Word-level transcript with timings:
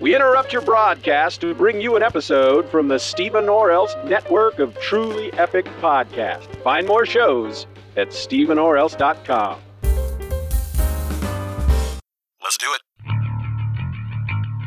We 0.00 0.14
interrupt 0.14 0.52
your 0.52 0.62
broadcast 0.62 1.40
to 1.40 1.54
bring 1.54 1.80
you 1.80 1.96
an 1.96 2.04
episode 2.04 2.68
from 2.68 2.86
the 2.86 2.98
Stephen 3.00 3.48
Orel's 3.48 3.96
network 4.04 4.60
of 4.60 4.78
truly 4.78 5.32
epic 5.32 5.64
podcasts. 5.80 6.54
Find 6.62 6.86
more 6.86 7.04
shows 7.04 7.66
at 7.96 8.10
StephenOrels.com. 8.10 9.60
Let's 12.40 12.58
do 12.58 12.72
it. 12.72 12.80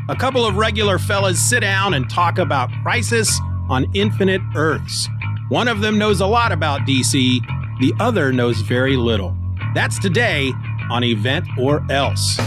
A 0.10 0.16
couple 0.18 0.46
of 0.46 0.58
regular 0.58 1.00
fellas 1.00 1.40
sit 1.40 1.62
down 1.62 1.94
and 1.94 2.10
talk 2.10 2.38
about 2.38 2.70
Crisis 2.84 3.40
on 3.70 3.86
Infinite 3.96 4.42
Earths. 4.58 5.08
One 5.48 5.70
of 5.70 5.80
them 5.80 5.98
knows 5.98 6.20
a 6.20 6.28
lot 6.28 6.52
about 6.52 6.82
DC, 6.82 7.40
the 7.80 7.94
other 8.02 8.34
knows 8.34 8.60
very 8.60 8.98
little. 8.98 9.34
That's 9.74 9.98
today 9.98 10.52
on 10.90 11.06
Event 11.06 11.48
or 11.58 11.90
Else. 11.90 12.38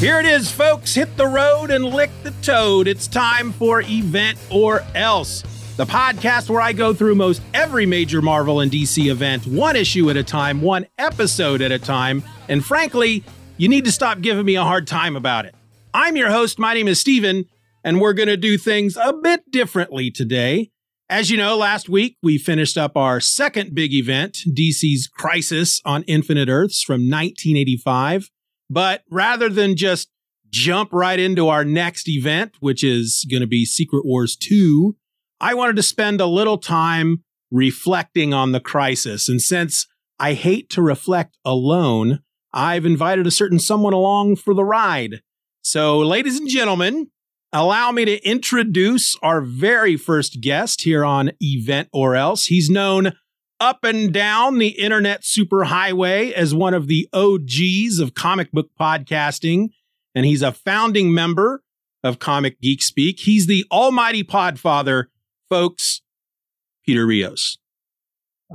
Here 0.00 0.18
it 0.18 0.24
is, 0.24 0.50
folks. 0.50 0.94
Hit 0.94 1.14
the 1.18 1.26
road 1.26 1.70
and 1.70 1.84
lick 1.84 2.10
the 2.22 2.30
toad. 2.40 2.88
It's 2.88 3.06
time 3.06 3.52
for 3.52 3.82
Event 3.82 4.38
or 4.50 4.82
Else, 4.94 5.42
the 5.76 5.84
podcast 5.84 6.48
where 6.48 6.62
I 6.62 6.72
go 6.72 6.94
through 6.94 7.16
most 7.16 7.42
every 7.52 7.84
major 7.84 8.22
Marvel 8.22 8.60
and 8.60 8.72
DC 8.72 9.10
event, 9.10 9.46
one 9.46 9.76
issue 9.76 10.08
at 10.08 10.16
a 10.16 10.22
time, 10.22 10.62
one 10.62 10.86
episode 10.96 11.60
at 11.60 11.70
a 11.70 11.78
time. 11.78 12.22
And 12.48 12.64
frankly, 12.64 13.22
you 13.58 13.68
need 13.68 13.84
to 13.84 13.92
stop 13.92 14.22
giving 14.22 14.46
me 14.46 14.54
a 14.54 14.64
hard 14.64 14.86
time 14.86 15.16
about 15.16 15.44
it. 15.44 15.54
I'm 15.92 16.16
your 16.16 16.30
host. 16.30 16.58
My 16.58 16.72
name 16.72 16.88
is 16.88 16.98
Steven, 16.98 17.44
and 17.84 18.00
we're 18.00 18.14
going 18.14 18.30
to 18.30 18.38
do 18.38 18.56
things 18.56 18.96
a 18.96 19.12
bit 19.12 19.50
differently 19.50 20.10
today. 20.10 20.70
As 21.10 21.30
you 21.30 21.36
know, 21.36 21.58
last 21.58 21.90
week 21.90 22.16
we 22.22 22.38
finished 22.38 22.78
up 22.78 22.96
our 22.96 23.20
second 23.20 23.74
big 23.74 23.92
event, 23.92 24.38
DC's 24.48 25.08
Crisis 25.08 25.82
on 25.84 26.04
Infinite 26.04 26.48
Earths 26.48 26.82
from 26.82 27.02
1985. 27.02 28.30
But 28.70 29.02
rather 29.10 29.48
than 29.48 29.76
just 29.76 30.08
jump 30.48 30.92
right 30.92 31.18
into 31.18 31.48
our 31.48 31.64
next 31.64 32.08
event, 32.08 32.54
which 32.60 32.84
is 32.84 33.26
going 33.28 33.40
to 33.40 33.46
be 33.46 33.64
Secret 33.64 34.06
Wars 34.06 34.36
2, 34.36 34.96
I 35.40 35.54
wanted 35.54 35.76
to 35.76 35.82
spend 35.82 36.20
a 36.20 36.26
little 36.26 36.58
time 36.58 37.24
reflecting 37.50 38.32
on 38.32 38.52
the 38.52 38.60
crisis. 38.60 39.28
And 39.28 39.42
since 39.42 39.88
I 40.20 40.34
hate 40.34 40.70
to 40.70 40.82
reflect 40.82 41.36
alone, 41.44 42.20
I've 42.52 42.86
invited 42.86 43.26
a 43.26 43.32
certain 43.32 43.58
someone 43.58 43.92
along 43.92 44.36
for 44.36 44.54
the 44.54 44.64
ride. 44.64 45.22
So, 45.62 45.98
ladies 45.98 46.38
and 46.38 46.48
gentlemen, 46.48 47.08
allow 47.52 47.90
me 47.90 48.04
to 48.04 48.24
introduce 48.24 49.16
our 49.22 49.40
very 49.40 49.96
first 49.96 50.40
guest 50.40 50.82
here 50.82 51.04
on 51.04 51.32
Event 51.40 51.88
or 51.92 52.14
Else. 52.14 52.46
He's 52.46 52.70
known 52.70 53.12
up 53.60 53.84
and 53.84 54.12
down 54.12 54.58
the 54.58 54.68
internet 54.68 55.22
superhighway 55.22 56.32
as 56.32 56.54
one 56.54 56.74
of 56.74 56.86
the 56.88 57.08
OGs 57.12 57.98
of 57.98 58.14
comic 58.14 58.50
book 58.50 58.70
podcasting, 58.80 59.68
and 60.14 60.24
he's 60.24 60.42
a 60.42 60.52
founding 60.52 61.12
member 61.12 61.62
of 62.02 62.18
Comic 62.18 62.60
Geek 62.60 62.82
Speak. 62.82 63.20
He's 63.20 63.46
the 63.46 63.64
almighty 63.70 64.24
podfather, 64.24 65.04
folks, 65.48 66.00
Peter 66.86 67.06
Rios. 67.06 67.58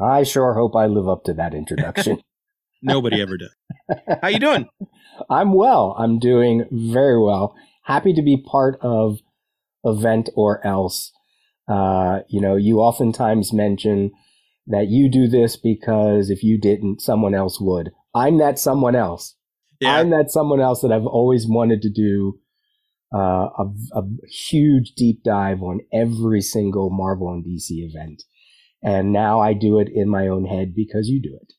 I 0.01 0.23
sure 0.23 0.55
hope 0.55 0.75
I 0.75 0.87
live 0.87 1.07
up 1.07 1.23
to 1.25 1.33
that 1.35 1.53
introduction. 1.53 2.21
Nobody 2.81 3.21
ever 3.21 3.37
does. 3.37 3.55
How 4.21 4.27
you 4.27 4.39
doing? 4.39 4.67
I'm 5.29 5.53
well. 5.53 5.95
I'm 5.97 6.19
doing 6.19 6.65
very 6.71 7.19
well. 7.19 7.55
Happy 7.83 8.13
to 8.13 8.21
be 8.21 8.37
part 8.37 8.77
of 8.81 9.19
event 9.83 10.29
or 10.35 10.65
else. 10.65 11.11
Uh, 11.67 12.19
you 12.27 12.41
know, 12.41 12.55
you 12.55 12.79
oftentimes 12.79 13.53
mention 13.53 14.11
that 14.67 14.87
you 14.89 15.09
do 15.09 15.27
this 15.27 15.55
because 15.55 16.29
if 16.29 16.43
you 16.43 16.59
didn't, 16.59 17.01
someone 17.01 17.35
else 17.35 17.59
would. 17.59 17.91
I'm 18.13 18.37
that 18.39 18.59
someone 18.59 18.95
else. 18.95 19.35
Yeah. 19.79 19.97
I'm 19.97 20.09
that 20.11 20.31
someone 20.31 20.61
else 20.61 20.81
that 20.81 20.91
I've 20.91 21.05
always 21.05 21.45
wanted 21.47 21.81
to 21.81 21.89
do 21.89 22.39
uh, 23.13 23.49
a, 23.57 23.65
a 23.93 24.03
huge 24.49 24.93
deep 24.95 25.23
dive 25.23 25.61
on 25.61 25.81
every 25.93 26.41
single 26.41 26.89
Marvel 26.89 27.29
and 27.29 27.43
DC 27.43 27.67
event. 27.69 28.23
And 28.81 29.11
now 29.11 29.39
I 29.41 29.53
do 29.53 29.79
it 29.79 29.89
in 29.93 30.09
my 30.09 30.27
own 30.27 30.45
head 30.45 30.73
because 30.75 31.07
you 31.07 31.21
do 31.21 31.37
it. 31.41 31.53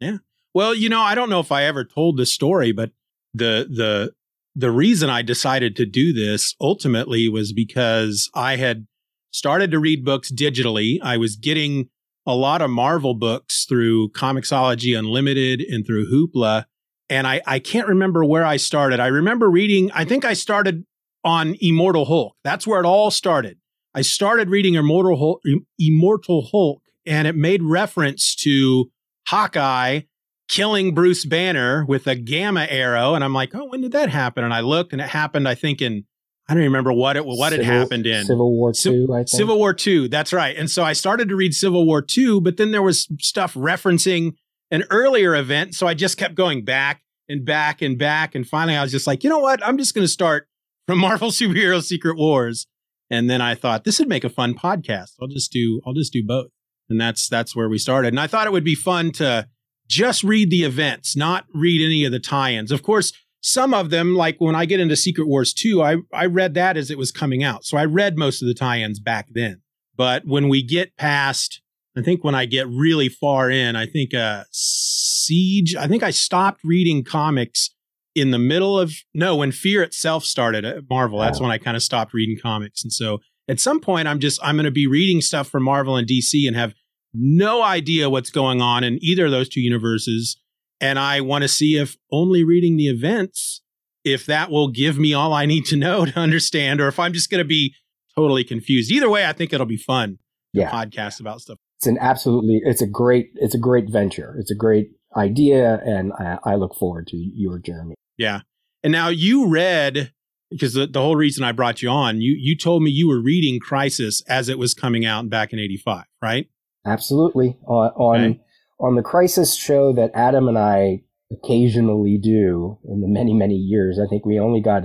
Yeah. 0.00 0.18
Well, 0.54 0.74
you 0.74 0.88
know, 0.88 1.00
I 1.00 1.14
don't 1.14 1.30
know 1.30 1.40
if 1.40 1.52
I 1.52 1.64
ever 1.64 1.84
told 1.84 2.16
this 2.16 2.32
story, 2.32 2.72
but 2.72 2.90
the 3.34 3.68
the 3.70 4.12
the 4.56 4.70
reason 4.70 5.08
I 5.08 5.22
decided 5.22 5.76
to 5.76 5.86
do 5.86 6.12
this 6.12 6.54
ultimately 6.60 7.28
was 7.28 7.52
because 7.52 8.28
I 8.34 8.56
had 8.56 8.86
started 9.30 9.70
to 9.70 9.78
read 9.78 10.04
books 10.04 10.32
digitally. 10.32 10.98
I 11.02 11.16
was 11.16 11.36
getting 11.36 11.88
a 12.30 12.34
lot 12.34 12.62
of 12.62 12.70
Marvel 12.70 13.14
books 13.14 13.64
through 13.66 14.10
Comixology 14.10 14.98
Unlimited 14.98 15.60
and 15.60 15.86
through 15.86 16.10
Hoopla. 16.10 16.64
And 17.08 17.26
I, 17.26 17.42
I 17.46 17.58
can't 17.58 17.88
remember 17.88 18.24
where 18.24 18.44
I 18.44 18.56
started. 18.56 19.00
I 19.00 19.08
remember 19.08 19.50
reading, 19.50 19.90
I 19.92 20.04
think 20.04 20.24
I 20.24 20.32
started 20.32 20.84
on 21.24 21.56
Immortal 21.60 22.06
Hulk. 22.06 22.36
That's 22.44 22.66
where 22.66 22.80
it 22.80 22.86
all 22.86 23.10
started. 23.10 23.58
I 23.94 24.02
started 24.02 24.48
reading 24.48 24.74
Immortal 24.74 25.18
Hulk, 25.18 25.42
Immortal 25.78 26.48
Hulk 26.50 26.82
and 27.06 27.26
it 27.26 27.34
made 27.34 27.62
reference 27.62 28.34
to 28.36 28.90
Hawkeye 29.26 30.02
killing 30.48 30.94
Bruce 30.94 31.24
Banner 31.24 31.84
with 31.84 32.06
a 32.06 32.16
gamma 32.16 32.66
arrow. 32.68 33.14
And 33.14 33.22
I'm 33.22 33.32
like, 33.32 33.54
oh, 33.54 33.66
when 33.66 33.80
did 33.80 33.92
that 33.92 34.10
happen? 34.10 34.44
And 34.44 34.52
I 34.52 34.60
looked 34.60 34.92
and 34.92 35.00
it 35.00 35.08
happened, 35.08 35.48
I 35.48 35.54
think, 35.54 35.80
in 35.80 36.04
I 36.50 36.54
don't 36.54 36.64
remember 36.64 36.92
what 36.92 37.16
it 37.16 37.24
what 37.24 37.50
Civil, 37.50 37.64
had 37.64 37.74
happened 37.74 38.06
in 38.08 38.26
Civil 38.26 38.50
War 38.50 38.72
Two. 38.72 39.06
I 39.12 39.18
think 39.18 39.28
Civil 39.28 39.56
War 39.56 39.72
Two. 39.72 40.08
That's 40.08 40.32
right. 40.32 40.56
And 40.56 40.68
so 40.68 40.82
I 40.82 40.94
started 40.94 41.28
to 41.28 41.36
read 41.36 41.54
Civil 41.54 41.86
War 41.86 42.02
Two, 42.02 42.40
but 42.40 42.56
then 42.56 42.72
there 42.72 42.82
was 42.82 43.06
stuff 43.20 43.54
referencing 43.54 44.32
an 44.72 44.82
earlier 44.90 45.36
event. 45.36 45.76
So 45.76 45.86
I 45.86 45.94
just 45.94 46.16
kept 46.16 46.34
going 46.34 46.64
back 46.64 47.02
and 47.28 47.44
back 47.44 47.82
and 47.82 47.96
back, 47.96 48.34
and 48.34 48.44
finally 48.44 48.76
I 48.76 48.82
was 48.82 48.90
just 48.90 49.06
like, 49.06 49.22
you 49.22 49.30
know 49.30 49.38
what? 49.38 49.64
I'm 49.64 49.78
just 49.78 49.94
going 49.94 50.04
to 50.04 50.12
start 50.12 50.48
from 50.88 50.98
Marvel 50.98 51.30
Superhero 51.30 51.80
Secret 51.80 52.16
Wars. 52.16 52.66
And 53.12 53.30
then 53.30 53.40
I 53.40 53.54
thought 53.54 53.84
this 53.84 54.00
would 54.00 54.08
make 54.08 54.24
a 54.24 54.28
fun 54.28 54.54
podcast. 54.54 55.12
I'll 55.22 55.28
just 55.28 55.52
do 55.52 55.80
I'll 55.86 55.94
just 55.94 56.12
do 56.12 56.26
both, 56.26 56.48
and 56.88 57.00
that's 57.00 57.28
that's 57.28 57.54
where 57.54 57.68
we 57.68 57.78
started. 57.78 58.08
And 58.08 58.18
I 58.18 58.26
thought 58.26 58.48
it 58.48 58.52
would 58.52 58.64
be 58.64 58.74
fun 58.74 59.12
to 59.12 59.46
just 59.86 60.24
read 60.24 60.50
the 60.50 60.64
events, 60.64 61.14
not 61.14 61.44
read 61.54 61.80
any 61.80 62.04
of 62.04 62.10
the 62.10 62.18
tie-ins. 62.18 62.72
Of 62.72 62.82
course 62.82 63.12
some 63.40 63.72
of 63.72 63.90
them, 63.90 64.14
like 64.14 64.36
when 64.38 64.54
I 64.54 64.66
get 64.66 64.80
into 64.80 64.96
Secret 64.96 65.26
Wars 65.26 65.52
2, 65.54 65.82
I, 65.82 65.96
I 66.12 66.26
read 66.26 66.54
that 66.54 66.76
as 66.76 66.90
it 66.90 66.98
was 66.98 67.10
coming 67.10 67.42
out. 67.42 67.64
So 67.64 67.78
I 67.78 67.84
read 67.84 68.18
most 68.18 68.42
of 68.42 68.48
the 68.48 68.54
tie 68.54 68.80
ins 68.80 69.00
back 69.00 69.28
then. 69.30 69.62
But 69.96 70.26
when 70.26 70.48
we 70.48 70.62
get 70.62 70.96
past, 70.96 71.62
I 71.96 72.02
think 72.02 72.22
when 72.22 72.34
I 72.34 72.44
get 72.44 72.68
really 72.68 73.08
far 73.08 73.50
in, 73.50 73.76
I 73.76 73.86
think 73.86 74.14
uh, 74.14 74.44
Siege, 74.50 75.74
I 75.74 75.86
think 75.86 76.02
I 76.02 76.10
stopped 76.10 76.60
reading 76.64 77.02
comics 77.02 77.70
in 78.14 78.30
the 78.30 78.38
middle 78.38 78.78
of, 78.78 78.92
no, 79.14 79.36
when 79.36 79.52
Fear 79.52 79.82
itself 79.82 80.24
started 80.24 80.64
at 80.64 80.88
Marvel. 80.88 81.18
That's 81.18 81.40
when 81.40 81.50
I 81.50 81.58
kind 81.58 81.76
of 81.76 81.82
stopped 81.82 82.12
reading 82.12 82.38
comics. 82.40 82.82
And 82.82 82.92
so 82.92 83.20
at 83.48 83.60
some 83.60 83.80
point, 83.80 84.08
I'm 84.08 84.20
just, 84.20 84.40
I'm 84.42 84.56
going 84.56 84.64
to 84.64 84.70
be 84.70 84.86
reading 84.86 85.20
stuff 85.20 85.48
from 85.48 85.62
Marvel 85.62 85.96
and 85.96 86.08
DC 86.08 86.46
and 86.46 86.56
have 86.56 86.74
no 87.12 87.62
idea 87.62 88.10
what's 88.10 88.30
going 88.30 88.60
on 88.60 88.84
in 88.84 88.98
either 89.02 89.26
of 89.26 89.30
those 89.30 89.48
two 89.48 89.60
universes 89.60 90.36
and 90.80 90.98
I 90.98 91.20
want 91.20 91.42
to 91.42 91.48
see 91.48 91.76
if 91.76 91.96
only 92.10 92.44
reading 92.44 92.76
the 92.76 92.88
events, 92.88 93.62
if 94.04 94.26
that 94.26 94.50
will 94.50 94.68
give 94.68 94.98
me 94.98 95.12
all 95.12 95.32
I 95.32 95.46
need 95.46 95.66
to 95.66 95.76
know 95.76 96.04
to 96.06 96.18
understand, 96.18 96.80
or 96.80 96.88
if 96.88 96.98
I'm 96.98 97.12
just 97.12 97.30
going 97.30 97.42
to 97.42 97.48
be 97.48 97.74
totally 98.16 98.44
confused. 98.44 98.90
Either 98.90 99.10
way, 99.10 99.26
I 99.26 99.32
think 99.32 99.52
it'll 99.52 99.66
be 99.66 99.76
fun. 99.76 100.18
Yeah. 100.52 100.70
Podcast 100.70 101.20
about 101.20 101.40
stuff. 101.40 101.58
It's 101.78 101.86
an 101.86 101.96
absolutely, 102.00 102.60
it's 102.64 102.82
a 102.82 102.86
great, 102.86 103.30
it's 103.36 103.54
a 103.54 103.58
great 103.58 103.90
venture. 103.90 104.36
It's 104.38 104.50
a 104.50 104.54
great 104.54 104.90
idea. 105.16 105.80
And 105.84 106.12
I, 106.12 106.38
I 106.44 106.54
look 106.56 106.74
forward 106.74 107.06
to 107.08 107.16
your 107.16 107.58
journey. 107.58 107.94
Yeah. 108.18 108.40
And 108.82 108.92
now 108.92 109.08
you 109.08 109.48
read, 109.48 110.12
because 110.50 110.74
the, 110.74 110.86
the 110.86 111.00
whole 111.00 111.14
reason 111.14 111.44
I 111.44 111.52
brought 111.52 111.82
you 111.82 111.88
on, 111.88 112.20
you, 112.20 112.34
you 112.36 112.56
told 112.56 112.82
me 112.82 112.90
you 112.90 113.08
were 113.08 113.22
reading 113.22 113.60
Crisis 113.60 114.22
as 114.28 114.48
it 114.48 114.58
was 114.58 114.74
coming 114.74 115.06
out 115.06 115.30
back 115.30 115.52
in 115.52 115.60
85, 115.60 116.04
right? 116.20 116.48
Absolutely. 116.84 117.56
On, 117.66 117.90
on 117.90 118.24
Okay. 118.24 118.40
On 118.80 118.96
the 118.96 119.02
crisis 119.02 119.54
show 119.54 119.92
that 119.92 120.10
Adam 120.14 120.48
and 120.48 120.58
I 120.58 121.02
occasionally 121.30 122.18
do 122.18 122.78
in 122.84 123.00
the 123.00 123.08
many, 123.08 123.34
many 123.34 123.54
years, 123.54 123.98
I 123.98 124.08
think 124.08 124.24
we 124.26 124.38
only 124.40 124.60
got 124.60 124.82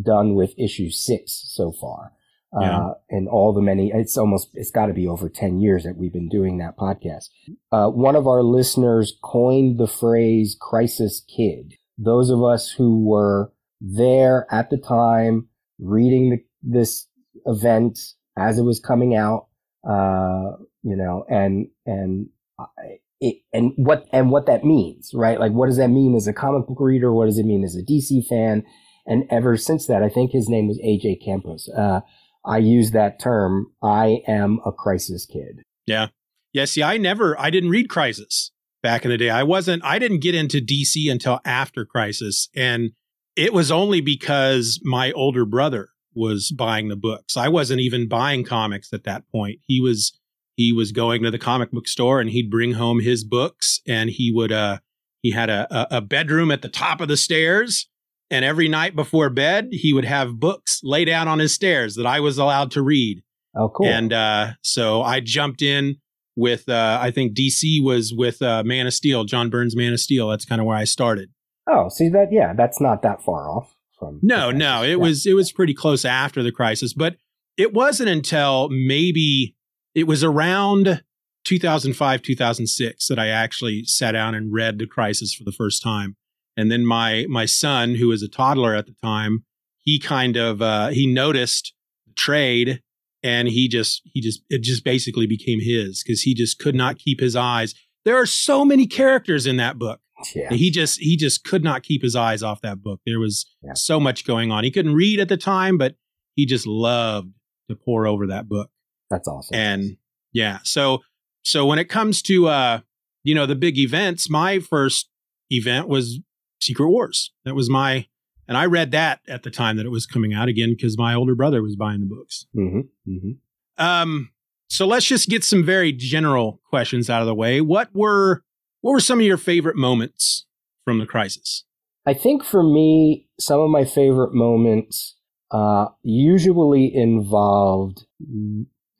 done 0.00 0.34
with 0.34 0.54
issue 0.58 0.90
six 0.90 1.42
so 1.48 1.72
far. 1.72 2.12
Yeah. 2.60 2.78
Uh, 2.78 2.94
and 3.08 3.28
all 3.28 3.52
the 3.52 3.60
many, 3.62 3.92
it's 3.94 4.16
almost, 4.16 4.50
it's 4.54 4.72
got 4.72 4.86
to 4.86 4.92
be 4.92 5.06
over 5.06 5.28
10 5.28 5.60
years 5.60 5.84
that 5.84 5.96
we've 5.96 6.12
been 6.12 6.28
doing 6.28 6.58
that 6.58 6.76
podcast. 6.76 7.26
Uh, 7.70 7.88
one 7.88 8.16
of 8.16 8.26
our 8.26 8.42
listeners 8.42 9.16
coined 9.22 9.78
the 9.78 9.86
phrase 9.86 10.56
crisis 10.60 11.24
kid. 11.34 11.74
Those 11.96 12.28
of 12.30 12.42
us 12.42 12.70
who 12.70 13.04
were 13.04 13.52
there 13.80 14.46
at 14.50 14.70
the 14.70 14.78
time 14.78 15.48
reading 15.78 16.30
the, 16.30 16.38
this 16.62 17.06
event 17.46 17.98
as 18.36 18.58
it 18.58 18.62
was 18.62 18.80
coming 18.80 19.14
out, 19.14 19.46
uh, 19.88 20.56
you 20.82 20.96
know, 20.96 21.24
and, 21.28 21.68
and, 21.86 22.28
I- 22.58 22.98
it, 23.20 23.36
and 23.52 23.72
what, 23.76 24.06
and 24.12 24.30
what 24.30 24.46
that 24.46 24.64
means, 24.64 25.10
right? 25.14 25.38
Like, 25.38 25.52
what 25.52 25.66
does 25.66 25.76
that 25.76 25.88
mean 25.88 26.14
as 26.14 26.26
a 26.26 26.32
comic 26.32 26.66
book 26.66 26.80
reader? 26.80 27.12
What 27.12 27.26
does 27.26 27.38
it 27.38 27.46
mean 27.46 27.64
as 27.64 27.76
a 27.76 27.82
DC 27.82 28.26
fan? 28.26 28.64
And 29.06 29.24
ever 29.30 29.56
since 29.56 29.86
that, 29.86 30.02
I 30.02 30.08
think 30.08 30.30
his 30.30 30.48
name 30.48 30.68
was 30.68 30.78
AJ 30.84 31.24
Campos. 31.24 31.68
Uh, 31.68 32.00
I 32.44 32.58
use 32.58 32.92
that 32.92 33.20
term. 33.20 33.66
I 33.82 34.22
am 34.26 34.60
a 34.64 34.72
crisis 34.72 35.26
kid. 35.26 35.62
Yeah. 35.86 36.08
Yeah. 36.52 36.64
See, 36.64 36.82
I 36.82 36.96
never, 36.96 37.38
I 37.38 37.50
didn't 37.50 37.70
read 37.70 37.88
Crisis 37.88 38.50
back 38.82 39.04
in 39.04 39.10
the 39.10 39.18
day. 39.18 39.30
I 39.30 39.42
wasn't, 39.42 39.84
I 39.84 39.98
didn't 39.98 40.20
get 40.20 40.34
into 40.34 40.60
DC 40.60 41.10
until 41.10 41.40
after 41.44 41.84
Crisis. 41.84 42.48
And 42.56 42.92
it 43.36 43.52
was 43.52 43.70
only 43.70 44.00
because 44.00 44.80
my 44.82 45.12
older 45.12 45.44
brother 45.44 45.90
was 46.14 46.50
buying 46.50 46.88
the 46.88 46.96
books. 46.96 47.36
I 47.36 47.48
wasn't 47.48 47.80
even 47.80 48.08
buying 48.08 48.44
comics 48.44 48.92
at 48.92 49.04
that 49.04 49.28
point. 49.30 49.60
He 49.66 49.80
was, 49.80 50.18
he 50.60 50.72
was 50.72 50.92
going 50.92 51.22
to 51.22 51.30
the 51.30 51.38
comic 51.38 51.70
book 51.70 51.88
store 51.88 52.20
and 52.20 52.28
he'd 52.28 52.50
bring 52.50 52.72
home 52.72 53.00
his 53.00 53.24
books 53.24 53.80
and 53.88 54.10
he 54.10 54.30
would, 54.30 54.52
uh, 54.52 54.78
he 55.22 55.30
had 55.30 55.48
a, 55.48 55.96
a 55.96 56.00
bedroom 56.02 56.50
at 56.50 56.60
the 56.60 56.68
top 56.68 57.00
of 57.00 57.08
the 57.08 57.16
stairs 57.16 57.88
and 58.30 58.44
every 58.44 58.68
night 58.68 58.94
before 58.94 59.28
bed, 59.30 59.68
he 59.72 59.92
would 59.92 60.04
have 60.04 60.38
books 60.38 60.80
lay 60.84 61.04
down 61.04 61.26
on 61.28 61.38
his 61.38 61.52
stairs 61.52 61.96
that 61.96 62.06
I 62.06 62.20
was 62.20 62.38
allowed 62.38 62.70
to 62.72 62.82
read. 62.82 63.22
Oh, 63.56 63.68
cool. 63.70 63.86
And 63.86 64.12
uh, 64.12 64.52
so 64.62 65.02
I 65.02 65.20
jumped 65.20 65.62
in 65.62 65.96
with, 66.36 66.68
uh, 66.68 66.98
I 67.00 67.10
think 67.10 67.34
DC 67.34 67.82
was 67.82 68.14
with 68.14 68.40
uh, 68.40 68.62
Man 68.64 68.86
of 68.86 68.94
Steel, 68.94 69.24
John 69.24 69.50
Byrne's 69.50 69.74
Man 69.74 69.92
of 69.92 70.00
Steel. 70.00 70.28
That's 70.28 70.44
kind 70.44 70.60
of 70.60 70.66
where 70.66 70.76
I 70.76 70.84
started. 70.84 71.30
Oh, 71.68 71.88
see 71.88 72.08
that? 72.10 72.28
Yeah, 72.30 72.52
that's 72.54 72.80
not 72.80 73.02
that 73.02 73.22
far 73.22 73.48
off 73.48 73.74
from. 73.98 74.20
No, 74.22 74.50
no, 74.50 74.82
it 74.82 74.90
yeah. 74.90 74.94
was 74.96 75.26
it 75.26 75.34
was 75.34 75.52
pretty 75.52 75.74
close 75.74 76.04
after 76.04 76.42
the 76.42 76.52
crisis, 76.52 76.94
but 76.94 77.16
it 77.56 77.72
wasn't 77.72 78.08
until 78.08 78.68
maybe 78.70 79.54
it 79.94 80.06
was 80.06 80.22
around 80.22 81.02
2005, 81.44 82.22
2006 82.22 83.08
that 83.08 83.18
I 83.18 83.28
actually 83.28 83.84
sat 83.84 84.12
down 84.12 84.34
and 84.34 84.52
read 84.52 84.78
the 84.78 84.86
crisis 84.86 85.34
for 85.34 85.44
the 85.44 85.52
first 85.52 85.82
time. 85.82 86.16
And 86.56 86.70
then 86.70 86.84
my 86.84 87.26
my 87.28 87.46
son, 87.46 87.94
who 87.94 88.08
was 88.08 88.22
a 88.22 88.28
toddler 88.28 88.74
at 88.74 88.86
the 88.86 88.94
time, 89.02 89.44
he 89.78 89.98
kind 89.98 90.36
of 90.36 90.60
uh, 90.60 90.88
he 90.88 91.06
noticed 91.06 91.74
the 92.06 92.12
trade, 92.14 92.82
and 93.22 93.48
he 93.48 93.68
just 93.68 94.02
he 94.12 94.20
just 94.20 94.42
it 94.50 94.62
just 94.62 94.84
basically 94.84 95.26
became 95.26 95.60
his 95.60 96.02
because 96.02 96.22
he 96.22 96.34
just 96.34 96.58
could 96.58 96.74
not 96.74 96.98
keep 96.98 97.20
his 97.20 97.36
eyes. 97.36 97.74
There 98.04 98.16
are 98.16 98.26
so 98.26 98.64
many 98.64 98.86
characters 98.86 99.46
in 99.46 99.56
that 99.56 99.78
book. 99.78 100.00
Yeah. 100.34 100.50
He 100.50 100.70
just 100.70 101.00
he 101.00 101.16
just 101.16 101.44
could 101.44 101.64
not 101.64 101.82
keep 101.82 102.02
his 102.02 102.14
eyes 102.14 102.42
off 102.42 102.60
that 102.60 102.82
book. 102.82 103.00
There 103.06 103.20
was 103.20 103.46
yeah. 103.62 103.72
so 103.74 103.98
much 103.98 104.26
going 104.26 104.50
on. 104.50 104.64
He 104.64 104.70
couldn't 104.70 104.94
read 104.94 105.20
at 105.20 105.28
the 105.28 105.36
time, 105.36 105.78
but 105.78 105.94
he 106.34 106.46
just 106.46 106.66
loved 106.66 107.32
to 107.68 107.76
pour 107.76 108.06
over 108.06 108.26
that 108.26 108.48
book. 108.48 108.70
That's 109.10 109.28
awesome. 109.28 109.56
And 109.56 109.96
yeah, 110.32 110.58
so 110.62 111.00
so 111.42 111.66
when 111.66 111.78
it 111.78 111.88
comes 111.88 112.22
to 112.22 112.48
uh 112.48 112.80
you 113.22 113.34
know 113.34 113.46
the 113.46 113.54
big 113.54 113.78
events, 113.78 114.30
my 114.30 114.58
first 114.58 115.08
event 115.50 115.88
was 115.88 116.20
Secret 116.60 116.88
Wars. 116.88 117.32
That 117.44 117.54
was 117.54 117.68
my, 117.68 118.06
and 118.46 118.56
I 118.56 118.66
read 118.66 118.90
that 118.92 119.20
at 119.28 119.42
the 119.42 119.50
time 119.50 119.76
that 119.76 119.86
it 119.86 119.90
was 119.90 120.06
coming 120.06 120.32
out 120.32 120.48
again 120.48 120.70
because 120.70 120.96
my 120.98 121.14
older 121.14 121.34
brother 121.34 121.62
was 121.62 121.76
buying 121.76 122.00
the 122.00 122.06
books. 122.06 122.46
Mm-hmm, 122.56 123.10
mm-hmm. 123.10 123.84
Um, 123.84 124.30
so 124.68 124.86
let's 124.86 125.06
just 125.06 125.28
get 125.28 125.42
some 125.42 125.64
very 125.64 125.92
general 125.92 126.60
questions 126.68 127.10
out 127.10 127.22
of 127.22 127.26
the 127.26 127.34
way. 127.34 127.60
What 127.60 127.90
were 127.94 128.42
what 128.82 128.92
were 128.92 129.00
some 129.00 129.18
of 129.18 129.26
your 129.26 129.36
favorite 129.36 129.76
moments 129.76 130.46
from 130.84 130.98
the 130.98 131.06
crisis? 131.06 131.64
I 132.06 132.14
think 132.14 132.44
for 132.44 132.62
me, 132.62 133.28
some 133.38 133.60
of 133.60 133.70
my 133.70 133.84
favorite 133.84 134.32
moments 134.32 135.16
uh, 135.50 135.86
usually 136.02 136.90
involved 136.94 138.06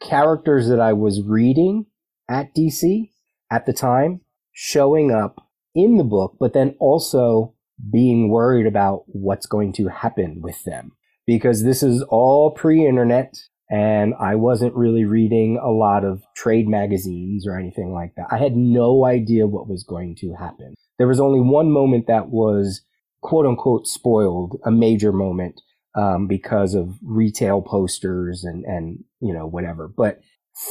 characters 0.01 0.69
that 0.69 0.81
I 0.81 0.93
was 0.93 1.23
reading 1.23 1.87
at 2.29 2.55
DC 2.55 3.11
at 3.51 3.67
the 3.67 3.73
time 3.73 4.21
showing 4.53 5.11
up 5.13 5.47
in 5.75 5.97
the 5.97 6.05
book, 6.05 6.37
but 6.41 6.53
then 6.53 6.75
also 6.79 7.55
being 7.91 8.31
worried 8.31 8.67
about 8.67 9.05
what's 9.07 9.47
going 9.47 9.73
to 9.73 9.89
happen 9.89 10.41
with 10.43 10.65
them 10.65 10.93
because 11.27 11.63
this 11.63 11.83
is 11.83 12.03
all 12.09 12.51
pre-internet 12.51 13.35
and 13.71 14.15
I 14.21 14.35
wasn't 14.35 14.75
really 14.75 15.05
reading 15.05 15.59
a 15.63 15.71
lot 15.71 16.05
of 16.05 16.23
trade 16.35 16.69
magazines 16.69 17.47
or 17.47 17.57
anything 17.57 17.93
like 17.93 18.15
that. 18.17 18.27
I 18.31 18.39
had 18.39 18.57
no 18.57 19.07
idea 19.07 19.47
what 19.47 19.69
was 19.69 19.85
going 19.85 20.17
to 20.17 20.35
happen. 20.35 20.75
There 20.99 21.07
was 21.07 21.21
only 21.21 21.41
one 21.41 21.71
moment 21.71 22.09
that 22.09 22.31
was 22.31 22.83
quote 23.23 23.47
unquote 23.47 23.87
spoiled, 23.87 24.59
a 24.65 24.71
major 24.71 25.13
moment, 25.13 25.61
um, 25.95 26.27
because 26.27 26.75
of 26.75 26.97
retail 27.03 27.63
posters 27.63 28.45
and, 28.45 28.65
and, 28.65 29.05
you 29.21 29.33
know, 29.35 29.47
whatever. 29.47 29.89
But 29.89 30.21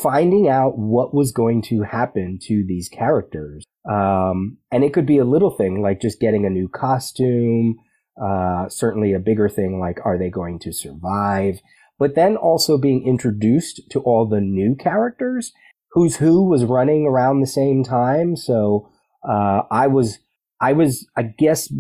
finding 0.04 0.48
out 0.48 0.78
what 0.78 1.14
was 1.14 1.32
going 1.32 1.62
to 1.64 1.82
happen 1.84 2.38
to 2.44 2.64
these 2.68 2.90
characters. 2.90 3.64
Um, 3.90 4.58
and 4.72 4.84
it 4.84 4.94
could 4.94 5.06
be 5.06 5.18
a 5.18 5.26
little 5.26 5.52
thing 5.52 5.82
like 5.82 6.02
just 6.02 6.20
getting 6.20 6.46
a 6.46 6.50
new 6.50 6.68
costume, 6.68 7.78
uh, 8.22 8.70
certainly 8.70 9.14
a 9.14 9.20
bigger 9.20 9.50
thing 9.50 9.80
like 9.80 9.98
are 10.06 10.18
they 10.18 10.30
going 10.30 10.60
to 10.60 10.74
survive? 10.74 11.60
But 11.98 12.16
then 12.16 12.38
also 12.38 12.78
being 12.78 13.06
introduced 13.06 13.82
to 13.92 14.00
all 14.02 14.28
the 14.28 14.42
new 14.42 14.76
characters. 14.76 15.52
Who's 15.92 16.18
Who 16.18 16.48
was 16.48 16.66
running 16.66 17.08
around 17.08 17.40
the 17.40 17.48
same 17.48 17.84
time. 17.84 18.36
So, 18.36 18.90
uh, 19.28 19.64
I 19.72 19.88
was, 19.88 20.20
I 20.62 20.74
was, 20.74 21.08
I 21.18 21.24
guess 21.24 21.74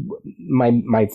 my, 0.49 0.71
my 0.83 1.09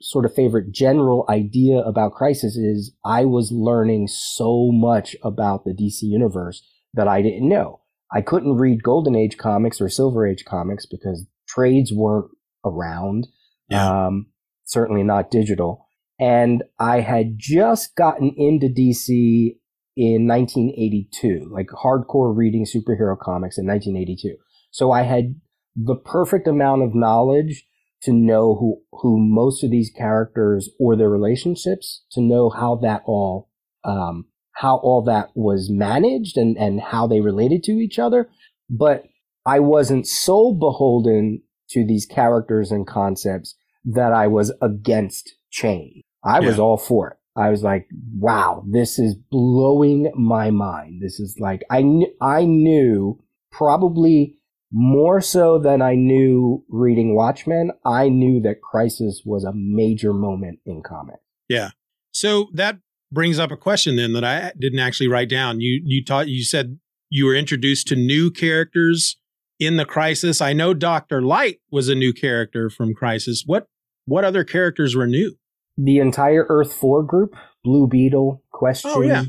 sort 0.00 0.24
of 0.24 0.34
favorite 0.34 0.72
general 0.72 1.24
idea 1.28 1.78
about 1.78 2.12
Crisis 2.12 2.56
is 2.56 2.94
I 3.04 3.24
was 3.24 3.52
learning 3.52 4.08
so 4.08 4.70
much 4.72 5.16
about 5.22 5.64
the 5.64 5.72
DC 5.72 6.02
universe 6.02 6.62
that 6.94 7.08
I 7.08 7.22
didn't 7.22 7.48
know. 7.48 7.80
I 8.12 8.22
couldn't 8.22 8.56
read 8.56 8.82
Golden 8.82 9.14
Age 9.14 9.36
comics 9.36 9.80
or 9.80 9.88
Silver 9.88 10.26
Age 10.26 10.44
comics 10.44 10.86
because 10.86 11.26
trades 11.48 11.92
weren't 11.92 12.30
around. 12.64 13.26
Yeah. 13.68 14.06
Um, 14.06 14.26
certainly 14.64 15.02
not 15.02 15.30
digital. 15.30 15.86
And 16.18 16.64
I 16.78 17.00
had 17.00 17.34
just 17.36 17.94
gotten 17.96 18.32
into 18.36 18.66
DC 18.66 19.56
in 19.96 20.26
1982, 20.26 21.50
like 21.52 21.66
hardcore 21.66 22.36
reading 22.36 22.64
superhero 22.64 23.18
comics 23.18 23.58
in 23.58 23.66
1982. 23.66 24.36
So 24.70 24.90
I 24.90 25.02
had 25.02 25.34
the 25.76 25.96
perfect 25.96 26.48
amount 26.48 26.82
of 26.82 26.94
knowledge 26.94 27.64
to 28.02 28.12
know 28.12 28.54
who 28.54 28.80
who 28.92 29.18
most 29.18 29.64
of 29.64 29.70
these 29.70 29.90
characters 29.96 30.70
or 30.78 30.96
their 30.96 31.10
relationships 31.10 32.04
to 32.12 32.20
know 32.20 32.50
how 32.50 32.76
that 32.76 33.02
all 33.06 33.48
um, 33.84 34.26
how 34.52 34.76
all 34.76 35.02
that 35.02 35.30
was 35.34 35.68
managed 35.70 36.36
and 36.36 36.56
and 36.56 36.80
how 36.80 37.06
they 37.06 37.20
related 37.20 37.62
to 37.64 37.72
each 37.72 37.98
other. 37.98 38.28
But 38.70 39.04
i 39.48 39.58
wasn't 39.58 40.06
so 40.06 40.52
beholden 40.52 41.42
to 41.70 41.84
these 41.86 42.06
characters 42.06 42.70
and 42.70 42.86
concepts 42.86 43.56
that 43.84 44.12
i 44.12 44.26
was 44.26 44.52
against 44.60 45.34
change 45.50 46.02
i 46.24 46.38
yeah. 46.38 46.46
was 46.46 46.58
all 46.58 46.76
for 46.76 47.10
it. 47.10 47.16
I 47.36 47.50
was 47.50 47.62
like 47.62 47.86
wow 48.16 48.64
this 48.68 48.98
is 48.98 49.14
blowing 49.30 50.12
my 50.16 50.50
mind. 50.50 51.00
This 51.00 51.18
is 51.20 51.36
like 51.40 51.62
i 51.70 51.80
kn- 51.82 52.12
i 52.20 52.44
knew 52.44 53.18
probably 53.50 54.36
more 54.70 55.20
so 55.20 55.58
than 55.58 55.80
I 55.80 55.94
knew 55.94 56.64
reading 56.68 57.14
Watchmen, 57.14 57.72
I 57.84 58.08
knew 58.08 58.40
that 58.42 58.60
Crisis 58.60 59.22
was 59.24 59.44
a 59.44 59.52
major 59.54 60.12
moment 60.12 60.60
in 60.66 60.82
comics. 60.82 61.20
Yeah. 61.48 61.70
So 62.12 62.48
that 62.54 62.78
brings 63.10 63.38
up 63.38 63.50
a 63.50 63.56
question 63.56 63.96
then 63.96 64.12
that 64.12 64.24
I 64.24 64.52
didn't 64.58 64.80
actually 64.80 65.08
write 65.08 65.28
down. 65.28 65.60
You 65.60 65.80
you 65.84 66.04
taught 66.04 66.28
you 66.28 66.44
said 66.44 66.78
you 67.10 67.26
were 67.26 67.34
introduced 67.34 67.88
to 67.88 67.96
new 67.96 68.30
characters 68.30 69.16
in 69.58 69.76
the 69.76 69.84
Crisis. 69.84 70.40
I 70.40 70.52
know 70.52 70.74
Doctor 70.74 71.22
Light 71.22 71.60
was 71.70 71.88
a 71.88 71.94
new 71.94 72.12
character 72.12 72.68
from 72.68 72.94
Crisis. 72.94 73.44
What 73.46 73.66
what 74.04 74.24
other 74.24 74.44
characters 74.44 74.94
were 74.94 75.06
new? 75.06 75.36
The 75.76 75.98
entire 75.98 76.44
Earth 76.48 76.72
Four 76.72 77.02
group, 77.02 77.36
Blue 77.64 77.86
Beetle, 77.86 78.42
Question. 78.50 78.90
Oh 78.94 79.02
yeah. 79.02 79.24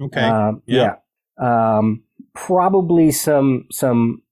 Okay. 0.00 0.20
Um, 0.20 0.62
yeah. 0.66 0.96
yeah. 1.40 1.76
Um, 1.78 2.04
probably 2.34 3.10
some 3.10 3.66
some 3.70 4.22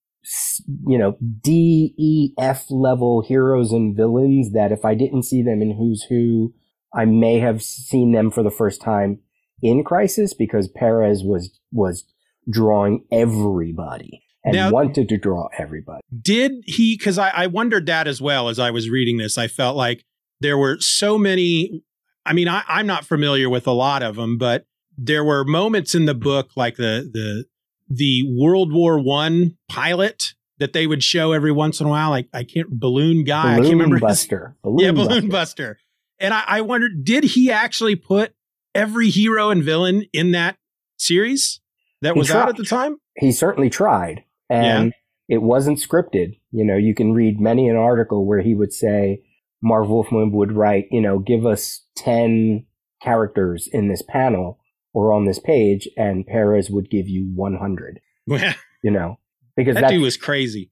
you 0.86 0.98
know, 0.98 1.16
D, 1.42 1.94
E, 1.98 2.32
F 2.38 2.66
level 2.70 3.22
heroes 3.22 3.72
and 3.72 3.96
villains 3.96 4.52
that 4.52 4.72
if 4.72 4.84
I 4.84 4.94
didn't 4.94 5.24
see 5.24 5.42
them 5.42 5.60
in 5.62 5.76
Who's 5.76 6.04
Who, 6.08 6.54
I 6.94 7.04
may 7.04 7.38
have 7.38 7.62
seen 7.62 8.12
them 8.12 8.30
for 8.30 8.42
the 8.42 8.50
first 8.50 8.80
time 8.80 9.20
in 9.62 9.82
Crisis 9.84 10.34
because 10.34 10.68
Perez 10.68 11.22
was, 11.24 11.58
was 11.72 12.04
drawing 12.50 13.04
everybody 13.10 14.22
and 14.44 14.54
now, 14.54 14.70
wanted 14.70 15.08
to 15.08 15.16
draw 15.16 15.48
everybody. 15.56 16.02
Did 16.20 16.52
he, 16.66 16.98
cause 16.98 17.18
I, 17.18 17.30
I 17.30 17.46
wondered 17.46 17.86
that 17.86 18.06
as 18.06 18.20
well 18.20 18.48
as 18.48 18.58
I 18.58 18.70
was 18.70 18.90
reading 18.90 19.18
this. 19.18 19.38
I 19.38 19.48
felt 19.48 19.76
like 19.76 20.04
there 20.40 20.58
were 20.58 20.78
so 20.80 21.18
many, 21.18 21.82
I 22.26 22.32
mean, 22.32 22.48
I, 22.48 22.62
I'm 22.68 22.86
not 22.86 23.04
familiar 23.04 23.48
with 23.48 23.66
a 23.66 23.72
lot 23.72 24.02
of 24.02 24.16
them, 24.16 24.38
but 24.38 24.66
there 24.98 25.24
were 25.24 25.44
moments 25.44 25.94
in 25.94 26.04
the 26.04 26.14
book 26.14 26.50
like 26.56 26.76
the, 26.76 27.08
the, 27.12 27.44
the 27.94 28.22
World 28.38 28.72
War 28.72 28.98
One 28.98 29.56
pilot 29.68 30.34
that 30.58 30.72
they 30.72 30.86
would 30.86 31.02
show 31.02 31.32
every 31.32 31.52
once 31.52 31.80
in 31.80 31.86
a 31.86 31.90
while. 31.90 32.10
Like 32.10 32.28
I 32.32 32.44
can't 32.44 32.70
balloon 32.70 33.24
guy. 33.24 33.56
Balloon 33.56 33.58
I 33.58 33.68
can't 33.68 33.72
remember. 33.72 33.98
Buster. 33.98 34.56
Balloon 34.62 34.78
yeah, 34.80 34.92
Balloon 34.92 35.28
Buster. 35.28 35.74
Buster. 35.74 35.78
And 36.18 36.32
I, 36.32 36.44
I 36.46 36.60
wondered, 36.60 37.04
did 37.04 37.24
he 37.24 37.50
actually 37.50 37.96
put 37.96 38.32
every 38.74 39.10
hero 39.10 39.50
and 39.50 39.62
villain 39.62 40.04
in 40.12 40.32
that 40.32 40.56
series 40.96 41.60
that 42.00 42.16
was 42.16 42.30
out 42.30 42.48
at 42.48 42.56
the 42.56 42.64
time? 42.64 42.98
He 43.16 43.32
certainly 43.32 43.68
tried, 43.68 44.24
and 44.48 44.94
yeah. 45.28 45.36
it 45.36 45.42
wasn't 45.42 45.78
scripted. 45.78 46.38
You 46.52 46.64
know, 46.64 46.76
you 46.76 46.94
can 46.94 47.12
read 47.12 47.40
many 47.40 47.68
an 47.68 47.76
article 47.76 48.24
where 48.24 48.40
he 48.40 48.54
would 48.54 48.72
say, 48.72 49.22
Marv 49.62 49.88
Wolfman 49.88 50.30
would 50.32 50.52
write, 50.52 50.86
you 50.90 51.00
know, 51.00 51.18
give 51.18 51.44
us 51.44 51.84
ten 51.96 52.66
characters 53.02 53.68
in 53.72 53.88
this 53.88 54.02
panel 54.08 54.60
or 54.92 55.12
on 55.12 55.24
this 55.24 55.38
page, 55.38 55.88
and 55.96 56.26
Perez 56.26 56.70
would 56.70 56.90
give 56.90 57.08
you 57.08 57.30
100. 57.34 58.00
Yeah. 58.26 58.54
You 58.82 58.90
know, 58.90 59.18
because 59.56 59.76
that 59.76 59.90
dude 59.90 60.02
was 60.02 60.16
crazy. 60.16 60.70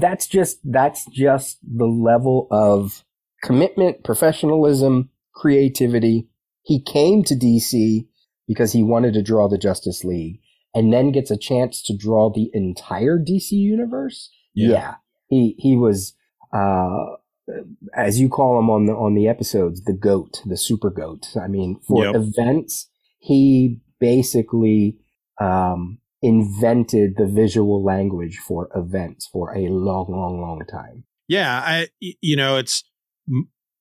That's 0.00 0.26
just 0.26 0.58
that's 0.64 1.06
just 1.06 1.58
the 1.62 1.86
level 1.86 2.48
of 2.50 3.04
commitment, 3.42 4.04
professionalism, 4.04 5.10
creativity. 5.34 6.28
He 6.62 6.82
came 6.82 7.22
to 7.24 7.34
DC 7.34 8.06
because 8.48 8.72
he 8.72 8.82
wanted 8.82 9.14
to 9.14 9.22
draw 9.22 9.48
the 9.48 9.58
Justice 9.58 10.04
League, 10.04 10.40
and 10.74 10.92
then 10.92 11.12
gets 11.12 11.30
a 11.30 11.36
chance 11.36 11.82
to 11.82 11.96
draw 11.96 12.30
the 12.30 12.50
entire 12.52 13.18
DC 13.18 13.52
universe. 13.52 14.30
Yeah, 14.54 14.70
yeah 14.70 14.94
he 15.28 15.54
he 15.58 15.76
was. 15.76 16.14
Uh, 16.52 17.16
as 17.94 18.18
you 18.18 18.28
call 18.28 18.58
him 18.58 18.68
on 18.70 18.86
the 18.86 18.92
on 18.92 19.14
the 19.14 19.28
episodes, 19.28 19.84
the 19.84 19.92
goat, 19.92 20.42
the 20.46 20.56
super 20.56 20.90
goat. 20.90 21.28
I 21.40 21.46
mean, 21.46 21.80
for 21.86 22.04
yep. 22.04 22.14
events, 22.14 22.88
he 23.26 23.80
basically 23.98 24.96
um, 25.40 25.98
invented 26.22 27.14
the 27.16 27.26
visual 27.26 27.84
language 27.84 28.38
for 28.38 28.68
events 28.74 29.28
for 29.32 29.52
a 29.56 29.68
long, 29.68 30.06
long, 30.08 30.40
long 30.40 30.62
time. 30.70 31.04
Yeah, 31.28 31.60
I 31.64 31.88
you 32.00 32.36
know, 32.36 32.56
it's 32.56 32.84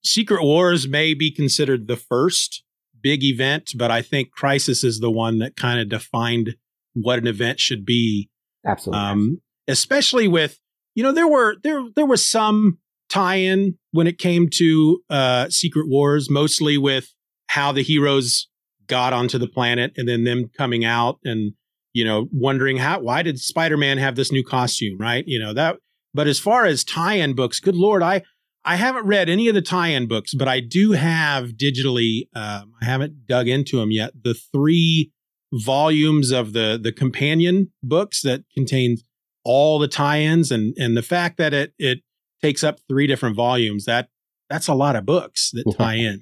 Secret 0.04 0.44
Wars 0.44 0.88
may 0.88 1.14
be 1.14 1.32
considered 1.32 1.88
the 1.88 1.96
first 1.96 2.64
big 3.02 3.24
event, 3.24 3.74
but 3.78 3.92
I 3.92 4.02
think 4.02 4.32
Crisis 4.32 4.84
is 4.84 5.00
the 5.00 5.12
one 5.12 5.38
that 5.40 5.56
kind 5.56 5.80
of 5.80 5.90
defined 5.90 6.56
what 6.94 7.20
an 7.20 7.28
event 7.28 7.60
should 7.60 7.86
be. 7.86 8.30
Absolutely. 8.66 9.00
Um, 9.00 9.42
especially 9.68 10.28
with 10.28 10.60
you 10.96 11.04
know 11.04 11.12
there 11.12 11.28
were 11.28 11.58
there 11.64 11.84
there 11.96 12.06
was 12.08 12.28
some 12.28 12.80
tie-in 13.10 13.78
when 13.92 14.08
it 14.08 14.18
came 14.18 14.50
to 14.50 15.04
uh, 15.12 15.50
Secret 15.50 15.88
Wars, 15.88 16.32
mostly 16.32 16.80
with 16.80 17.14
how 17.48 17.72
the 17.72 17.84
heroes 17.84 18.48
got 18.88 19.13
onto 19.13 19.38
the 19.38 19.48
planet 19.48 19.94
and 19.98 20.08
then 20.08 20.24
them 20.24 20.50
coming 20.58 20.86
out 20.86 21.20
and 21.24 21.54
you 21.94 22.04
know 22.04 22.27
wondering 22.32 22.77
how 22.77 23.00
why 23.00 23.22
did 23.22 23.39
Spider-Man 23.39 23.98
have 23.98 24.15
this 24.15 24.32
new 24.32 24.44
costume, 24.44 24.98
right? 25.00 25.24
You 25.27 25.39
know 25.39 25.54
that. 25.54 25.77
But 26.13 26.27
as 26.27 26.39
far 26.39 26.65
as 26.65 26.84
tie-in 26.86 27.36
books, 27.36 27.60
good 27.60 27.75
lord, 27.75 28.01
I 28.01 28.24
I 28.63 28.77
haven't 28.77 29.06
read 29.06 29.30
any 29.30 29.48
of 29.48 29.54
the 29.54 29.62
tie-in 29.62 30.08
books, 30.08 30.34
but 30.34 30.48
I 30.48 30.60
do 30.60 30.94
have 30.94 31.51
digitally. 31.51 32.27
Um, 32.36 32.74
I 32.82 32.86
haven't 32.86 33.27
dug 33.27 33.48
into 33.48 33.77
them 33.77 33.92
yet. 33.92 34.12
The 34.24 34.34
three 34.34 35.12
volumes 35.54 36.32
of 36.32 36.54
the 36.54 36.80
the 36.82 36.92
companion 36.92 37.72
books 37.84 38.22
that 38.24 38.44
contains 38.54 39.04
all 39.44 39.77
the 39.77 39.88
tie-ins 39.88 40.51
and 40.51 40.74
and 40.77 40.98
the 40.98 41.04
fact 41.04 41.38
that 41.38 41.54
it 41.54 41.74
it 41.77 42.00
takes 42.42 42.63
up 42.63 42.80
three 42.88 43.08
different 43.08 43.36
volumes 43.36 43.86
that 43.86 44.10
that's 44.50 44.68
a 44.68 44.74
lot 44.74 44.96
of 44.96 45.06
books 45.06 45.51
that 45.54 45.72
tie 45.77 45.96
in. 45.96 46.22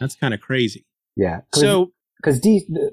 That's 0.00 0.16
kind 0.16 0.34
of 0.34 0.40
crazy. 0.40 0.84
Yeah. 1.18 1.40
So 1.52 1.92
because 2.22 2.40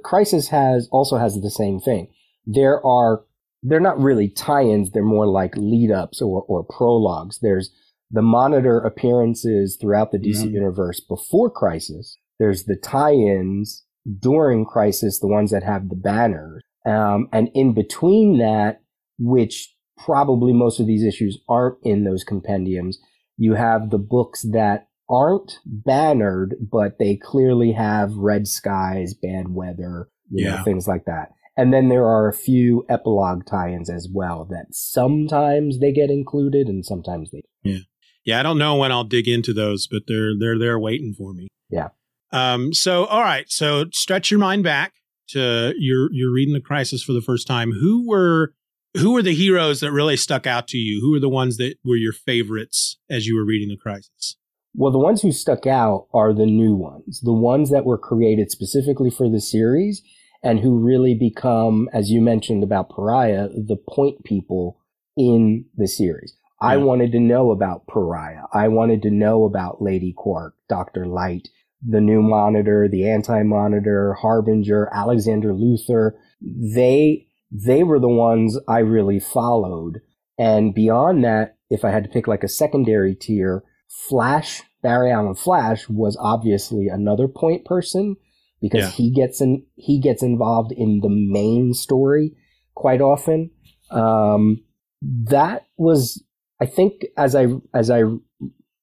Crisis 0.03 0.49
has 0.49 0.89
also 0.91 1.17
has 1.17 1.39
the 1.39 1.51
same 1.51 1.79
thing. 1.79 2.09
There 2.45 2.85
are 2.85 3.23
they're 3.63 3.79
not 3.79 3.99
really 3.99 4.29
tie-ins. 4.29 4.91
They're 4.91 5.03
more 5.03 5.27
like 5.27 5.55
lead-ups 5.55 6.21
or 6.21 6.43
or 6.47 6.63
prologues. 6.63 7.39
There's 7.41 7.71
the 8.11 8.21
monitor 8.21 8.79
appearances 8.79 9.77
throughout 9.79 10.11
the 10.11 10.17
DC 10.17 10.37
mm-hmm. 10.37 10.55
universe 10.55 10.99
before 10.99 11.49
Crisis. 11.49 12.17
There's 12.39 12.65
the 12.65 12.75
tie-ins 12.75 13.83
during 14.19 14.65
Crisis, 14.65 15.19
the 15.19 15.27
ones 15.27 15.51
that 15.51 15.63
have 15.63 15.89
the 15.89 15.95
banners, 15.95 16.61
um, 16.85 17.27
and 17.31 17.49
in 17.53 17.73
between 17.73 18.37
that, 18.39 18.81
which 19.17 19.73
probably 19.97 20.53
most 20.53 20.79
of 20.79 20.87
these 20.87 21.03
issues 21.03 21.39
aren't 21.47 21.77
in 21.83 22.03
those 22.03 22.23
compendiums. 22.23 22.99
You 23.37 23.53
have 23.53 23.89
the 23.89 23.97
books 23.97 24.43
that 24.51 24.87
aren't 25.09 25.59
bannered, 25.65 26.55
but 26.59 26.97
they 26.99 27.15
clearly 27.15 27.71
have 27.73 28.15
red 28.15 28.47
skies, 28.47 29.13
bad 29.13 29.49
weather, 29.49 30.09
you 30.29 30.45
yeah. 30.45 30.57
know, 30.57 30.63
things 30.63 30.87
like 30.87 31.05
that. 31.05 31.29
And 31.57 31.73
then 31.73 31.89
there 31.89 32.05
are 32.05 32.27
a 32.27 32.33
few 32.33 32.85
epilogue 32.89 33.45
tie-ins 33.45 33.89
as 33.89 34.09
well 34.11 34.45
that 34.49 34.67
sometimes 34.71 35.79
they 35.79 35.93
get 35.93 36.09
included 36.09 36.67
and 36.67 36.85
sometimes 36.85 37.31
they. 37.31 37.43
Yeah, 37.63 37.79
yeah. 38.25 38.39
I 38.39 38.43
don't 38.43 38.57
know 38.57 38.75
when 38.75 38.91
I'll 38.91 39.05
dig 39.05 39.27
into 39.27 39.53
those, 39.53 39.87
but 39.87 40.03
they're 40.07 40.37
they're 40.37 40.59
there 40.59 40.77
waiting 40.77 41.13
for 41.13 41.33
me. 41.33 41.47
Yeah. 41.69 41.89
Um. 42.31 42.73
So 42.73 43.05
all 43.05 43.21
right. 43.21 43.49
So 43.49 43.85
stretch 43.93 44.31
your 44.31 44.39
mind 44.39 44.63
back 44.63 44.95
to 45.29 45.73
you're 45.77 46.11
you're 46.11 46.33
reading 46.33 46.53
the 46.53 46.59
Crisis 46.59 47.01
for 47.01 47.13
the 47.13 47.21
first 47.21 47.47
time. 47.47 47.71
Who 47.71 48.05
were 48.05 48.53
who 48.97 49.13
were 49.13 49.21
the 49.21 49.33
heroes 49.33 49.79
that 49.79 49.91
really 49.91 50.17
stuck 50.17 50.45
out 50.45 50.67
to 50.69 50.77
you? 50.77 50.99
Who 50.99 51.11
were 51.11 51.19
the 51.19 51.29
ones 51.29 51.55
that 51.57 51.75
were 51.85 51.95
your 51.95 52.13
favorites 52.13 52.97
as 53.09 53.27
you 53.27 53.35
were 53.35 53.45
reading 53.45 53.69
the 53.69 53.77
Crisis? 53.77 54.35
Well, 54.77 54.91
the 54.91 54.99
ones 54.99 55.21
who 55.21 55.31
stuck 55.31 55.65
out 55.65 56.07
are 56.13 56.33
the 56.33 56.45
new 56.45 56.75
ones, 56.75 57.21
the 57.21 57.33
ones 57.33 57.71
that 57.71 57.85
were 57.85 57.97
created 57.97 58.51
specifically 58.51 59.09
for 59.09 59.29
the 59.29 59.39
series 59.39 60.01
and 60.43 60.59
who 60.59 60.77
really 60.77 61.15
become, 61.15 61.87
as 61.93 62.09
you 62.09 62.21
mentioned 62.21 62.61
about 62.61 62.89
Pariah, 62.89 63.47
the 63.49 63.77
point 63.89 64.23
people 64.25 64.77
in 65.15 65.65
the 65.77 65.87
series. 65.87 66.35
I 66.61 66.77
wanted 66.77 67.13
to 67.13 67.19
know 67.19 67.51
about 67.51 67.87
Pariah. 67.87 68.43
I 68.53 68.67
wanted 68.67 69.01
to 69.03 69.11
know 69.11 69.45
about 69.45 69.81
Lady 69.81 70.13
Quark, 70.15 70.55
Dr. 70.67 71.05
Light, 71.05 71.47
the 71.81 72.01
new 72.01 72.21
monitor, 72.21 72.87
the 72.89 73.09
anti-monitor, 73.09 74.15
Harbinger, 74.15 74.89
Alexander 74.93 75.53
Luther. 75.53 76.19
They, 76.41 77.27
they 77.49 77.83
were 77.83 77.99
the 77.99 78.09
ones 78.09 78.57
I 78.67 78.79
really 78.79 79.19
followed. 79.19 80.01
And 80.37 80.73
beyond 80.73 81.23
that, 81.23 81.55
if 81.69 81.85
I 81.85 81.91
had 81.91 82.03
to 82.03 82.09
pick 82.09 82.27
like 82.27 82.43
a 82.43 82.49
secondary 82.49 83.15
tier, 83.15 83.63
Flash, 84.09 84.61
Barry 84.81 85.11
Allen 85.11 85.35
Flash 85.35 85.87
was 85.89 86.17
obviously 86.19 86.87
another 86.87 87.27
point 87.27 87.65
person 87.65 88.15
because 88.61 88.81
yeah. 88.81 88.91
he 88.91 89.11
gets 89.11 89.41
in 89.41 89.65
he 89.75 89.99
gets 89.99 90.21
involved 90.21 90.71
in 90.71 90.99
the 91.01 91.09
main 91.09 91.73
story 91.73 92.31
quite 92.75 93.01
often. 93.01 93.51
Um, 93.89 94.63
that 95.01 95.67
was 95.77 96.23
I 96.59 96.65
think 96.65 97.05
as 97.17 97.35
I 97.35 97.47
as 97.73 97.89
I 97.89 98.03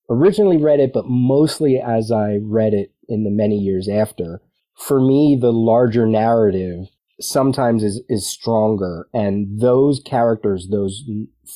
originally 0.09 0.57
read 0.57 0.81
it, 0.81 0.93
but 0.93 1.07
mostly 1.07 1.79
as 1.79 2.11
I 2.11 2.39
read 2.43 2.75
it 2.75 2.93
in 3.09 3.25
the 3.25 3.31
many 3.31 3.59
years 3.59 3.89
after. 3.89 4.41
For 4.77 5.01
me, 5.01 5.39
the 5.41 5.53
larger 5.53 6.07
narrative 6.07 6.87
sometimes 7.21 7.85
is 7.85 8.03
is 8.09 8.27
stronger, 8.27 9.07
and 9.13 9.61
those 9.61 10.01
characters, 10.05 10.69
those 10.71 11.05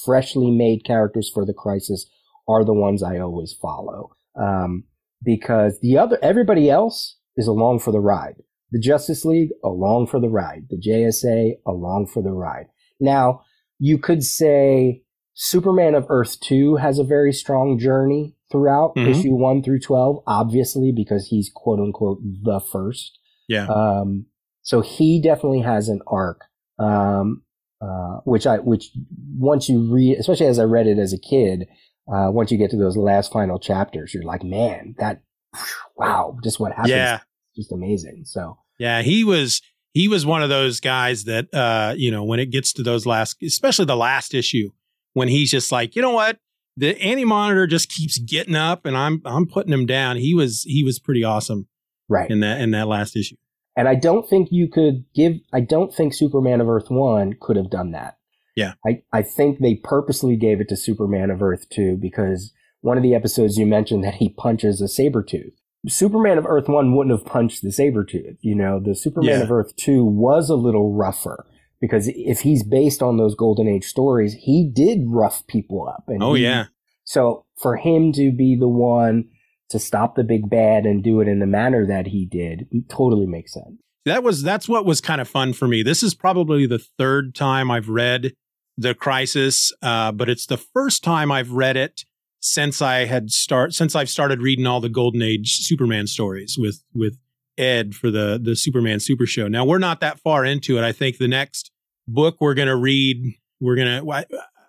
freshly 0.05 0.51
made 0.51 0.85
characters 0.85 1.31
for 1.33 1.45
the 1.45 1.55
crisis, 1.55 2.07
are 2.49 2.65
the 2.65 2.75
ones 2.75 3.03
I 3.03 3.19
always 3.19 3.53
follow. 3.53 4.11
Um, 4.41 4.85
because 5.23 5.81
the 5.81 5.99
other, 5.99 6.19
everybody 6.23 6.71
else 6.71 7.19
is 7.37 7.47
along 7.47 7.81
for 7.81 7.93
the 7.93 8.01
ride. 8.01 8.37
The 8.73 8.81
Justice 8.81 9.25
League, 9.25 9.51
along 9.65 10.09
for 10.09 10.21
the 10.21 10.29
ride. 10.29 10.67
The 10.69 10.77
JSA, 10.77 11.55
along 11.67 12.09
for 12.09 12.23
the 12.23 12.33
ride. 12.33 12.67
Now, 13.01 13.43
you 13.79 13.99
could 13.99 14.23
say 14.23 15.03
Superman 15.35 15.95
of 15.95 16.07
Earth 16.09 16.41
2 16.41 16.77
has 16.77 16.99
a 16.99 17.05
very 17.05 17.33
strong 17.33 17.79
journey 17.79 18.35
throughout 18.51 18.95
mm-hmm. 18.97 19.11
issue 19.11 19.35
1 19.35 19.63
through 19.63 19.81
12, 19.81 20.23
obviously, 20.27 20.93
because 20.95 21.29
he's 21.29 21.51
quote 21.55 21.79
unquote 21.79 22.19
the 22.43 22.61
first. 22.61 23.19
Yeah. 23.49 23.67
Um, 23.67 24.27
so 24.63 24.81
he 24.81 25.21
definitely 25.21 25.61
has 25.61 25.89
an 25.89 26.01
arc. 26.07 26.43
Um, 26.79 27.43
uh, 27.81 28.21
which 28.25 28.47
I, 28.47 28.57
which 28.57 28.91
once 29.37 29.69
you 29.69 29.93
read, 29.93 30.19
especially 30.19 30.47
as 30.47 30.59
I 30.59 30.65
read 30.65 30.87
it 30.87 30.99
as 30.99 31.13
a 31.13 31.19
kid, 31.19 31.67
uh, 32.09 32.31
once 32.31 32.51
you 32.51 32.59
get 32.59 32.71
to 32.71 32.77
those 32.77 32.97
last 32.97 33.33
final 33.33 33.59
chapters, 33.59 34.15
you're 34.15 34.23
like, 34.23 34.43
man, 34.43 34.95
that, 34.99 35.23
wow, 35.97 36.37
just 36.43 36.61
what 36.61 36.73
happens. 36.73 36.91
Yeah. 36.91 37.21
Just 37.55 37.73
amazing. 37.73 38.25
So, 38.27 38.59
yeah, 38.79 39.03
he 39.03 39.25
was, 39.25 39.63
he 39.95 40.09
was 40.09 40.27
one 40.27 40.43
of 40.43 40.49
those 40.51 40.81
guys 40.81 41.25
that, 41.25 41.53
uh, 41.55 41.95
you 41.97 42.11
know, 42.11 42.23
when 42.25 42.39
it 42.39 42.51
gets 42.51 42.73
to 42.75 42.83
those 42.83 43.07
last, 43.07 43.43
especially 43.43 43.87
the 43.87 43.97
last 43.97 44.35
issue, 44.35 44.71
when 45.15 45.29
he's 45.29 45.51
just 45.51 45.73
like, 45.73 45.97
you 45.97 46.03
know 46.03 46.11
what, 46.11 46.39
the 46.77 47.01
anti 47.01 47.25
monitor 47.25 47.67
just 47.67 47.89
keeps 47.89 48.19
getting 48.19 48.55
up 48.55 48.85
and 48.85 48.97
I'm, 48.97 49.23
I'm 49.25 49.47
putting 49.47 49.73
him 49.73 49.87
down. 49.87 50.19
He 50.19 50.35
was, 50.35 50.63
he 50.65 50.85
was 50.85 50.99
pretty 50.99 51.25
awesome. 51.25 51.69
Right. 52.09 52.31
In 52.31 52.41
that, 52.41 52.61
in 52.61 52.71
that 52.73 52.87
last 52.87 53.17
issue. 53.17 53.37
And 53.75 53.89
I 53.89 53.95
don't 53.95 54.29
think 54.29 54.49
you 54.53 54.69
could 54.69 55.05
give, 55.15 55.35
I 55.53 55.61
don't 55.61 55.93
think 55.93 56.15
Superman 56.15 56.61
of 56.61 56.69
Earth 56.69 56.89
1 56.89 57.37
could 57.41 57.57
have 57.57 57.71
done 57.71 57.93
that. 57.93 58.16
Yeah. 58.57 58.73
I, 58.87 59.03
I 59.13 59.23
think 59.23 59.59
they 59.59 59.77
purposely 59.77 60.37
gave 60.37 60.61
it 60.61 60.69
to 60.71 60.77
Superman 60.77 61.31
of 61.31 61.43
Earth 61.43 61.69
2 61.71 61.99
because 62.01 62.53
one 62.81 62.97
of 62.97 63.03
the 63.03 63.15
episodes 63.15 63.59
you 63.59 63.67
mentioned 63.67 64.03
that 64.03 64.15
he 64.15 64.31
punches 64.31 64.81
a 64.81 64.89
saber 64.89 65.23
tooth. 65.23 65.53
Superman 65.87 66.39
of 66.39 66.47
Earth 66.47 66.69
1 66.69 66.97
wouldn't 66.97 67.17
have 67.17 67.27
punched 67.27 67.63
the 67.63 67.71
saber 67.71 68.05
tooth. 68.05 68.39
You 68.41 68.57
know, 68.57 68.81
the 68.81 68.95
Superman 68.95 69.39
yeah. 69.39 69.43
of 69.43 69.53
Earth 69.53 69.77
2 69.77 70.05
was 70.05 70.51
a 70.51 70.57
little 70.57 70.93
rougher 70.93 71.47
because 71.81 72.09
if 72.09 72.41
he's 72.41 72.65
based 72.65 73.03
on 73.03 73.19
those 73.19 73.35
Golden 73.35 73.69
Age 73.69 73.85
stories, 73.85 74.35
he 74.35 74.69
did 74.69 75.05
rough 75.07 75.47
people 75.47 75.89
up. 75.89 76.05
And 76.09 76.23
oh, 76.23 76.35
he, 76.35 76.43
yeah. 76.43 76.67
So 77.05 77.45
for 77.57 77.77
him 77.77 78.13
to 78.15 78.33
be 78.33 78.57
the 78.59 78.69
one 78.69 79.29
to 79.69 79.79
stop 79.79 80.17
the 80.17 80.25
big 80.25 80.49
bad 80.49 80.87
and 80.87 81.03
do 81.03 81.21
it 81.21 81.29
in 81.29 81.41
the 81.41 81.47
manner 81.47 81.87
that 81.87 82.07
he 82.07 82.25
did 82.25 82.67
totally 82.89 83.27
makes 83.27 83.53
sense. 83.53 83.81
That 84.05 84.23
was 84.23 84.45
that's 84.45 84.69
what 84.69 84.87
was 84.87 85.01
kind 85.01 85.21
of 85.21 85.29
fun 85.29 85.53
for 85.53 85.67
me. 85.67 85.83
This 85.83 86.03
is 86.05 86.15
probably 86.15 86.67
the 86.67 86.79
third 86.79 87.35
time 87.35 87.71
I've 87.71 87.89
read 87.89 88.35
the 88.79 88.95
crisis, 88.95 89.73
uh, 89.83 90.13
but 90.13 90.29
it's 90.29 90.47
the 90.47 90.57
first 90.57 91.03
time 91.03 91.33
I've 91.33 91.51
read 91.51 91.77
it 91.77 92.05
since 92.41 92.81
I 92.81 93.07
had 93.07 93.31
start 93.31 93.75
since 93.75 93.95
I've 93.95 94.11
started 94.11 94.41
reading 94.41 94.67
all 94.67 94.81
the 94.81 94.89
Golden 94.89 95.23
Age 95.23 95.59
Superman 95.61 96.07
stories 96.07 96.57
with 96.59 96.83
with 96.95 97.19
Ed 97.59 97.95
for 97.95 98.11
the 98.11 98.39
the 98.43 98.55
Superman 98.55 99.01
Super 99.01 99.27
Show. 99.27 99.49
Now 99.49 99.65
we're 99.65 99.79
not 99.79 100.01
that 100.01 100.21
far 100.21 100.45
into 100.45 100.79
it. 100.79 100.85
I 100.85 100.93
think 100.93 101.19
the 101.19 101.29
next 101.29 101.71
book 102.07 102.37
we're 102.41 102.55
going 102.55 102.69
to 102.69 102.77
read, 102.77 103.35
we're 103.61 103.77
going 103.77 104.05
to 104.05 104.11
I 104.13 104.25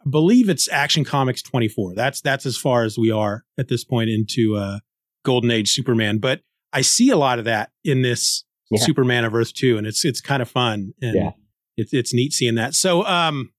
believe 0.09 0.49
it's 0.49 0.69
Action 0.69 1.03
Comics 1.03 1.41
24. 1.41 1.93
That's 1.93 2.21
that's 2.21 2.45
as 2.45 2.57
far 2.57 2.83
as 2.83 2.97
we 2.97 3.11
are 3.11 3.43
at 3.57 3.67
this 3.67 3.83
point 3.83 4.09
into 4.09 4.55
uh 4.55 4.79
Golden 5.23 5.51
Age 5.51 5.71
Superman, 5.71 6.19
but 6.19 6.41
I 6.71 6.81
see 6.81 7.09
a 7.09 7.17
lot 7.17 7.39
of 7.39 7.45
that 7.45 7.71
in 7.83 8.01
this 8.01 8.45
yeah. 8.71 8.79
Superman 8.79 9.25
of 9.25 9.35
Earth 9.35 9.53
2 9.53 9.77
and 9.77 9.85
it's 9.85 10.05
it's 10.05 10.21
kind 10.21 10.41
of 10.41 10.49
fun 10.49 10.93
and 11.01 11.15
yeah. 11.15 11.31
it's 11.75 11.93
it's 11.93 12.13
neat 12.13 12.33
seeing 12.33 12.55
that. 12.55 12.73
So 12.73 13.05
um 13.05 13.51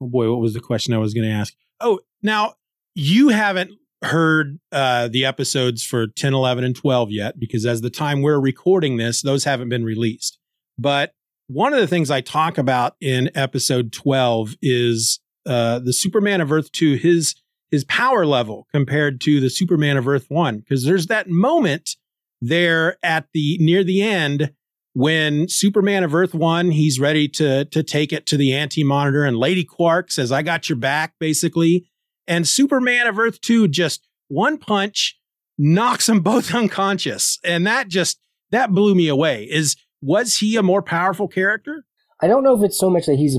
oh 0.00 0.06
boy, 0.06 0.30
what 0.30 0.40
was 0.40 0.54
the 0.54 0.60
question 0.60 0.94
I 0.94 0.98
was 0.98 1.14
going 1.14 1.28
to 1.28 1.34
ask? 1.34 1.54
Oh, 1.80 2.00
now 2.22 2.54
you 2.94 3.28
haven't 3.28 3.72
heard 4.02 4.58
uh, 4.70 5.08
the 5.08 5.24
episodes 5.24 5.84
for 5.84 6.06
10, 6.06 6.34
11, 6.34 6.64
and 6.64 6.76
12 6.76 7.10
yet, 7.10 7.38
because 7.38 7.66
as 7.66 7.80
the 7.80 7.90
time 7.90 8.22
we're 8.22 8.40
recording 8.40 8.96
this, 8.96 9.22
those 9.22 9.44
haven't 9.44 9.68
been 9.68 9.84
released. 9.84 10.38
But 10.78 11.12
one 11.46 11.72
of 11.72 11.80
the 11.80 11.86
things 11.86 12.10
I 12.10 12.20
talk 12.20 12.58
about 12.58 12.96
in 13.00 13.30
episode 13.34 13.92
12 13.92 14.56
is 14.62 15.20
uh, 15.46 15.78
the 15.78 15.92
Superman 15.92 16.40
of 16.40 16.52
Earth 16.52 16.72
2, 16.72 16.94
his 16.94 17.34
his 17.70 17.84
power 17.84 18.24
level 18.24 18.68
compared 18.72 19.20
to 19.22 19.40
the 19.40 19.50
Superman 19.50 19.96
of 19.96 20.06
Earth 20.06 20.26
1. 20.28 20.60
Because 20.60 20.84
there's 20.84 21.08
that 21.08 21.28
moment 21.28 21.96
there 22.40 22.98
at 23.02 23.26
the 23.34 23.58
near 23.58 23.82
the 23.82 24.02
end 24.02 24.52
when 24.94 25.48
Superman 25.48 26.04
of 26.04 26.14
Earth 26.14 26.34
1, 26.34 26.70
he's 26.70 26.98
ready 26.98 27.28
to 27.28 27.64
to 27.66 27.82
take 27.82 28.12
it 28.12 28.26
to 28.26 28.36
the 28.36 28.54
anti-monitor, 28.54 29.24
and 29.24 29.36
Lady 29.36 29.64
Quark 29.64 30.10
says, 30.10 30.32
I 30.32 30.42
got 30.42 30.68
your 30.68 30.76
back, 30.76 31.14
basically. 31.18 31.86
And 32.26 32.48
Superman 32.48 33.06
of 33.06 33.18
Earth 33.18 33.40
2 33.42 33.68
just 33.68 34.06
one 34.28 34.56
punch 34.56 35.18
knocks 35.58 36.06
them 36.06 36.20
both 36.22 36.54
unconscious. 36.54 37.38
And 37.44 37.66
that 37.66 37.88
just 37.88 38.18
that 38.50 38.72
blew 38.72 38.94
me 38.94 39.08
away. 39.08 39.44
Is 39.44 39.76
was 40.00 40.36
he 40.36 40.56
a 40.56 40.62
more 40.62 40.82
powerful 40.82 41.28
character? 41.28 41.84
I 42.22 42.28
don't 42.28 42.44
know 42.44 42.56
if 42.56 42.62
it's 42.62 42.78
so 42.78 42.88
much 42.88 43.06
that 43.06 43.16
he's 43.16 43.38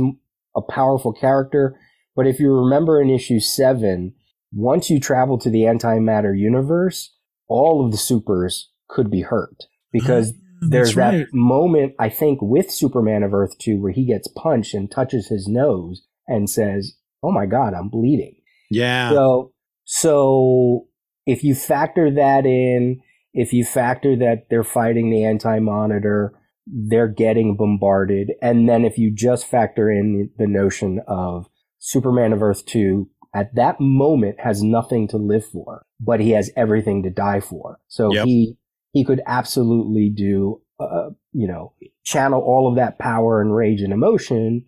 a 0.56 0.62
powerful 0.62 1.14
character, 1.14 1.80
but 2.16 2.28
if 2.28 2.40
you 2.40 2.52
remember 2.52 3.02
in 3.02 3.10
issue 3.10 3.40
7, 3.40 4.14
once 4.52 4.90
you 4.90 5.00
travel 5.00 5.38
to 5.40 5.50
the 5.50 5.62
antimatter 5.62 6.38
universe, 6.38 7.16
all 7.48 7.86
of 7.86 7.92
the 7.92 7.98
supers 7.98 8.72
could 8.88 9.10
be 9.10 9.22
hurt 9.22 9.64
because 9.92 10.34
there's 10.70 10.96
right. 10.96 11.20
that 11.20 11.34
moment 11.34 11.94
I 12.00 12.10
think 12.10 12.40
with 12.42 12.72
Superman 12.72 13.24
of 13.24 13.34
Earth 13.34 13.58
2 13.60 13.82
where 13.82 13.92
he 13.92 14.06
gets 14.06 14.28
punched 14.28 14.74
and 14.74 14.90
touches 14.90 15.28
his 15.28 15.48
nose 15.48 16.04
and 16.28 16.50
says, 16.50 16.96
"Oh 17.24 17.32
my 17.32 17.46
god, 17.46 17.74
I'm 17.74 17.90
bleeding." 17.90 18.36
Yeah. 18.70 19.10
So, 19.12 19.52
so 19.86 20.88
if 21.26 21.44
you 21.44 21.56
factor 21.56 22.12
that 22.12 22.46
in, 22.46 23.02
if 23.34 23.54
you 23.54 23.64
factor 23.64 24.16
that 24.18 24.48
they're 24.50 24.64
fighting 24.64 25.10
the 25.10 25.24
anti-monitor, 25.26 26.34
they're 26.66 27.08
getting 27.08 27.58
bombarded, 27.58 28.32
and 28.42 28.68
then 28.68 28.86
if 28.86 28.98
you 28.98 29.14
just 29.14 29.46
factor 29.46 29.92
in 29.92 30.32
the 30.38 30.48
notion 30.48 31.02
of 31.08 31.48
Superman 31.80 32.34
of 32.34 32.42
Earth 32.42 32.66
2 32.66 33.08
at 33.36 33.54
that 33.54 33.80
moment 33.82 34.40
has 34.40 34.64
nothing 34.64 35.08
to 35.10 35.18
live 35.18 35.46
for, 35.46 35.86
but 36.00 36.22
he 36.22 36.32
has 36.32 36.50
everything 36.56 37.04
to 37.04 37.10
die 37.10 37.42
for. 37.42 37.80
So 37.88 38.14
yep. 38.14 38.26
he 38.26 38.58
he 38.96 39.04
could 39.04 39.22
absolutely 39.28 40.10
do 40.10 40.62
uh, 40.80 41.10
you 41.34 41.48
know 41.48 41.74
channel 42.04 42.42
all 42.42 42.70
of 42.70 42.78
that 42.78 42.98
power 42.98 43.42
and 43.42 43.54
rage 43.54 43.82
and 43.82 43.92
emotion, 43.92 44.66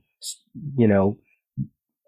you 0.76 0.88
know, 0.88 1.18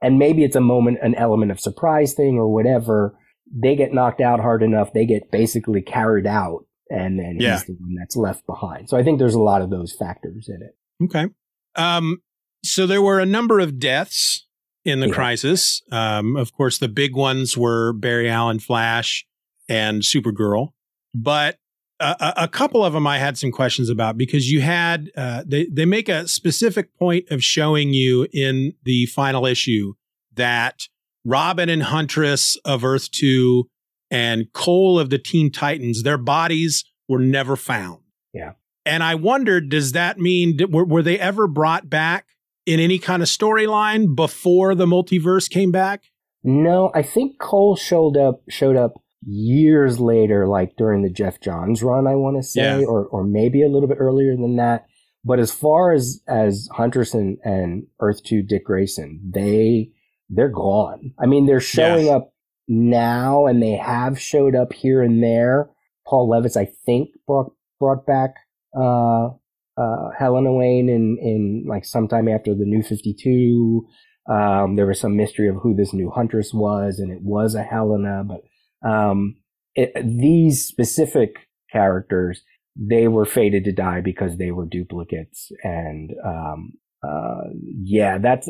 and 0.02 0.20
maybe 0.20 0.44
it's 0.44 0.58
a 0.58 0.62
moment, 0.62 1.00
an 1.02 1.16
element 1.16 1.50
of 1.50 1.60
surprise 1.60 2.14
thing 2.14 2.36
or 2.36 2.54
whatever. 2.54 3.18
They 3.52 3.76
get 3.78 3.94
knocked 3.94 4.20
out 4.20 4.42
hard 4.42 4.62
enough, 4.62 4.92
they 4.94 5.06
get 5.06 5.32
basically 5.32 5.82
carried 5.82 6.28
out, 6.28 6.66
and 6.90 7.18
then 7.18 7.38
yeah. 7.40 7.54
he's 7.54 7.66
the 7.66 7.78
one 7.80 7.96
that's 7.98 8.18
left 8.18 8.46
behind. 8.46 8.90
So 8.90 8.98
I 8.98 9.04
think 9.04 9.18
there's 9.18 9.34
a 9.34 9.42
lot 9.42 9.62
of 9.62 9.70
those 9.70 9.96
factors 9.98 10.50
in 10.50 10.62
it. 10.62 10.76
Okay. 11.06 11.34
Um, 11.76 12.18
so 12.66 12.86
there 12.86 13.02
were 13.02 13.22
a 13.22 13.26
number 13.26 13.62
of 13.62 13.80
deaths 13.80 14.46
in 14.84 15.00
the 15.00 15.08
yeah. 15.08 15.13
crisis. 15.13 15.82
Um, 15.89 16.36
of 16.36 16.52
course, 16.52 16.80
the 16.80 16.89
big 16.89 17.15
ones 17.15 17.58
were 17.58 17.93
Barry 17.93 18.30
Allen 18.30 18.60
Flash 18.60 19.26
and 19.70 20.02
Supergirl, 20.02 20.74
but 21.15 21.58
a, 22.00 22.34
a, 22.38 22.48
couple 22.48 22.84
of 22.84 22.94
them 22.94 23.06
I 23.06 23.18
had 23.18 23.38
some 23.38 23.52
questions 23.52 23.90
about 23.90 24.18
because 24.18 24.52
you 24.52 24.62
had 24.62 25.12
uh, 25.16 25.44
they 25.46 25.66
they 25.66 25.86
make 25.86 26.10
a 26.10 26.28
specific 26.28 26.96
point 26.98 27.26
of 27.30 27.44
showing 27.44 27.94
you 27.94 28.28
in 28.34 28.74
the 28.84 29.06
final 29.08 29.46
issue 29.46 29.94
that 30.34 30.84
Robin 31.26 31.70
and 31.70 31.84
Huntress 31.84 32.56
of 32.64 32.84
Earth 32.84 33.12
Two 33.12 33.70
and 34.10 34.46
Kole 34.54 35.00
of 35.00 35.10
the 35.10 35.20
Teen 35.20 35.52
Titans 35.52 36.04
their 36.04 36.18
bodies 36.18 36.86
were 37.08 37.20
never 37.20 37.56
found. 37.56 38.00
Yeah, 38.34 38.54
and 38.86 39.04
I 39.04 39.16
wondered, 39.16 39.70
does 39.70 39.92
that 39.92 40.20
mean 40.20 40.58
were, 40.70 40.86
were 40.86 41.04
they 41.04 41.20
ever 41.20 41.48
brought 41.48 41.90
back 41.90 42.28
in 42.66 42.80
any 42.80 43.00
kind 43.00 43.22
of 43.22 43.28
storyline 43.28 44.16
before 44.16 44.76
the 44.76 44.86
multiverse 44.86 45.50
came 45.50 45.72
back? 45.72 46.04
No, 46.44 46.92
I 46.96 47.02
think 47.02 47.40
Kole 47.40 47.78
showed 47.78 48.16
up 48.16 48.42
showed 48.50 48.78
up 48.78 49.02
years 49.25 49.99
later, 49.99 50.47
like 50.47 50.75
during 50.77 51.01
the 51.01 51.10
Geoff 51.10 51.39
Johns 51.41 51.84
run, 51.84 52.08
I 52.08 52.15
want 52.15 52.38
to 52.38 52.43
say, 52.43 52.82
yeah. 52.82 52.86
or 52.86 53.05
or 53.05 53.23
maybe 53.23 53.63
a 53.63 53.69
little 53.69 53.88
bit 53.88 53.97
earlier 53.99 54.36
than 54.36 54.55
that. 54.58 54.86
But 55.23 55.39
as 55.39 55.51
far 55.51 55.91
as 55.91 56.21
as 56.27 56.69
Huntress 56.71 57.13
and, 57.13 57.38
and 57.43 57.88
Earth 57.99 58.23
Two 58.23 58.41
Dick 58.41 58.65
Grayson, 58.65 59.32
they 59.34 59.91
they're 60.29 60.49
gone. 60.49 61.13
I 61.21 61.25
mean, 61.25 61.45
they're 61.45 61.60
showing 61.60 62.05
yes. 62.05 62.15
up 62.15 62.34
now, 62.67 63.45
and 63.47 63.62
they 63.62 63.75
have 63.75 64.19
showed 64.19 64.55
up 64.55 64.73
here 64.73 65.01
and 65.01 65.21
there. 65.21 65.69
Paul 66.08 66.29
Levitz, 66.29 66.55
I 66.55 66.69
think, 66.86 67.10
brought 67.27 67.51
brought 67.79 68.05
back 68.05 68.36
uh, 68.77 69.29
uh, 69.77 70.10
Helena 70.17 70.53
Wayne 70.53 70.89
in 70.89 71.17
in 71.21 71.65
like 71.67 71.86
sometime 71.86 72.27
after 72.27 72.53
the 72.53 72.65
New 72.65 72.84
Fifty 72.84 73.13
Two. 73.13 73.88
Um, 74.29 74.75
there 74.75 74.86
was 74.86 74.99
some 74.99 75.17
mystery 75.17 75.49
of 75.49 75.55
who 75.55 75.75
this 75.75 75.91
new 75.91 76.12
Huntress 76.12 76.53
was, 76.53 76.99
and 76.99 77.12
it 77.12 77.21
was 77.21 77.55
a 77.55 77.63
Helena, 77.63 78.23
but 78.23 78.41
um, 78.84 79.36
it, 79.76 79.94
these 80.04 80.65
specific 80.65 81.36
characters, 81.72 82.42
they 82.76 83.08
were 83.08 83.26
fated 83.26 83.63
to 83.65 83.72
die 83.72 84.02
because 84.02 84.38
they 84.38 84.52
were 84.52 84.65
duplicates. 84.65 85.52
And, 85.63 86.12
um, 86.26 86.74
uh, 87.04 87.50
yeah, 87.82 88.18
that's, 88.18 88.50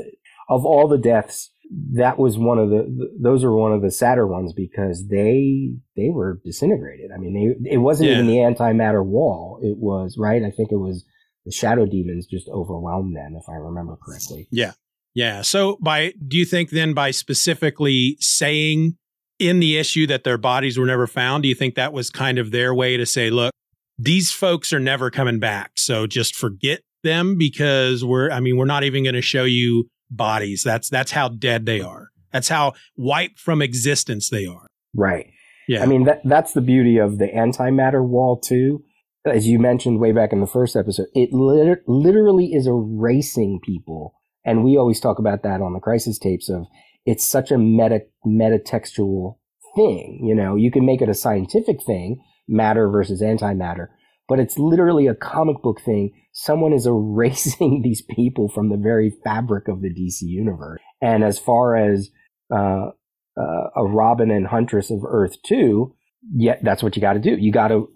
of 0.49 0.65
all 0.65 0.87
the 0.87 0.97
deaths, 0.97 1.51
that 1.93 2.17
was 2.17 2.37
one 2.37 2.57
of 2.57 2.69
the, 2.69 3.11
those 3.21 3.43
are 3.43 3.53
one 3.53 3.71
of 3.71 3.83
the 3.83 3.91
sadder 3.91 4.25
ones 4.25 4.53
because 4.53 5.07
they, 5.07 5.71
they 5.95 6.09
were 6.09 6.41
disintegrated. 6.43 7.11
I 7.13 7.19
mean, 7.19 7.59
they, 7.63 7.73
it 7.73 7.77
wasn't 7.77 8.09
yeah. 8.09 8.15
even 8.15 8.27
the 8.27 8.37
antimatter 8.37 9.05
wall. 9.05 9.59
It 9.61 9.77
was, 9.77 10.15
right? 10.17 10.41
I 10.43 10.49
think 10.49 10.71
it 10.71 10.77
was 10.77 11.05
the 11.45 11.51
shadow 11.51 11.85
demons 11.85 12.25
just 12.25 12.49
overwhelmed 12.49 13.15
them, 13.15 13.35
if 13.39 13.47
I 13.47 13.53
remember 13.53 13.97
correctly. 14.03 14.47
Yeah. 14.51 14.71
Yeah. 15.13 15.41
So 15.41 15.77
by, 15.81 16.13
do 16.27 16.37
you 16.37 16.45
think 16.45 16.71
then 16.71 16.93
by 16.93 17.11
specifically 17.11 18.17
saying 18.19 18.97
in 19.39 19.59
the 19.59 19.77
issue 19.77 20.05
that 20.07 20.23
their 20.23 20.37
bodies 20.37 20.77
were 20.77 20.85
never 20.85 21.07
found? 21.07 21.43
Do 21.43 21.49
you 21.49 21.55
think 21.55 21.75
that 21.75 21.93
was 21.93 22.09
kind 22.09 22.37
of 22.37 22.51
their 22.51 22.73
way 22.73 22.97
to 22.97 23.05
say, 23.05 23.29
look, 23.29 23.53
these 23.97 24.31
folks 24.31 24.71
are 24.71 24.79
never 24.79 25.09
coming 25.09 25.39
back. 25.39 25.71
So 25.75 26.07
just 26.07 26.35
forget 26.35 26.81
them 27.03 27.37
because 27.37 28.03
we're, 28.03 28.31
I 28.31 28.39
mean, 28.39 28.57
we're 28.57 28.65
not 28.65 28.83
even 28.83 29.03
going 29.03 29.15
to 29.15 29.21
show 29.21 29.43
you 29.43 29.87
bodies. 30.09 30.63
That's, 30.63 30.89
that's 30.89 31.11
how 31.11 31.29
dead 31.29 31.65
they 31.65 31.81
are. 31.81 32.09
That's 32.31 32.49
how 32.49 32.73
wiped 32.95 33.39
from 33.39 33.61
existence 33.61 34.29
they 34.29 34.45
are. 34.45 34.67
Right. 34.95 35.31
Yeah. 35.67 35.83
I 35.83 35.85
mean, 35.85 36.05
that, 36.05 36.21
that's 36.23 36.53
the 36.53 36.61
beauty 36.61 36.97
of 36.97 37.17
the 37.17 37.27
antimatter 37.27 38.05
wall 38.05 38.39
too. 38.39 38.83
As 39.25 39.47
you 39.47 39.59
mentioned 39.59 39.99
way 39.99 40.13
back 40.13 40.31
in 40.31 40.39
the 40.39 40.47
first 40.47 40.75
episode, 40.75 41.07
it 41.13 41.33
lit- 41.33 41.87
literally 41.87 42.53
is 42.53 42.67
erasing 42.67 43.59
people. 43.63 44.13
And 44.45 44.63
we 44.63 44.77
always 44.77 44.99
talk 44.99 45.19
about 45.19 45.43
that 45.43 45.61
on 45.61 45.73
the 45.73 45.79
crisis 45.79 46.17
tapes 46.17 46.49
of 46.49 46.65
it's 47.05 47.25
such 47.25 47.51
a 47.51 47.57
meta 47.57 48.01
metatextual 48.25 49.37
thing. 49.75 50.21
You 50.23 50.35
know, 50.35 50.55
you 50.55 50.71
can 50.71 50.85
make 50.85 51.01
it 51.01 51.09
a 51.09 51.13
scientific 51.13 51.83
thing, 51.83 52.21
matter 52.47 52.89
versus 52.89 53.21
antimatter, 53.21 53.87
but 54.27 54.39
it's 54.39 54.57
literally 54.57 55.07
a 55.07 55.15
comic 55.15 55.61
book 55.61 55.81
thing. 55.81 56.11
Someone 56.33 56.73
is 56.73 56.85
erasing 56.87 57.81
these 57.83 58.01
people 58.01 58.49
from 58.49 58.69
the 58.69 58.77
very 58.77 59.13
fabric 59.23 59.67
of 59.67 59.81
the 59.81 59.89
DC 59.89 60.21
universe. 60.21 60.79
And 61.01 61.23
as 61.23 61.39
far 61.39 61.75
as 61.75 62.09
uh, 62.53 62.89
uh, 63.37 63.69
a 63.75 63.85
Robin 63.85 64.31
and 64.31 64.47
Huntress 64.47 64.91
of 64.91 64.99
Earth 65.05 65.35
2, 65.45 65.95
yeah, 66.35 66.55
that's 66.61 66.83
what 66.83 66.95
you 66.95 67.01
got 67.01 67.13
to 67.13 67.19
do. 67.19 67.37
You 67.39 67.51
got 67.51 67.69
to, 67.69 67.89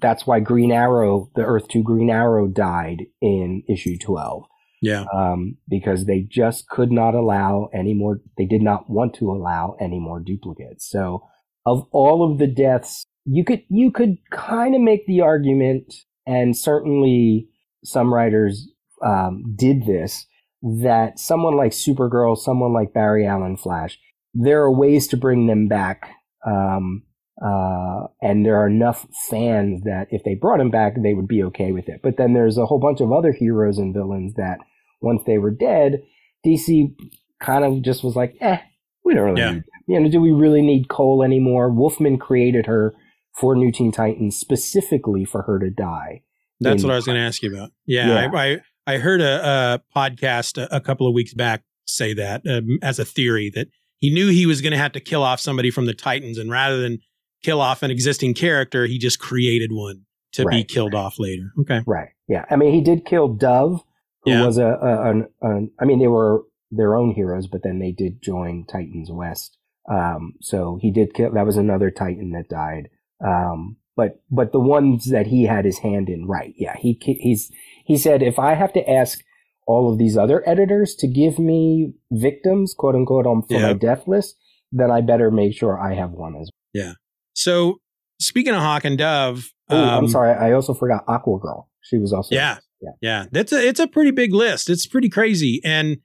that's 0.00 0.26
why 0.26 0.40
Green 0.40 0.70
Arrow, 0.70 1.30
the 1.34 1.42
Earth 1.42 1.68
2 1.68 1.82
Green 1.82 2.08
Arrow 2.08 2.46
died 2.46 3.02
in 3.20 3.62
issue 3.68 3.98
12. 3.98 4.44
Yeah. 4.84 5.04
Um, 5.16 5.56
because 5.68 6.04
they 6.04 6.20
just 6.42 6.68
could 6.68 6.92
not 6.92 7.14
allow 7.14 7.68
any 7.72 7.94
more, 7.94 8.20
they 8.36 8.44
did 8.44 8.62
not 8.62 8.90
want 8.90 9.14
to 9.14 9.30
allow 9.30 9.76
any 9.80 9.98
more 9.98 10.20
duplicates. 10.20 10.88
So 10.88 11.22
of 11.64 11.86
all 11.90 12.18
of 12.22 12.38
the 12.38 12.46
deaths, 12.46 13.04
you 13.24 13.44
could, 13.44 13.62
you 13.70 13.90
could 13.90 14.18
kind 14.30 14.74
of 14.74 14.80
make 14.80 15.06
the 15.06 15.20
argument, 15.22 15.94
and 16.26 16.56
certainly 16.56 17.48
some 17.82 18.12
writers, 18.12 18.68
um, 19.02 19.42
did 19.56 19.86
this, 19.86 20.26
that 20.62 21.18
someone 21.18 21.56
like 21.56 21.72
Supergirl, 21.72 22.36
someone 22.36 22.72
like 22.72 22.92
Barry 22.92 23.26
Allen 23.26 23.56
Flash, 23.56 23.98
there 24.34 24.60
are 24.62 24.78
ways 24.84 25.08
to 25.08 25.16
bring 25.16 25.46
them 25.46 25.68
back, 25.68 25.98
um, 26.46 27.04
Uh, 27.42 28.06
and 28.20 28.44
there 28.44 28.56
are 28.60 28.68
enough 28.68 29.06
fans 29.28 29.82
that 29.82 30.06
if 30.10 30.22
they 30.22 30.36
brought 30.36 30.60
him 30.60 30.70
back, 30.70 30.94
they 30.94 31.14
would 31.14 31.26
be 31.26 31.42
okay 31.42 31.72
with 31.72 31.88
it. 31.88 32.00
But 32.00 32.16
then 32.16 32.32
there's 32.32 32.58
a 32.58 32.66
whole 32.66 32.78
bunch 32.78 33.00
of 33.00 33.10
other 33.12 33.32
heroes 33.32 33.78
and 33.78 33.92
villains 33.92 34.34
that 34.34 34.58
once 35.00 35.22
they 35.26 35.38
were 35.38 35.50
dead, 35.50 36.02
DC 36.46 36.94
kind 37.40 37.64
of 37.64 37.82
just 37.82 38.04
was 38.04 38.16
like, 38.16 38.36
eh, 38.40 38.58
we 39.04 39.14
don't 39.14 39.24
really 39.24 39.40
yeah. 39.40 39.52
need, 39.52 39.64
you 39.86 40.00
know, 40.00 40.08
do 40.08 40.20
we 40.20 40.32
really 40.32 40.62
need 40.62 40.88
Kole 40.88 41.24
anymore? 41.24 41.70
Wolfman 41.70 42.18
created 42.18 42.66
her 42.66 42.94
for 43.38 43.54
New 43.54 43.72
Teen 43.72 43.92
Titans 43.92 44.36
specifically 44.36 45.24
for 45.24 45.42
her 45.42 45.58
to 45.58 45.70
die. 45.70 46.22
That's 46.60 46.82
what 46.82 46.92
I 46.92 46.96
was 46.96 47.04
going 47.04 47.16
to 47.16 47.24
ask 47.24 47.42
you 47.42 47.52
about. 47.52 47.70
Yeah, 47.84 48.08
yeah. 48.08 48.30
I, 48.32 48.60
I, 48.86 48.94
I 48.94 48.98
heard 48.98 49.20
a, 49.20 49.44
a 49.44 49.82
podcast 49.96 50.62
a, 50.62 50.76
a, 50.76 50.80
couple 50.80 51.06
of 51.06 51.14
weeks 51.14 51.34
back 51.34 51.62
say 51.86 52.14
that 52.14 52.42
um, 52.48 52.78
as 52.82 52.98
a 52.98 53.04
theory 53.04 53.50
that 53.54 53.68
he 53.98 54.10
knew 54.10 54.28
he 54.28 54.46
was 54.46 54.60
going 54.60 54.72
to 54.72 54.78
have 54.78 54.92
to 54.92 55.00
kill 55.00 55.22
off 55.22 55.40
somebody 55.40 55.70
from 55.70 55.86
the 55.86 55.94
Titans, 55.94 56.38
and 56.38 56.50
rather 56.50 56.80
than 56.80 57.00
kill 57.42 57.60
off 57.60 57.82
an 57.82 57.90
existing 57.90 58.34
character, 58.34 58.86
he 58.86 58.98
just 58.98 59.18
created 59.18 59.70
one 59.72 60.02
to 60.32 60.44
right. 60.44 60.52
be 60.52 60.64
killed 60.64 60.94
off 60.94 61.18
later. 61.18 61.52
Okay, 61.60 61.80
right? 61.86 62.10
Yeah, 62.28 62.44
I 62.50 62.56
mean, 62.56 62.72
he 62.72 62.80
did 62.80 63.04
kill 63.04 63.28
Dove, 63.28 63.82
who 64.24 64.30
yeah. 64.30 64.46
was 64.46 64.58
a, 64.58 64.66
a 64.66 65.10
an, 65.10 65.28
an, 65.42 65.70
I 65.80 65.84
mean, 65.84 65.98
they 65.98 66.08
were 66.08 66.42
their 66.70 66.96
own 66.96 67.12
heroes, 67.14 67.46
but 67.46 67.62
then 67.62 67.78
they 67.78 67.92
did 67.92 68.22
join 68.22 68.64
Titans 68.66 69.10
West. 69.10 69.56
Um, 69.90 70.34
so 70.40 70.78
he 70.80 70.90
did 70.90 71.14
kill. 71.14 71.32
That 71.32 71.46
was 71.46 71.56
another 71.56 71.90
Titan 71.90 72.32
that 72.32 72.48
died. 72.48 72.88
Um, 73.24 73.76
but 73.96 74.22
but 74.30 74.52
the 74.52 74.60
ones 74.60 75.10
that 75.10 75.26
he 75.26 75.44
had 75.44 75.64
his 75.64 75.78
hand 75.78 76.08
in, 76.08 76.26
right? 76.26 76.54
Yeah, 76.56 76.76
he 76.76 76.98
he's 77.00 77.50
he 77.84 77.96
said 77.96 78.22
if 78.22 78.38
I 78.38 78.54
have 78.54 78.72
to 78.72 78.90
ask 78.90 79.20
all 79.66 79.90
of 79.90 79.98
these 79.98 80.16
other 80.16 80.46
editors 80.48 80.94
to 80.96 81.06
give 81.06 81.38
me 81.38 81.92
victims, 82.10 82.74
quote 82.76 82.94
unquote, 82.94 83.26
on 83.26 83.42
for 83.42 83.54
yeah. 83.54 83.68
my 83.68 83.72
death 83.74 84.06
list, 84.06 84.36
then 84.72 84.90
I 84.90 85.00
better 85.00 85.30
make 85.30 85.54
sure 85.54 85.78
I 85.78 85.94
have 85.94 86.10
one 86.10 86.34
as 86.36 86.50
well. 86.50 86.84
Yeah. 86.86 86.92
So 87.34 87.78
speaking 88.20 88.54
of 88.54 88.60
Hawk 88.60 88.84
and 88.84 88.98
Dove, 88.98 89.52
oh, 89.70 89.76
um, 89.76 90.04
I'm 90.04 90.08
sorry, 90.08 90.34
I 90.34 90.52
also 90.52 90.74
forgot 90.74 91.04
Aqua 91.06 91.38
Girl. 91.38 91.70
She 91.82 91.98
was 91.98 92.12
also 92.12 92.34
yeah, 92.34 92.58
yeah, 92.84 92.90
yeah. 93.00 93.26
That's 93.32 93.52
a 93.52 93.66
it's 93.66 93.80
a 93.80 93.86
pretty 93.86 94.10
big 94.10 94.32
list. 94.32 94.70
It's 94.70 94.86
pretty 94.86 95.08
crazy, 95.08 95.60
and 95.64 95.98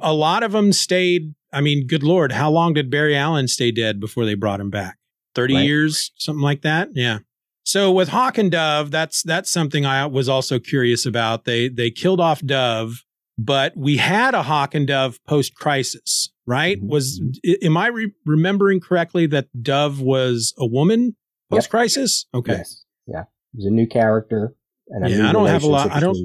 a 0.00 0.12
lot 0.12 0.42
of 0.42 0.52
them 0.52 0.72
stayed. 0.72 1.34
I 1.52 1.60
mean, 1.60 1.86
good 1.86 2.02
lord, 2.02 2.32
how 2.32 2.50
long 2.50 2.74
did 2.74 2.90
Barry 2.90 3.16
Allen 3.16 3.48
stay 3.48 3.70
dead 3.70 4.00
before 4.00 4.24
they 4.24 4.34
brought 4.34 4.60
him 4.60 4.70
back? 4.70 4.98
Thirty 5.34 5.54
right. 5.54 5.64
years, 5.64 6.12
something 6.16 6.42
like 6.42 6.62
that. 6.62 6.90
Yeah. 6.94 7.18
So 7.64 7.92
with 7.92 8.08
Hawk 8.08 8.38
and 8.38 8.50
Dove, 8.50 8.90
that's 8.90 9.22
that's 9.22 9.50
something 9.50 9.86
I 9.86 10.06
was 10.06 10.28
also 10.28 10.58
curious 10.58 11.06
about. 11.06 11.44
They 11.44 11.68
they 11.68 11.90
killed 11.90 12.20
off 12.20 12.40
Dove, 12.40 13.04
but 13.38 13.76
we 13.76 13.98
had 13.98 14.34
a 14.34 14.42
Hawk 14.42 14.74
and 14.74 14.86
Dove 14.86 15.18
post 15.26 15.54
crisis, 15.54 16.30
right? 16.46 16.78
Mm-hmm. 16.78 16.88
Was 16.88 17.20
am 17.62 17.76
I 17.76 17.88
re- 17.88 18.12
remembering 18.26 18.80
correctly 18.80 19.26
that 19.26 19.46
Dove 19.62 20.00
was 20.00 20.54
a 20.58 20.66
woman 20.66 21.16
post 21.50 21.70
crisis? 21.70 22.26
Yep. 22.34 22.38
Okay, 22.38 22.56
yes. 22.58 22.84
yeah, 23.06 23.20
it 23.20 23.56
was 23.56 23.66
a 23.66 23.70
new 23.70 23.86
character. 23.86 24.54
And 24.88 25.08
yeah, 25.08 25.28
I 25.28 25.32
don't 25.32 25.46
have 25.46 25.62
a 25.62 25.68
lot. 25.68 25.90
I 25.90 26.00
don't. 26.00 26.16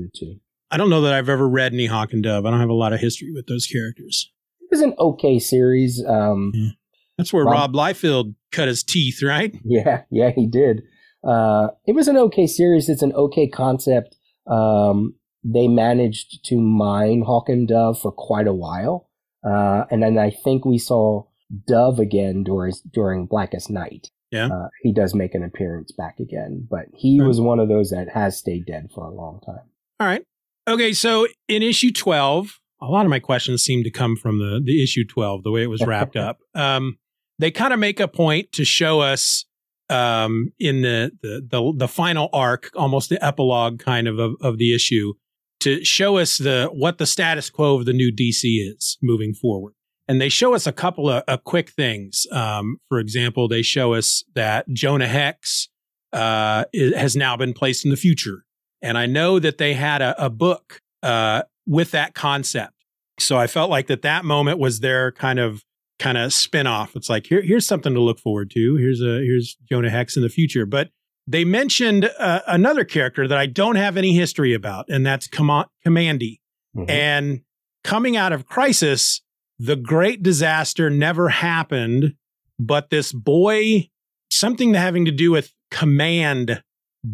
I 0.70 0.76
don't 0.76 0.90
know 0.90 1.02
that 1.02 1.14
I've 1.14 1.30
ever 1.30 1.48
read 1.48 1.74
any 1.74 1.86
Hawk 1.86 2.12
and 2.12 2.22
Dove. 2.22 2.46
I 2.46 2.52
don't 2.52 2.60
have 2.60 2.70
a 2.70 2.74
lot 2.74 2.92
of 2.92 3.00
history 3.00 3.32
with 3.32 3.48
those 3.48 3.66
characters. 3.66 4.32
It 4.60 4.68
was 4.70 4.82
an 4.82 4.94
okay 5.00 5.40
series. 5.40 6.04
Um, 6.06 6.52
yeah. 6.54 6.70
That's 7.18 7.32
where 7.32 7.46
Rob, 7.46 7.74
Rob 7.74 7.74
Liefeld 7.74 8.36
cut 8.52 8.68
his 8.68 8.84
teeth, 8.84 9.24
right? 9.24 9.56
Yeah, 9.64 10.04
yeah, 10.12 10.32
he 10.36 10.46
did. 10.46 10.84
Uh, 11.28 11.70
it 11.86 11.96
was 11.96 12.08
an 12.08 12.18
okay 12.18 12.48
series. 12.48 12.90
It's 12.90 13.02
an 13.02 13.14
okay 13.14 13.48
concept. 13.48 14.18
Um, 14.46 15.16
they 15.44 15.68
managed 15.68 16.44
to 16.46 16.60
mine 16.60 17.24
Hawk 17.26 17.50
and 17.50 17.68
Dove 17.68 18.00
for 18.00 18.12
quite 18.12 18.48
a 18.48 18.54
while. 18.54 19.10
Uh, 19.44 19.86
and 19.90 20.04
then 20.04 20.18
I 20.18 20.32
think 20.32 20.66
we 20.66 20.78
saw 20.78 21.24
Dove 21.66 22.00
again 22.00 22.44
during, 22.44 22.74
during 22.94 23.26
Blackest 23.26 23.70
Night. 23.70 24.12
Yeah. 24.32 24.48
Uh, 24.48 24.68
he 24.84 24.94
does 24.94 25.16
make 25.16 25.34
an 25.36 25.44
appearance 25.44 25.92
back 25.92 26.20
again, 26.20 26.68
but 26.70 26.86
he 26.94 27.20
right. 27.20 27.28
was 27.28 27.40
one 27.40 27.60
of 27.60 27.70
those 27.70 27.92
that 27.92 28.10
has 28.14 28.38
stayed 28.38 28.66
dead 28.66 28.90
for 28.94 29.06
a 29.06 29.14
long 29.14 29.40
time. 29.46 29.66
All 30.00 30.08
right. 30.08 30.24
Okay. 30.68 30.94
So 30.94 31.28
in 31.48 31.64
issue 31.64 31.92
12, 31.92 32.60
a 32.82 32.86
lot 32.86 33.06
of 33.06 33.10
my 33.10 33.20
questions 33.20 33.64
seem 33.64 33.84
to 33.84 33.92
come 33.92 34.16
from 34.16 34.40
the, 34.40 34.62
the 34.64 34.84
issue 34.84 35.06
12, 35.06 35.44
the 35.44 35.52
way 35.52 35.64
it 35.64 35.70
was 35.70 35.86
wrapped 35.86 36.16
up. 36.18 36.40
Um, 36.54 36.98
they 37.40 37.52
kind 37.52 37.74
of 37.74 37.80
make 37.80 38.00
a 38.00 38.08
point 38.08 38.52
to 38.54 38.66
show 38.66 39.00
us 39.00 39.46
um, 39.90 40.52
in 40.60 40.82
the, 40.82 41.12
the, 41.22 41.48
the 41.50 41.74
the 41.78 41.88
final 41.88 42.30
arc, 42.34 42.70
almost 42.76 43.10
the 43.10 43.24
epilogue 43.24 43.80
kind 43.80 44.08
of, 44.08 44.20
of 44.20 44.36
of 44.42 44.58
the 44.58 44.74
issue, 44.74 45.14
to 45.62 45.84
show 45.84 46.18
us 46.18 46.38
the 46.38 46.70
what 46.74 46.98
the 46.98 47.06
status 47.06 47.50
quo 47.50 47.76
of 47.76 47.86
the 47.86 47.94
new 47.94 48.12
DC 48.12 48.44
is 48.44 48.98
moving 49.02 49.34
forward. 49.34 49.74
And 50.08 50.22
they 50.22 50.30
show 50.30 50.54
us 50.54 50.66
a 50.66 50.72
couple 50.72 51.10
of, 51.10 51.24
of 51.28 51.44
quick 51.44 51.70
things. 51.72 52.26
Um, 52.32 52.78
for 52.88 53.00
example, 53.00 53.48
they 53.48 53.62
show 53.62 53.94
us 53.94 54.24
that 54.36 54.68
Jonah 54.70 55.08
Hex 55.08 55.68
uh, 56.14 56.66
is, 56.72 56.96
has 56.96 57.16
now 57.16 57.36
been 57.36 57.54
placed 57.54 57.84
in 57.84 57.92
the 57.92 57.98
future, 57.98 58.46
and 58.82 58.98
I 58.98 59.06
know 59.06 59.40
that 59.40 59.58
they 59.58 59.74
had 59.74 60.02
a, 60.02 60.26
a 60.26 60.30
book 60.30 60.82
uh, 61.04 61.44
with 61.66 61.92
that 61.92 62.14
concept. 62.14 62.74
So 63.20 63.38
I 63.38 63.48
felt 63.48 63.70
like 63.70 63.88
that 63.88 64.04
that 64.04 64.24
moment 64.24 64.60
was 64.60 64.80
their 64.80 65.12
kind 65.12 65.40
of 65.40 65.64
kind 66.00 66.18
of 66.18 66.32
spin 66.32 66.68
off. 66.68 66.96
It's 66.96 67.10
like 67.10 67.26
here, 67.26 67.42
here's 67.42 67.66
something 67.66 67.94
to 67.94 68.00
look 68.00 68.20
forward 68.20 68.52
to. 68.52 68.76
Here's 68.76 69.02
a 69.02 69.22
here's 69.24 69.58
Jonah 69.70 69.90
Hex 69.90 70.16
in 70.16 70.24
the 70.24 70.30
future. 70.30 70.66
But 70.66 70.90
they 71.28 71.44
mentioned 71.44 72.10
uh, 72.20 72.42
another 72.48 72.86
character 72.86 73.28
that 73.28 73.38
I 73.38 73.48
don't 73.48 73.76
have 73.76 73.98
any 73.98 74.14
history 74.16 74.54
about, 74.54 74.86
and 74.90 75.06
that's 75.06 75.28
Com- 75.28 75.66
Kamandi. 75.86 76.40
Mm-hmm. 76.76 76.90
And 76.90 77.42
coming 77.84 78.16
out 78.16 78.32
of 78.32 78.46
Crisis, 78.46 79.22
the 79.60 79.76
great 79.76 80.22
disaster 80.22 80.90
never 80.90 81.30
happened, 81.30 82.16
but 82.60 82.90
this 82.90 83.12
boy, 83.12 83.90
something 84.32 84.74
having 84.74 85.06
to 85.06 85.12
do 85.12 85.32
with 85.32 85.54
Command 85.72 86.64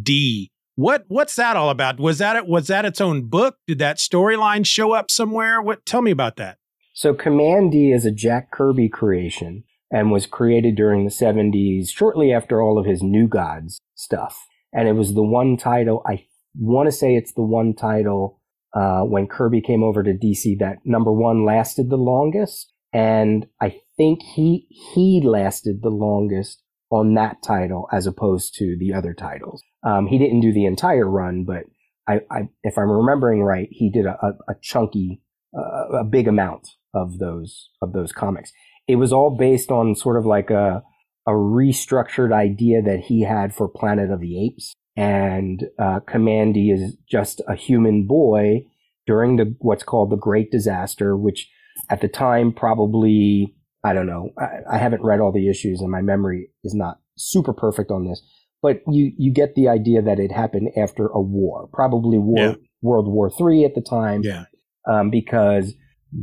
D. 0.01 0.51
What 0.75 1.05
what's 1.07 1.35
that 1.35 1.55
all 1.55 1.69
about? 1.69 1.99
Was 1.99 2.17
that 2.17 2.47
was 2.47 2.67
that 2.67 2.85
its 2.85 2.99
own 2.99 3.29
book? 3.29 3.57
Did 3.67 3.79
that 3.79 3.97
storyline 3.97 4.65
show 4.65 4.93
up 4.93 5.11
somewhere? 5.11 5.61
What 5.61 5.85
tell 5.85 6.01
me 6.01 6.11
about 6.11 6.37
that? 6.37 6.57
So 6.93 7.13
Kamandi 7.13 7.93
is 7.93 8.05
a 8.05 8.11
Jack 8.11 8.51
Kirby 8.51 8.89
creation 8.89 9.63
and 9.91 10.11
was 10.11 10.25
created 10.25 10.75
during 10.75 11.05
the 11.05 11.11
70s, 11.11 11.89
shortly 11.89 12.33
after 12.33 12.61
all 12.61 12.79
of 12.79 12.85
his 12.85 13.03
New 13.03 13.27
Gods 13.27 13.79
stuff. 13.93 14.47
And 14.73 14.87
it 14.87 14.93
was 14.93 15.13
the 15.13 15.23
one 15.23 15.55
title, 15.55 16.01
I 16.05 16.25
want 16.57 16.87
to 16.87 16.91
say 16.91 17.15
it's 17.15 17.33
the 17.33 17.43
one 17.43 17.75
title 17.75 18.39
uh, 18.73 19.01
when 19.01 19.27
Kirby 19.27 19.61
came 19.61 19.83
over 19.83 20.03
to 20.03 20.13
DC 20.13 20.57
that 20.59 20.77
number 20.85 21.11
one 21.11 21.45
lasted 21.45 21.89
the 21.89 21.97
longest. 21.97 22.71
And 22.91 23.47
I 23.59 23.79
think 23.97 24.21
he, 24.21 24.67
he 24.69 25.21
lasted 25.23 25.81
the 25.81 25.89
longest 25.89 26.61
on 26.91 27.15
that 27.15 27.37
title 27.43 27.87
as 27.91 28.05
opposed 28.05 28.55
to 28.55 28.77
the 28.79 28.93
other 28.93 29.13
titles. 29.13 29.63
Um, 29.83 30.07
he 30.07 30.19
didn't 30.19 30.41
do 30.41 30.53
the 30.53 30.65
entire 30.65 31.09
run, 31.09 31.43
but 31.43 31.63
I, 32.07 32.21
I, 32.29 32.49
if 32.63 32.77
I'm 32.77 32.91
remembering 32.91 33.41
right, 33.41 33.67
he 33.71 33.89
did 33.89 34.05
a, 34.05 34.17
a, 34.21 34.51
a 34.51 34.55
chunky, 34.61 35.21
uh, 35.57 35.97
a 35.99 36.03
big 36.03 36.27
amount 36.27 36.67
of 36.93 37.17
those 37.17 37.69
of 37.81 37.93
those 37.93 38.11
comics. 38.11 38.51
It 38.87 38.97
was 38.97 39.11
all 39.11 39.35
based 39.35 39.71
on 39.71 39.95
sort 39.95 40.17
of 40.17 40.25
like 40.25 40.49
a 40.49 40.83
a 41.25 41.31
restructured 41.31 42.33
idea 42.33 42.81
that 42.81 42.99
he 42.99 43.21
had 43.21 43.55
for 43.55 43.67
Planet 43.67 44.11
of 44.11 44.19
the 44.19 44.45
Apes, 44.45 44.75
and 44.95 45.63
uh, 45.79 45.99
Kamandi 46.01 46.73
is 46.73 46.95
just 47.09 47.41
a 47.47 47.55
human 47.55 48.05
boy 48.05 48.65
during 49.07 49.37
the 49.37 49.55
what's 49.59 49.83
called 49.83 50.11
the 50.11 50.17
Great 50.17 50.51
Disaster, 50.51 51.17
which 51.17 51.49
at 51.89 52.01
the 52.01 52.07
time 52.07 52.53
probably 52.53 53.55
I 53.83 53.93
don't 53.93 54.07
know. 54.07 54.29
I, 54.37 54.75
I 54.75 54.77
haven't 54.77 55.03
read 55.03 55.19
all 55.19 55.31
the 55.31 55.49
issues, 55.49 55.81
and 55.81 55.91
my 55.91 56.01
memory 56.01 56.49
is 56.63 56.73
not 56.73 56.99
super 57.17 57.53
perfect 57.53 57.91
on 57.91 58.07
this. 58.07 58.21
But 58.61 58.81
you 58.87 59.11
you 59.17 59.33
get 59.33 59.55
the 59.55 59.67
idea 59.67 60.01
that 60.01 60.19
it 60.19 60.31
happened 60.31 60.69
after 60.77 61.07
a 61.07 61.19
war, 61.19 61.67
probably 61.73 62.17
war 62.17 62.39
yeah. 62.39 62.55
World 62.81 63.07
War 63.07 63.29
Three 63.29 63.65
at 63.65 63.75
the 63.75 63.81
time. 63.81 64.21
Yeah. 64.23 64.45
Um, 64.87 65.09
because 65.09 65.73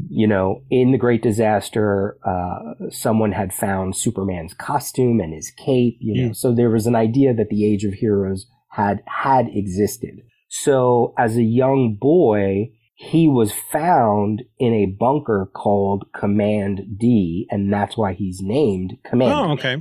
you 0.08 0.26
know, 0.26 0.62
in 0.70 0.92
the 0.92 0.98
Great 0.98 1.20
Disaster, 1.22 2.16
uh, 2.24 2.90
someone 2.90 3.32
had 3.32 3.52
found 3.52 3.96
Superman's 3.96 4.54
costume 4.54 5.18
and 5.18 5.34
his 5.34 5.50
cape, 5.50 5.98
you 6.00 6.22
know, 6.22 6.30
mm. 6.30 6.36
so 6.36 6.54
there 6.54 6.70
was 6.70 6.86
an 6.86 6.94
idea 6.94 7.34
that 7.34 7.48
the 7.48 7.66
Age 7.66 7.84
of 7.84 7.94
Heroes 7.94 8.46
had, 8.70 9.02
had 9.06 9.48
existed. 9.48 10.22
So 10.48 11.14
as 11.16 11.36
a 11.36 11.42
young 11.42 11.96
boy, 12.00 12.70
he 12.94 13.28
was 13.28 13.52
found 13.52 14.42
in 14.58 14.74
a 14.74 14.86
bunker 14.86 15.50
called 15.54 16.04
Command 16.14 16.98
D, 16.98 17.46
and 17.50 17.72
that's 17.72 17.96
why 17.96 18.12
he's 18.12 18.40
named 18.42 18.98
Command. 19.04 19.32
Oh, 19.32 19.52
okay. 19.52 19.76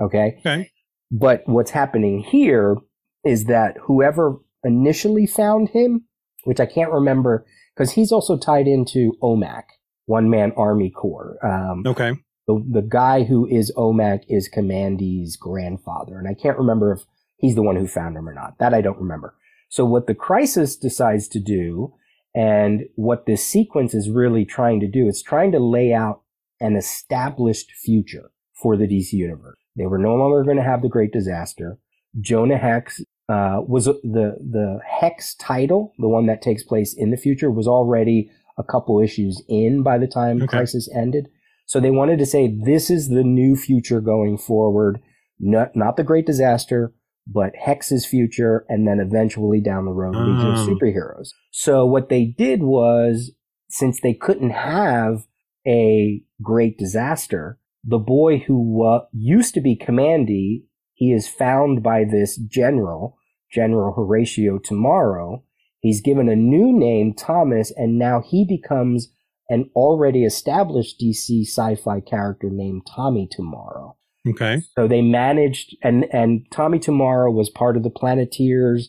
Okay. 0.00 0.36
Okay. 0.40 0.70
But 1.10 1.42
what's 1.46 1.70
happening 1.70 2.20
here 2.20 2.76
is 3.24 3.44
that 3.44 3.76
whoever 3.84 4.38
initially 4.64 5.26
found 5.26 5.68
him, 5.68 6.06
which 6.44 6.58
I 6.58 6.66
can't 6.66 6.90
remember 6.90 7.46
because 7.74 7.92
he's 7.92 8.12
also 8.12 8.36
tied 8.36 8.66
into 8.66 9.12
OMAC, 9.22 9.62
One 10.06 10.30
Man 10.30 10.52
Army 10.56 10.90
Corps. 10.90 11.38
Um, 11.44 11.84
okay. 11.86 12.12
The, 12.46 12.64
the 12.70 12.82
guy 12.82 13.24
who 13.24 13.46
is 13.46 13.72
OMAC 13.76 14.24
is 14.28 14.50
Kamandi's 14.52 15.36
grandfather. 15.36 16.18
And 16.18 16.28
I 16.28 16.34
can't 16.34 16.58
remember 16.58 16.92
if 16.92 17.00
he's 17.44 17.54
the 17.54 17.62
one 17.62 17.76
who 17.76 17.86
found 17.86 18.16
him 18.16 18.28
or 18.28 18.34
not. 18.34 18.58
That 18.58 18.72
I 18.72 18.80
don't 18.80 18.98
remember. 18.98 19.34
So 19.68 19.84
what 19.84 20.06
the 20.06 20.14
crisis 20.14 20.76
decides 20.76 21.28
to 21.28 21.40
do 21.40 21.94
and 22.34 22.84
what 22.96 23.26
this 23.26 23.44
sequence 23.44 23.92
is 23.94 24.10
really 24.10 24.44
trying 24.44 24.80
to 24.80 24.88
do, 24.88 25.08
it's 25.08 25.22
trying 25.22 25.52
to 25.52 25.58
lay 25.58 25.92
out 25.92 26.22
an 26.60 26.74
established 26.76 27.70
future 27.72 28.30
for 28.54 28.76
the 28.76 28.86
DC 28.86 29.12
universe. 29.12 29.56
They 29.76 29.86
were 29.86 29.98
no 29.98 30.14
longer 30.14 30.42
going 30.42 30.56
to 30.56 30.62
have 30.62 30.82
the 30.82 30.88
great 30.88 31.12
disaster. 31.12 31.78
Jonah 32.20 32.56
Hex 32.56 33.02
uh, 33.28 33.60
was 33.66 33.84
the 33.84 34.36
the 34.40 34.80
Hex 34.88 35.34
title, 35.34 35.92
the 35.98 36.08
one 36.08 36.26
that 36.26 36.42
takes 36.42 36.62
place 36.62 36.94
in 36.96 37.10
the 37.10 37.16
future, 37.16 37.50
was 37.50 37.66
already 37.66 38.30
a 38.56 38.64
couple 38.64 39.00
issues 39.00 39.42
in 39.48 39.82
by 39.82 39.98
the 39.98 40.06
time 40.06 40.38
okay. 40.38 40.46
Crisis 40.46 40.88
ended. 40.94 41.28
So 41.66 41.80
they 41.80 41.90
wanted 41.90 42.18
to 42.20 42.26
say 42.26 42.46
this 42.48 42.90
is 42.90 43.08
the 43.08 43.24
new 43.24 43.56
future 43.56 44.00
going 44.00 44.38
forward, 44.38 45.00
not 45.40 45.74
not 45.74 45.96
the 45.96 46.04
great 46.04 46.26
disaster, 46.26 46.92
but 47.26 47.52
Hex's 47.56 48.06
future, 48.06 48.64
and 48.68 48.86
then 48.86 49.00
eventually 49.00 49.60
down 49.60 49.86
the 49.86 49.92
road, 49.92 50.14
Legion 50.14 50.52
of. 50.52 50.68
Superheroes. 50.68 51.30
So 51.50 51.86
what 51.86 52.08
they 52.08 52.26
did 52.26 52.62
was, 52.62 53.32
since 53.68 54.00
they 54.00 54.14
couldn't 54.14 54.50
have 54.50 55.24
a 55.66 56.22
great 56.42 56.78
disaster, 56.78 57.58
the 57.82 57.98
boy 57.98 58.38
who 58.38 58.86
uh, 58.86 59.06
used 59.12 59.54
to 59.54 59.60
be 59.60 59.76
Kamandi, 59.76 60.64
he 60.92 61.12
is 61.12 61.28
found 61.28 61.82
by 61.82 62.04
this 62.04 62.36
general, 62.36 63.18
General 63.52 63.92
Horatio 63.94 64.58
Tomorrow. 64.58 65.44
He's 65.80 66.00
given 66.00 66.28
a 66.28 66.36
new 66.36 66.72
name, 66.72 67.14
Thomas, 67.14 67.72
and 67.76 67.98
now 67.98 68.22
he 68.24 68.44
becomes 68.44 69.12
an 69.48 69.70
already 69.74 70.24
established 70.24 71.00
DC 71.00 71.42
sci-fi 71.42 72.00
character 72.00 72.48
named 72.50 72.86
Tommy 72.86 73.28
Tomorrow. 73.30 73.96
Okay. 74.28 74.62
So 74.76 74.88
they 74.88 75.02
managed, 75.02 75.76
and 75.82 76.06
and 76.12 76.46
Tommy 76.50 76.78
Tomorrow 76.78 77.30
was 77.30 77.50
part 77.50 77.76
of 77.76 77.82
the 77.82 77.90
Planeteers 77.90 78.88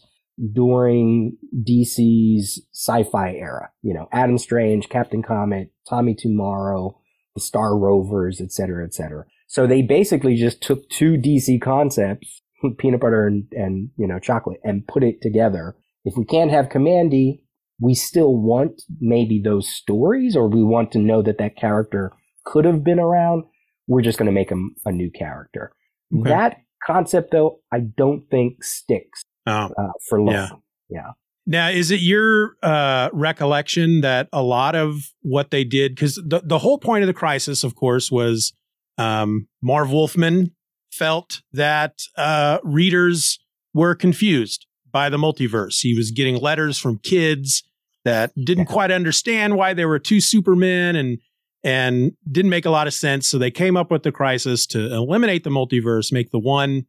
during 0.53 1.37
DC's 1.67 2.61
sci-fi 2.73 3.33
era. 3.33 3.69
You 3.81 3.93
know, 3.93 4.07
Adam 4.11 4.37
Strange, 4.37 4.89
Captain 4.89 5.23
Comet, 5.23 5.71
Tommy 5.89 6.15
Tomorrow, 6.15 6.97
the 7.35 7.41
Star 7.41 7.77
Rovers, 7.77 8.41
et 8.41 8.51
cetera, 8.51 8.85
et 8.85 8.93
cetera. 8.93 9.25
So 9.47 9.67
they 9.67 9.81
basically 9.81 10.35
just 10.35 10.61
took 10.61 10.89
two 10.89 11.13
DC 11.13 11.61
concepts, 11.61 12.41
peanut 12.77 13.01
butter 13.01 13.27
and, 13.27 13.45
and 13.51 13.89
you 13.97 14.07
know 14.07 14.19
chocolate, 14.19 14.59
and 14.63 14.87
put 14.87 15.03
it 15.03 15.21
together. 15.21 15.75
If 16.05 16.17
we 16.17 16.25
can't 16.25 16.51
have 16.51 16.69
Kamandi, 16.69 17.41
we 17.79 17.93
still 17.93 18.35
want 18.37 18.81
maybe 19.01 19.41
those 19.43 19.67
stories, 19.67 20.35
or 20.35 20.47
we 20.47 20.63
want 20.63 20.91
to 20.93 20.99
know 20.99 21.21
that 21.21 21.39
that 21.39 21.57
character 21.57 22.11
could 22.45 22.63
have 22.63 22.83
been 22.83 22.99
around 22.99 23.43
we're 23.87 24.01
just 24.01 24.17
going 24.17 24.27
to 24.27 24.31
make 24.31 24.49
him 24.49 24.75
a 24.85 24.91
new 24.91 25.11
character. 25.11 25.71
Okay. 26.13 26.29
That 26.29 26.57
concept, 26.85 27.31
though, 27.31 27.59
I 27.71 27.79
don't 27.79 28.23
think 28.29 28.63
sticks 28.63 29.23
oh, 29.47 29.69
uh, 29.77 29.91
for 30.09 30.21
long. 30.21 30.33
Yeah. 30.35 30.49
yeah. 30.89 31.11
Now, 31.47 31.69
is 31.69 31.91
it 31.91 31.99
your 31.99 32.55
uh, 32.63 33.09
recollection 33.13 34.01
that 34.01 34.27
a 34.33 34.41
lot 34.41 34.75
of 34.75 35.11
what 35.21 35.51
they 35.51 35.63
did, 35.63 35.93
because 35.93 36.15
the, 36.15 36.41
the 36.43 36.59
whole 36.59 36.79
point 36.79 37.03
of 37.03 37.07
the 37.07 37.13
crisis, 37.13 37.63
of 37.63 37.75
course, 37.75 38.11
was 38.11 38.53
um, 38.97 39.47
Marv 39.61 39.91
Wolfman 39.91 40.51
felt 40.91 41.41
that 41.53 41.99
uh, 42.17 42.57
readers 42.63 43.37
were 43.73 43.93
confused 43.93 44.65
by 44.91 45.09
the 45.09 45.17
multiverse. 45.17 45.81
He 45.81 45.95
was 45.95 46.09
getting 46.09 46.37
letters 46.37 46.79
from 46.79 46.97
kids 46.99 47.63
that 48.05 48.31
didn't 48.35 48.67
yeah. 48.67 48.73
quite 48.73 48.91
understand 48.91 49.55
why 49.55 49.73
there 49.73 49.87
were 49.87 49.99
two 49.99 50.21
Supermen 50.21 50.95
and 50.95 51.19
and 51.65 52.11
didn't 52.31 52.51
make 52.51 52.65
a 52.65 52.69
lot 52.69 52.85
of 52.85 52.93
sense. 52.93 53.27
So 53.27 53.39
they 53.39 53.49
came 53.49 53.75
up 53.75 53.89
with 53.89 54.03
the 54.03 54.11
crisis 54.11 54.67
to 54.67 54.93
eliminate 54.93 55.43
the 55.43 55.49
multiverse, 55.49 56.13
make 56.13 56.29
the 56.29 56.39
one 56.39 56.85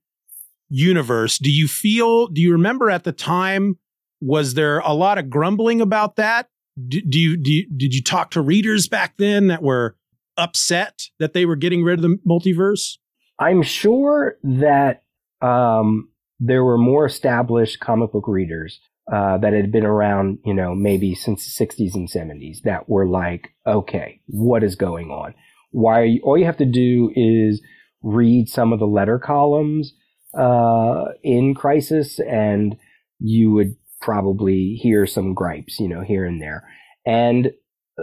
universe. 0.69 1.39
Do 1.39 1.51
you 1.51 1.67
feel, 1.67 2.27
do 2.27 2.43
you 2.43 2.53
remember 2.53 2.91
at 2.91 3.05
the 3.05 3.13
time, 3.13 3.79
was 4.21 4.53
there 4.53 4.81
a 4.81 4.93
lot 4.93 5.17
of 5.17 5.31
grumbling 5.31 5.81
about 5.81 6.17
that? 6.17 6.49
Do, 6.89 7.01
do 7.01 7.19
you, 7.19 7.37
do 7.39 7.51
you, 7.51 7.67
did 7.75 7.95
you 7.95 8.03
talk 8.03 8.31
to 8.33 8.43
readers 8.43 8.87
back 8.87 9.15
then 9.17 9.47
that 9.47 9.63
were 9.63 9.97
upset 10.37 11.05
that 11.19 11.33
they 11.33 11.47
were 11.47 11.57
getting 11.57 11.83
rid 11.83 11.99
of 11.99 12.03
the 12.03 12.19
multiverse? 12.29 12.99
I'm 13.39 13.63
sure 13.63 14.37
that 14.43 15.05
um, 15.41 16.11
there 16.39 16.65
were 16.65 16.77
more 16.77 17.07
established 17.07 17.81
comic 17.81 18.13
book 18.13 18.29
readers 18.29 18.79
uh, 19.13 19.39
that 19.39 19.53
had 19.53 19.71
been 19.71 19.85
around, 19.85 20.39
you 20.45 20.55
know, 20.55 20.75
maybe 20.75 21.15
since 21.15 21.57
the 21.57 21.67
60s 21.67 21.95
and 21.95 22.11
70s 22.11 22.63
that 22.65 22.89
were 22.89 23.07
like, 23.07 23.51
okay, 23.67 24.21
what 24.27 24.65
is 24.65 24.75
going 24.75 25.11
on? 25.11 25.35
Why 25.71 26.05
you, 26.05 26.21
all 26.25 26.39
you 26.39 26.47
have 26.47 26.57
to 26.59 26.65
do 26.65 27.13
is 27.15 27.63
read 28.03 28.49
some 28.49 28.73
of 28.73 28.79
the 28.79 28.87
letter 28.87 29.19
columns 29.19 29.93
uh, 30.37 31.07
in 31.23 31.55
Crisis, 31.55 32.19
and 32.19 32.77
you 33.19 33.53
would 33.53 33.77
probably 34.01 34.79
hear 34.81 35.07
some 35.07 35.35
gripes, 35.35 35.79
you 35.79 35.89
know, 35.89 36.03
here 36.03 36.25
and 36.25 36.43
there. 36.43 36.69
And 37.05 37.53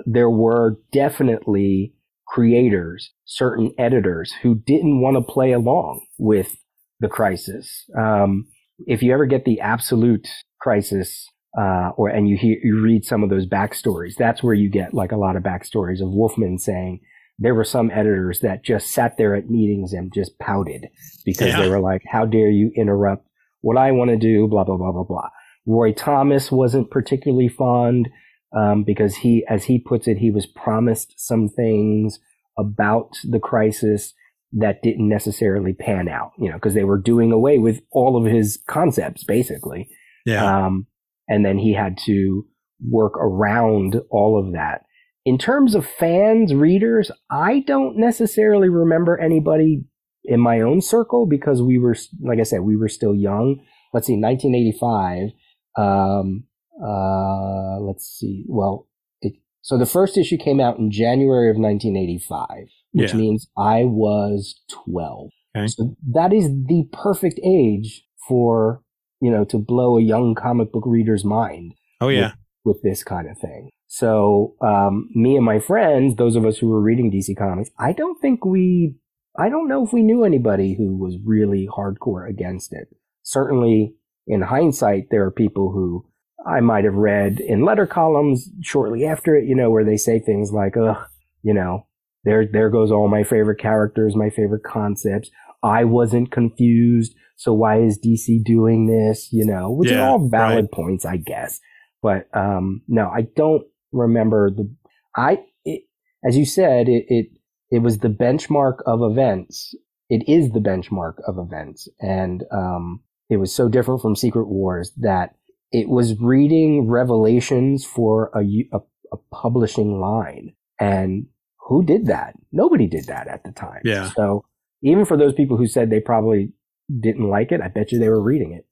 there 0.06 0.30
were 0.30 0.78
definitely 0.92 1.94
creators, 2.28 3.12
certain 3.26 3.74
editors 3.78 4.34
who 4.42 4.56
didn't 4.56 5.02
want 5.02 5.18
to 5.18 5.34
play 5.34 5.52
along 5.52 6.06
with 6.18 6.56
the 7.00 7.08
crisis. 7.08 7.86
Um, 7.98 8.48
if 8.88 9.04
you 9.04 9.14
ever 9.14 9.26
get 9.26 9.46
the 9.46 9.60
absolute 9.60 10.28
crisis, 10.64 11.30
uh, 11.58 11.90
or 11.98 12.08
and 12.08 12.30
you 12.30 12.38
hear 12.38 12.58
you 12.64 12.80
read 12.80 13.04
some 13.06 13.24
of 13.24 13.30
those 13.30 13.46
backstories, 13.46 14.16
that's 14.18 14.42
where 14.42 14.54
you 14.54 14.70
get 14.70 14.94
like 14.94 15.12
a 15.12 15.18
lot 15.18 15.36
of 15.36 15.44
backstories 15.44 16.02
of 16.02 16.10
Wolfman 16.10 16.58
saying 16.58 17.02
there 17.38 17.56
were 17.56 17.64
some 17.66 17.92
editors 17.92 18.40
that 18.40 18.64
just 18.64 18.92
sat 18.92 19.18
there 19.18 19.36
at 19.36 19.50
meetings 19.50 19.92
and 19.92 20.14
just 20.14 20.40
pouted 20.40 20.88
because 21.26 21.48
yeah. 21.48 21.62
they 21.62 21.70
were 21.70 21.80
like, 21.80 22.02
"How 22.10 22.26
dare 22.26 22.50
you 22.50 22.72
interrupt 22.76 23.28
what 23.62 23.78
I 23.78 23.92
want 23.92 24.10
to 24.12 24.18
do?" 24.18 24.48
Blah 24.48 24.64
blah 24.64 24.78
blah 24.78 24.92
blah 24.92 25.04
blah. 25.04 25.30
Roy 25.66 25.94
Thomas 25.94 26.52
wasn't 26.52 26.92
particularly 26.92 27.50
fond 27.50 28.10
um, 28.56 28.84
because 28.84 29.18
he, 29.18 29.46
as 29.50 29.66
he 29.66 29.80
puts 29.80 30.08
it, 30.08 30.18
he 30.18 30.32
was 30.32 30.46
promised 30.46 31.14
some 31.18 31.50
things 31.50 32.20
about 32.58 33.12
the 33.24 33.40
crisis 33.40 34.14
that 34.52 34.84
didn't 34.84 35.10
necessarily 35.10 35.74
pan 35.74 36.08
out, 36.08 36.32
you 36.38 36.50
know, 36.50 36.56
because 36.56 36.76
they 36.76 36.84
were 36.84 37.00
doing 37.00 37.32
away 37.32 37.58
with 37.58 37.82
all 37.92 38.16
of 38.18 38.32
his 38.32 38.62
concepts 38.68 39.24
basically. 39.24 39.90
Yeah. 40.26 40.66
Um, 40.66 40.88
and 41.28 41.46
then 41.46 41.58
he 41.58 41.74
had 41.74 41.98
to 42.06 42.46
work 42.90 43.14
around 43.18 44.02
all 44.10 44.40
of 44.40 44.54
that. 44.54 44.82
In 45.26 45.38
terms 45.38 45.74
of 45.74 45.86
fans, 45.86 46.54
readers, 46.54 47.10
I 47.32 47.64
don't 47.66 47.98
necessarily 47.98 48.68
remember 48.68 49.18
anybody 49.18 49.86
in 50.26 50.40
my 50.40 50.60
own 50.62 50.82
circle 50.82 51.26
because 51.26 51.62
we 51.62 51.78
were, 51.78 51.96
like 52.22 52.40
I 52.40 52.44
said, 52.44 52.62
we 52.62 52.76
were 52.76 52.90
still 52.90 53.16
young. 53.16 53.60
Let's 53.94 54.08
see, 54.08 54.18
1985. 54.20 55.30
Um, 55.78 56.44
uh, 56.84 57.80
let's 57.80 58.06
see. 58.06 58.44
Well, 58.48 58.88
it, 59.22 59.34
so 59.62 59.78
the 59.78 59.86
first 59.86 60.18
issue 60.18 60.38
came 60.38 60.60
out 60.60 60.78
in 60.78 60.92
January 60.92 61.50
of 61.50 61.58
1985, 61.58 62.48
which 62.92 63.12
yeah. 63.12 63.16
means 63.16 63.48
I 63.58 63.84
was 63.86 64.60
12. 64.86 65.30
Okay. 65.56 65.68
So 65.68 65.96
that 66.12 66.34
is 66.34 66.46
the 66.46 66.86
perfect 66.92 67.40
age 67.46 68.04
for 68.28 68.83
you 69.24 69.32
know, 69.32 69.46
to 69.46 69.58
blow 69.58 69.98
a 69.98 70.02
young 70.02 70.36
comic 70.36 70.74
book 70.74 70.84
reader's 70.86 71.24
mind. 71.24 71.74
Oh 72.02 72.10
yeah. 72.10 72.34
With, 72.66 72.76
with 72.76 72.84
this 72.84 73.04
kind 73.04 73.30
of 73.30 73.38
thing. 73.38 73.70
So, 73.88 74.56
um, 74.60 75.10
me 75.16 75.38
and 75.38 75.46
my 75.46 75.60
friends, 75.60 76.16
those 76.16 76.36
of 76.36 76.46
us 76.46 76.58
who 76.58 76.68
were 76.68 76.82
reading 76.82 77.10
DC 77.10 77.38
Comics, 77.38 77.70
I 77.80 77.94
don't 77.94 78.20
think 78.20 78.44
we, 78.44 78.96
I 79.38 79.48
don't 79.50 79.70
know 79.70 79.86
if 79.86 79.94
we 79.94 80.04
knew 80.04 80.24
anybody 80.24 80.76
who 80.76 80.98
was 80.98 81.18
really 81.24 81.68
hardcore 81.68 82.28
against 82.28 82.74
it. 82.74 82.88
Certainly, 83.22 83.96
in 84.28 84.42
hindsight, 84.42 85.06
there 85.10 85.24
are 85.24 85.32
people 85.32 85.72
who 85.72 86.06
I 86.46 86.60
might 86.60 86.84
have 86.84 86.96
read 86.96 87.40
in 87.40 87.64
letter 87.64 87.88
columns 87.88 88.50
shortly 88.62 89.06
after 89.06 89.36
it, 89.36 89.46
you 89.46 89.56
know, 89.56 89.70
where 89.70 89.86
they 89.86 89.98
say 89.98 90.20
things 90.20 90.52
like, 90.52 90.76
ugh, 90.76 91.06
you 91.44 91.54
know, 91.54 91.88
there, 92.26 92.46
there 92.52 92.70
goes 92.70 92.92
all 92.92 93.08
my 93.08 93.24
favorite 93.24 93.60
characters, 93.60 94.16
my 94.16 94.30
favorite 94.30 94.64
concepts. 94.64 95.30
I 95.62 95.86
wasn't 95.86 96.32
confused. 96.32 97.16
So 97.44 97.52
why 97.52 97.82
is 97.82 98.00
DC 98.00 98.42
doing 98.46 98.88
this? 98.88 99.28
You 99.34 99.46
know, 99.46 99.70
which 99.70 99.92
yeah, 99.92 100.00
are 100.00 100.12
all 100.12 100.30
valid 100.30 100.66
right. 100.66 100.72
points, 100.72 101.04
I 101.04 101.18
guess. 101.18 101.60
But, 102.02 102.30
um, 102.34 102.82
no, 102.88 103.10
I 103.10 103.28
don't 103.36 103.64
remember 103.92 104.50
the, 104.50 104.74
I, 105.14 105.40
it, 105.66 105.84
as 106.26 106.38
you 106.38 106.46
said, 106.46 106.88
it, 106.88 107.04
it, 107.10 107.28
it 107.70 107.80
was 107.80 107.98
the 107.98 108.08
benchmark 108.08 108.78
of 108.86 109.02
events. 109.02 109.76
It 110.10 110.24
is 110.26 110.52
the 110.52 110.62
benchmark 110.62 111.16
of 111.28 111.38
events. 111.38 111.90
And, 112.00 112.46
um, 112.50 113.02
it 113.30 113.38
was 113.38 113.54
so 113.54 113.68
different 113.68 114.02
from 114.02 114.16
Secret 114.16 114.48
Wars 114.48 114.94
that 114.98 115.36
it 115.74 115.90
was 115.90 116.18
reading 116.22 116.88
revelations 116.88 117.84
for 117.86 118.32
a, 118.34 118.44
a, 118.72 118.80
a 119.12 119.18
publishing 119.34 120.00
line. 120.00 120.54
And 120.80 121.26
who 121.60 121.84
did 121.84 122.06
that? 122.08 122.36
Nobody 122.54 122.88
did 122.88 123.08
that 123.08 123.28
at 123.28 123.44
the 123.44 123.52
time. 123.52 123.82
Yeah. 123.84 124.12
So 124.16 124.46
even 124.82 125.04
for 125.04 125.18
those 125.18 125.34
people 125.34 125.58
who 125.58 125.68
said 125.68 125.90
they 125.90 126.00
probably 126.00 126.54
didn't 127.00 127.30
like 127.30 127.52
it, 127.52 127.62
I 127.62 127.68
bet 127.68 127.92
you 127.92 128.00
they 128.00 128.10
were 128.10 128.22
reading 128.22 128.54
it. 128.54 128.66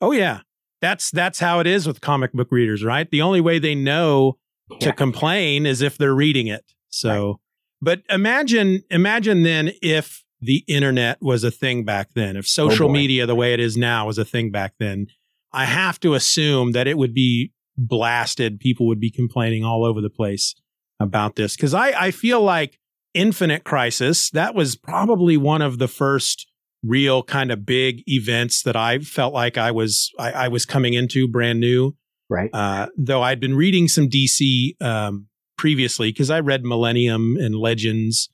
Oh 0.00 0.12
yeah. 0.12 0.40
That's 0.80 1.10
that's 1.10 1.40
how 1.40 1.60
it 1.60 1.66
is 1.66 1.86
with 1.86 2.00
comic 2.00 2.32
book 2.32 2.48
readers, 2.50 2.82
right? 2.82 3.10
The 3.10 3.22
only 3.22 3.40
way 3.40 3.58
they 3.58 3.74
know 3.74 4.38
yeah. 4.70 4.78
to 4.78 4.92
complain 4.92 5.66
is 5.66 5.82
if 5.82 5.98
they're 5.98 6.14
reading 6.14 6.46
it. 6.46 6.64
So 6.88 7.26
right. 7.26 7.36
but 7.82 8.02
imagine 8.08 8.82
imagine 8.90 9.42
then 9.42 9.72
if 9.82 10.24
the 10.40 10.64
internet 10.66 11.18
was 11.20 11.44
a 11.44 11.50
thing 11.50 11.84
back 11.84 12.10
then, 12.14 12.36
if 12.36 12.44
oh, 12.44 12.48
social 12.48 12.88
oh 12.88 12.92
media 12.92 13.26
the 13.26 13.34
way 13.34 13.52
it 13.52 13.60
is 13.60 13.76
now 13.76 14.06
was 14.06 14.16
a 14.16 14.24
thing 14.24 14.50
back 14.50 14.74
then, 14.78 15.08
I 15.52 15.66
have 15.66 16.00
to 16.00 16.14
assume 16.14 16.72
that 16.72 16.86
it 16.86 16.96
would 16.96 17.12
be 17.12 17.52
blasted. 17.76 18.58
People 18.58 18.86
would 18.86 19.00
be 19.00 19.10
complaining 19.10 19.64
all 19.64 19.84
over 19.84 20.00
the 20.00 20.10
place 20.10 20.54
about 20.98 21.36
this. 21.36 21.56
Cause 21.56 21.74
I, 21.74 22.06
I 22.06 22.10
feel 22.10 22.40
like 22.40 22.78
Infinite 23.12 23.64
Crisis, 23.64 24.30
that 24.30 24.54
was 24.54 24.76
probably 24.76 25.36
one 25.36 25.62
of 25.62 25.78
the 25.78 25.88
first 25.88 26.46
real 26.82 27.22
kind 27.22 27.52
of 27.52 27.66
big 27.66 28.02
events 28.06 28.62
that 28.62 28.76
I 28.76 28.98
felt 28.98 29.34
like 29.34 29.58
I 29.58 29.70
was 29.70 30.10
I, 30.18 30.32
I 30.32 30.48
was 30.48 30.64
coming 30.64 30.94
into 30.94 31.28
brand 31.28 31.60
new. 31.60 31.96
Right. 32.28 32.50
Uh, 32.52 32.86
though 32.96 33.22
I'd 33.22 33.40
been 33.40 33.56
reading 33.56 33.88
some 33.88 34.08
DC 34.08 34.80
um, 34.80 35.26
previously 35.58 36.10
because 36.10 36.30
I 36.30 36.40
read 36.40 36.64
Millennium 36.64 37.36
and 37.38 37.56
Legends, 37.56 38.30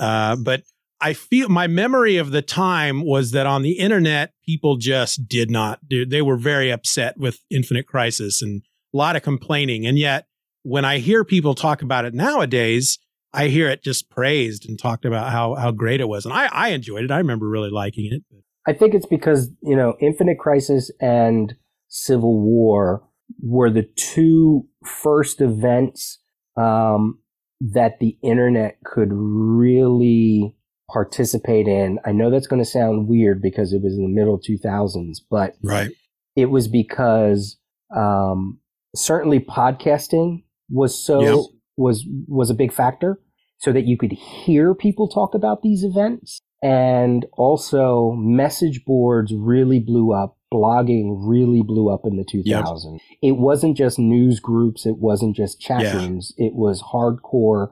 uh, 0.00 0.36
but 0.36 0.62
I 1.00 1.14
feel 1.14 1.48
my 1.48 1.66
memory 1.66 2.16
of 2.18 2.30
the 2.30 2.42
time 2.42 3.04
was 3.04 3.30
that 3.30 3.46
on 3.46 3.62
the 3.62 3.78
internet, 3.78 4.32
people 4.44 4.76
just 4.76 5.26
did 5.26 5.50
not 5.50 5.80
do, 5.88 6.04
they 6.04 6.20
were 6.20 6.36
very 6.36 6.70
upset 6.70 7.18
with 7.18 7.40
Infinite 7.50 7.86
Crisis 7.86 8.42
and 8.42 8.62
a 8.92 8.96
lot 8.96 9.16
of 9.16 9.22
complaining. 9.22 9.86
And 9.86 9.98
yet, 9.98 10.26
when 10.62 10.84
I 10.84 10.98
hear 10.98 11.24
people 11.24 11.54
talk 11.54 11.80
about 11.80 12.04
it 12.04 12.12
nowadays, 12.12 12.98
I 13.32 13.48
hear 13.48 13.68
it 13.68 13.82
just 13.82 14.10
praised 14.10 14.68
and 14.68 14.78
talked 14.78 15.04
about 15.04 15.30
how, 15.30 15.54
how 15.54 15.70
great 15.70 16.00
it 16.00 16.08
was. 16.08 16.24
And 16.24 16.34
I, 16.34 16.48
I 16.52 16.68
enjoyed 16.68 17.04
it. 17.04 17.10
I 17.10 17.18
remember 17.18 17.48
really 17.48 17.70
liking 17.70 18.12
it. 18.12 18.22
I 18.66 18.72
think 18.72 18.94
it's 18.94 19.06
because, 19.06 19.50
you 19.62 19.76
know, 19.76 19.96
Infinite 20.00 20.38
Crisis 20.38 20.90
and 21.00 21.54
Civil 21.88 22.40
War 22.40 23.02
were 23.42 23.70
the 23.70 23.88
two 23.96 24.66
first 24.84 25.40
events 25.40 26.18
um, 26.56 27.20
that 27.60 28.00
the 28.00 28.18
internet 28.22 28.78
could 28.84 29.10
really 29.12 30.54
participate 30.92 31.68
in. 31.68 31.98
I 32.04 32.12
know 32.12 32.30
that's 32.30 32.46
going 32.46 32.62
to 32.62 32.68
sound 32.68 33.06
weird 33.08 33.40
because 33.40 33.72
it 33.72 33.82
was 33.82 33.94
in 33.94 34.02
the 34.02 34.08
middle 34.08 34.38
2000s, 34.38 35.18
but 35.30 35.54
right. 35.62 35.90
it 36.34 36.46
was 36.46 36.68
because 36.68 37.58
um, 37.96 38.58
certainly 38.94 39.40
podcasting 39.40 40.42
was 40.68 41.04
so 41.04 41.20
Yep. 41.20 41.59
Was 41.80 42.06
was 42.28 42.50
a 42.50 42.54
big 42.54 42.72
factor, 42.72 43.20
so 43.58 43.72
that 43.72 43.86
you 43.86 43.96
could 43.96 44.12
hear 44.12 44.74
people 44.74 45.08
talk 45.08 45.34
about 45.34 45.62
these 45.62 45.82
events, 45.82 46.40
and 46.62 47.26
also 47.32 48.12
message 48.12 48.84
boards 48.84 49.32
really 49.34 49.80
blew 49.80 50.12
up. 50.12 50.36
Blogging 50.52 51.14
really 51.28 51.62
blew 51.62 51.88
up 51.88 52.00
in 52.04 52.16
the 52.16 52.24
2000s. 52.24 52.98
It 53.22 53.36
wasn't 53.36 53.76
just 53.76 54.00
news 54.00 54.40
groups. 54.40 54.84
It 54.84 54.98
wasn't 54.98 55.36
just 55.36 55.60
chat 55.60 55.82
Yeah. 55.82 55.94
rooms. 55.96 56.32
It 56.38 56.54
was 56.56 56.82
hardcore. 56.82 57.68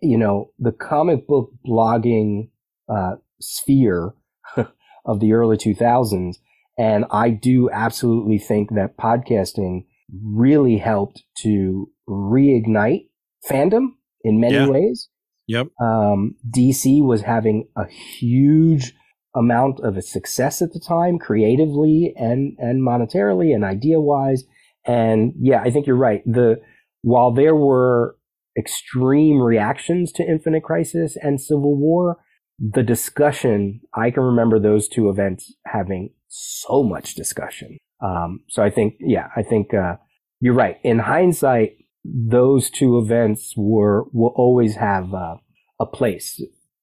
You 0.00 0.16
know, 0.16 0.50
the 0.58 0.72
comic 0.72 1.26
book 1.26 1.52
blogging 1.66 2.48
uh, 2.88 3.16
sphere 3.42 4.14
of 5.04 5.20
the 5.20 5.34
early 5.34 5.58
2000s. 5.58 6.36
And 6.78 7.04
I 7.10 7.28
do 7.28 7.68
absolutely 7.70 8.38
think 8.38 8.70
that 8.70 8.96
podcasting 8.96 9.84
really 10.24 10.78
helped 10.78 11.24
to 11.42 11.90
reignite 12.08 13.08
fandom 13.48 13.88
in 14.22 14.40
many 14.40 14.54
Yeah. 14.54 14.68
ways. 14.68 15.08
Yep. 15.46 15.66
Um, 15.80 16.36
DC 16.50 17.02
was 17.04 17.22
having 17.22 17.68
a 17.76 17.86
huge 17.86 18.94
amount 19.36 19.80
of 19.80 20.02
success 20.02 20.62
at 20.62 20.72
the 20.72 20.80
time, 20.80 21.18
creatively 21.18 22.14
and 22.16 22.56
and 22.58 22.82
monetarily 22.82 23.54
and 23.54 23.64
idea 23.64 24.00
wise. 24.00 24.44
And 24.86 25.34
yeah, 25.40 25.60
I 25.62 25.70
think 25.70 25.86
you're 25.86 25.96
right. 25.96 26.22
The 26.24 26.60
while 27.02 27.30
there 27.32 27.54
were 27.56 28.16
extreme 28.56 29.40
reactions 29.40 30.12
to 30.12 30.22
Infinite 30.22 30.62
Crisis 30.62 31.16
and 31.20 31.40
Civil 31.40 31.76
War, 31.76 32.18
the 32.58 32.82
discussion 32.82 33.80
I 33.94 34.10
can 34.10 34.22
remember 34.22 34.58
those 34.58 34.88
two 34.88 35.10
events 35.10 35.54
having 35.66 36.10
so 36.28 36.82
much 36.82 37.14
discussion. 37.14 37.78
Um, 38.02 38.40
so 38.48 38.62
I 38.62 38.70
think 38.70 38.94
yeah, 39.00 39.28
I 39.36 39.42
think 39.42 39.74
uh, 39.74 39.96
you're 40.40 40.54
right. 40.54 40.78
In 40.82 41.00
hindsight, 41.00 41.72
those 42.04 42.70
two 42.70 42.98
events 42.98 43.54
were 43.56 44.04
will 44.12 44.32
always 44.36 44.76
have 44.76 45.12
uh, 45.14 45.36
a 45.80 45.86
place 45.86 46.40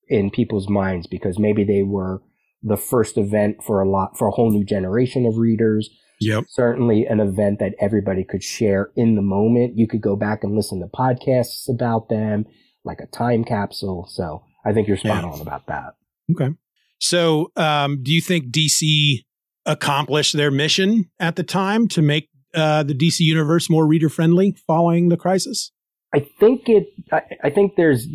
in 0.07 0.29
people's 0.31 0.67
minds 0.69 1.07
because 1.07 1.37
maybe 1.39 1.63
they 1.63 1.83
were 1.83 2.21
the 2.63 2.77
first 2.77 3.17
event 3.17 3.63
for 3.63 3.81
a 3.81 3.89
lot 3.89 4.17
for 4.17 4.27
a 4.27 4.31
whole 4.31 4.51
new 4.51 4.63
generation 4.65 5.25
of 5.25 5.37
readers 5.37 5.89
Yep. 6.23 6.43
certainly 6.49 7.05
an 7.07 7.19
event 7.19 7.57
that 7.59 7.73
everybody 7.79 8.23
could 8.23 8.43
share 8.43 8.91
in 8.95 9.15
the 9.15 9.23
moment 9.23 9.75
you 9.77 9.87
could 9.87 10.01
go 10.01 10.15
back 10.15 10.43
and 10.43 10.55
listen 10.55 10.79
to 10.79 10.87
podcasts 10.87 11.67
about 11.67 12.09
them 12.09 12.45
like 12.85 12.99
a 12.99 13.07
time 13.07 13.43
capsule 13.43 14.07
so 14.07 14.43
i 14.65 14.71
think 14.73 14.87
you're 14.87 14.97
spot 14.97 15.23
Yeah. 15.23 15.29
on 15.31 15.41
about 15.41 15.65
that 15.67 15.93
Okay. 16.31 16.49
So, 16.99 17.51
um, 17.57 18.03
do 18.03 18.13
you 18.13 18.21
think 18.21 18.51
DC 18.51 19.23
accomplished 19.65 20.37
their 20.37 20.51
mission 20.51 21.09
at 21.19 21.35
the 21.35 21.43
time 21.43 21.87
to 21.89 22.01
make 22.01 22.29
uh, 22.53 22.83
the 22.83 22.93
DC 22.93 23.19
universe 23.21 23.69
more 23.69 23.85
reader 23.85 24.09
friendly 24.09 24.55
following 24.67 25.09
the 25.09 25.17
crisis? 25.17 25.71
I 26.13 26.27
think 26.39 26.67
it. 26.67 26.87
I, 27.11 27.21
I 27.45 27.49
think 27.49 27.75
there's. 27.77 28.07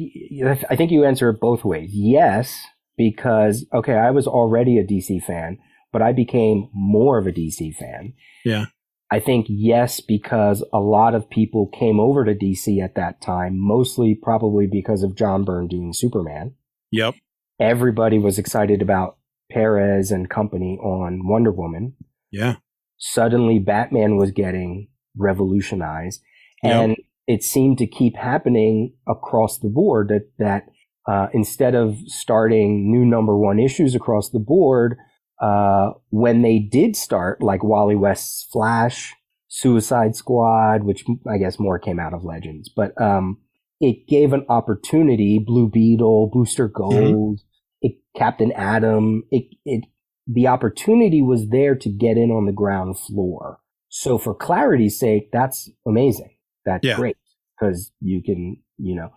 I 0.69 0.77
think 0.77 0.91
you 0.91 1.05
answer 1.05 1.31
it 1.31 1.41
both 1.41 1.65
ways. 1.65 1.91
Yes, 1.93 2.57
because 2.97 3.67
okay, 3.73 3.95
I 3.95 4.11
was 4.11 4.27
already 4.27 4.79
a 4.79 4.85
DC 4.85 5.23
fan, 5.25 5.59
but 5.93 6.03
I 6.03 6.13
became 6.13 6.69
more 6.75 7.19
of 7.19 7.27
a 7.27 7.33
DC 7.33 7.75
fan. 7.75 8.15
Yeah. 8.45 8.67
I 9.11 9.21
think 9.21 9.47
yes, 9.49 10.01
because 10.01 10.65
a 10.73 10.81
lot 10.81 11.15
of 11.15 11.31
people 11.31 11.69
came 11.69 12.01
over 12.01 12.25
to 12.25 12.35
DC 12.35 12.83
at 12.83 12.97
that 12.97 13.21
time, 13.21 13.57
mostly 13.57 14.19
probably 14.21 14.67
because 14.67 15.05
of 15.05 15.15
John 15.15 15.45
Byrne 15.45 15.69
doing 15.69 15.93
Superman. 15.93 16.55
Yep. 16.91 17.15
Everybody 17.61 18.19
was 18.19 18.37
excited 18.37 18.83
about 18.83 19.17
Perez 19.51 20.11
and 20.11 20.29
company 20.29 20.77
on 20.83 21.27
Wonder 21.27 21.53
Woman. 21.53 21.95
Yeah. 22.33 22.57
Suddenly, 22.99 23.59
Batman 23.59 24.17
was 24.17 24.31
getting 24.31 24.89
revolutionized, 25.17 26.23
Yep. 26.63 26.75
and 26.75 26.97
it 27.27 27.43
seemed 27.43 27.79
to 27.79 27.87
keep 27.87 28.17
happening 28.17 28.95
across 29.09 29.59
the 29.59 29.69
board. 29.69 30.09
That 30.09 30.31
that 30.39 30.63
uh, 31.07 31.29
instead 31.33 31.75
of 31.75 31.97
starting 32.07 32.91
new 32.91 33.05
number 33.05 33.37
one 33.37 33.59
issues 33.59 33.95
across 33.95 34.31
the 34.31 34.39
board, 34.41 34.97
uh, 35.41 35.91
when 36.11 36.43
they 36.43 36.59
did 36.59 36.97
start, 36.97 37.43
like 37.43 37.63
Wally 37.63 37.95
West's 37.97 38.47
Flash, 38.51 39.15
Suicide 39.49 40.15
Squad, 40.17 40.85
which 40.85 41.05
I 41.31 41.39
guess 41.39 41.59
more 41.59 41.79
came 41.79 42.01
out 42.01 42.15
of 42.15 42.25
Legends, 42.25 42.71
but 42.75 42.99
um, 43.01 43.39
it 43.81 44.07
gave 44.09 44.33
an 44.33 44.45
opportunity. 44.49 45.39
Blue 45.45 45.69
Beetle, 45.69 46.31
Booster 46.33 46.69
Gold, 46.69 47.41
it, 47.81 47.97
Captain 48.17 48.53
Atom. 48.53 49.25
It 49.31 49.45
it 49.65 49.85
the 50.27 50.47
opportunity 50.47 51.23
was 51.23 51.49
there 51.49 51.75
to 51.77 51.89
get 51.89 52.17
in 52.17 52.31
on 52.31 52.47
the 52.47 52.53
ground 52.53 52.99
floor. 52.99 53.59
So 53.89 54.19
for 54.19 54.35
clarity's 54.35 54.99
sake, 54.99 55.31
that's 55.33 55.71
amazing. 55.87 56.31
That's 56.65 56.85
Yeah. 56.85 56.97
great 56.97 57.17
because 57.59 57.93
you 58.01 58.23
can, 58.23 58.57
you 58.79 58.95
know, 58.97 59.11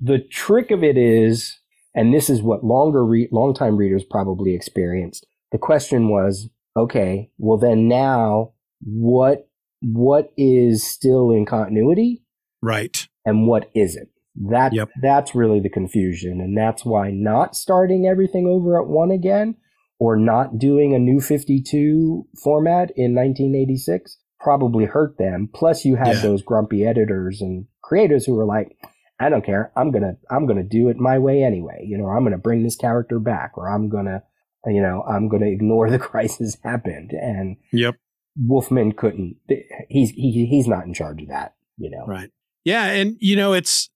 the 0.00 0.18
trick 0.18 0.70
of 0.70 0.82
it 0.82 0.96
is, 0.96 1.58
and 1.94 2.14
this 2.14 2.30
is 2.30 2.42
what 2.42 2.64
longer 2.64 3.04
re- 3.04 3.28
longtime 3.32 3.76
readers 3.76 4.04
probably 4.04 4.54
experienced. 4.54 5.26
The 5.50 5.58
question 5.58 6.08
was, 6.08 6.48
okay, 6.76 7.30
well 7.38 7.58
then 7.58 7.88
now 7.88 8.52
what 8.84 9.48
what 9.84 10.32
is 10.36 10.84
still 10.84 11.32
in 11.32 11.44
continuity 11.44 12.22
Right. 12.62 13.06
and 13.26 13.48
what 13.48 13.68
isn't? 13.74 14.08
That 14.36 14.72
Yep. 14.72 14.90
that's 15.02 15.34
really 15.34 15.58
the 15.60 15.68
confusion, 15.68 16.40
and 16.40 16.56
that's 16.56 16.84
why 16.86 17.10
not 17.10 17.56
starting 17.56 18.06
everything 18.06 18.46
over 18.46 18.80
at 18.80 18.88
one 18.88 19.10
again, 19.10 19.56
or 20.02 20.16
not 20.16 20.58
doing 20.58 20.94
a 20.94 20.98
new 20.98 21.20
fifty 21.20 21.60
two 21.62 22.26
format 22.42 22.90
in 22.96 23.14
nineteen 23.14 23.54
eighty 23.54 23.76
six 23.76 24.18
probably 24.40 24.84
hurt 24.86 25.16
them. 25.18 25.48
Plus, 25.54 25.84
you 25.84 25.94
had 25.96 26.16
Yeah. 26.16 26.22
those 26.22 26.42
grumpy 26.42 26.84
editors 26.84 27.40
and 27.40 27.66
creators 27.82 28.24
who 28.26 28.34
were 28.34 28.44
like, 28.56 28.76
"I 29.20 29.28
don't 29.28 29.44
care. 29.44 29.70
I'm 29.76 29.90
gonna 29.92 30.16
I'm 30.30 30.46
gonna 30.46 30.64
do 30.78 30.88
it 30.88 30.96
my 30.96 31.18
way 31.18 31.44
anyway. 31.44 31.78
You 31.90 31.96
know, 31.98 32.06
I'm 32.08 32.24
gonna 32.24 32.38
bring 32.48 32.62
this 32.64 32.76
character 32.76 33.18
back, 33.20 33.56
or 33.56 33.68
I'm 33.70 33.88
gonna." 33.88 34.22
You 34.64 34.80
know, 34.80 35.02
I'm 35.02 35.26
going 35.28 35.42
to 35.42 35.50
ignore 35.50 35.90
the 35.94 35.98
crisis 35.98 36.56
happened, 36.62 37.10
and 37.10 37.56
Yep. 37.72 37.96
Wolfman 38.46 38.92
couldn't. 38.92 39.34
He's 39.88 40.10
he, 40.10 40.46
he's 40.46 40.68
not 40.68 40.86
in 40.86 40.94
charge 40.94 41.20
of 41.22 41.28
that. 41.28 41.54
You 41.78 41.90
know, 41.90 42.04
Right. 42.06 42.30
Yeah, 42.64 42.84
and 42.86 43.16
you 43.18 43.34
know 43.34 43.54
it's 43.54 43.90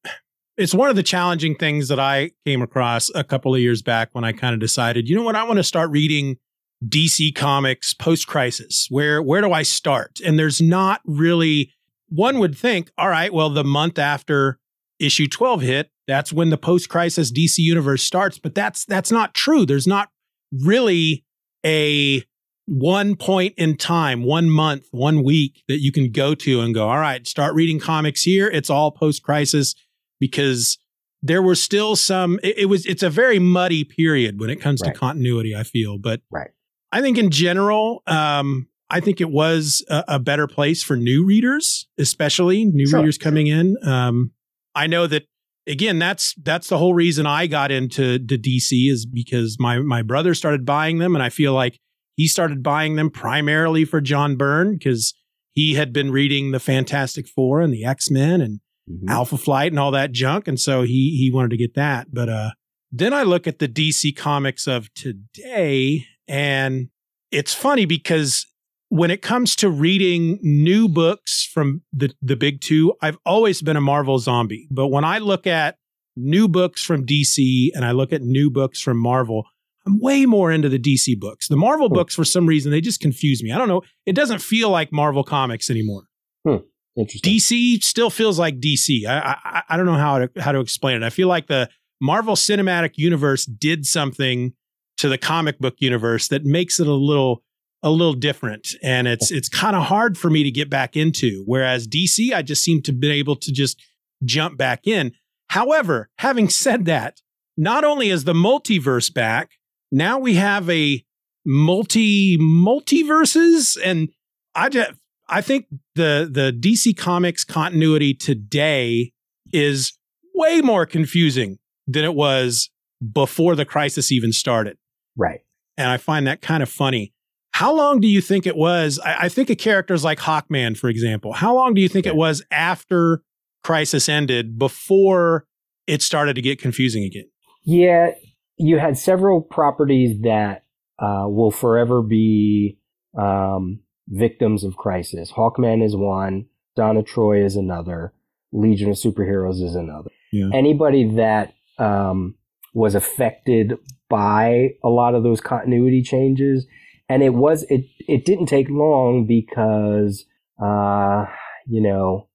it's 0.57 0.75
one 0.75 0.89
of 0.89 0.97
the 0.97 1.03
challenging 1.03 1.55
things 1.55 1.89
that 1.89 2.01
I 2.01 2.31
came 2.47 2.63
across 2.63 3.11
a 3.15 3.25
couple 3.25 3.55
of 3.55 3.61
years 3.61 3.83
back 3.83 4.11
when 4.13 4.25
I 4.25 4.33
kind 4.33 4.55
of 4.55 4.61
decided, 4.61 5.09
you 5.09 5.17
know 5.17 5.23
what, 5.23 5.37
I 5.37 5.45
want 5.45 5.59
to 5.59 5.65
start 5.65 5.91
reading 5.91 6.37
DC 6.85 7.35
comics 7.35 7.95
post 7.95 8.27
crisis. 8.27 8.87
Where 8.91 9.23
where 9.23 9.41
do 9.41 9.53
I 9.53 9.63
start? 9.63 10.19
And 10.25 10.39
there's 10.39 10.61
not 10.61 11.01
really 11.05 11.73
one 12.09 12.39
would 12.39 12.57
think, 12.57 12.91
all 12.97 13.09
right, 13.09 13.33
well 13.33 13.51
the 13.51 13.65
month 13.65 13.99
after 13.99 14.59
issue 14.99 15.27
12 15.27 15.63
hit, 15.63 15.91
that's 16.07 16.33
when 16.33 16.51
the 16.51 16.59
post 16.59 16.89
crisis 16.89 17.33
DC 17.33 17.59
universe 17.59 18.03
starts, 18.03 18.39
but 18.39 18.55
that's 18.55 18.85
that's 18.85 19.11
not 19.11 19.35
true. 19.35 19.67
There's 19.67 19.87
not 19.87 20.11
really 20.53 21.25
a 21.65 22.23
one 22.67 23.15
point 23.15 23.55
in 23.57 23.77
time, 23.77 24.25
one 24.25 24.51
month, 24.51 24.87
one 24.91 25.23
week 25.23 25.63
that 25.69 25.79
you 25.79 25.93
can 25.93 26.11
go 26.11 26.35
to 26.35 26.61
and 26.61 26.75
go, 26.75 26.89
all 26.89 26.99
right, 26.99 27.27
start 27.27 27.55
reading 27.55 27.79
comics 27.79 28.23
here. 28.23 28.49
It's 28.49 28.71
all 28.71 28.91
post 28.91 29.23
crisis 29.23 29.75
because 30.21 30.79
there 31.23 31.43
were 31.43 31.55
still 31.55 31.97
some, 31.97 32.39
it, 32.43 32.59
it 32.59 32.65
was, 32.67 32.87
it's 32.87 33.03
a 33.03 33.11
very 33.11 33.39
muddy 33.39 33.85
period 33.85 34.39
when 34.41 34.51
it 34.51 34.57
comes 34.61 34.81
Right. 34.83 34.93
to 34.93 34.99
continuity, 34.99 35.55
I 35.55 35.63
feel. 35.63 35.99
But 35.99 36.21
Right. 36.31 36.51
I 36.93 37.01
think 37.01 37.19
in 37.19 37.31
general, 37.31 38.03
um, 38.07 38.69
I 38.89 39.01
think 39.01 39.21
it 39.21 39.31
was 39.31 39.85
a, 39.89 40.05
a 40.09 40.19
better 40.21 40.47
place 40.47 40.83
for 40.83 40.97
new 40.97 41.25
readers, 41.25 41.89
especially 41.99 42.65
new 42.65 42.87
Sure. 42.87 43.01
readers 43.01 43.19
coming 43.19 43.49
in. 43.49 43.77
Um, 43.83 44.31
I 44.75 44.87
know 44.87 45.07
that 45.09 45.25
again, 45.67 45.99
that's 45.99 46.35
that's 46.43 46.69
the 46.69 46.79
whole 46.79 46.95
reason 46.95 47.27
I 47.27 47.49
got 47.49 47.73
into 47.73 48.19
to 48.21 48.39
DC 48.39 48.89
is 48.89 49.05
because 49.05 49.57
my 49.59 49.79
my 49.81 50.03
brother 50.03 50.33
started 50.35 50.65
buying 50.65 50.99
them, 50.99 51.17
and 51.17 51.23
I 51.25 51.29
feel 51.31 51.53
like 51.55 51.81
he 52.15 52.29
started 52.29 52.63
buying 52.63 52.95
them 52.95 53.11
primarily 53.11 53.85
for 53.85 54.01
John 54.01 54.37
Byrne 54.37 54.75
because 54.75 55.13
he 55.53 55.75
had 55.75 55.93
been 55.93 56.13
reading 56.13 56.53
the 56.53 56.61
Fantastic 56.61 57.27
Four 57.27 57.61
and 57.63 57.73
the 57.73 57.85
X 57.85 58.11
Men 58.11 58.41
and 58.41 58.61
mm-hmm. 58.91 59.09
Alpha 59.09 59.37
Flight 59.37 59.73
and 59.73 59.79
all 59.79 59.91
that 59.93 60.13
junk, 60.13 60.49
and 60.49 60.59
so 60.59 60.83
he 60.83 61.17
he 61.19 61.31
wanted 61.33 61.51
to 61.51 61.57
get 61.57 61.75
that. 61.75 62.09
But 62.13 62.29
uh, 62.29 62.51
then 62.91 63.13
I 63.13 63.23
look 63.23 63.47
at 63.47 63.59
the 63.59 63.69
DC 63.69 64.17
comics 64.17 64.67
of 64.67 64.93
today, 64.95 66.07
and 66.29 66.89
it's 67.31 67.55
funny 67.55 67.85
because 67.85 68.47
when 68.89 69.11
it 69.11 69.23
comes 69.23 69.57
to 69.57 69.69
reading 69.69 70.39
new 70.43 70.89
books 70.89 71.49
from 71.53 71.83
the 71.93 72.13
the 72.23 72.37
big 72.37 72.61
two, 72.61 72.95
I've 73.03 73.19
always 73.27 73.63
been 73.63 73.77
a 73.77 73.81
Marvel 73.81 74.19
zombie. 74.19 74.69
But 74.71 74.89
when 74.89 75.05
I 75.05 75.19
look 75.19 75.47
at 75.47 75.77
new 76.17 76.49
books 76.49 76.83
from 76.83 77.05
DC 77.05 77.71
and 77.75 77.85
I 77.85 77.93
look 77.93 78.13
at 78.13 78.23
new 78.23 78.51
books 78.51 78.81
from 78.81 78.99
Marvel, 78.99 79.45
I'm 79.87 80.01
way 80.01 80.27
more 80.27 80.51
into 80.51 80.69
the 80.69 80.79
DC 80.79 81.19
books. 81.19 81.49
The 81.49 81.57
Marvel 81.57 81.89
hmm. 81.89 81.95
books, 81.95 82.15
for 82.15 82.25
some 82.25 82.47
reason, 82.47 82.73
they 82.73 82.81
just 82.81 83.01
confuse 83.01 83.43
me. 83.43 83.53
I 83.53 83.59
don't 83.59 83.69
know. 83.69 83.83
It 84.05 84.15
doesn't 84.15 84.41
feel 84.41 84.71
like 84.71 84.93
Marvel 84.93 85.25
comics 85.25 85.71
anymore. 85.71 86.05
Hmm. 86.47 86.57
DC 86.97 87.83
still 87.83 88.11
feels 88.11 88.39
like 88.39 88.59
DC. 88.59 89.07
I, 89.07 89.37
I 89.45 89.63
I 89.71 89.77
don't 89.77 89.87
know 89.87 89.95
how 89.95 90.21
to 90.21 90.31
how 90.41 90.53
to 90.53 90.61
explain 90.61 90.97
it. 90.97 91.03
I 91.03 91.11
feel 91.11 91.29
like 91.29 91.47
the 91.47 91.69
Marvel 92.01 92.35
Cinematic 92.35 92.93
Universe 92.97 93.45
did 93.45 93.87
something 93.87 94.53
to 94.99 95.09
the 95.09 95.19
comic 95.19 95.59
book 95.59 95.77
universe 95.79 96.29
that 96.29 96.45
makes 96.45 96.81
it 96.81 96.87
a 96.87 96.95
little 96.95 97.43
a 97.83 97.91
little 97.91 98.15
different 98.15 98.69
and 98.83 99.07
it's 99.07 99.31
it's 99.31 99.49
kind 99.49 99.77
of 99.77 99.85
hard 99.85 100.17
for 100.17 100.31
me 100.31 100.43
to 100.43 100.51
get 100.51 100.71
back 100.71 100.97
into 100.97 101.45
whereas 101.47 101.87
DC 101.87 102.33
I 102.33 102.43
just 102.43 102.65
seem 102.65 102.83
to 102.83 102.93
be 102.93 103.11
able 103.11 103.37
to 103.37 103.53
just 103.53 103.81
jump 104.25 104.57
back 104.57 104.87
in. 104.87 105.13
However, 105.51 106.09
having 106.19 106.49
said 106.49 106.87
that, 106.87 107.21
not 107.57 107.85
only 107.85 108.09
is 108.09 108.25
the 108.25 108.33
multiverse 108.33 109.13
back, 109.13 109.53
now 109.93 110.19
we 110.19 110.35
have 110.35 110.69
a 110.71 111.05
multi 111.45 112.37
multiverses 112.39 113.79
and 113.83 114.09
I 114.55 114.69
just 114.71 114.93
I 115.29 115.41
think 115.41 115.67
the 115.95 116.29
the 116.31 116.53
DC 116.53 116.97
Comics 116.97 117.45
continuity 117.45 118.15
today 118.15 119.13
is 119.53 119.99
way 120.35 120.61
more 120.61 120.87
confusing 120.87 121.59
than 121.87 122.05
it 122.05 122.15
was 122.15 122.71
before 123.13 123.55
the 123.55 123.65
crisis 123.65 124.13
even 124.13 124.33
started. 124.33 124.77
Right. 125.17 125.41
And 125.77 125.89
I 125.89 125.97
find 125.97 126.27
that 126.27 126.41
kind 126.41 126.63
of 126.63 126.69
funny. 126.69 127.13
How 127.53 127.75
long 127.75 128.01
do 128.01 128.09
you 128.09 128.21
think 128.21 128.47
it 128.47 128.57
was? 128.57 128.99
I, 128.99 129.25
I 129.25 129.29
think 129.29 129.51
of 129.51 129.59
characters 129.59 130.05
like 130.05 130.19
Hawkman, 130.19 130.77
for 130.77 130.89
example. 130.89 131.33
How 131.33 131.55
long 131.55 131.75
do 131.75 131.81
you 131.81 131.89
think 131.89 132.07
yeah. 132.07 132.13
it 132.13 132.17
was 132.17 132.43
after 132.51 133.23
Crisis 133.65 134.09
ended 134.09 134.59
before 134.59 135.47
it 135.87 136.03
started 136.03 136.35
to 136.37 136.43
get 136.43 136.61
confusing 136.61 137.05
again? 137.05 137.29
Yeah, 137.65 138.11
you 138.59 138.79
had 138.79 138.99
several 138.99 139.41
properties 139.41 140.21
that 140.23 140.65
uh, 140.99 141.27
will 141.29 141.51
forever 141.51 142.03
be 142.03 142.79
um, 143.19 143.81
victims 144.09 144.65
of 144.65 144.77
Crisis. 144.77 145.33
Hawkman 145.33 145.85
is 145.85 145.97
one. 145.97 146.47
Donna 146.75 147.03
Troy 147.03 147.45
is 147.45 147.57
another. 147.57 148.13
Legion 148.53 148.91
of 148.91 148.97
Superheroes 148.97 149.63
is 149.63 149.75
another. 149.75 150.11
Yeah. 150.33 150.51
Anybody 150.53 151.17
that 151.17 151.55
um, 151.79 152.37
was 152.75 152.95
affected 152.95 153.75
by 154.09 154.71
a 154.85 154.89
lot 154.89 155.15
of 155.15 155.23
those 155.23 155.41
continuity 155.41 156.03
changes 156.03 156.67
and 157.09 157.23
it 157.23 157.35
was 157.35 157.65
it 157.65 157.85
it 158.09 158.25
didn't 158.25 158.47
take 158.47 158.69
long 158.69 159.27
because 159.27 160.25
uh 160.63 161.25
you 161.67 161.81
know 161.81 162.29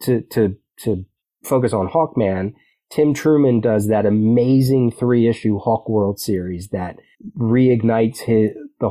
to 0.00 0.22
to 0.30 0.56
to 0.78 1.04
focus 1.42 1.72
on 1.72 1.88
Hawkman, 1.88 2.54
Tim 2.90 3.14
Truman 3.14 3.60
does 3.60 3.88
that 3.88 4.04
amazing 4.04 4.90
three 4.90 5.28
issue 5.28 5.58
Hawk 5.58 5.88
World 5.88 6.18
series 6.18 6.68
that 6.68 6.96
reignites 7.38 8.18
his, 8.18 8.50
the 8.80 8.90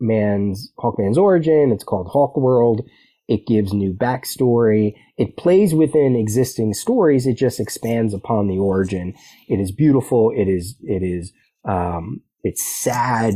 Hawkman's 0.00 0.72
Hawkman's 0.78 1.18
origin. 1.18 1.72
It's 1.72 1.84
called 1.84 2.08
Hawk 2.08 2.36
World. 2.36 2.82
It 3.28 3.46
gives 3.46 3.72
new 3.72 3.92
backstory. 3.92 4.94
It 5.16 5.36
plays 5.36 5.74
within 5.74 6.14
existing 6.14 6.74
stories. 6.74 7.26
It 7.26 7.36
just 7.36 7.58
expands 7.58 8.14
upon 8.14 8.46
the 8.46 8.58
origin. 8.58 9.14
It 9.48 9.58
is 9.58 9.72
beautiful. 9.72 10.30
It 10.34 10.48
is 10.48 10.76
it 10.82 11.02
is 11.02 11.32
um, 11.68 12.22
it's 12.42 12.64
sad. 12.82 13.34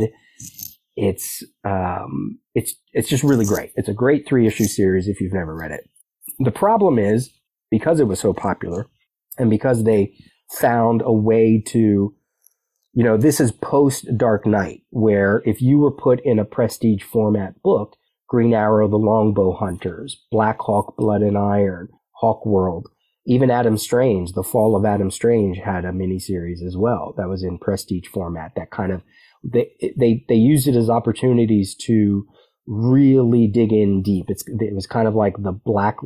It's 0.96 1.42
um, 1.64 2.38
it's 2.54 2.74
it's 2.92 3.08
just 3.08 3.24
really 3.24 3.46
great. 3.46 3.72
It's 3.74 3.88
a 3.88 3.94
great 3.94 4.28
three 4.28 4.46
issue 4.46 4.64
series 4.64 5.08
if 5.08 5.20
you've 5.20 5.32
never 5.32 5.56
read 5.56 5.72
it. 5.72 5.88
The 6.38 6.50
problem 6.50 6.98
is 6.98 7.30
because 7.70 8.00
it 8.00 8.08
was 8.08 8.20
so 8.20 8.32
popular, 8.32 8.86
and 9.38 9.50
because 9.50 9.84
they 9.84 10.14
found 10.52 11.02
a 11.04 11.12
way 11.12 11.62
to, 11.68 12.14
you 12.92 13.04
know, 13.04 13.16
this 13.16 13.40
is 13.40 13.52
post 13.52 14.06
Dark 14.16 14.46
Knight, 14.46 14.82
where 14.90 15.42
if 15.44 15.62
you 15.62 15.78
were 15.78 15.92
put 15.92 16.20
in 16.24 16.38
a 16.38 16.44
prestige 16.44 17.02
format 17.02 17.62
book, 17.62 17.96
Green 18.28 18.54
Arrow, 18.54 18.88
The 18.88 18.96
Longbow 18.96 19.52
Hunters, 19.52 20.24
Black 20.30 20.58
Hawk, 20.60 20.96
Blood 20.96 21.22
and 21.22 21.38
Iron, 21.38 21.88
Hawk 22.12 22.44
World, 22.44 22.88
even 23.26 23.50
Adam 23.50 23.76
Strange, 23.76 24.32
The 24.32 24.42
Fall 24.42 24.76
of 24.76 24.84
Adam 24.84 25.10
Strange 25.10 25.58
had 25.58 25.84
a 25.84 25.92
miniseries 25.92 26.64
as 26.66 26.76
well 26.76 27.14
that 27.16 27.28
was 27.28 27.44
in 27.44 27.58
prestige 27.58 28.08
format 28.08 28.52
that 28.56 28.70
kind 28.70 28.92
of 28.92 29.02
they 29.42 29.70
they 29.96 30.24
they 30.28 30.34
used 30.34 30.66
it 30.68 30.76
as 30.76 30.90
opportunities 30.90 31.74
to 31.86 32.26
really 32.66 33.46
dig 33.46 33.72
in 33.72 34.02
deep. 34.02 34.26
It's 34.28 34.44
it 34.46 34.74
was 34.74 34.86
kind 34.86 35.08
of 35.08 35.14
like 35.14 35.34
the 35.38 35.52
black 35.52 35.96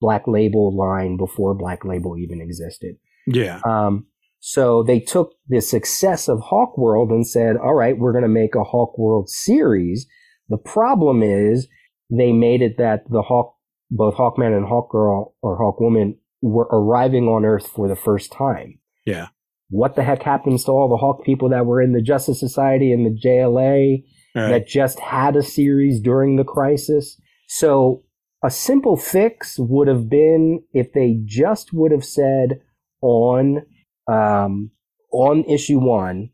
black 0.00 0.26
label 0.26 0.76
line 0.76 1.16
before 1.16 1.54
black 1.54 1.84
label 1.84 2.16
even 2.16 2.40
existed. 2.40 2.96
Yeah. 3.26 3.60
Um, 3.64 4.06
so 4.40 4.82
they 4.82 5.00
took 5.00 5.34
the 5.48 5.60
success 5.60 6.28
of 6.28 6.40
Hawk 6.40 6.76
World 6.78 7.10
and 7.10 7.26
said, 7.26 7.56
"All 7.56 7.74
right, 7.74 7.98
we're 7.98 8.12
going 8.12 8.22
to 8.22 8.28
make 8.28 8.54
a 8.54 8.64
Hawk 8.64 8.98
World 8.98 9.28
series." 9.28 10.06
The 10.48 10.58
problem 10.58 11.22
is 11.22 11.68
they 12.10 12.32
made 12.32 12.62
it 12.62 12.78
that 12.78 13.02
the 13.10 13.22
Hawk, 13.22 13.54
both 13.90 14.14
Hawkman 14.14 14.56
and 14.56 14.66
Hawk 14.66 14.90
Girl 14.90 15.34
or 15.42 15.56
Hawk 15.56 15.80
Woman 15.80 16.18
were 16.40 16.68
arriving 16.70 17.24
on 17.24 17.44
Earth 17.44 17.66
for 17.66 17.88
the 17.88 17.96
first 17.96 18.32
time. 18.32 18.78
Yeah 19.04 19.28
what 19.68 19.96
the 19.96 20.02
heck 20.02 20.22
happens 20.22 20.64
to 20.64 20.72
all 20.72 20.88
the 20.88 20.96
Hawk 20.96 21.24
people 21.24 21.48
that 21.48 21.66
were 21.66 21.82
in 21.82 21.92
the 21.92 22.02
Justice 22.02 22.38
Society 22.38 22.92
and 22.92 23.04
the 23.04 23.18
JLA 23.18 24.04
right. 24.34 24.48
that 24.48 24.68
just 24.68 25.00
had 25.00 25.36
a 25.36 25.42
series 25.42 26.00
during 26.00 26.36
the 26.36 26.44
crisis? 26.44 27.20
So 27.48 28.04
a 28.44 28.50
simple 28.50 28.96
fix 28.96 29.56
would 29.58 29.88
have 29.88 30.08
been 30.08 30.62
if 30.72 30.92
they 30.92 31.18
just 31.24 31.72
would 31.72 31.90
have 31.90 32.04
said 32.04 32.60
on 33.02 33.62
um, 34.08 34.70
on 35.12 35.44
issue 35.44 35.78
one 35.78 36.30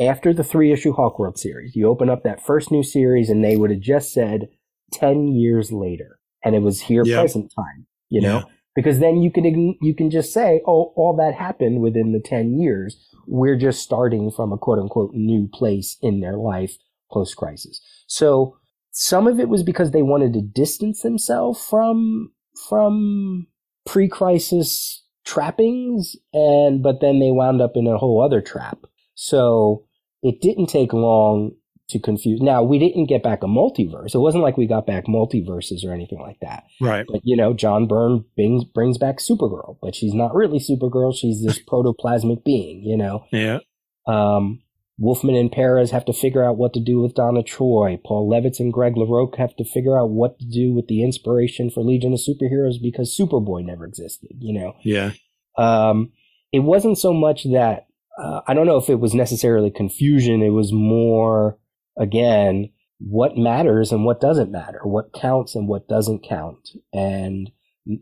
after 0.00 0.32
the 0.32 0.44
three 0.44 0.72
issue 0.72 0.92
Hawk 0.92 1.18
World 1.18 1.38
series, 1.38 1.74
you 1.74 1.88
open 1.88 2.08
up 2.08 2.22
that 2.22 2.44
first 2.44 2.70
new 2.70 2.82
series 2.82 3.28
and 3.30 3.44
they 3.44 3.56
would 3.56 3.70
have 3.70 3.80
just 3.80 4.12
said 4.12 4.48
ten 4.92 5.28
years 5.28 5.72
later, 5.72 6.20
and 6.44 6.54
it 6.54 6.62
was 6.62 6.82
here 6.82 7.04
yep. 7.04 7.20
present 7.20 7.52
time. 7.54 7.86
You 8.08 8.22
know, 8.22 8.44
because 8.74 9.00
then 9.00 9.22
you 9.22 9.30
can 9.30 9.76
you 9.82 9.94
can 9.94 10.10
just 10.10 10.32
say, 10.32 10.62
oh, 10.66 10.92
all 10.96 11.16
that 11.16 11.34
happened 11.34 11.80
within 11.80 12.12
the 12.12 12.20
ten 12.20 12.58
years. 12.58 12.96
We're 13.26 13.58
just 13.58 13.82
starting 13.82 14.30
from 14.30 14.52
a 14.52 14.58
quote 14.58 14.78
unquote 14.78 15.12
new 15.14 15.48
place 15.52 15.96
in 16.00 16.20
their 16.20 16.36
life 16.36 16.76
post 17.10 17.36
crisis. 17.36 17.80
So 18.06 18.56
some 18.92 19.26
of 19.26 19.40
it 19.40 19.48
was 19.48 19.62
because 19.62 19.90
they 19.90 20.02
wanted 20.02 20.32
to 20.34 20.42
distance 20.42 21.02
themselves 21.02 21.60
from 21.60 22.32
from 22.68 23.48
pre 23.84 24.08
crisis 24.08 25.02
trappings, 25.28 26.16
and 26.32 26.82
but 26.82 27.00
then 27.00 27.20
they 27.20 27.30
wound 27.30 27.60
up 27.60 27.72
in 27.74 27.86
a 27.86 27.98
whole 27.98 28.22
other 28.24 28.40
trap. 28.40 28.78
So 29.14 29.84
it 30.22 30.40
didn't 30.40 30.66
take 30.68 30.92
long 30.92 31.52
to 31.90 31.98
confuse. 31.98 32.40
Now 32.40 32.62
we 32.62 32.78
didn't 32.78 33.06
get 33.06 33.22
back 33.22 33.42
a 33.42 33.46
multiverse. 33.46 34.14
It 34.14 34.20
wasn't 34.20 34.42
like 34.42 34.56
we 34.56 34.66
got 34.66 34.86
back 34.86 35.06
multiverses 35.06 35.84
or 35.84 35.92
anything 35.92 36.20
like 36.20 36.38
that. 36.40 36.64
Right. 36.80 37.04
But 37.06 37.20
you 37.24 37.36
know, 37.36 37.52
John 37.52 37.86
Byrne 37.86 38.24
brings 38.36 38.64
brings 38.64 38.96
back 38.96 39.18
Supergirl, 39.18 39.76
but 39.82 39.94
she's 39.94 40.14
not 40.14 40.34
really 40.34 40.58
Supergirl. 40.58 41.14
She's 41.14 41.44
this 41.44 41.60
protoplasmic 41.70 42.44
being. 42.44 42.82
You 42.82 42.96
know. 42.96 43.24
Yeah. 43.30 43.58
Um, 44.06 44.62
Wolfman 44.98 45.36
and 45.36 45.52
Perez 45.52 45.92
have 45.92 46.04
to 46.06 46.12
figure 46.12 46.44
out 46.44 46.56
what 46.56 46.74
to 46.74 46.80
do 46.80 47.00
with 47.00 47.14
Donna 47.14 47.42
Troy. 47.42 47.98
Paul 48.04 48.28
Levitz 48.28 48.58
and 48.58 48.72
Greg 48.72 48.94
LaRocque 48.94 49.38
have 49.38 49.54
to 49.56 49.64
figure 49.64 49.98
out 49.98 50.10
what 50.10 50.38
to 50.40 50.44
do 50.44 50.74
with 50.74 50.88
the 50.88 51.04
inspiration 51.04 51.70
for 51.70 51.84
Legion 51.84 52.12
of 52.12 52.18
Superheroes 52.18 52.82
because 52.82 53.16
Superboy 53.16 53.64
never 53.64 53.86
existed. 53.86 54.32
You 54.40 54.60
know. 54.60 54.76
Yeah. 54.82 55.12
Um, 55.56 56.12
it 56.52 56.60
wasn't 56.60 56.98
so 56.98 57.12
much 57.12 57.44
that 57.44 57.86
uh, 58.18 58.40
I 58.46 58.54
don't 58.54 58.66
know 58.66 58.78
if 58.78 58.88
it 58.88 58.98
was 58.98 59.14
necessarily 59.14 59.70
confusion. 59.70 60.42
It 60.42 60.50
was 60.50 60.72
more 60.72 61.58
again, 61.96 62.70
what 62.98 63.36
matters 63.36 63.92
and 63.92 64.04
what 64.04 64.20
doesn't 64.20 64.50
matter, 64.50 64.80
what 64.82 65.12
counts 65.12 65.54
and 65.54 65.68
what 65.68 65.88
doesn't 65.88 66.26
count. 66.26 66.70
And 66.92 67.50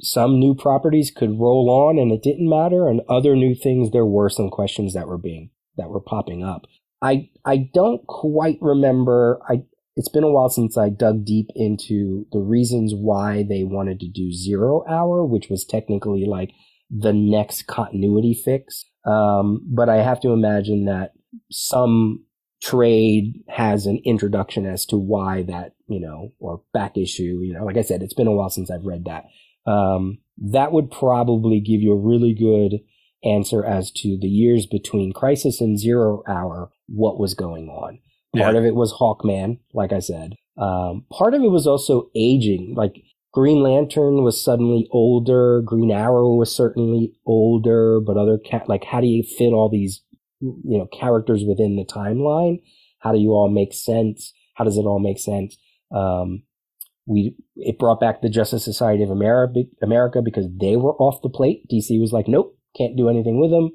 some 0.00 0.38
new 0.38 0.54
properties 0.54 1.10
could 1.10 1.38
roll 1.38 1.68
on 1.70 1.98
and 1.98 2.12
it 2.12 2.22
didn't 2.22 2.48
matter, 2.48 2.88
and 2.88 3.02
other 3.08 3.36
new 3.36 3.54
things, 3.54 3.90
there 3.90 4.06
were 4.06 4.28
some 4.28 4.50
questions 4.50 4.94
that 4.94 5.06
were 5.06 5.18
being, 5.18 5.50
that 5.76 5.88
were 5.88 6.00
popping 6.00 6.42
up. 6.42 6.62
I, 7.02 7.30
I 7.44 7.68
don't 7.72 8.06
quite 8.06 8.58
remember. 8.60 9.40
I, 9.48 9.62
it's 9.96 10.08
been 10.08 10.24
a 10.24 10.30
while 10.30 10.48
since 10.48 10.76
I 10.76 10.88
dug 10.88 11.24
deep 11.24 11.48
into 11.54 12.26
the 12.32 12.40
reasons 12.40 12.92
why 12.94 13.44
they 13.48 13.64
wanted 13.64 14.00
to 14.00 14.08
do 14.08 14.32
zero 14.32 14.84
hour, 14.88 15.24
which 15.24 15.48
was 15.48 15.64
technically 15.64 16.24
like 16.26 16.52
the 16.90 17.12
next 17.12 17.66
continuity 17.66 18.34
fix. 18.34 18.84
Um, 19.04 19.60
but 19.66 19.88
I 19.88 19.96
have 19.96 20.20
to 20.20 20.30
imagine 20.30 20.86
that 20.86 21.12
some 21.50 22.24
trade 22.62 23.44
has 23.48 23.86
an 23.86 24.00
introduction 24.04 24.66
as 24.66 24.86
to 24.86 24.96
why 24.96 25.42
that, 25.42 25.72
you 25.88 26.00
know, 26.00 26.32
or 26.38 26.62
back 26.72 26.96
issue, 26.96 27.40
you 27.42 27.54
know, 27.54 27.64
like 27.64 27.76
I 27.76 27.82
said, 27.82 28.02
it's 28.02 28.14
been 28.14 28.26
a 28.26 28.32
while 28.32 28.50
since 28.50 28.70
I've 28.70 28.84
read 28.84 29.04
that. 29.04 29.24
Um, 29.70 30.18
that 30.38 30.72
would 30.72 30.90
probably 30.90 31.60
give 31.60 31.80
you 31.80 31.92
a 31.92 32.00
really 32.00 32.34
good 32.34 32.80
answer 33.24 33.64
as 33.64 33.90
to 33.90 34.18
the 34.20 34.28
years 34.28 34.66
between 34.66 35.12
Crisis 35.12 35.60
and 35.60 35.78
Zero 35.78 36.22
Hour, 36.28 36.70
what 36.86 37.18
was 37.18 37.34
going 37.34 37.68
on. 37.68 37.98
Part 38.36 38.54
yeah. 38.54 38.60
of 38.60 38.64
it 38.64 38.74
was 38.74 38.92
Hawkman, 38.92 39.58
like 39.72 39.92
I 39.92 40.00
said. 40.00 40.34
Um, 40.58 41.04
part 41.10 41.34
of 41.34 41.42
it 41.42 41.50
was 41.50 41.66
also 41.66 42.10
aging. 42.14 42.74
Like 42.76 43.02
Green 43.32 43.62
Lantern 43.62 44.22
was 44.22 44.42
suddenly 44.42 44.88
older. 44.90 45.62
Green 45.62 45.90
Arrow 45.90 46.34
was 46.34 46.54
certainly 46.54 47.12
older, 47.26 48.00
but 48.00 48.16
other 48.16 48.38
cat, 48.38 48.68
like 48.68 48.84
how 48.84 49.00
do 49.00 49.06
you 49.06 49.22
fit 49.22 49.52
all 49.52 49.68
these, 49.68 50.02
you 50.40 50.78
know, 50.78 50.86
characters 50.86 51.44
within 51.46 51.76
the 51.76 51.84
timeline? 51.84 52.60
How 53.00 53.12
do 53.12 53.18
you 53.18 53.30
all 53.30 53.50
make 53.50 53.72
sense? 53.72 54.32
How 54.54 54.64
does 54.64 54.78
it 54.78 54.86
all 54.86 55.00
make 55.00 55.18
sense? 55.18 55.56
Um, 55.94 56.42
we, 57.06 57.36
it 57.56 57.78
brought 57.78 58.00
back 58.00 58.20
the 58.20 58.28
Justice 58.28 58.64
Society 58.64 59.02
of 59.02 59.10
America, 59.10 59.62
America 59.82 60.22
because 60.22 60.46
they 60.58 60.76
were 60.76 60.94
off 60.96 61.22
the 61.22 61.28
plate. 61.28 61.62
DC 61.70 62.00
was 62.00 62.12
like, 62.12 62.26
nope, 62.26 62.58
can't 62.76 62.96
do 62.96 63.08
anything 63.08 63.40
with 63.40 63.50
them. 63.50 63.70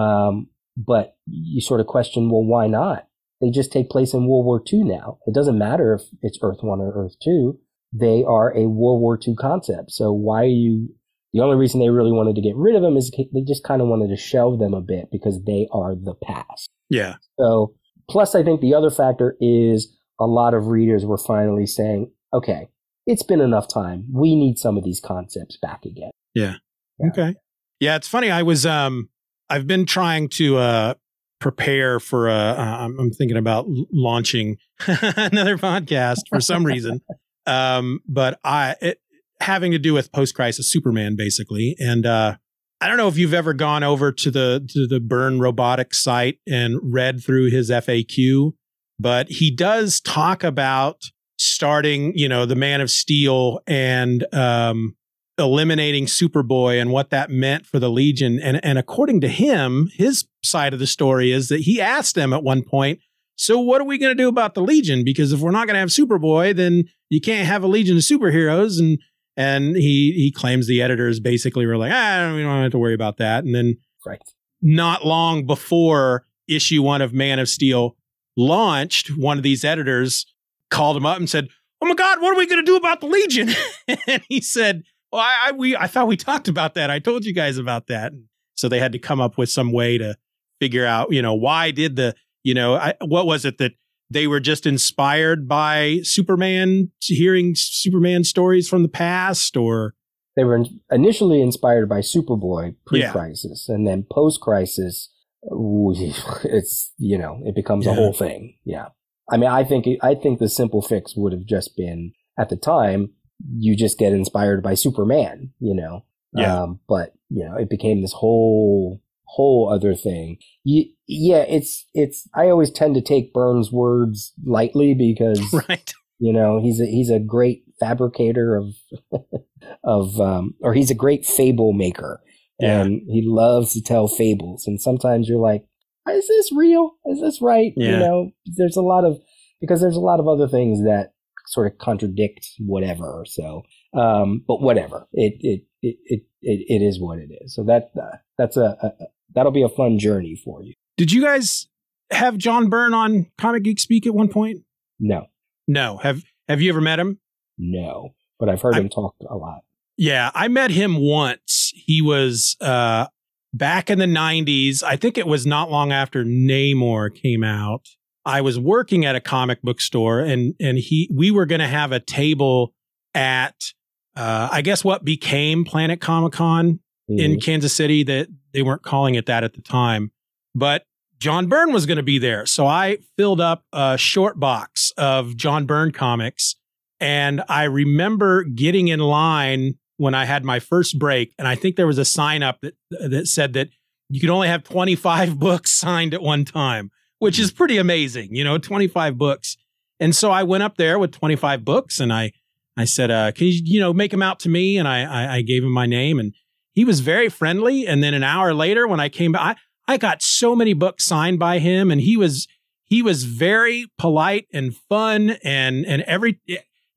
Um, 0.00 0.48
but 0.76 1.16
you 1.26 1.60
sort 1.60 1.80
of 1.80 1.86
question, 1.86 2.30
well, 2.30 2.44
why 2.44 2.66
not? 2.66 3.06
They 3.40 3.50
just 3.50 3.72
take 3.72 3.90
place 3.90 4.14
in 4.14 4.26
World 4.26 4.44
War 4.44 4.62
II 4.72 4.84
now. 4.84 5.18
It 5.26 5.34
doesn't 5.34 5.58
matter 5.58 5.94
if 5.94 6.02
it's 6.22 6.38
Earth 6.42 6.58
1 6.62 6.80
or 6.80 7.04
Earth 7.04 7.16
2. 7.22 7.58
They 7.92 8.24
are 8.26 8.56
a 8.56 8.68
World 8.68 9.00
War 9.00 9.18
II 9.26 9.34
concept. 9.36 9.90
So 9.90 10.12
why 10.12 10.42
are 10.42 10.46
you, 10.46 10.88
the 11.32 11.40
only 11.40 11.56
reason 11.56 11.80
they 11.80 11.90
really 11.90 12.12
wanted 12.12 12.34
to 12.36 12.42
get 12.42 12.56
rid 12.56 12.76
of 12.76 12.82
them 12.82 12.96
is 12.96 13.10
they 13.10 13.42
just 13.46 13.64
kind 13.64 13.82
of 13.82 13.88
wanted 13.88 14.08
to 14.08 14.16
shelve 14.16 14.58
them 14.58 14.74
a 14.74 14.80
bit 14.80 15.08
because 15.12 15.42
they 15.44 15.68
are 15.72 15.94
the 15.94 16.14
past. 16.14 16.68
Yeah. 16.88 17.16
So, 17.38 17.74
plus 18.08 18.34
I 18.34 18.42
think 18.42 18.60
the 18.60 18.74
other 18.74 18.90
factor 18.90 19.36
is 19.40 19.94
a 20.20 20.26
lot 20.26 20.54
of 20.54 20.68
readers 20.68 21.04
were 21.04 21.18
finally 21.18 21.66
saying, 21.66 22.10
okay, 22.32 22.68
it's 23.06 23.22
been 23.22 23.40
enough 23.40 23.68
time. 23.68 24.06
We 24.12 24.34
need 24.34 24.58
some 24.58 24.76
of 24.76 24.84
these 24.84 25.00
concepts 25.00 25.58
back 25.60 25.84
again. 25.84 26.10
Yeah. 26.34 26.54
yeah. 26.98 27.08
Okay. 27.08 27.34
Yeah, 27.80 27.96
it's 27.96 28.08
funny. 28.08 28.30
I 28.30 28.42
was 28.42 28.64
um 28.64 29.10
I've 29.48 29.66
been 29.66 29.86
trying 29.86 30.28
to 30.30 30.56
uh 30.58 30.94
prepare 31.38 32.00
for 32.00 32.28
uh, 32.28 32.54
uh 32.54 32.88
I'm 32.98 33.10
thinking 33.10 33.36
about 33.36 33.66
launching 33.92 34.56
another 34.86 35.58
podcast 35.58 36.20
for 36.28 36.40
some 36.40 36.64
reason. 36.64 37.00
Um 37.46 38.00
but 38.08 38.40
I 38.42 38.74
it, 38.80 38.98
having 39.40 39.70
to 39.70 39.78
do 39.78 39.94
with 39.94 40.10
post-crisis 40.10 40.68
Superman 40.68 41.14
basically 41.14 41.76
and 41.78 42.04
uh 42.04 42.38
I 42.80 42.88
don't 42.88 42.96
know 42.96 43.06
if 43.06 43.16
you've 43.16 43.34
ever 43.34 43.54
gone 43.54 43.84
over 43.84 44.10
to 44.10 44.30
the 44.32 44.68
to 44.70 44.88
the 44.88 44.98
Byrne 44.98 45.38
Robotics 45.38 46.02
site 46.02 46.40
and 46.46 46.78
read 46.82 47.22
through 47.22 47.50
his 47.50 47.70
FAQ, 47.70 48.52
but 48.98 49.28
he 49.28 49.54
does 49.54 50.00
talk 50.00 50.42
about 50.42 51.04
starting, 51.38 52.12
you 52.16 52.28
know, 52.28 52.46
the 52.46 52.56
Man 52.56 52.80
of 52.80 52.90
Steel 52.90 53.60
and 53.68 54.26
um 54.34 54.95
eliminating 55.38 56.06
Superboy 56.06 56.80
and 56.80 56.90
what 56.90 57.10
that 57.10 57.30
meant 57.30 57.66
for 57.66 57.78
the 57.78 57.90
Legion. 57.90 58.40
And, 58.40 58.64
and 58.64 58.78
according 58.78 59.20
to 59.22 59.28
him, 59.28 59.90
his 59.94 60.26
side 60.42 60.72
of 60.72 60.78
the 60.78 60.86
story 60.86 61.32
is 61.32 61.48
that 61.48 61.60
he 61.60 61.80
asked 61.80 62.14
them 62.14 62.32
at 62.32 62.42
one 62.42 62.62
point, 62.62 63.00
so 63.36 63.60
what 63.60 63.80
are 63.80 63.84
we 63.84 63.98
going 63.98 64.16
to 64.16 64.22
do 64.22 64.28
about 64.28 64.54
the 64.54 64.62
Legion? 64.62 65.04
Because 65.04 65.32
if 65.32 65.40
we're 65.40 65.50
not 65.50 65.66
going 65.66 65.74
to 65.74 65.80
have 65.80 65.90
Superboy, 65.90 66.56
then 66.56 66.84
you 67.10 67.20
can't 67.20 67.46
have 67.46 67.62
a 67.62 67.66
Legion 67.66 67.96
of 67.96 68.02
superheroes. 68.02 68.80
And, 68.80 68.98
and 69.36 69.76
he, 69.76 70.12
he 70.12 70.32
claims 70.32 70.66
the 70.66 70.80
editors 70.80 71.20
basically 71.20 71.66
were 71.66 71.76
like, 71.76 71.92
ah, 71.92 72.32
we 72.34 72.42
don't 72.42 72.62
have 72.62 72.72
to 72.72 72.78
worry 72.78 72.94
about 72.94 73.18
that. 73.18 73.44
And 73.44 73.54
then 73.54 73.76
right. 74.06 74.22
not 74.62 75.04
long 75.04 75.44
before 75.44 76.24
issue 76.48 76.82
one 76.82 77.02
of 77.02 77.12
Man 77.12 77.38
of 77.38 77.48
Steel 77.48 77.96
launched, 78.36 79.08
one 79.16 79.36
of 79.36 79.42
these 79.42 79.64
editors 79.64 80.26
called 80.70 80.96
him 80.96 81.06
up 81.06 81.18
and 81.18 81.28
said, 81.28 81.48
Oh 81.82 81.86
my 81.86 81.94
God, 81.94 82.22
what 82.22 82.34
are 82.34 82.38
we 82.38 82.46
going 82.46 82.64
to 82.64 82.66
do 82.66 82.76
about 82.76 83.00
the 83.00 83.06
Legion? 83.06 83.50
and 84.06 84.22
he 84.30 84.40
said, 84.40 84.82
well, 85.12 85.22
I, 85.22 85.48
I, 85.48 85.52
we 85.52 85.76
I 85.76 85.86
thought 85.86 86.08
we 86.08 86.16
talked 86.16 86.48
about 86.48 86.74
that. 86.74 86.90
I 86.90 86.98
told 86.98 87.24
you 87.24 87.32
guys 87.32 87.58
about 87.58 87.86
that. 87.88 88.12
So 88.54 88.68
they 88.68 88.80
had 88.80 88.92
to 88.92 88.98
come 88.98 89.20
up 89.20 89.36
with 89.38 89.50
some 89.50 89.72
way 89.72 89.98
to 89.98 90.16
figure 90.60 90.86
out, 90.86 91.12
you 91.12 91.20
know, 91.20 91.34
why 91.34 91.70
did 91.70 91.96
the, 91.96 92.14
you 92.42 92.54
know, 92.54 92.74
I, 92.74 92.94
what 93.04 93.26
was 93.26 93.44
it 93.44 93.58
that 93.58 93.72
they 94.10 94.26
were 94.26 94.40
just 94.40 94.66
inspired 94.66 95.48
by 95.48 96.00
Superman, 96.02 96.90
hearing 97.00 97.54
Superman 97.56 98.24
stories 98.24 98.68
from 98.68 98.82
the 98.82 98.88
past, 98.88 99.56
or 99.56 99.94
they 100.36 100.44
were 100.44 100.64
initially 100.90 101.42
inspired 101.42 101.88
by 101.88 102.00
Superboy 102.00 102.76
pre-crisis, 102.86 103.66
yeah. 103.68 103.74
and 103.74 103.86
then 103.86 104.06
post-crisis, 104.10 105.10
it's 105.42 106.92
you 106.98 107.18
know 107.18 107.40
it 107.44 107.54
becomes 107.54 107.86
yeah. 107.86 107.92
a 107.92 107.94
whole 107.94 108.12
thing. 108.12 108.56
Yeah, 108.64 108.88
I 109.30 109.38
mean, 109.38 109.50
I 109.50 109.64
think 109.64 109.86
I 110.02 110.14
think 110.14 110.38
the 110.38 110.48
simple 110.48 110.82
fix 110.82 111.16
would 111.16 111.32
have 111.32 111.44
just 111.44 111.76
been 111.76 112.12
at 112.38 112.48
the 112.48 112.56
time 112.56 113.10
you 113.58 113.76
just 113.76 113.98
get 113.98 114.12
inspired 114.12 114.62
by 114.62 114.74
Superman, 114.74 115.52
you 115.60 115.74
know. 115.74 116.04
Yeah. 116.32 116.62
Um, 116.62 116.80
but 116.88 117.14
you 117.30 117.44
know, 117.44 117.56
it 117.56 117.70
became 117.70 118.02
this 118.02 118.12
whole 118.12 119.02
whole 119.24 119.72
other 119.72 119.94
thing. 119.94 120.38
You, 120.64 120.84
yeah, 121.06 121.44
it's 121.48 121.86
it's. 121.94 122.28
I 122.34 122.48
always 122.48 122.70
tend 122.70 122.94
to 122.94 123.00
take 123.00 123.32
Byrne's 123.32 123.70
words 123.72 124.32
lightly 124.44 124.94
because 124.94 125.40
right. 125.68 125.92
You 126.18 126.32
know, 126.32 126.60
he's 126.60 126.80
a 126.80 126.86
he's 126.86 127.10
a 127.10 127.20
great 127.20 127.64
fabricator 127.78 128.56
of 128.56 128.74
of 129.84 130.20
um, 130.20 130.54
or 130.62 130.74
he's 130.74 130.90
a 130.90 130.94
great 130.94 131.26
fable 131.26 131.72
maker, 131.72 132.20
yeah. 132.58 132.82
and 132.82 133.02
he 133.08 133.22
loves 133.24 133.72
to 133.74 133.82
tell 133.82 134.08
fables. 134.08 134.66
And 134.66 134.80
sometimes 134.80 135.28
you're 135.28 135.38
like, 135.38 135.64
is 136.08 136.26
this 136.26 136.52
real? 136.52 136.92
Is 137.06 137.20
this 137.20 137.42
right? 137.42 137.72
Yeah. 137.76 137.90
You 137.90 137.98
know, 137.98 138.30
there's 138.46 138.76
a 138.76 138.82
lot 138.82 139.04
of 139.04 139.20
because 139.60 139.80
there's 139.80 139.96
a 139.96 140.00
lot 140.00 140.20
of 140.20 140.28
other 140.28 140.48
things 140.48 140.84
that 140.84 141.12
sort 141.46 141.70
of 141.70 141.78
contradict 141.78 142.46
whatever. 142.58 143.24
So, 143.26 143.62
um, 143.94 144.42
but 144.46 144.60
whatever, 144.60 145.06
it, 145.12 145.34
it, 145.40 145.62
it, 145.82 145.96
it, 146.04 146.22
it, 146.42 146.66
it 146.68 146.84
is 146.84 147.00
what 147.00 147.18
it 147.18 147.30
is. 147.40 147.54
So 147.54 147.64
that, 147.64 147.90
uh, 148.00 148.16
that's 148.38 148.56
a, 148.56 148.76
a, 148.82 148.90
that'll 149.34 149.52
be 149.52 149.62
a 149.62 149.68
fun 149.68 149.98
journey 149.98 150.40
for 150.42 150.62
you. 150.62 150.74
Did 150.96 151.12
you 151.12 151.22
guys 151.22 151.68
have 152.10 152.36
John 152.36 152.68
Byrne 152.68 152.94
on 152.94 153.26
Comic 153.38 153.64
Geek 153.64 153.80
Speak 153.80 154.06
at 154.06 154.14
one 154.14 154.28
point? 154.28 154.62
No. 154.98 155.26
No. 155.66 155.98
Have, 155.98 156.22
have 156.48 156.60
you 156.60 156.70
ever 156.70 156.80
met 156.80 156.98
him? 156.98 157.18
No, 157.58 158.14
but 158.38 158.48
I've 158.48 158.60
heard 158.60 158.74
I, 158.74 158.80
him 158.80 158.88
talk 158.88 159.14
a 159.28 159.36
lot. 159.36 159.60
Yeah, 159.96 160.30
I 160.34 160.48
met 160.48 160.70
him 160.70 160.96
once. 160.96 161.72
He 161.74 162.02
was 162.02 162.56
uh, 162.60 163.06
back 163.54 163.88
in 163.88 163.98
the 163.98 164.06
90s. 164.06 164.82
I 164.82 164.96
think 164.96 165.16
it 165.16 165.26
was 165.26 165.46
not 165.46 165.70
long 165.70 165.90
after 165.90 166.24
Namor 166.24 167.14
came 167.14 167.42
out. 167.42 167.88
I 168.26 168.40
was 168.40 168.58
working 168.58 169.04
at 169.04 169.14
a 169.14 169.20
comic 169.20 169.62
book 169.62 169.80
store 169.80 170.20
and 170.20 170.54
and 170.60 170.76
he 170.76 171.08
we 171.14 171.30
were 171.30 171.46
going 171.46 171.60
to 171.60 171.68
have 171.68 171.92
a 171.92 172.00
table 172.00 172.74
at 173.14 173.72
uh, 174.16 174.48
I 174.50 174.62
guess 174.62 174.82
what 174.82 175.04
became 175.04 175.64
Planet 175.64 176.00
Comic 176.00 176.32
Con 176.32 176.80
mm. 177.08 177.20
in 177.20 177.38
Kansas 177.38 177.72
City 177.72 178.02
that 178.02 178.28
they 178.52 178.62
weren't 178.62 178.82
calling 178.82 179.14
it 179.14 179.26
that 179.26 179.44
at 179.44 179.54
the 179.54 179.62
time, 179.62 180.10
but 180.54 180.84
John 181.18 181.46
Byrne 181.46 181.72
was 181.72 181.86
going 181.86 181.96
to 181.96 182.02
be 182.02 182.18
there. 182.18 182.44
So 182.46 182.66
I 182.66 182.98
filled 183.16 183.40
up 183.40 183.64
a 183.72 183.96
short 183.96 184.40
box 184.40 184.92
of 184.98 185.36
John 185.36 185.64
Byrne 185.64 185.92
comics 185.92 186.56
and 186.98 187.42
I 187.48 187.64
remember 187.64 188.42
getting 188.42 188.88
in 188.88 189.00
line 189.00 189.74
when 189.98 190.14
I 190.14 190.24
had 190.24 190.44
my 190.44 190.58
first 190.58 190.98
break 190.98 191.32
and 191.38 191.46
I 191.46 191.54
think 191.54 191.76
there 191.76 191.86
was 191.86 191.98
a 191.98 192.04
sign 192.04 192.42
up 192.42 192.58
that 192.62 192.74
that 192.90 193.28
said 193.28 193.52
that 193.52 193.68
you 194.08 194.20
could 194.20 194.30
only 194.30 194.48
have 194.48 194.64
25 194.64 195.38
books 195.38 195.70
signed 195.70 196.12
at 196.12 196.22
one 196.22 196.44
time 196.44 196.90
which 197.18 197.38
is 197.38 197.50
pretty 197.50 197.78
amazing, 197.78 198.34
you 198.34 198.44
know, 198.44 198.58
25 198.58 199.16
books. 199.16 199.56
And 199.98 200.14
so 200.14 200.30
I 200.30 200.42
went 200.42 200.62
up 200.62 200.76
there 200.76 200.98
with 200.98 201.12
25 201.12 201.64
books 201.64 202.00
and 202.00 202.12
I, 202.12 202.32
I 202.76 202.84
said, 202.84 203.10
uh, 203.10 203.32
can 203.32 203.46
you, 203.46 203.60
you 203.64 203.80
know, 203.80 203.92
make 203.92 204.10
them 204.10 204.22
out 204.22 204.40
to 204.40 204.48
me? 204.48 204.76
And 204.76 204.86
I, 204.86 205.02
I, 205.02 205.34
I 205.36 205.42
gave 205.42 205.64
him 205.64 205.72
my 205.72 205.86
name 205.86 206.18
and 206.18 206.34
he 206.72 206.84
was 206.84 207.00
very 207.00 207.28
friendly. 207.28 207.86
And 207.86 208.02
then 208.02 208.12
an 208.12 208.22
hour 208.22 208.52
later 208.52 208.86
when 208.86 209.00
I 209.00 209.08
came 209.08 209.32
back, 209.32 209.56
I, 209.88 209.94
I 209.94 209.96
got 209.96 210.22
so 210.22 210.54
many 210.54 210.74
books 210.74 211.04
signed 211.04 211.38
by 211.38 211.58
him 211.58 211.90
and 211.90 212.00
he 212.00 212.16
was, 212.16 212.46
he 212.84 213.02
was 213.02 213.24
very 213.24 213.86
polite 213.98 214.46
and 214.52 214.76
fun 214.76 215.30
and, 215.42 215.86
and 215.86 216.02
every, 216.02 216.38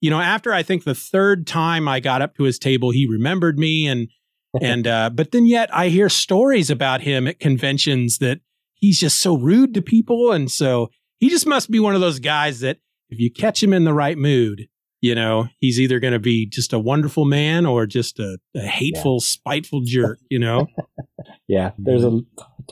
you 0.02 0.10
know, 0.10 0.20
after 0.20 0.54
I 0.54 0.64
think 0.64 0.84
the 0.84 0.96
third 0.96 1.48
time 1.48 1.88
I 1.88 2.02
got 2.02 2.22
up 2.22 2.36
to 2.36 2.44
his 2.44 2.60
table, 2.60 2.92
he 2.92 3.08
remembered 3.08 3.58
me 3.58 3.88
and, 3.88 4.10
and, 4.62 4.88
uh, 4.88 5.12
but 5.12 5.32
then 5.32 5.46
yet 5.46 5.74
I 5.74 5.90
hear 5.90 6.10
stories 6.10 6.70
about 6.70 7.02
him 7.02 7.28
at 7.28 7.40
conventions 7.40 8.18
that, 8.18 8.42
he's 8.80 9.00
just 9.00 9.20
so 9.20 9.38
rude 9.38 9.74
to 9.76 9.82
people. 9.82 10.32
And 10.32 10.52
so 10.52 10.90
he 11.20 11.30
just 11.30 11.48
must 11.48 11.70
be 11.70 11.80
one 11.80 11.96
of 11.96 12.02
those 12.02 12.20
guys 12.20 12.62
that 12.62 12.78
if 13.10 13.20
you 13.20 13.32
catch 13.32 13.62
him 13.62 13.74
in 13.74 13.84
the 13.84 13.94
right 13.94 14.18
mood, 14.18 14.68
you 15.02 15.16
know, 15.16 15.48
he's 15.60 15.80
either 15.80 16.00
going 16.00 16.14
to 16.14 16.20
be 16.20 16.46
just 16.46 16.74
a 16.74 16.80
wonderful 16.80 17.26
man 17.26 17.66
or 17.66 17.86
just 17.86 18.20
a, 18.20 18.38
a 18.56 18.62
hateful, 18.62 19.16
yeah. 19.16 19.26
spiteful 19.26 19.82
jerk, 19.82 20.20
you 20.30 20.40
know? 20.40 20.68
yeah. 21.48 21.72
There's 21.78 22.04
a 22.04 22.20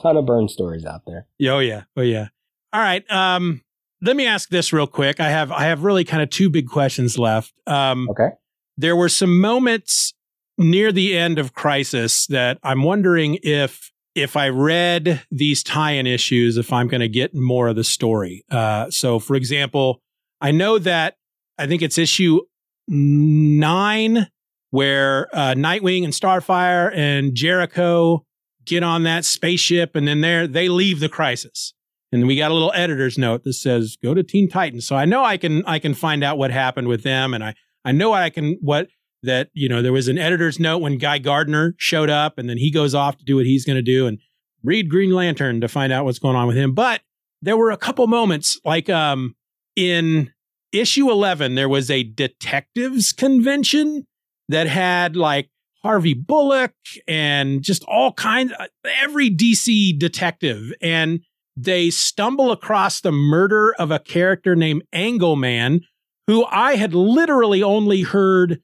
ton 0.00 0.16
of 0.16 0.26
Byrne 0.26 0.48
stories 0.48 0.84
out 0.84 1.02
there. 1.06 1.26
Oh, 1.50 1.58
yeah. 1.58 1.84
Oh, 1.96 2.02
yeah. 2.02 2.28
All 2.72 2.80
right. 2.80 3.08
Um, 3.10 3.62
let 4.02 4.14
me 4.14 4.26
ask 4.26 4.50
this 4.50 4.72
real 4.72 4.86
quick. 4.86 5.20
I 5.20 5.30
have, 5.30 5.50
I 5.50 5.64
have 5.64 5.82
really 5.82 6.04
kind 6.04 6.22
of 6.22 6.30
two 6.30 6.50
big 6.50 6.68
questions 6.68 7.18
left. 7.18 7.52
Um, 7.66 8.08
okay. 8.10 8.28
There 8.76 8.94
were 8.94 9.08
some 9.08 9.40
moments 9.40 10.14
near 10.58 10.92
the 10.92 11.16
end 11.16 11.38
of 11.38 11.54
Crisis 11.54 12.26
that 12.26 12.58
I'm 12.62 12.82
wondering 12.82 13.38
if 13.42 13.90
if 14.22 14.36
I 14.36 14.48
read 14.48 15.22
these 15.30 15.62
tie-in 15.62 16.06
issues, 16.06 16.56
if 16.56 16.72
I'm 16.72 16.88
going 16.88 17.00
to 17.00 17.08
get 17.08 17.34
more 17.34 17.68
of 17.68 17.76
the 17.76 17.84
story. 17.84 18.44
Uh, 18.50 18.90
so, 18.90 19.18
for 19.18 19.34
example, 19.34 20.00
I 20.40 20.50
know 20.50 20.78
that 20.78 21.16
I 21.58 21.66
think 21.66 21.82
it's 21.82 21.98
issue 21.98 22.40
nine 22.86 24.28
where 24.70 25.28
uh, 25.32 25.54
Nightwing 25.54 26.04
and 26.04 26.12
Starfire 26.12 26.94
and 26.94 27.34
Jericho 27.34 28.24
get 28.64 28.82
on 28.82 29.02
that 29.04 29.24
spaceship, 29.24 29.96
and 29.96 30.06
then 30.06 30.20
they 30.20 30.46
they 30.46 30.68
leave 30.68 31.00
the 31.00 31.08
Crisis. 31.08 31.74
And 32.10 32.26
we 32.26 32.36
got 32.36 32.50
a 32.50 32.54
little 32.54 32.72
editor's 32.74 33.18
note 33.18 33.44
that 33.44 33.52
says 33.54 33.96
go 34.02 34.14
to 34.14 34.22
Teen 34.22 34.48
Titans. 34.48 34.86
So 34.86 34.96
I 34.96 35.04
know 35.04 35.24
I 35.24 35.36
can 35.36 35.64
I 35.66 35.78
can 35.78 35.94
find 35.94 36.22
out 36.22 36.38
what 36.38 36.50
happened 36.50 36.88
with 36.88 37.02
them, 37.02 37.34
and 37.34 37.42
I 37.42 37.54
I 37.84 37.92
know 37.92 38.12
I 38.12 38.30
can 38.30 38.58
what 38.60 38.88
that 39.22 39.50
you 39.52 39.68
know 39.68 39.82
there 39.82 39.92
was 39.92 40.08
an 40.08 40.18
editor's 40.18 40.58
note 40.58 40.78
when 40.78 40.98
Guy 40.98 41.18
Gardner 41.18 41.74
showed 41.78 42.10
up, 42.10 42.38
and 42.38 42.48
then 42.48 42.58
he 42.58 42.70
goes 42.70 42.94
off 42.94 43.18
to 43.18 43.24
do 43.24 43.36
what 43.36 43.46
he's 43.46 43.64
going 43.64 43.76
to 43.76 43.82
do, 43.82 44.06
and 44.06 44.18
read 44.62 44.88
Green 44.88 45.12
Lantern 45.12 45.60
to 45.60 45.68
find 45.68 45.92
out 45.92 46.04
what's 46.04 46.18
going 46.18 46.36
on 46.36 46.46
with 46.46 46.56
him. 46.56 46.74
But 46.74 47.02
there 47.42 47.56
were 47.56 47.70
a 47.70 47.76
couple 47.76 48.06
moments 48.06 48.58
like 48.64 48.88
um 48.88 49.34
in 49.76 50.32
issue 50.72 51.10
11 51.10 51.54
there 51.54 51.68
was 51.68 51.90
a 51.90 52.02
detectives 52.02 53.12
convention 53.12 54.06
that 54.48 54.66
had 54.66 55.16
like 55.16 55.48
Harvey 55.82 56.14
Bullock 56.14 56.74
and 57.06 57.62
just 57.62 57.84
all 57.84 58.12
kinds 58.12 58.52
every 59.00 59.30
DC 59.30 59.98
detective 59.98 60.72
and 60.80 61.20
they 61.56 61.90
stumble 61.90 62.52
across 62.52 63.00
the 63.00 63.12
murder 63.12 63.74
of 63.78 63.90
a 63.90 63.98
character 63.98 64.54
named 64.54 64.82
Angleman 64.92 65.80
who 66.26 66.44
I 66.44 66.76
had 66.76 66.94
literally 66.94 67.62
only 67.62 68.02
heard 68.02 68.60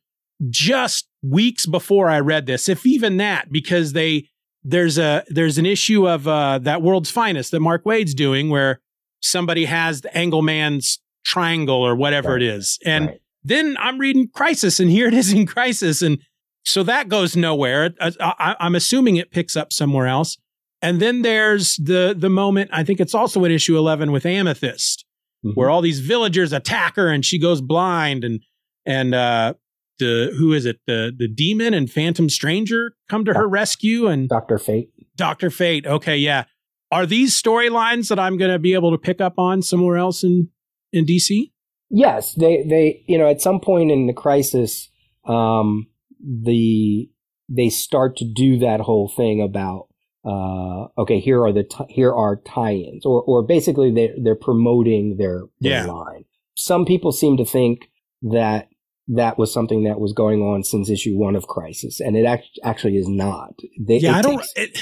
just 0.51 1.09
weeks 1.23 1.67
before 1.67 2.09
I 2.09 2.21
read 2.21 2.47
this, 2.47 2.69
if 2.69 2.85
even 2.87 3.17
that, 3.19 3.51
because 3.51 3.93
they 3.93 4.29
there's 4.63 4.99
a 4.99 5.25
there's 5.29 5.59
an 5.59 5.67
issue 5.67 6.09
of 6.09 6.27
uh, 6.27 6.59
that 6.61 6.83
world's 6.83 7.11
finest 7.11 7.51
that 7.51 7.61
Mark 7.61 7.85
Waid's 7.85 8.15
doing 8.15 8.51
where 8.51 8.81
somebody 9.21 9.67
has 9.67 10.01
the 10.01 10.09
Angleman's 10.11 11.01
triangle 11.25 11.77
or 11.83 11.95
whatever 11.95 12.33
right. 12.33 12.43
it 12.43 12.49
is, 12.49 12.79
and 12.85 13.07
right. 13.09 13.21
then 13.43 13.77
I'm 13.79 13.99
reading 13.99 14.29
Crisis, 14.29 14.81
and 14.81 14.91
here 14.91 15.09
it 15.09 15.15
is 15.15 15.33
in 15.33 15.47
Crisis, 15.47 16.03
and 16.03 16.19
so 16.65 16.83
that 16.83 17.09
goes 17.09 17.37
nowhere. 17.37 17.91
I, 18.01 18.57
I'm 18.59 18.75
assuming 18.75 19.17
it 19.17 19.31
picks 19.31 19.57
up 19.57 19.73
somewhere 19.73 20.07
else. 20.07 20.39
And 20.81 21.01
then 21.01 21.23
there's 21.23 21.77
the 21.77 22.15
the 22.17 22.29
moment 22.29 22.71
I 22.73 22.85
think 22.85 23.01
it's 23.01 23.15
also 23.15 23.45
in 23.45 23.53
issue 23.53 23.77
11 23.79 24.13
with 24.13 24.27
Amethyst, 24.27 25.07
mm-hmm. 25.45 25.55
where 25.55 25.71
all 25.71 25.81
these 25.81 26.01
villagers 26.01 26.53
attack 26.53 26.97
her 26.97 27.09
and 27.09 27.25
she 27.25 27.39
goes 27.39 27.63
blind 27.63 28.23
and 28.23 28.41
and 28.85 29.15
uh, 29.15 29.55
the 29.99 30.35
who 30.39 30.53
is 30.53 30.67
it? 30.67 30.81
The 30.87 31.13
the 31.17 31.29
demon 31.29 31.75
and 31.75 31.91
phantom 31.91 32.29
stranger 32.29 32.95
come 33.09 33.25
to 33.25 33.35
her 33.35 33.49
rescue 33.49 34.07
and 34.07 34.29
dr 34.29 34.59
fate. 34.59 34.91
Dr 35.17 35.51
fate. 35.51 35.87
Okay 35.87 36.17
yeah. 36.17 36.45
Are 36.91 37.07
these 37.07 37.41
storylines 37.41 38.09
that 38.09 38.21
i'm 38.21 38.37
going 38.37 38.53
to 38.53 38.59
be 38.59 38.75
able 38.75 38.93
to 38.93 38.99
pick 38.99 39.21
up 39.21 39.35
on 39.39 39.63
somewhere 39.63 39.97
else 39.97 40.23
in 40.23 40.49
in 40.93 41.05
dc 41.05 41.51
yes 41.91 42.35
they 42.35 42.65
they 42.69 43.03
you 43.09 43.19
know 43.19 43.29
at 43.29 43.41
some 43.41 43.59
point 43.59 43.91
in 43.91 44.07
the 44.07 44.13
crisis 44.13 44.91
um 45.25 45.89
the 46.21 47.09
they 47.49 47.69
start 47.69 48.17
to 48.17 48.25
do 48.25 48.59
that 48.59 48.81
whole 48.81 49.09
thing 49.09 49.43
about 49.43 49.89
uh 50.25 50.87
okay 50.97 51.21
here 51.21 51.43
are 51.43 51.53
the 51.53 51.65
t- 51.65 51.85
here 51.89 52.13
are 52.13 52.37
tie-ins 52.37 53.05
or 53.05 53.23
or 53.23 53.43
basically 53.43 53.91
they 53.93 54.13
they're 54.23 54.35
promoting 54.35 55.17
their, 55.19 55.43
their 55.61 55.85
yeah. 55.85 55.87
line. 55.87 56.25
Some 56.57 56.85
people 56.85 57.13
seem 57.13 57.37
to 57.37 57.45
think 57.45 57.91
that 58.23 58.69
that 59.09 59.39
was 59.39 59.53
something 59.53 59.85
that 59.85 60.01
was 60.01 60.13
going 60.13 60.41
on 60.41 60.63
since 60.65 60.89
issue 60.89 61.17
one 61.17 61.37
of 61.37 61.47
Crisis, 61.47 62.01
and 62.01 62.17
it 62.17 62.25
act- 62.25 62.59
actually 62.63 62.97
is 62.97 63.09
not. 63.09 63.55
They, 63.79 63.99
yeah, 63.99 64.17
I 64.17 64.23
don't. 64.23 64.45
It, 64.57 64.79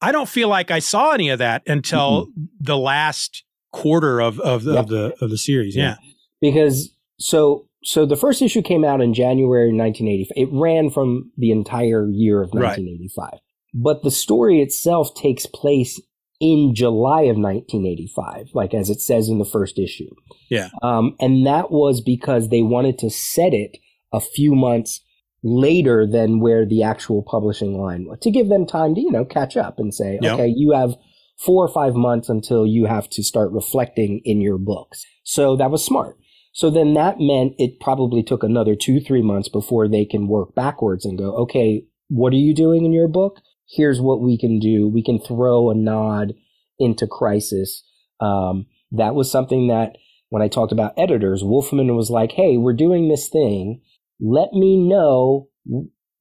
I 0.00 0.12
don't 0.12 0.28
feel 0.28 0.48
like 0.48 0.70
I 0.70 0.80
saw 0.80 1.12
any 1.12 1.30
of 1.30 1.38
that 1.38 1.62
until 1.66 2.26
mm-hmm. 2.26 2.44
the 2.60 2.76
last 2.76 3.44
quarter 3.72 4.20
of 4.20 4.38
of 4.40 4.64
the, 4.64 4.78
of 4.78 4.88
the 4.88 5.14
of 5.20 5.30
the 5.30 5.38
series. 5.38 5.74
Yeah. 5.74 5.82
yeah, 5.82 5.96
because 6.40 6.94
so 7.18 7.66
so 7.82 8.06
the 8.06 8.16
first 8.16 8.42
issue 8.42 8.62
came 8.62 8.84
out 8.84 9.00
in 9.00 9.14
January 9.14 9.72
1985. 9.72 10.32
It 10.36 10.48
ran 10.52 10.90
from 10.90 11.32
the 11.36 11.50
entire 11.50 12.08
year 12.08 12.40
of 12.40 12.50
1985, 12.50 13.28
right. 13.32 13.40
but 13.74 14.02
the 14.02 14.10
story 14.10 14.60
itself 14.60 15.14
takes 15.14 15.46
place 15.46 16.00
in 16.44 16.74
July 16.74 17.22
of 17.22 17.38
1985, 17.38 18.50
like 18.52 18.74
as 18.74 18.90
it 18.90 19.00
says 19.00 19.30
in 19.30 19.38
the 19.38 19.46
first 19.46 19.78
issue. 19.78 20.14
Yeah. 20.50 20.68
Um, 20.82 21.16
and 21.18 21.46
that 21.46 21.70
was 21.70 22.02
because 22.02 22.50
they 22.50 22.60
wanted 22.60 22.98
to 22.98 23.08
set 23.08 23.54
it 23.54 23.78
a 24.12 24.20
few 24.20 24.54
months 24.54 25.00
later 25.42 26.06
than 26.06 26.40
where 26.40 26.66
the 26.66 26.82
actual 26.82 27.22
publishing 27.22 27.78
line 27.78 28.04
was 28.04 28.18
to 28.20 28.30
give 28.30 28.50
them 28.50 28.66
time 28.66 28.94
to, 28.94 29.00
you 29.00 29.10
know, 29.10 29.24
catch 29.24 29.56
up 29.56 29.78
and 29.78 29.94
say, 29.94 30.18
yep. 30.20 30.34
okay, 30.34 30.52
you 30.54 30.72
have 30.72 30.96
four 31.38 31.64
or 31.64 31.72
five 31.72 31.94
months 31.94 32.28
until 32.28 32.66
you 32.66 32.84
have 32.84 33.08
to 33.08 33.24
start 33.24 33.50
reflecting 33.50 34.20
in 34.26 34.42
your 34.42 34.58
books. 34.58 35.06
So 35.22 35.56
that 35.56 35.70
was 35.70 35.82
smart. 35.82 36.18
So 36.52 36.68
then 36.68 36.92
that 36.92 37.16
meant 37.18 37.54
it 37.58 37.80
probably 37.80 38.22
took 38.22 38.42
another 38.42 38.76
two, 38.76 39.00
three 39.00 39.22
months 39.22 39.48
before 39.48 39.88
they 39.88 40.04
can 40.04 40.28
work 40.28 40.54
backwards 40.54 41.06
and 41.06 41.16
go, 41.16 41.34
okay, 41.36 41.86
what 42.08 42.34
are 42.34 42.36
you 42.36 42.54
doing 42.54 42.84
in 42.84 42.92
your 42.92 43.08
book? 43.08 43.40
Here's 43.68 44.00
what 44.00 44.20
we 44.20 44.38
can 44.38 44.58
do. 44.58 44.88
We 44.88 45.02
can 45.02 45.18
throw 45.18 45.70
a 45.70 45.74
nod 45.74 46.34
into 46.78 47.06
crisis. 47.06 47.84
Um, 48.20 48.66
that 48.92 49.14
was 49.14 49.30
something 49.30 49.68
that 49.68 49.96
when 50.28 50.42
I 50.42 50.48
talked 50.48 50.72
about 50.72 50.94
editors, 50.98 51.42
Wolfman 51.44 51.94
was 51.96 52.10
like, 52.10 52.32
Hey, 52.32 52.56
we're 52.56 52.74
doing 52.74 53.08
this 53.08 53.28
thing. 53.28 53.82
Let 54.20 54.52
me 54.52 54.76
know 54.76 55.48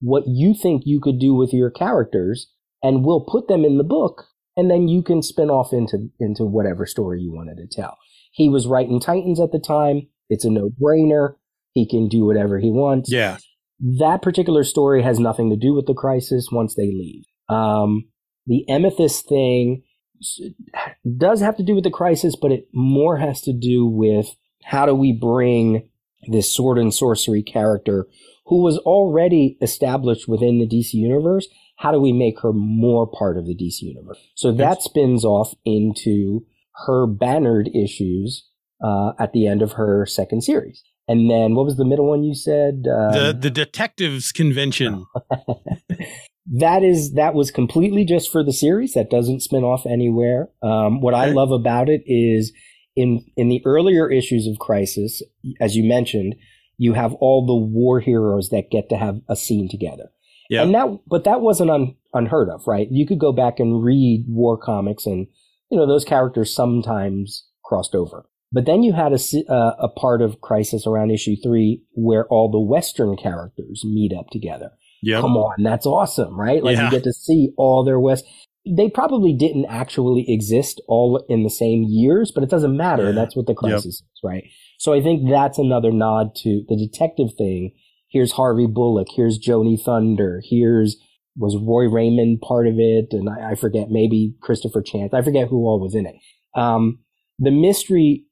what 0.02 0.24
you 0.28 0.54
think 0.54 0.84
you 0.86 1.00
could 1.00 1.20
do 1.20 1.34
with 1.34 1.54
your 1.54 1.72
characters 1.72 2.52
and 2.82 3.06
we'll 3.06 3.26
put 3.26 3.48
them 3.48 3.64
in 3.64 3.78
the 3.78 3.84
book 3.84 4.26
and 4.56 4.70
then 4.70 4.88
you 4.88 5.02
can 5.02 5.22
spin 5.22 5.50
off 5.50 5.74
into, 5.74 6.10
into 6.20 6.44
whatever 6.44 6.86
story 6.86 7.22
you 7.22 7.34
wanted 7.34 7.58
to 7.58 7.68
tell. 7.68 7.98
He 8.32 8.50
was 8.50 8.68
writing 8.68 9.00
Titans 9.00 9.40
at 9.40 9.52
the 9.52 9.60
time. 9.60 10.08
It's 10.30 10.46
a 10.46 10.50
no 10.50 10.70
brainer. 10.82 11.36
He 11.74 11.88
can 11.88 12.08
do 12.08 12.26
whatever 12.26 12.60
he 12.60 12.70
wants. 12.70 13.12
Yeah. 13.12 13.38
That 14.00 14.22
particular 14.22 14.64
story 14.64 15.02
has 15.02 15.20
nothing 15.20 15.50
to 15.50 15.56
do 15.56 15.74
with 15.74 15.88
the 15.88 15.94
crisis 15.94 16.50
once 16.52 16.76
they 16.76 16.88
leave. 16.88 17.24
Um, 17.50 18.06
the 18.46 18.68
amethyst 18.70 19.28
thing 19.28 19.84
does 21.18 21.42
have 21.42 21.58
to 21.58 21.64
do 21.64 21.76
with 21.76 21.84
the 21.84 21.92
crisis, 21.92 22.36
but 22.36 22.52
it 22.52 22.68
more 22.74 23.18
has 23.18 23.42
to 23.42 23.54
do 23.54 23.86
with 23.86 24.36
how 24.64 24.86
do 24.86 24.94
we 24.94 25.12
bring 25.12 25.90
this 26.28 26.54
sword 26.54 26.78
and 26.78 26.94
sorcery 26.94 27.44
character 27.44 28.08
who 28.46 28.62
was 28.62 28.78
already 28.80 29.58
established 29.62 30.28
within 30.28 30.60
the 30.60 30.68
DC 30.68 30.94
universe. 30.94 31.48
How 31.78 31.92
do 31.92 32.00
we 32.00 32.14
make 32.14 32.40
her 32.42 32.54
more 32.54 33.08
part 33.08 33.38
of 33.38 33.46
the 33.46 33.56
DC 33.56 33.82
universe? 33.82 34.20
So 34.36 34.52
that 34.54 34.82
spins 34.82 35.26
off 35.26 35.54
into 35.66 36.46
her 36.86 37.08
bannered 37.08 37.70
issues 37.74 38.48
uh, 38.84 39.14
at 39.20 39.34
the 39.34 39.48
end 39.48 39.62
of 39.62 39.74
her 39.74 40.06
second 40.06 40.44
series. 40.44 40.84
And 41.08 41.30
then 41.30 41.56
what 41.56 41.66
was 41.66 41.76
the 41.76 41.86
middle 41.86 42.08
one 42.08 42.24
you 42.24 42.34
said? 42.34 42.86
Uh, 42.90 43.12
the 43.12 43.38
the 43.38 43.50
detectives 43.50 44.32
convention. 44.32 45.06
that 46.46 46.84
is 46.84 47.14
that 47.14 47.34
was 47.34 47.52
completely 47.52 48.06
just 48.06 48.32
for 48.32 48.44
the 48.44 48.54
series. 48.54 48.94
That 48.94 49.10
doesn't 49.10 49.42
spin 49.42 49.64
off 49.64 49.86
anywhere. 49.86 50.50
Um, 50.62 51.02
what 51.02 51.14
okay. 51.14 51.24
I 51.24 51.26
love 51.28 51.52
about 51.52 51.90
it 51.90 52.04
is 52.06 52.52
in 52.96 53.26
in 53.38 53.50
the 53.50 53.62
earlier 53.66 54.12
issues 54.12 54.48
of 54.48 54.60
Crisis, 54.60 55.22
as 55.62 55.76
you 55.76 55.84
mentioned, 55.84 56.36
you 56.78 56.94
have 56.94 57.14
all 57.16 57.46
the 57.46 57.56
war 57.56 58.00
heroes 58.00 58.50
that 58.50 58.72
get 58.72 58.90
to 58.90 58.98
have 58.98 59.22
a 59.30 59.36
scene 59.36 59.70
together. 59.70 60.10
Yeah. 60.50 60.64
And 60.64 60.76
that, 60.76 61.00
but 61.08 61.24
that 61.24 61.42
wasn't 61.42 61.72
un, 61.72 61.96
unheard 62.14 62.50
of, 62.50 62.68
right? 62.68 62.88
You 62.92 63.08
could 63.08 63.20
go 63.20 63.32
back 63.32 63.60
and 63.60 63.84
read 63.84 64.26
war 64.28 64.58
comics, 64.58 65.06
and 65.06 65.28
you 65.70 65.78
know 65.78 65.88
those 65.88 66.06
characters 66.06 66.54
sometimes 66.54 67.48
crossed 67.64 67.96
over. 67.96 68.26
But 68.52 68.66
then 68.66 68.84
you 68.84 68.94
had 68.94 69.14
a, 69.14 69.52
uh, 69.52 69.76
a 69.80 69.88
part 69.88 70.22
of 70.22 70.42
Crisis 70.42 70.86
around 70.86 71.10
issue 71.10 71.36
three 71.42 71.82
where 71.94 72.28
all 72.28 72.52
the 72.52 72.60
Western 72.60 73.18
characters 73.18 73.84
meet 73.84 74.14
up 74.14 74.28
together. 74.30 74.72
Yep. 75.04 75.22
Come 75.22 75.36
on, 75.36 75.62
that's 75.62 75.86
awesome, 75.86 76.40
right? 76.40 76.64
Like 76.64 76.78
yeah. 76.78 76.86
you 76.86 76.92
get 76.92 77.04
to 77.04 77.12
see 77.12 77.50
all 77.58 77.84
their 77.84 78.00
West. 78.00 78.26
They 78.66 78.90
probably 78.90 79.34
didn't 79.34 79.66
actually 79.66 80.24
exist 80.30 80.82
all 80.88 81.22
in 81.28 81.44
the 81.44 81.50
same 81.50 81.84
years, 81.84 82.32
but 82.34 82.42
it 82.42 82.50
doesn't 82.50 82.78
matter. 82.78 83.08
Yeah. 83.08 83.12
That's 83.12 83.36
what 83.36 83.46
the 83.46 83.54
crisis 83.54 83.86
yep. 83.86 83.90
is, 83.90 84.04
right? 84.24 84.44
So 84.80 84.94
I 84.94 85.02
think 85.02 85.30
that's 85.30 85.58
another 85.58 85.92
nod 85.92 86.36
to 86.44 86.64
the 86.70 86.78
detective 86.78 87.34
thing. 87.38 87.74
Here's 88.08 88.32
Harvey 88.32 88.66
Bullock. 88.66 89.08
Here's 89.14 89.38
Joni 89.38 89.78
Thunder. 89.78 90.42
Here's 90.50 90.96
was 91.36 91.58
Roy 91.58 91.90
Raymond 91.90 92.40
part 92.42 92.68
of 92.68 92.76
it, 92.78 93.08
and 93.12 93.28
I, 93.28 93.52
I 93.52 93.56
forget 93.56 93.90
maybe 93.90 94.36
Christopher 94.42 94.82
Chance. 94.82 95.14
I 95.14 95.22
forget 95.22 95.50
who 95.50 95.66
all 95.66 95.82
was 95.82 95.96
in 95.96 96.06
it. 96.06 96.16
Um, 96.56 97.00
the 97.40 97.52
mystery 97.52 98.26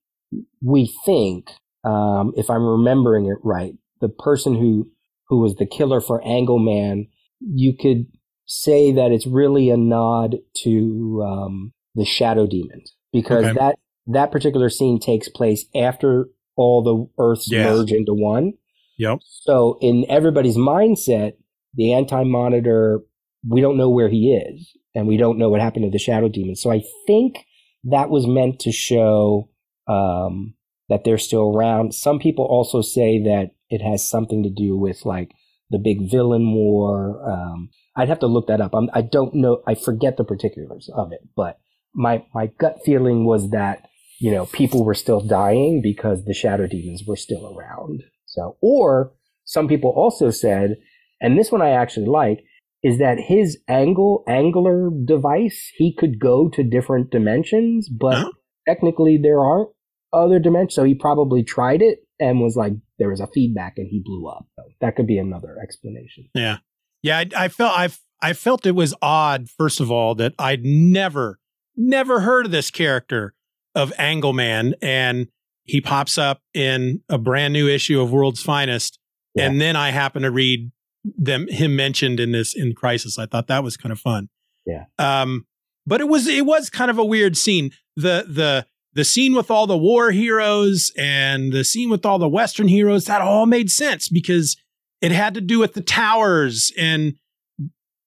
we 0.62 0.94
think, 1.06 1.50
um, 1.84 2.32
if 2.38 2.50
I'm 2.50 2.64
remembering 2.64 3.26
it 3.26 3.40
right, 3.44 3.74
the 4.00 4.10
person 4.10 4.56
who 4.56 4.90
who 5.32 5.40
was 5.40 5.56
the 5.56 5.66
killer 5.66 6.02
for 6.02 6.22
Angleman, 6.24 7.08
you 7.40 7.74
could 7.74 8.06
say 8.46 8.92
that 8.92 9.14
it's 9.14 9.26
really 9.26 9.70
a 9.70 9.78
nod 9.78 10.36
to 10.64 11.26
um, 11.26 11.74
the 11.96 12.04
Shadow 12.04 12.46
Demons 12.46 12.94
because 13.14 13.46
okay. 13.46 13.54
that 13.58 13.76
that 14.08 14.32
particular 14.32 14.70
scene 14.70 15.00
takes 15.00 15.30
place 15.30 15.66
after 15.74 16.26
all 16.58 16.84
the 16.84 17.24
Earths 17.24 17.50
merge 17.50 17.94
into 17.94 18.14
one. 18.14 18.52
Yep. 18.98 19.20
So 19.24 19.78
in 19.80 20.06
everybody's 20.10 20.58
mindset, 20.58 21.36
the 21.76 21.94
anti 21.94 22.26
monitor, 22.26 23.00
we 23.48 23.62
don't 23.62 23.78
know 23.78 23.90
where 23.90 24.10
he 24.10 24.34
is, 24.34 24.70
and 24.94 25.08
we 25.08 25.16
don't 25.16 25.38
know 25.38 25.48
what 25.48 25.62
happened 25.62 25.86
to 25.86 25.92
the 25.92 25.98
shadow 25.98 26.28
demon. 26.28 26.58
So 26.58 26.74
I 26.74 26.84
think 27.08 27.46
that 27.86 28.10
was 28.10 28.28
meant 28.28 28.60
to 28.60 28.74
show 28.74 29.50
um, 29.88 30.56
that 30.92 31.06
they're 31.06 31.18
still 31.18 31.56
around. 31.56 31.94
Some 31.94 32.20
people 32.20 32.44
also 32.44 32.82
say 32.82 33.18
that 33.24 33.52
it 33.70 33.82
has 33.82 34.08
something 34.08 34.44
to 34.44 34.50
do 34.50 34.78
with 34.78 35.06
like 35.06 35.32
the 35.70 35.80
big 35.80 36.12
villain 36.12 36.54
war. 36.54 37.18
Um, 37.26 37.70
I'd 37.96 38.10
have 38.10 38.20
to 38.20 38.28
look 38.28 38.48
that 38.48 38.60
up. 38.60 38.74
I'm, 38.74 38.90
I 38.94 39.02
do 39.02 39.24
not 39.24 39.34
know. 39.34 39.64
I 39.66 39.76
forget 39.76 40.18
the 40.18 40.26
particulars 40.26 40.90
of 40.94 41.14
it, 41.14 41.22
but 41.34 41.60
my 41.96 42.26
my 42.36 42.48
gut 42.60 42.80
feeling 42.84 43.26
was 43.26 43.52
that 43.52 43.88
you 44.20 44.32
know 44.32 44.48
people 44.48 44.84
were 44.84 44.94
still 44.94 45.22
dying 45.22 45.80
because 45.82 46.26
the 46.26 46.34
shadow 46.34 46.68
demons 46.68 47.04
were 47.08 47.16
still 47.16 47.56
around. 47.56 48.04
So, 48.26 48.58
or 48.62 49.14
some 49.46 49.70
people 49.70 49.94
also 49.96 50.30
said, 50.30 50.76
and 51.22 51.40
this 51.40 51.54
one 51.54 51.62
I 51.62 51.70
actually 51.70 52.08
like, 52.08 52.44
is 52.84 52.98
that 52.98 53.18
his 53.18 53.60
angle 53.70 54.26
angler 54.28 54.90
device 55.06 55.72
he 55.78 55.96
could 55.98 56.20
go 56.20 56.50
to 56.50 56.64
different 56.64 57.12
dimensions, 57.12 57.88
but 57.88 58.18
huh? 58.18 58.32
technically 58.68 59.18
there 59.18 59.40
aren't 59.40 59.70
other 60.14 60.40
dimension. 60.40 60.72
So 60.72 60.84
he 60.84 60.96
probably 60.96 61.44
tried 61.44 61.82
it 61.82 62.00
and 62.20 62.40
was 62.40 62.56
like, 62.56 62.74
there 63.00 63.10
was 63.10 63.20
a 63.20 63.28
feedback 63.28 63.74
and 63.78 63.88
he 63.90 64.02
blew 64.04 64.28
up. 64.28 64.46
So 64.56 64.64
that 64.82 64.96
could 64.96 65.08
be 65.08 65.18
another 65.18 65.58
explanation. 65.62 66.30
Yeah. 66.36 66.58
Yeah. 67.02 67.20
I, 67.20 67.46
I 67.46 67.48
felt, 67.48 67.78
I, 67.78 67.90
I 68.22 68.34
felt 68.34 68.66
it 68.66 68.76
was 68.76 68.94
odd, 69.02 69.50
first 69.50 69.80
of 69.80 69.90
all, 69.90 70.14
that 70.16 70.34
I'd 70.38 70.64
never, 70.64 71.40
never 71.76 72.20
heard 72.20 72.46
of 72.46 72.52
this 72.52 72.70
character 72.70 73.34
of 73.74 73.92
Angleman. 73.98 74.74
And 74.82 75.28
he 75.64 75.82
pops 75.82 76.18
up 76.18 76.42
in 76.54 77.02
a 77.10 77.18
brand 77.18 77.54
new 77.54 77.68
issue 77.68 78.00
of 78.02 78.12
World's 78.12 78.44
Finest. 78.44 79.00
Yeah. 79.34 79.46
And 79.46 79.60
then 79.60 79.76
I 79.76 79.90
happen 79.92 80.22
to 80.24 80.32
read 80.32 80.72
them, 81.04 81.48
him 81.48 81.76
mentioned 81.76 82.20
in 82.20 82.32
this, 82.32 82.54
in 82.56 82.74
Crisis. 82.74 83.18
I 83.18 83.26
thought 83.26 83.48
that 83.48 83.64
was 83.64 83.78
kind 83.78 83.92
of 83.92 84.00
fun. 84.00 84.30
Yeah. 84.66 84.86
Um, 85.00 85.48
but 85.88 86.02
it 86.02 86.08
was, 86.08 86.28
it 86.28 86.46
was 86.46 86.70
kind 86.70 86.92
of 86.92 87.00
a 87.00 87.06
weird 87.06 87.36
scene. 87.36 87.72
The, 87.96 88.26
the, 88.28 88.68
the 88.94 89.06
scene 89.06 89.34
with 89.34 89.50
all 89.50 89.68
the 89.68 89.78
war 89.78 90.12
heroes 90.12 90.92
and 90.98 91.54
the 91.54 91.64
scene 91.64 91.90
with 91.90 92.06
all 92.06 92.20
the 92.20 92.28
Western 92.28 92.68
heroes, 92.68 93.06
that 93.06 93.22
all 93.22 93.46
made 93.46 93.72
sense 93.72 94.10
because 94.10 94.58
it 95.02 95.12
had 95.12 95.34
to 95.34 95.42
do 95.42 95.60
with 95.60 95.74
the 95.74 95.82
towers 95.82 96.72
and, 96.78 97.16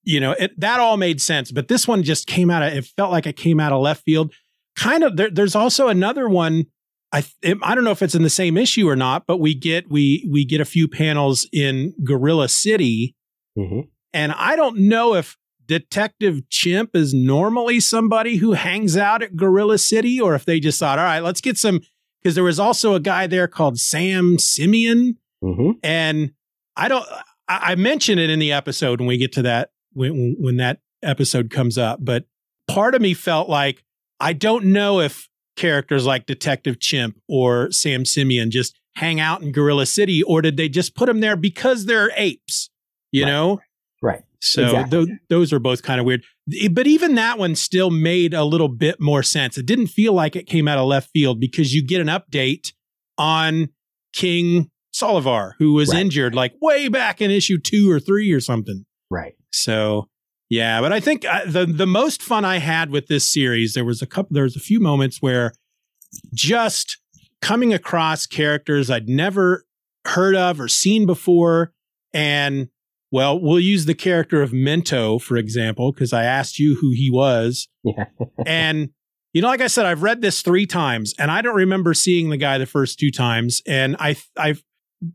you 0.02 0.20
know, 0.20 0.32
it, 0.32 0.58
that 0.60 0.80
all 0.80 0.96
made 0.96 1.20
sense. 1.20 1.50
But 1.50 1.68
this 1.68 1.88
one 1.88 2.02
just 2.02 2.26
came 2.26 2.50
out 2.50 2.62
of, 2.62 2.72
it 2.72 2.84
felt 2.84 3.10
like 3.10 3.26
it 3.26 3.36
came 3.36 3.58
out 3.58 3.72
of 3.72 3.80
left 3.80 4.04
field. 4.04 4.32
Kind 4.76 5.02
of, 5.02 5.16
there, 5.16 5.30
there's 5.30 5.54
also 5.54 5.88
another 5.88 6.28
one. 6.28 6.66
I, 7.12 7.24
it, 7.42 7.58
I 7.62 7.74
don't 7.74 7.84
know 7.84 7.90
if 7.90 8.02
it's 8.02 8.14
in 8.14 8.22
the 8.22 8.30
same 8.30 8.56
issue 8.56 8.88
or 8.88 8.96
not, 8.96 9.26
but 9.26 9.38
we 9.38 9.54
get, 9.54 9.90
we, 9.90 10.28
we 10.30 10.44
get 10.44 10.60
a 10.60 10.64
few 10.64 10.86
panels 10.86 11.48
in 11.52 11.94
Gorilla 12.04 12.48
City. 12.48 13.16
Mm-hmm. 13.56 13.88
And 14.12 14.32
I 14.32 14.56
don't 14.56 14.78
know 14.80 15.14
if 15.14 15.36
Detective 15.66 16.48
Chimp 16.50 16.90
is 16.94 17.14
normally 17.14 17.80
somebody 17.80 18.36
who 18.36 18.52
hangs 18.52 18.96
out 18.96 19.22
at 19.22 19.36
Gorilla 19.36 19.78
City, 19.78 20.20
or 20.20 20.34
if 20.34 20.44
they 20.44 20.60
just 20.60 20.78
thought, 20.78 20.98
all 20.98 21.04
right, 21.04 21.20
let's 21.20 21.40
get 21.40 21.56
some. 21.56 21.80
Because 22.22 22.34
there 22.34 22.44
was 22.44 22.58
also 22.58 22.94
a 22.94 23.00
guy 23.00 23.26
there 23.26 23.46
called 23.46 23.78
Sam 23.78 24.38
Simeon, 24.38 25.18
mm-hmm. 25.42 25.72
and 25.82 26.32
I 26.76 26.88
don't. 26.88 27.06
I, 27.48 27.72
I 27.72 27.74
mention 27.74 28.18
it 28.18 28.30
in 28.30 28.38
the 28.38 28.52
episode 28.52 29.00
when 29.00 29.08
we 29.08 29.18
get 29.18 29.32
to 29.32 29.42
that 29.42 29.70
when 29.92 30.36
when 30.38 30.56
that 30.56 30.80
episode 31.02 31.50
comes 31.50 31.78
up, 31.78 31.98
but 32.02 32.24
part 32.66 32.94
of 32.94 33.02
me 33.02 33.14
felt 33.14 33.48
like 33.48 33.84
I 34.20 34.32
don't 34.32 34.66
know 34.66 35.00
if 35.00 35.28
characters 35.56 36.06
like 36.06 36.26
Detective 36.26 36.80
Chimp 36.80 37.20
or 37.28 37.70
Sam 37.70 38.04
Simeon 38.04 38.50
just 38.50 38.78
hang 38.96 39.20
out 39.20 39.42
in 39.42 39.52
Gorilla 39.52 39.86
City, 39.86 40.22
or 40.22 40.42
did 40.42 40.56
they 40.56 40.68
just 40.68 40.94
put 40.94 41.06
them 41.06 41.20
there 41.20 41.36
because 41.36 41.86
they're 41.86 42.10
apes? 42.16 42.70
You 43.12 43.24
right. 43.24 43.30
know, 43.30 43.60
right? 44.02 44.22
So 44.44 44.64
exactly. 44.64 45.06
th- 45.06 45.18
those 45.30 45.52
are 45.52 45.58
both 45.58 45.82
kind 45.82 45.98
of 45.98 46.06
weird. 46.06 46.22
But 46.70 46.86
even 46.86 47.14
that 47.14 47.38
one 47.38 47.54
still 47.54 47.90
made 47.90 48.34
a 48.34 48.44
little 48.44 48.68
bit 48.68 49.00
more 49.00 49.22
sense. 49.22 49.56
It 49.56 49.64
didn't 49.64 49.86
feel 49.86 50.12
like 50.12 50.36
it 50.36 50.46
came 50.46 50.68
out 50.68 50.76
of 50.76 50.86
left 50.86 51.10
field 51.12 51.40
because 51.40 51.74
you 51.74 51.84
get 51.84 52.02
an 52.02 52.08
update 52.08 52.72
on 53.16 53.70
King 54.12 54.70
Solovar, 54.94 55.52
who 55.58 55.72
was 55.72 55.88
right. 55.88 56.00
injured 56.00 56.34
like 56.34 56.52
way 56.60 56.88
back 56.88 57.22
in 57.22 57.30
issue 57.30 57.58
two 57.58 57.90
or 57.90 57.98
three 57.98 58.30
or 58.32 58.40
something. 58.40 58.84
Right. 59.10 59.34
So 59.50 60.08
yeah, 60.50 60.82
but 60.82 60.92
I 60.92 61.00
think 61.00 61.24
uh, 61.24 61.46
the 61.46 61.64
the 61.64 61.86
most 61.86 62.22
fun 62.22 62.44
I 62.44 62.58
had 62.58 62.90
with 62.90 63.06
this 63.06 63.26
series, 63.26 63.72
there 63.72 63.84
was 63.84 64.02
a 64.02 64.06
couple, 64.06 64.34
there 64.34 64.44
was 64.44 64.56
a 64.56 64.60
few 64.60 64.78
moments 64.78 65.22
where 65.22 65.52
just 66.34 66.98
coming 67.40 67.72
across 67.72 68.26
characters 68.26 68.90
I'd 68.90 69.08
never 69.08 69.64
heard 70.06 70.36
of 70.36 70.60
or 70.60 70.68
seen 70.68 71.06
before, 71.06 71.72
and 72.12 72.68
well, 73.14 73.38
we'll 73.38 73.60
use 73.60 73.84
the 73.84 73.94
character 73.94 74.42
of 74.42 74.50
Mento, 74.50 75.22
for 75.22 75.36
example, 75.36 75.92
because 75.92 76.12
I 76.12 76.24
asked 76.24 76.58
you 76.58 76.74
who 76.74 76.90
he 76.90 77.12
was. 77.12 77.68
Yeah. 77.84 78.06
and, 78.44 78.88
you 79.32 79.40
know, 79.40 79.46
like 79.46 79.60
I 79.60 79.68
said, 79.68 79.86
I've 79.86 80.02
read 80.02 80.20
this 80.20 80.42
three 80.42 80.66
times 80.66 81.14
and 81.16 81.30
I 81.30 81.40
don't 81.40 81.54
remember 81.54 81.94
seeing 81.94 82.30
the 82.30 82.36
guy 82.36 82.58
the 82.58 82.66
first 82.66 82.98
two 82.98 83.12
times. 83.12 83.62
And 83.68 83.94
I, 84.00 84.16
I've 84.36 84.64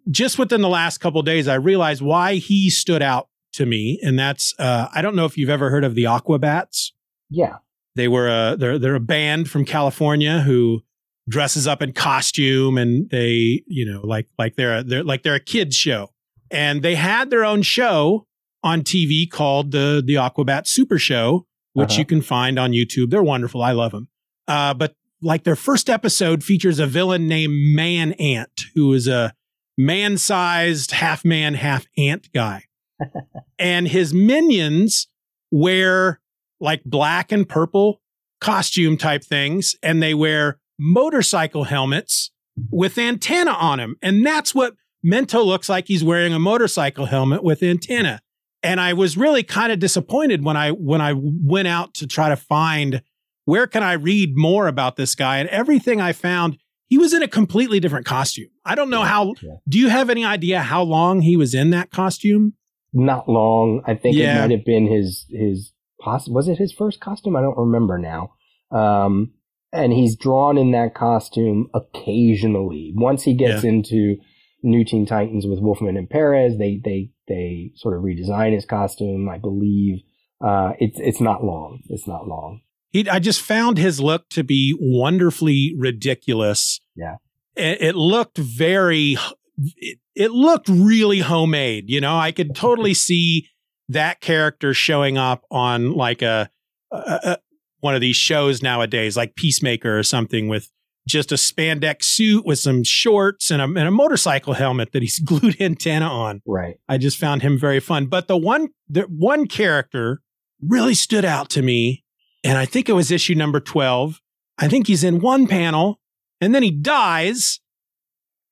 just 0.09 0.39
within 0.39 0.61
the 0.61 0.69
last 0.69 0.99
couple 0.99 1.21
days, 1.23 1.49
I 1.49 1.55
realized 1.55 2.01
why 2.01 2.35
he 2.35 2.69
stood 2.69 3.01
out 3.01 3.27
to 3.55 3.65
me. 3.65 3.99
And 4.01 4.17
that's, 4.17 4.57
uh, 4.57 4.87
I 4.95 5.01
don't 5.01 5.17
know 5.17 5.25
if 5.25 5.37
you've 5.37 5.49
ever 5.49 5.69
heard 5.69 5.83
of 5.83 5.93
the 5.93 6.05
Aquabats. 6.05 6.91
Yeah. 7.29 7.57
They 7.97 8.07
were 8.07 8.29
a, 8.29 8.55
they're, 8.55 8.79
they're 8.79 8.95
a 8.95 9.01
band 9.01 9.49
from 9.49 9.65
California 9.65 10.39
who 10.39 10.83
dresses 11.27 11.67
up 11.67 11.81
in 11.81 11.91
costume 11.91 12.77
and 12.77 13.09
they, 13.09 13.61
you 13.67 13.85
know, 13.85 13.99
like, 14.05 14.27
like 14.37 14.55
they're, 14.55 14.77
a, 14.77 14.83
they're 14.83 15.03
like 15.03 15.23
they're 15.23 15.35
a 15.35 15.41
kids 15.41 15.75
show 15.75 16.11
and 16.51 16.81
they 16.81 16.95
had 16.95 17.29
their 17.29 17.45
own 17.45 17.61
show 17.61 18.25
on 18.63 18.81
TV 18.81 19.29
called 19.29 19.71
the 19.71 20.01
the 20.05 20.15
Aquabat 20.15 20.67
Super 20.67 20.99
Show, 20.99 21.45
which 21.73 21.91
uh-huh. 21.91 21.99
you 21.99 22.05
can 22.05 22.21
find 22.21 22.59
on 22.59 22.71
YouTube. 22.71 23.09
They're 23.09 23.23
wonderful. 23.23 23.61
I 23.61 23.71
love 23.71 23.91
them. 23.91 24.07
Uh, 24.47 24.73
but 24.73 24.95
like 25.21 25.43
their 25.43 25.55
first 25.55 25.89
episode 25.89 26.43
features 26.43 26.79
a 26.79 26.87
villain 26.87 27.27
named 27.27 27.53
Man 27.75 28.13
Ant, 28.13 28.61
who 28.75 28.93
is 28.93 29.07
a 29.07 29.33
man 29.77 30.17
sized, 30.17 30.91
half 30.91 31.23
man, 31.23 31.53
half 31.53 31.85
ant 31.97 32.31
guy. 32.33 32.63
and 33.59 33.87
his 33.87 34.13
minions 34.13 35.07
wear 35.51 36.19
like 36.59 36.83
black 36.83 37.31
and 37.31 37.47
purple 37.47 38.01
costume 38.41 38.97
type 38.97 39.23
things, 39.23 39.75
and 39.81 40.01
they 40.01 40.13
wear 40.13 40.59
motorcycle 40.77 41.65
helmets 41.65 42.31
with 42.71 42.97
antenna 42.97 43.51
on 43.51 43.79
them. 43.79 43.95
And 44.01 44.25
that's 44.25 44.53
what 44.53 44.75
Mento 45.05 45.45
looks 45.45 45.69
like 45.69 45.87
he's 45.87 46.03
wearing 46.03 46.33
a 46.33 46.39
motorcycle 46.39 47.05
helmet 47.05 47.43
with 47.43 47.63
antenna. 47.63 48.21
And 48.61 48.81
I 48.81 48.93
was 48.93 49.15
really 49.15 49.43
kind 49.43 49.71
of 49.71 49.79
disappointed 49.79 50.43
when 50.43 50.57
I 50.57 50.71
when 50.71 50.99
I 50.99 51.13
went 51.15 51.67
out 51.69 51.93
to 51.95 52.07
try 52.07 52.27
to 52.29 52.35
find 52.35 53.01
where 53.45 53.67
can 53.67 53.83
I 53.83 53.93
read 53.93 54.35
more 54.35 54.67
about 54.67 54.95
this 54.97 55.15
guy 55.15 55.37
and 55.37 55.47
everything 55.49 56.01
I 56.01 56.11
found 56.11 56.57
he 56.89 56.97
was 56.97 57.13
in 57.13 57.23
a 57.23 57.27
completely 57.27 57.79
different 57.79 58.05
costume. 58.05 58.49
I 58.65 58.75
don't 58.75 58.89
know 58.89 59.03
how 59.03 59.35
yeah. 59.41 59.57
do 59.67 59.79
you 59.79 59.89
have 59.89 60.09
any 60.09 60.25
idea 60.25 60.59
how 60.59 60.81
long 60.81 61.21
he 61.21 61.37
was 61.37 61.53
in 61.53 61.69
that 61.69 61.91
costume? 61.91 62.53
Not 62.91 63.29
long. 63.29 63.81
I 63.85 63.93
think 63.93 64.17
yeah. 64.17 64.37
it 64.37 64.41
might 64.41 64.51
have 64.51 64.65
been 64.65 64.87
his 64.87 65.25
his 65.29 65.71
was 66.05 66.47
it 66.47 66.57
his 66.57 66.73
first 66.73 66.99
costume? 66.99 67.35
I 67.35 67.41
don't 67.41 67.57
remember 67.57 67.97
now. 67.97 68.33
Um 68.71 69.31
and 69.71 69.93
he's 69.93 70.15
drawn 70.15 70.57
in 70.57 70.71
that 70.71 70.95
costume 70.95 71.69
occasionally. 71.73 72.91
Once 72.95 73.23
he 73.23 73.35
gets 73.35 73.63
yeah. 73.63 73.69
into 73.69 74.17
New 74.61 74.83
Teen 74.83 75.05
Titans 75.05 75.45
with 75.45 75.59
Wolfman 75.59 75.97
and 75.97 76.09
Perez. 76.09 76.57
They 76.57 76.81
they 76.83 77.11
they 77.27 77.71
sort 77.75 77.95
of 77.95 78.03
redesign 78.03 78.53
his 78.53 78.65
costume, 78.65 79.29
I 79.29 79.37
believe. 79.37 80.01
Uh, 80.43 80.73
it's 80.79 80.99
it's 80.99 81.21
not 81.21 81.43
long. 81.43 81.81
It's 81.89 82.07
not 82.07 82.27
long. 82.27 82.61
He, 82.91 83.07
I 83.07 83.19
just 83.19 83.41
found 83.41 83.77
his 83.77 83.99
look 83.99 84.29
to 84.29 84.43
be 84.43 84.75
wonderfully 84.79 85.75
ridiculous. 85.77 86.81
Yeah, 86.95 87.17
it, 87.55 87.81
it 87.81 87.95
looked 87.95 88.37
very. 88.37 89.17
It, 89.57 89.99
it 90.15 90.31
looked 90.31 90.67
really 90.69 91.19
homemade. 91.19 91.89
You 91.89 92.01
know, 92.01 92.17
I 92.17 92.31
could 92.31 92.55
totally 92.55 92.93
see 92.95 93.47
that 93.89 94.21
character 94.21 94.73
showing 94.73 95.17
up 95.17 95.43
on 95.49 95.93
like 95.93 96.21
a, 96.21 96.49
a, 96.91 97.19
a 97.23 97.37
one 97.79 97.95
of 97.95 98.01
these 98.01 98.15
shows 98.15 98.61
nowadays, 98.61 99.15
like 99.15 99.35
Peacemaker 99.35 99.97
or 99.97 100.03
something, 100.03 100.47
with 100.47 100.71
just 101.09 101.31
a 101.31 101.35
spandex 101.35 102.03
suit 102.03 102.45
with 102.45 102.59
some 102.59 102.83
shorts 102.83 103.51
and 103.51 103.61
a, 103.61 103.65
and 103.65 103.79
a 103.79 103.91
motorcycle 103.91 104.53
helmet 104.53 104.91
that 104.93 105.01
he's 105.01 105.19
glued 105.25 105.59
antenna 105.59 106.07
on. 106.07 106.41
Right. 106.45 106.79
I 106.87 106.97
just 106.97 107.17
found 107.17 107.41
him 107.41 107.57
very 107.57 107.79
fun. 107.79 108.05
But 108.05 108.27
the 108.27 108.37
one, 108.37 108.69
the 108.87 109.01
one 109.03 109.47
character 109.47 110.21
really 110.61 110.93
stood 110.93 111.25
out 111.25 111.49
to 111.51 111.61
me. 111.61 112.03
And 112.43 112.57
I 112.57 112.65
think 112.65 112.87
it 112.87 112.93
was 112.93 113.11
issue 113.11 113.35
number 113.35 113.59
12. 113.59 114.21
I 114.57 114.67
think 114.67 114.87
he's 114.87 115.03
in 115.03 115.19
one 115.19 115.47
panel 115.47 115.99
and 116.39 116.55
then 116.55 116.63
he 116.63 116.71
dies. 116.71 117.59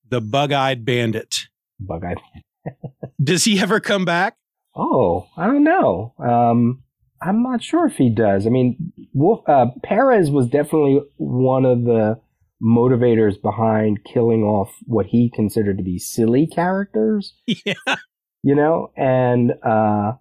The 0.09 0.21
bug 0.21 0.51
eyed 0.51 0.83
bandit. 0.83 1.47
Bug 1.79 2.03
eyed. 2.03 2.17
Does 3.23 3.45
he 3.45 3.59
ever 3.59 3.79
come 3.79 4.03
back? 4.03 4.35
Oh, 4.75 5.27
I 5.37 5.47
don't 5.47 5.63
know. 5.63 6.13
Um, 6.19 6.83
I'm 7.21 7.41
not 7.43 7.63
sure 7.63 7.87
if 7.87 7.95
he 7.95 8.09
does. 8.09 8.45
I 8.45 8.49
mean, 8.51 8.93
Wolf, 9.13 9.47
uh, 9.49 9.67
Perez 9.83 10.29
was 10.29 10.47
definitely 10.47 11.01
one 11.17 11.65
of 11.65 11.83
the 11.83 12.19
motivators 12.63 13.41
behind 13.41 14.03
killing 14.03 14.43
off 14.43 14.75
what 14.85 15.07
he 15.07 15.31
considered 15.33 15.77
to 15.77 15.83
be 15.83 15.99
silly 15.99 16.47
characters. 16.47 17.33
Yeah. 17.65 17.95
you 18.43 18.55
know, 18.55 18.91
and 18.95 19.53
uh, 19.65 20.13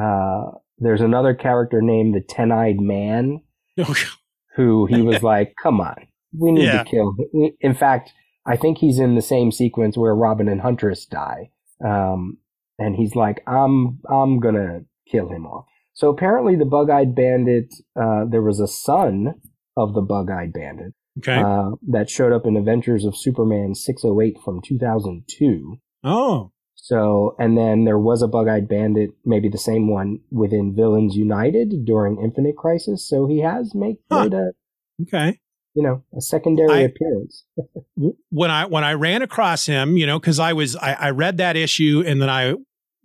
uh, 0.00 0.42
there's 0.78 1.00
another 1.00 1.34
character 1.34 1.80
named 1.82 2.14
the 2.14 2.20
Ten 2.20 2.50
Eyed 2.52 2.80
Man, 2.80 3.40
who 4.56 4.86
he 4.86 5.02
was 5.02 5.22
like, 5.32 5.54
"Come 5.62 5.80
on, 5.80 6.06
we 6.38 6.52
need 6.52 6.64
Yeah. 6.64 6.82
to 6.84 6.90
kill." 6.90 7.14
Him. 7.32 7.50
In 7.60 7.74
fact, 7.74 8.12
I 8.46 8.56
think 8.56 8.78
he's 8.78 8.98
in 8.98 9.14
the 9.14 9.22
same 9.22 9.50
sequence 9.52 9.96
where 9.96 10.14
Robin 10.14 10.48
and 10.48 10.60
Huntress 10.60 11.04
die, 11.06 11.50
um, 11.84 12.38
and 12.78 12.96
he's 12.96 13.14
like, 13.16 13.42
"I'm 13.46 14.00
I'm 14.10 14.40
gonna 14.40 14.80
kill 15.10 15.28
him 15.30 15.46
off." 15.46 15.66
So 15.94 16.08
apparently, 16.10 16.56
the 16.56 16.64
Bug-Eyed 16.64 17.14
Bandit, 17.14 17.72
uh, 18.00 18.24
there 18.28 18.42
was 18.42 18.58
a 18.60 18.66
son 18.66 19.34
of 19.76 19.94
the 19.94 20.00
Bug-Eyed 20.00 20.52
Bandit 20.52 20.92
Okay. 21.18 21.36
uh, 21.36 21.70
that 21.88 22.10
showed 22.10 22.32
up 22.32 22.44
in 22.46 22.56
Adventures 22.56 23.04
of 23.04 23.16
Superman 23.16 23.74
608 23.74 24.36
from 24.44 24.60
2002. 24.62 25.76
oh, 26.02 26.50
So, 26.74 27.34
and 27.38 27.56
then 27.56 27.84
there 27.84 27.98
was 27.98 28.20
a 28.22 28.26
Bug-Eyed 28.28 28.68
Bandit, 28.68 29.10
maybe 29.24 29.48
the 29.48 29.56
same 29.58 29.88
one 29.88 30.18
within 30.30 30.74
Villains 30.74 31.14
United 31.16 31.84
during 31.84 32.20
Infinite 32.22 32.56
Crisis. 32.56 33.08
So 33.08 33.26
he 33.26 33.40
has 33.42 33.74
make, 33.74 33.98
Huh. 34.10 34.24
made 34.24 34.34
a, 34.34 34.50
okay. 35.02 35.38
you 35.74 35.82
know, 35.84 36.02
a 36.16 36.20
secondary 36.20 36.80
I- 36.84 36.88
appearance. 36.90 37.44
When 38.30 38.50
I 38.50 38.66
when 38.66 38.82
I 38.82 38.94
ran 38.94 39.22
across 39.22 39.66
him, 39.66 39.96
you 39.96 40.06
know, 40.06 40.18
because 40.18 40.40
I 40.40 40.52
was 40.52 40.74
I, 40.74 40.94
I 40.94 41.10
read 41.10 41.36
that 41.36 41.56
issue 41.56 42.02
and 42.04 42.20
then 42.20 42.28
I 42.28 42.54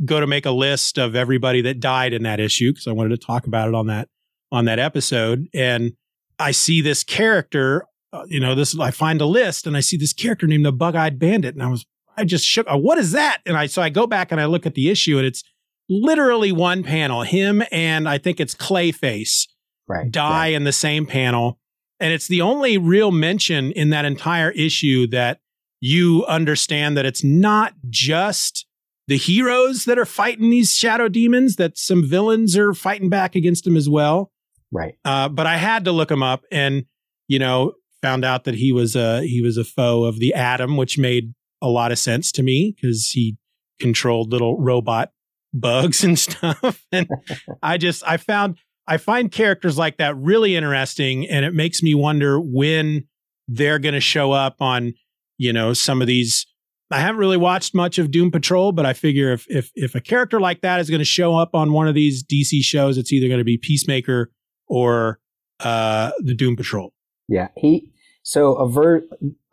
go 0.03 0.20
to 0.20 0.26
make 0.26 0.47
a 0.47 0.51
list 0.51 0.97
of 0.97 1.16
everybody 1.16 1.62
that 1.62 1.80
died 1.80 2.14
in 2.14 2.24
that 2.24 2.39
issue 2.39 2.72
because 2.72 2.88
I 2.88 2.91
wanted 2.93 3.10
to 3.10 3.24
talk 3.26 3.45
about 3.45 3.68
it 3.68 3.76
on 3.76 3.86
that 3.88 4.07
on 4.51 4.66
that 4.66 4.80
episode, 4.80 5.47
and 5.53 5.93
I 6.39 6.49
see 6.51 6.82
this 6.82 7.03
character. 7.03 7.84
Uh, 8.12 8.24
you 8.28 8.39
know, 8.39 8.55
this 8.55 8.78
I 8.80 8.91
find 8.91 9.22
a 9.22 9.26
list 9.26 9.68
and 9.68 9.78
I 9.78 9.82
see 9.82 9.97
this 9.97 10.14
character 10.14 10.47
named 10.47 10.66
the 10.66 10.72
Bug-Eyed 10.72 11.20
Bandit, 11.20 11.53
and 11.55 11.64
I 11.64 11.68
was 11.68 11.86
I 12.18 12.26
just 12.26 12.45
shook. 12.45 12.66
uh, 12.72 12.78
What 12.78 12.97
is 12.97 13.12
that? 13.12 13.41
And 13.45 13.55
I 13.55 13.68
so 13.68 13.82
I 13.82 13.89
go 13.89 14.07
back 14.07 14.32
and 14.32 14.41
I 14.41 14.45
look 14.45 14.66
at 14.66 14.74
the 14.76 14.89
issue, 14.89 15.18
and 15.18 15.26
it's 15.28 15.43
literally 15.89 16.51
one 16.51 16.84
panel. 16.84 17.24
Him 17.24 17.64
and 17.72 18.07
I 18.10 18.18
think 18.18 18.39
it's 18.39 18.55
Clayface 18.55 19.47
Right. 19.88 20.12
die 20.12 20.47
in 20.47 20.64
the 20.66 20.72
same 20.72 21.05
panel. 21.05 21.60
And 21.99 22.14
it's 22.14 22.28
the 22.28 22.41
only 22.41 22.78
real 22.78 23.12
mention 23.12 23.72
in 23.74 23.89
that 23.89 24.05
entire 24.05 24.51
issue 24.51 25.07
that 25.07 25.39
you 25.82 26.26
understand 26.28 26.95
that 26.95 27.05
it's 27.05 27.24
not 27.24 27.74
just 27.89 28.66
the 29.07 29.18
heroes 29.18 29.86
that 29.86 29.97
are 29.97 30.05
fighting 30.05 30.49
these 30.49 30.74
shadow 30.74 31.10
demons, 31.10 31.55
that 31.57 31.78
some 31.78 32.07
villains 32.07 32.55
are 32.55 32.74
fighting 32.74 33.10
back 33.10 33.36
against 33.36 33.64
them 33.66 33.76
as 33.76 33.89
well. 33.89 34.32
Right. 34.72 34.95
Uh, 35.03 35.28
but 35.30 35.47
I 35.47 35.57
had 35.57 35.86
to 35.86 35.91
look 35.91 36.10
them 36.10 36.22
up 36.22 36.43
and, 36.51 36.86
you 37.28 37.39
know, 37.39 37.74
found 38.02 38.24
out 38.24 38.43
that 38.45 38.56
he 38.56 38.72
was 38.72 38.95
a 38.95 39.22
he 39.22 39.41
was 39.41 39.58
a 39.58 39.64
foe 39.64 40.04
of 40.04 40.20
the 40.20 40.34
Atom, 40.34 40.78
which 40.78 40.97
made 40.97 41.34
a 41.62 41.68
lot 41.68 41.91
of 41.91 42.00
sense 42.00 42.32
to 42.34 42.43
me 42.43 42.76
because 42.76 43.10
he 43.12 43.38
controlled 43.80 44.32
little 44.32 44.60
robot 44.60 45.12
bugs 45.54 46.04
and 46.04 46.18
stuff. 46.18 46.86
And 46.91 47.08
I 47.64 47.78
just 47.78 48.04
I 48.06 48.18
found 48.18 48.58
I 48.88 48.97
find 48.97 49.32
characters 49.32 49.78
like 49.78 49.97
that 49.97 50.18
really 50.18 50.56
interesting, 50.56 51.28
and 51.28 51.45
it 51.45 51.54
makes 51.54 51.84
me 51.84 51.93
wonder 51.93 52.39
when 52.39 53.08
they're 53.47 53.80
going 53.80 53.93
to 53.93 54.02
show 54.02 54.32
up 54.32 54.62
on 54.62 54.93
you 55.38 55.54
know 55.54 55.74
some 55.74 56.02
of 56.02 56.08
these. 56.08 56.45
I 56.91 57.00
haven't 57.00 57.20
really 57.20 57.38
watched 57.38 57.76
much 57.76 58.00
of 58.00 58.10
Doom 58.10 58.32
Patrol, 58.32 58.72
but 58.72 58.86
I 58.86 58.93
figure 58.93 59.32
if 59.32 59.45
if 59.47 59.72
if 59.76 59.93
a 59.93 60.02
character 60.02 60.39
like 60.39 60.62
that 60.62 60.80
is 60.80 60.89
going 60.89 61.00
to 61.00 61.06
show 61.06 61.36
up 61.36 61.54
on 61.54 61.72
one 61.72 61.88
of 61.88 61.93
these 61.93 62.24
DC 62.24 62.62
shows, 62.62 62.97
it's 62.97 63.14
either 63.14 63.28
going 63.28 63.39
to 63.39 63.43
be 63.43 63.58
Peacemaker 63.58 64.32
or 64.68 65.20
uh, 65.60 66.12
the 66.20 66.34
Doom 66.34 66.56
Patrol. 66.56 66.91
Yeah. 67.30 67.50
He, 67.56 67.92
so 68.24 68.56
a 68.56 68.68
ver, 68.70 69.04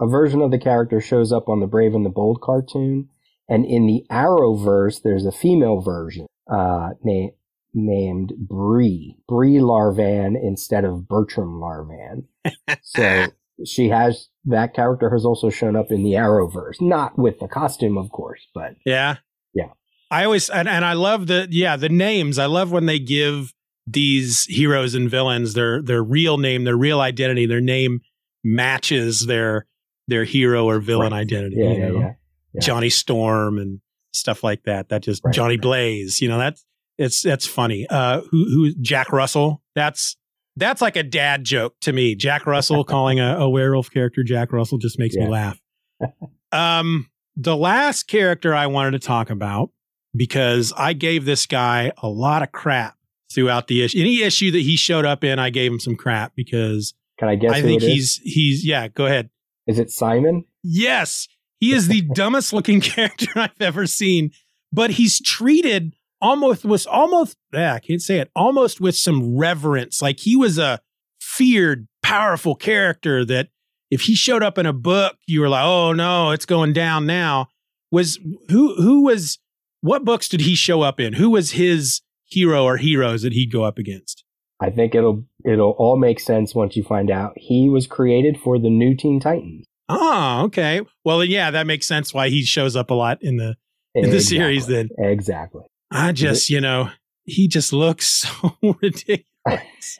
a 0.01 0.07
version 0.07 0.41
of 0.41 0.51
the 0.51 0.59
character 0.59 1.01
shows 1.01 1.31
up 1.31 1.49
on 1.49 1.61
the 1.61 1.66
Brave 1.66 1.95
and 1.95 2.05
the 2.05 2.11
Bold 2.11 2.41
cartoon. 2.41 3.09
And 3.49 3.64
in 3.64 3.87
the 3.87 4.05
Arrowverse, 4.11 5.03
there's 5.03 5.24
a 5.24 5.31
female 5.31 5.81
version, 5.81 6.27
uh, 6.51 6.91
na- 7.05 7.29
named 7.74 8.33
Brie, 8.39 9.16
Brie 9.29 9.59
Larvan 9.59 10.35
instead 10.43 10.85
of 10.85 11.07
Bertram 11.07 11.61
Larvan. 11.61 12.24
so 12.83 13.27
she 13.64 13.89
has, 13.91 14.29
that 14.47 14.74
character 14.74 15.11
has 15.11 15.24
also 15.24 15.51
shown 15.51 15.77
up 15.77 15.91
in 15.91 16.03
the 16.03 16.12
Arrowverse, 16.12 16.81
not 16.81 17.16
with 17.18 17.39
the 17.39 17.47
costume, 17.47 17.99
of 17.99 18.11
course, 18.11 18.41
but 18.55 18.74
Yeah. 18.85 19.16
Yeah. 19.55 19.68
I 20.11 20.24
always 20.24 20.49
and, 20.49 20.68
and 20.68 20.85
I 20.85 20.93
love 20.93 21.27
the 21.27 21.49
yeah, 21.51 21.77
the 21.77 21.89
names. 21.89 22.39
I 22.39 22.47
love 22.47 22.70
when 22.70 22.87
they 22.87 23.01
give 23.01 23.53
these 23.87 24.45
heroes 24.45 24.95
and 24.95 25.09
villains 25.11 25.55
their 25.55 25.80
their 25.82 26.03
real 26.03 26.39
name, 26.39 26.64
their 26.64 26.76
real 26.76 27.01
identity, 27.01 27.47
their 27.47 27.61
name 27.61 28.01
matches 28.45 29.26
their 29.26 29.66
their 30.09 30.24
hero 30.24 30.64
or 30.68 30.78
villain 30.80 31.12
Right. 31.12 31.20
identity. 31.20 31.57
yeah, 31.59 31.72
yeah, 31.72 31.91
yeah. 31.91 32.12
Yeah. 32.53 32.61
Johnny 32.61 32.91
Storm 32.91 33.59
and 33.59 33.80
stuff 34.12 34.43
like 34.45 34.62
that. 34.64 34.89
That 34.89 35.03
just 35.03 35.22
Right, 35.24 35.34
Johnny. 35.34 35.57
Blaze, 35.57 36.20
you 36.22 36.28
know, 36.28 36.39
that's 36.39 36.64
it's 36.99 37.22
that's 37.22 37.47
funny. 37.47 37.87
Uh 37.91 38.22
who 38.30 38.45
who 38.49 38.74
Jack 38.80 39.12
Russell? 39.12 39.62
That's 39.74 40.16
that's 40.57 40.80
like 40.80 40.97
a 40.97 41.03
dad 41.03 41.45
joke 41.45 41.74
to 41.82 41.93
me. 41.93 42.14
Jack 42.14 42.47
Russell 42.47 42.82
calling 42.95 43.20
a, 43.20 43.37
a 43.39 43.49
werewolf 43.49 43.91
character 43.91 44.22
Jack 44.22 44.53
Russell 44.53 44.78
just 44.78 44.99
makes 44.99 45.14
me 45.16 45.26
laugh. 45.28 45.61
um 46.53 47.09
the 47.37 47.57
last 47.57 48.05
character 48.05 48.55
I 48.55 48.66
wanted 48.68 48.93
to 48.93 48.99
talk 48.99 49.28
about 49.30 49.70
because 50.14 50.72
I 50.76 50.95
gave 50.95 51.24
this 51.26 51.47
guy 51.47 51.93
a 51.99 52.09
lot 52.09 52.43
of 52.43 52.53
crap 52.53 52.95
throughout 53.33 53.68
the 53.68 53.83
issue. 53.83 54.01
Any 54.01 54.22
issue 54.22 54.51
that 54.51 54.61
he 54.61 54.77
showed 54.77 55.05
up 55.05 55.24
in, 55.24 55.39
I 55.39 55.51
gave 55.51 55.72
him 55.72 55.81
some 55.81 55.97
crap 55.97 56.33
because 56.35 56.95
Can 57.18 57.29
I 57.29 57.37
guess 57.37 57.53
I 57.53 57.61
who 57.61 57.66
think 57.66 57.83
it 57.83 57.87
is? 57.87 57.93
he's 57.93 58.35
he's 58.35 58.66
yeah, 58.66 58.89
go 58.89 59.07
ahead. 59.07 59.31
Is 59.66 59.79
it 59.79 59.89
Psimon? 59.89 60.45
Yes, 60.62 61.29
he 61.59 61.72
is 61.72 61.89
the 61.89 62.01
dumbest 62.14 62.53
looking 62.53 62.81
character 62.81 63.29
I've 63.37 63.61
ever 63.61 63.87
seen, 63.87 64.31
but 64.72 64.91
he's 64.91 65.20
treated 65.20 65.95
almost 66.20 66.64
with 66.64 66.87
almost 66.87 67.37
yeah, 67.53 67.74
I 67.74 67.81
can't 67.81 68.03
say 68.03 68.18
it, 68.18 68.31
almost 68.35 68.81
with 68.81 68.97
some 68.97 69.37
reverence. 69.37 70.01
Like 70.01 70.20
he 70.20 70.37
was 70.37 70.59
a 70.59 70.81
feared, 71.20 71.89
powerful 72.03 72.55
character 72.55 73.24
that 73.24 73.49
if 73.91 74.03
he 74.03 74.14
showed 74.14 74.43
up 74.43 74.59
in 74.59 74.66
a 74.66 74.72
book, 74.72 75.16
you 75.27 75.41
were 75.41 75.49
like, 75.49 75.64
"Oh 75.64 75.93
no, 75.93 76.31
it's 76.31 76.47
going 76.47 76.72
down 76.72 77.07
now." 77.07 77.49
Was 77.93 78.18
who 78.51 78.74
who 78.74 79.05
was 79.05 79.39
what 79.81 80.05
books 80.05 80.29
did 80.29 80.41
he 80.41 80.55
show 80.57 80.83
up 80.83 80.99
in? 80.99 81.12
Who 81.12 81.31
was 81.31 81.53
his 81.53 82.01
hero 82.27 82.64
or 82.64 82.77
heroes 82.77 83.22
that 83.22 83.33
he'd 83.33 83.53
go 83.53 83.64
up 83.64 83.79
against? 83.79 84.24
I 84.61 84.70
think 84.70 84.95
it'll 84.95 85.24
it'll 85.45 85.72
all 85.72 85.97
make 85.99 86.18
sense 86.18 86.55
once 86.55 86.77
you 86.77 86.83
find 86.83 87.11
out 87.11 87.35
he 87.37 87.68
was 87.68 87.87
created 87.87 88.39
for 88.43 88.59
the 88.59 88.70
new 88.70 88.97
Teen 88.97 89.20
Titans. 89.20 89.66
Oh, 89.89 90.43
okay. 90.47 90.81
Well, 91.05 91.22
yeah, 91.24 91.51
that 91.51 91.66
makes 91.66 91.87
sense 91.87 92.12
why 92.12 92.29
he 92.29 92.43
shows 92.43 92.74
up 92.74 92.91
a 92.91 92.95
lot 92.95 93.18
in 93.22 93.37
the 93.37 93.57
in 93.95 94.11
the 94.11 94.20
series 94.20 94.66
then. 94.66 94.89
Exactly. 94.99 95.62
I 95.91 96.12
just, 96.12 96.51
you 96.51 96.61
know, 96.61 96.91
he 97.24 97.49
just 97.49 97.72
looks 97.72 98.07
so 98.07 98.57
ridiculous. 98.62 99.24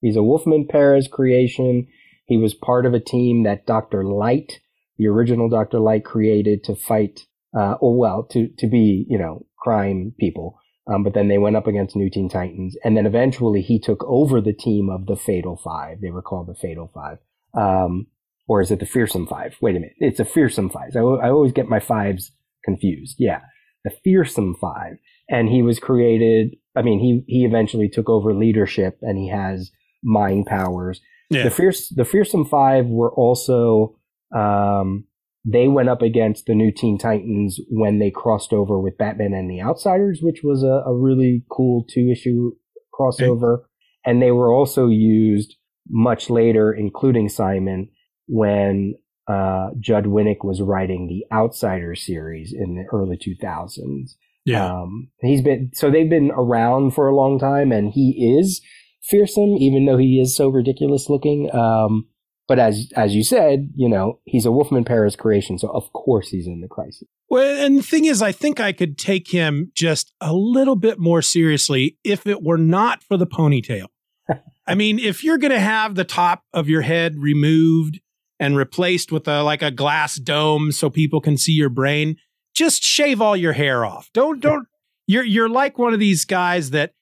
He's 0.00 0.16
a 0.16 0.22
Wolfman 0.22 0.66
Perez 0.68 1.08
creation. 1.08 1.86
He 2.26 2.36
was 2.36 2.54
part 2.54 2.86
of 2.86 2.94
a 2.94 3.00
team 3.00 3.42
that 3.42 3.66
Dr. 3.66 4.04
Light, 4.04 4.60
the 4.96 5.08
original 5.08 5.48
Dr. 5.48 5.78
Light, 5.78 6.04
created 6.04 6.64
to 6.64 6.74
fight, 6.74 7.26
uh, 7.58 7.74
or 7.80 7.98
well, 7.98 8.22
to, 8.30 8.48
to 8.58 8.66
be, 8.66 9.04
you 9.08 9.18
know, 9.18 9.44
crime 9.58 10.14
people. 10.18 10.59
Um, 10.92 11.02
but 11.04 11.14
then 11.14 11.28
they 11.28 11.38
went 11.38 11.56
up 11.56 11.66
against 11.66 11.94
New 11.94 12.10
Teen 12.10 12.28
Titans. 12.28 12.76
And 12.84 12.96
then 12.96 13.06
eventually 13.06 13.62
he 13.62 13.78
took 13.78 14.02
over 14.04 14.40
the 14.40 14.52
team 14.52 14.90
of 14.90 15.06
the 15.06 15.16
Fatal 15.16 15.56
Five. 15.56 16.00
They 16.00 16.10
were 16.10 16.22
called 16.22 16.48
the 16.48 16.54
Fatal 16.54 16.90
Five. 16.92 17.18
Um, 17.54 18.06
or 18.48 18.60
is 18.60 18.70
it 18.70 18.80
the 18.80 18.86
Fearsome 18.86 19.26
Five? 19.26 19.56
Wait 19.60 19.76
a 19.76 19.80
minute. 19.80 19.94
It's 19.98 20.18
the 20.18 20.24
Fearsome 20.24 20.70
Five. 20.70 20.96
I, 20.96 21.00
I 21.00 21.30
always 21.30 21.52
get 21.52 21.68
my 21.68 21.78
fives 21.78 22.32
confused. 22.64 23.16
Yeah. 23.18 23.40
The 23.84 23.92
Fearsome 24.02 24.56
Five. 24.60 24.96
And 25.28 25.48
he 25.48 25.62
was 25.62 25.78
created, 25.78 26.56
I 26.74 26.82
mean, 26.82 26.98
he, 26.98 27.22
he 27.32 27.44
eventually 27.44 27.88
took 27.88 28.08
over 28.08 28.34
leadership 28.34 28.98
and 29.00 29.16
he 29.16 29.28
has 29.28 29.70
mind 30.02 30.46
powers. 30.46 31.00
Yeah. 31.30 31.44
The 31.44 31.50
fierce, 31.50 31.88
the 31.88 32.04
fearsome 32.04 32.44
five 32.44 32.86
were 32.86 33.12
also, 33.12 33.96
um, 34.34 35.04
they 35.44 35.68
went 35.68 35.88
up 35.88 36.02
against 36.02 36.46
the 36.46 36.54
new 36.54 36.70
Teen 36.70 36.98
Titans 36.98 37.58
when 37.68 37.98
they 37.98 38.10
crossed 38.10 38.52
over 38.52 38.78
with 38.78 38.98
Batman 38.98 39.32
and 39.32 39.50
the 39.50 39.62
Outsiders, 39.62 40.20
which 40.22 40.40
was 40.42 40.62
a, 40.62 40.82
a 40.86 40.94
really 40.94 41.44
cool 41.50 41.84
two 41.88 42.10
issue 42.10 42.52
crossover. 42.98 43.62
And 44.04 44.20
they 44.20 44.30
were 44.32 44.52
also 44.52 44.88
used 44.88 45.56
much 45.88 46.30
later, 46.30 46.72
including 46.72 47.28
Psimon, 47.28 47.88
when 48.26 48.94
uh, 49.28 49.70
Judd 49.78 50.04
Winick 50.04 50.44
was 50.44 50.60
writing 50.60 51.06
the 51.06 51.24
Outsiders 51.34 52.04
series 52.04 52.52
in 52.52 52.76
the 52.76 52.84
early 52.92 53.16
2000s. 53.16 54.14
yeah. 54.44 54.66
Um, 54.66 55.08
he's 55.20 55.42
been 55.42 55.70
so 55.74 55.90
they've 55.90 56.08
been 56.08 56.30
around 56.32 56.94
for 56.94 57.08
a 57.08 57.14
long 57.14 57.38
time, 57.38 57.72
and 57.72 57.92
he 57.92 58.38
is 58.38 58.60
fearsome, 59.02 59.56
even 59.58 59.86
though 59.86 59.98
he 59.98 60.20
is 60.20 60.36
so 60.36 60.48
ridiculous 60.48 61.08
looking. 61.08 61.54
Um, 61.54 62.06
but 62.50 62.58
as 62.58 62.88
as 62.96 63.14
you 63.14 63.22
said, 63.22 63.70
you 63.76 63.88
know, 63.88 64.18
he's 64.24 64.44
a 64.44 64.50
Wolfman 64.50 64.82
Perez 64.82 65.14
creation, 65.14 65.56
so 65.56 65.68
of 65.68 65.92
course 65.92 66.30
he's 66.30 66.48
in 66.48 66.60
the 66.60 66.66
crisis. 66.66 67.06
Well, 67.28 67.64
and 67.64 67.78
the 67.78 67.82
thing 67.84 68.06
is, 68.06 68.22
I 68.22 68.32
think 68.32 68.58
I 68.58 68.72
could 68.72 68.98
take 68.98 69.30
him 69.30 69.70
just 69.72 70.12
a 70.20 70.32
little 70.34 70.74
bit 70.74 70.98
more 70.98 71.22
seriously 71.22 71.96
if 72.02 72.26
it 72.26 72.42
were 72.42 72.58
not 72.58 73.04
for 73.04 73.16
the 73.16 73.26
ponytail. 73.28 73.86
I 74.66 74.74
mean, 74.74 74.98
if 74.98 75.22
you're 75.22 75.38
going 75.38 75.52
to 75.52 75.60
have 75.60 75.94
the 75.94 76.02
top 76.02 76.42
of 76.52 76.68
your 76.68 76.82
head 76.82 77.18
removed 77.18 78.00
and 78.40 78.56
replaced 78.56 79.12
with 79.12 79.28
a 79.28 79.44
like 79.44 79.62
a 79.62 79.70
glass 79.70 80.16
dome 80.16 80.72
so 80.72 80.90
people 80.90 81.20
can 81.20 81.36
see 81.36 81.52
your 81.52 81.68
brain, 81.68 82.16
just 82.52 82.82
shave 82.82 83.20
all 83.20 83.36
your 83.36 83.52
hair 83.52 83.84
off. 83.84 84.10
Don't 84.12 84.40
don't. 84.40 84.66
You're 85.06 85.24
you're 85.24 85.48
like 85.48 85.78
one 85.78 85.92
of 85.92 86.00
these 86.00 86.24
guys 86.24 86.70
that 86.70 86.94
ha- 86.94 86.99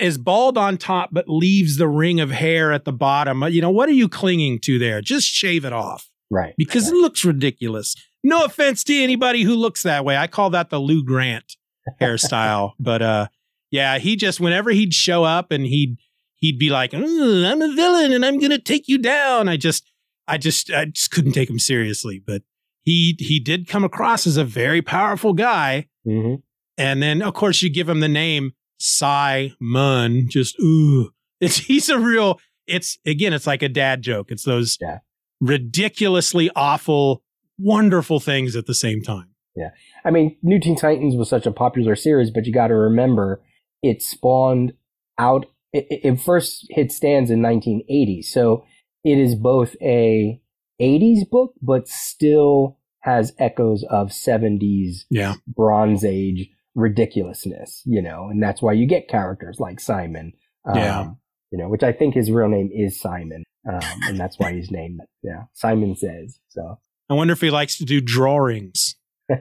is 0.00 0.18
bald 0.18 0.58
on 0.58 0.76
top 0.76 1.10
but 1.12 1.28
leaves 1.28 1.76
the 1.76 1.88
ring 1.88 2.20
of 2.20 2.30
hair 2.30 2.72
at 2.72 2.84
the 2.84 2.92
bottom. 2.92 3.42
You 3.44 3.60
know 3.62 3.70
what 3.70 3.88
are 3.88 3.92
you 3.92 4.08
clinging 4.08 4.58
to 4.60 4.78
there? 4.78 5.00
Just 5.00 5.26
shave 5.28 5.64
it 5.64 5.72
off 5.72 6.08
Right. 6.30 6.54
because 6.58 6.84
right. 6.90 6.94
it 6.96 7.00
looks 7.00 7.24
ridiculous. 7.24 7.94
No 8.24 8.44
offense 8.44 8.82
to 8.84 8.94
anybody 9.02 9.42
who 9.42 9.54
looks 9.54 9.82
that 9.84 10.04
way. 10.04 10.16
I 10.16 10.26
call 10.26 10.50
that 10.50 10.70
the 10.70 10.78
Lou 10.80 11.04
Grant 11.04 11.56
hairstyle. 12.00 12.72
but 12.80 13.02
uh 13.02 13.26
yeah, 13.70 13.98
he 13.98 14.16
just 14.16 14.40
whenever 14.40 14.70
he'd 14.70 14.94
show 14.94 15.24
up 15.24 15.50
and 15.52 15.64
he'd 15.66 15.96
he'd 16.36 16.58
be 16.58 16.70
like, 16.70 16.92
"Mm, 16.92 17.50
"I'm 17.50 17.60
a 17.62 17.74
villain 17.74 18.12
and 18.12 18.24
I'm 18.24 18.38
going 18.38 18.50
to 18.50 18.58
take 18.58 18.88
you 18.88 18.96
down." 18.98 19.46
I 19.48 19.56
just 19.58 19.84
I 20.26 20.38
just 20.38 20.70
I 20.70 20.86
just 20.86 21.10
couldn't 21.10 21.32
take 21.32 21.50
him 21.50 21.58
seriously, 21.58 22.22
but 22.24 22.42
he 22.82 23.14
he 23.18 23.38
did 23.38 23.68
come 23.68 23.84
across 23.84 24.26
as 24.26 24.38
a 24.38 24.44
very 24.44 24.80
powerful 24.80 25.34
guy. 25.34 25.86
Mhm. 26.06 26.42
And 26.78 27.02
then 27.02 27.20
of 27.20 27.34
course 27.34 27.60
you 27.60 27.68
give 27.70 27.88
him 27.90 28.00
the 28.00 28.08
name 28.08 28.52
Psimon, 28.80 30.28
just 30.28 30.58
ooh. 30.60 31.10
It's 31.40 31.58
he's 31.58 31.88
a 31.88 31.98
real 32.00 32.40
it's 32.66 32.98
again 33.06 33.32
it's 33.32 33.46
like 33.46 33.62
a 33.62 33.68
dad 33.68 34.02
joke. 34.02 34.30
It's 34.32 34.42
those 34.44 34.76
Yeah. 34.80 34.98
ridiculously 35.40 36.50
awful 36.56 37.22
wonderful 37.58 38.18
things 38.20 38.56
at 38.56 38.66
the 38.66 38.74
same 38.74 39.02
time. 39.02 39.28
Yeah, 39.56 39.70
I 40.04 40.10
mean, 40.10 40.36
New 40.42 40.60
Teen 40.60 40.76
Titans 40.76 41.16
was 41.16 41.28
such 41.28 41.46
a 41.46 41.50
popular 41.52 41.96
series, 41.96 42.30
but 42.30 42.46
you 42.46 42.52
got 42.52 42.68
to 42.68 42.74
remember 42.74 43.40
it 43.82 44.02
spawned 44.02 44.72
out. 45.18 45.46
It, 45.72 45.86
it- 45.90 46.00
it 46.04 46.20
first 46.20 46.66
hit 46.70 46.90
stands 46.92 47.30
in 47.30 47.40
1980, 47.42 48.22
so 48.22 48.64
it 49.04 49.18
is 49.18 49.34
both 49.34 49.74
a 49.82 50.40
80s 50.80 51.28
book, 51.28 51.54
but 51.62 51.88
still 51.88 52.78
has 53.00 53.32
echoes 53.38 53.84
of 53.90 54.08
70s 54.08 55.04
Yeah. 55.10 55.34
Bronze 55.46 56.04
Age 56.04 56.50
ridiculousness, 56.74 57.82
you 57.84 58.02
know, 58.02 58.28
and 58.30 58.42
that's 58.42 58.60
why 58.62 58.72
you 58.72 58.86
get 58.86 59.08
characters 59.08 59.58
like 59.60 59.78
Psimon, 59.78 60.32
um, 60.66 60.76
Yeah. 60.76 61.10
you 61.50 61.58
know, 61.58 61.68
which 61.68 61.82
I 61.82 61.92
think 61.92 62.14
his 62.14 62.30
real 62.30 62.48
name 62.48 62.70
is 62.72 62.98
Simon, 63.00 63.44
um, 63.70 63.80
and 64.06 64.18
that's 64.18 64.38
why 64.38 64.52
he's 64.52 64.70
named, 64.70 65.00
yeah, 65.22 65.44
Simon 65.54 65.96
Says. 65.96 66.38
So, 66.48 66.78
I 67.10 67.14
wonder 67.14 67.32
if 67.32 67.40
he 67.40 67.50
likes 67.50 67.78
to 67.78 67.84
do 67.84 68.00
drawings. 68.00 68.96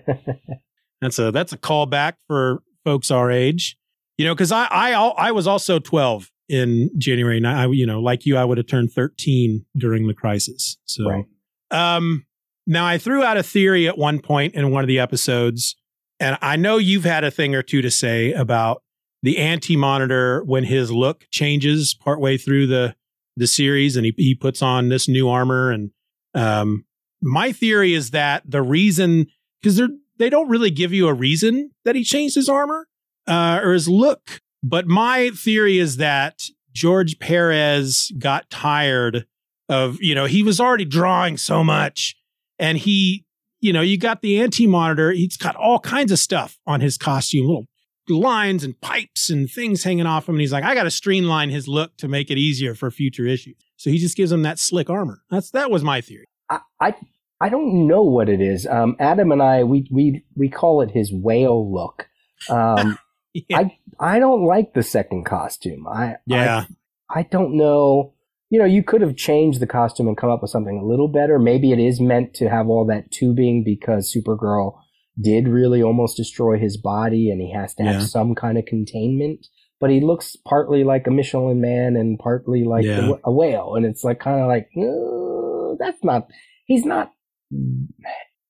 That's 1.02 1.20
a 1.20 1.32
that's 1.32 1.54
a 1.54 1.58
callback 1.58 2.14
for 2.28 2.64
folks 2.84 3.12
our 3.12 3.30
age. 3.30 3.78
You 4.18 4.26
know, 4.26 4.34
because 4.34 4.52
I 4.52 4.66
I 4.72 4.94
I 4.94 5.32
was 5.32 5.46
also 5.46 5.78
twelve 5.80 6.32
in 6.50 6.90
January. 6.98 7.38
And 7.38 7.48
I 7.48 7.68
you 7.68 7.86
know 7.86 8.00
like 8.00 8.26
you, 8.26 8.36
I 8.36 8.44
would 8.44 8.58
have 8.58 8.66
turned 8.68 8.92
thirteen 8.92 9.66
during 9.78 10.08
the 10.08 10.16
crisis. 10.16 10.78
So, 10.86 11.08
Right. 11.08 11.26
um, 11.70 12.26
now 12.66 12.86
I 12.86 12.98
threw 12.98 13.24
out 13.24 13.38
a 13.38 13.44
theory 13.44 13.88
at 13.88 13.98
one 13.98 14.20
point 14.20 14.56
in 14.56 14.72
one 14.72 14.84
of 14.84 14.88
the 14.88 14.98
episodes, 15.00 15.76
and 16.20 16.38
I 16.42 16.56
know 16.56 16.78
you've 16.78 17.04
had 17.04 17.24
a 17.24 17.32
thing 17.32 17.56
or 17.56 17.64
two 17.64 17.82
to 17.82 17.92
say 17.92 18.34
about 18.34 18.84
the 19.24 19.38
anti 19.38 19.76
monitor 19.76 20.44
when 20.44 20.64
his 20.64 20.92
look 20.92 21.26
changes 21.32 21.94
partway 21.94 22.38
through 22.38 22.68
the 22.68 22.96
the 23.36 23.48
series, 23.48 23.96
and 23.96 24.06
he 24.06 24.14
he 24.18 24.36
puts 24.36 24.62
on 24.62 24.90
this 24.90 25.08
new 25.08 25.30
armor 25.30 25.72
and 25.72 25.92
um 26.34 26.86
my 27.22 27.52
theory 27.52 27.94
is 27.94 28.12
that 28.12 28.44
the 28.46 28.62
reason 28.62 29.26
because 29.62 29.76
they're 29.76 29.90
they 30.18 30.30
don't 30.30 30.50
really 30.50 30.72
give 30.72 30.94
you 30.94 31.08
a 31.08 31.14
reason 31.14 31.72
that 31.86 31.96
he 31.96 32.04
changed 32.04 32.36
his 32.36 32.50
armor 32.50 32.88
uh, 33.28 33.60
or 33.64 33.74
his 33.74 33.88
look. 33.88 34.42
But 34.64 34.88
my 34.88 35.30
theory 35.30 35.78
is 35.78 35.98
that 35.98 36.44
George 36.74 37.20
Perez 37.20 38.12
got 38.18 38.50
tired 38.50 39.26
of 39.70 40.02
you 40.02 40.16
know 40.16 40.26
he 40.26 40.44
was 40.44 40.60
already 40.60 40.86
drawing 40.86 41.38
so 41.38 41.64
much, 41.64 42.16
and 42.58 42.78
he 42.78 43.26
you 43.60 43.74
know 43.74 43.82
you 43.82 43.98
got 43.98 44.22
the 44.22 44.40
anti 44.40 44.68
monitor. 44.68 45.12
He's 45.12 45.38
got 45.38 45.56
all 45.56 45.80
kinds 45.80 46.12
of 46.12 46.20
stuff 46.20 46.58
on 46.66 46.82
his 46.82 46.98
costume, 46.98 47.48
little 47.48 47.68
lines 48.10 48.64
and 48.64 48.80
pipes 48.80 49.30
and 49.30 49.50
things 49.50 49.84
hanging 49.84 50.06
off 50.06 50.30
him. 50.30 50.36
And 50.36 50.42
he's 50.42 50.54
like, 50.54 50.64
I 50.64 50.74
got 50.74 50.84
to 50.84 50.92
streamline 50.92 51.50
his 51.50 51.68
look 51.68 51.98
to 51.98 52.08
make 52.08 52.32
it 52.32 52.38
easier 52.38 52.74
for 52.74 52.90
future 52.90 53.26
issues. 53.26 53.58
So 53.76 53.90
he 53.90 53.98
just 53.98 54.16
gives 54.16 54.32
him 54.32 54.44
that 54.44 54.60
slick 54.60 54.90
armor. 54.90 55.22
That's 55.30 55.52
that 55.52 55.70
was 55.70 55.84
my 55.84 56.02
theory. 56.02 56.28
I, 56.50 56.60
I 56.80 56.96
I 57.40 57.50
don't 57.50 57.88
know 57.88 58.04
what 58.04 58.30
it 58.30 58.42
is. 58.42 58.66
Um, 58.66 58.96
Adam 59.00 59.32
and 59.32 59.42
I 59.42 59.64
we 59.64 59.88
we 59.92 60.24
we 60.36 60.50
call 60.50 60.82
it 60.82 60.92
his 60.92 61.12
whale 61.12 61.72
look. 61.74 62.10
Um, 62.50 62.98
Yeah. 63.50 63.58
I 63.60 63.78
I 64.00 64.20
don't 64.20 64.46
like 64.46 64.74
the 64.74 64.82
second 64.82 65.26
costume. 65.26 65.88
I 65.88 66.16
yeah. 66.26 66.66
I, 67.10 67.20
I 67.20 67.24
don't 67.24 67.56
know. 67.56 68.14
You 68.50 68.60
know, 68.60 68.66
you 68.66 68.82
could 68.84 69.02
have 69.02 69.16
changed 69.16 69.60
the 69.60 69.68
costume 69.68 70.08
and 70.08 70.16
come 70.18 70.30
up 70.30 70.42
with 70.42 70.52
something 70.52 70.78
a 70.78 70.86
little 70.86 71.10
better. 71.10 71.38
Maybe 71.38 71.72
it 71.74 71.80
is 71.80 72.00
meant 72.00 72.34
to 72.36 72.50
have 72.50 72.70
all 72.70 72.86
that 72.86 73.12
tubing 73.12 73.64
because 73.66 74.14
Supergirl 74.16 74.78
did 75.22 75.48
really 75.48 75.82
almost 75.84 76.16
destroy 76.16 76.58
his 76.58 76.78
body, 76.78 77.30
and 77.30 77.42
he 77.42 77.52
has 77.52 77.74
to 77.76 77.84
have 77.84 78.02
Yeah. 78.02 78.08
some 78.08 78.36
kind 78.36 78.58
of 78.58 78.66
containment. 78.66 79.48
But 79.80 79.90
he 79.90 80.00
looks 80.00 80.36
partly 80.36 80.84
like 80.84 81.06
a 81.08 81.12
Michelin 81.12 81.60
man 81.60 81.96
and 81.96 82.18
partly 82.20 82.64
like 82.64 82.86
a 82.86 82.88
Yeah. 82.88 83.08
wh- 83.14 83.20
a 83.28 83.32
whale, 83.32 83.76
and 83.76 83.86
it's 83.86 84.04
like 84.04 84.20
kind 84.20 84.40
of 84.40 84.48
like 84.48 84.70
"Uh, 84.78 85.76
that's 85.80 86.04
not. 86.04 86.28
He's 86.66 86.86
not. 86.86 87.12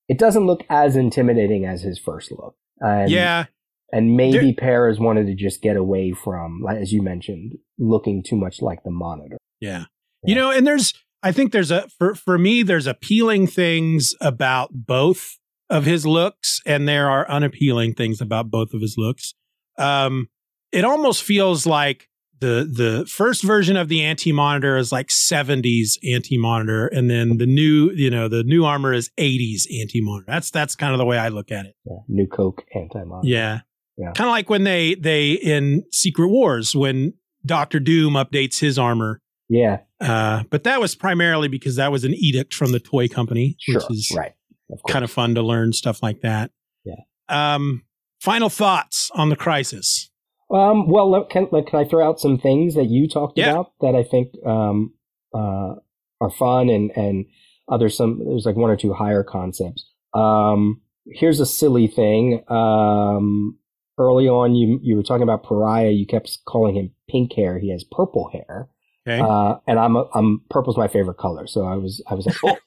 It 0.10 0.18
doesn't 0.18 0.46
look 0.46 0.64
as 0.70 0.96
intimidating 0.96 1.66
as 1.66 1.82
his 1.82 2.00
first 2.00 2.32
look. 2.32 2.56
And, 2.80 3.10
yeah. 3.12 3.46
and 3.92 4.16
maybe 4.16 4.54
Perez 4.54 5.00
wanted 5.00 5.28
to 5.28 5.36
just 5.36 5.62
get 5.62 5.76
away 5.76 6.12
from, 6.14 6.64
as 6.70 6.92
you 6.94 7.02
mentioned, 7.02 7.54
looking 7.78 8.24
too 8.24 8.36
much 8.38 8.62
like 8.62 8.84
the 8.84 8.92
monitor. 8.92 9.38
Yeah. 9.60 9.86
You 10.24 10.36
know, 10.36 10.52
and 10.52 10.66
there's 10.66 10.94
I 11.24 11.32
think 11.32 11.52
there's 11.52 11.72
a 11.72 11.88
for 11.98 12.16
for 12.16 12.38
me 12.38 12.64
there's 12.64 12.88
appealing 12.88 13.48
things 13.48 14.16
about 14.22 14.70
both 14.74 15.38
of 15.70 15.86
his 15.86 16.06
looks 16.06 16.62
and 16.66 16.88
there 16.88 17.10
are 17.10 17.30
unappealing 17.30 17.94
things 17.94 18.22
about 18.22 18.50
both 18.50 18.74
of 18.74 18.82
his 18.82 18.96
looks. 18.98 19.34
Um 19.78 20.30
it 20.72 20.84
almost 20.84 21.24
feels 21.24 21.66
like 21.66 22.08
the 22.40 22.70
the 22.72 23.06
first 23.08 23.44
version 23.44 23.78
of 23.78 23.88
the 23.88 24.04
anti-monitor 24.04 24.78
is 24.78 24.92
like 24.92 25.08
70s 25.08 25.98
anti-monitor 26.04 26.88
and 26.88 27.10
then 27.10 27.38
the 27.38 27.48
new, 27.48 27.92
you 27.92 28.10
know, 28.10 28.28
the 28.28 28.44
new 28.44 28.64
armor 28.64 28.94
is 28.94 29.10
80s 29.18 29.64
anti-monitor. 29.82 30.26
That's 30.28 30.52
that's 30.52 30.76
kind 30.76 30.94
of 30.94 31.00
the 31.00 31.06
way 31.06 31.18
I 31.18 31.30
look 31.30 31.52
at 31.52 31.66
it. 31.66 31.76
Yeah, 31.86 31.98
New 32.08 32.28
Coke 32.28 32.64
anti 32.76 33.04
monitor. 33.04 33.28
Yeah. 33.28 33.60
Yeah. 33.98 34.12
Kind 34.12 34.28
of 34.28 34.32
like 34.32 34.50
when 34.50 34.64
they 34.64 34.96
they 34.96 35.32
in 35.32 35.84
Secret 35.92 36.28
Wars 36.28 36.76
when 36.76 37.14
Doctor 37.46 37.80
Doom 37.80 38.14
updates 38.14 38.60
his 38.60 38.78
armor 38.78 39.22
Yeah, 39.50 39.80
uh, 40.02 40.44
but 40.50 40.64
that 40.64 40.80
was 40.80 40.96
primarily 40.96 41.48
because 41.48 41.76
that 41.78 41.92
was 41.92 42.04
an 42.04 42.14
edict 42.14 42.54
from 42.54 42.72
the 42.72 42.80
toy 42.80 43.08
company, 43.08 43.56
sure. 43.60 43.76
which 43.76 43.92
is 43.92 44.12
right. 44.16 44.34
Of 44.70 44.82
kind 44.90 45.06
of 45.06 45.12
fun 45.12 45.36
to 45.36 45.42
learn 45.42 45.72
stuff 45.72 46.04
like 46.04 46.22
that. 46.22 46.52
Yeah. 46.84 46.96
Um, 47.30 47.84
final 48.20 48.50
thoughts 48.50 49.10
on 49.16 49.30
the 49.30 49.38
crisis. 49.38 50.10
Um, 50.52 50.90
well, 50.90 51.26
can, 51.26 51.48
can 51.48 51.80
I 51.80 51.86
throw 51.86 52.06
out 52.08 52.20
some 52.20 52.38
things 52.38 52.76
that 52.76 52.90
you 52.90 53.08
talked 53.08 53.38
Yeah. 53.38 53.52
about 53.52 53.72
that 53.82 53.96
I 53.96 54.04
think 54.04 54.34
um, 54.46 54.94
uh, 55.34 55.76
are 56.20 56.30
fun 56.38 56.70
and 56.70 56.92
and 56.96 57.26
others 57.70 57.96
some 57.98 58.20
there's 58.26 58.46
like 58.46 58.56
one 58.56 58.70
or 58.70 58.78
two 58.78 58.94
higher 58.94 59.24
concepts. 59.24 59.86
Um, 60.14 60.82
here's 61.06 61.40
a 61.40 61.46
silly 61.46 61.88
thing. 61.88 62.44
Um, 62.50 63.58
early 63.98 64.28
on, 64.28 64.56
you 64.56 64.80
you 64.82 64.96
were 64.96 65.04
talking 65.04 65.24
about 65.24 65.44
Pariah. 65.44 65.92
You 65.92 66.06
kept 66.06 66.40
calling 66.46 66.76
him 66.76 66.92
pink 67.10 67.34
hair. 67.34 67.60
He 67.60 67.72
has 67.72 67.84
purple 67.84 68.30
hair, 68.32 68.70
Okay. 69.08 69.20
uh, 69.20 69.56
and 69.68 69.80
I'm 69.80 69.96
a, 69.96 70.06
I'm 70.14 70.42
purple's 70.50 70.78
my 70.78 70.88
favorite 70.88 71.18
color. 71.18 71.48
So 71.48 71.66
I 71.66 71.76
was 71.76 72.04
I 72.10 72.14
was 72.16 72.26
like, 72.26 72.38
oh. 72.44 72.58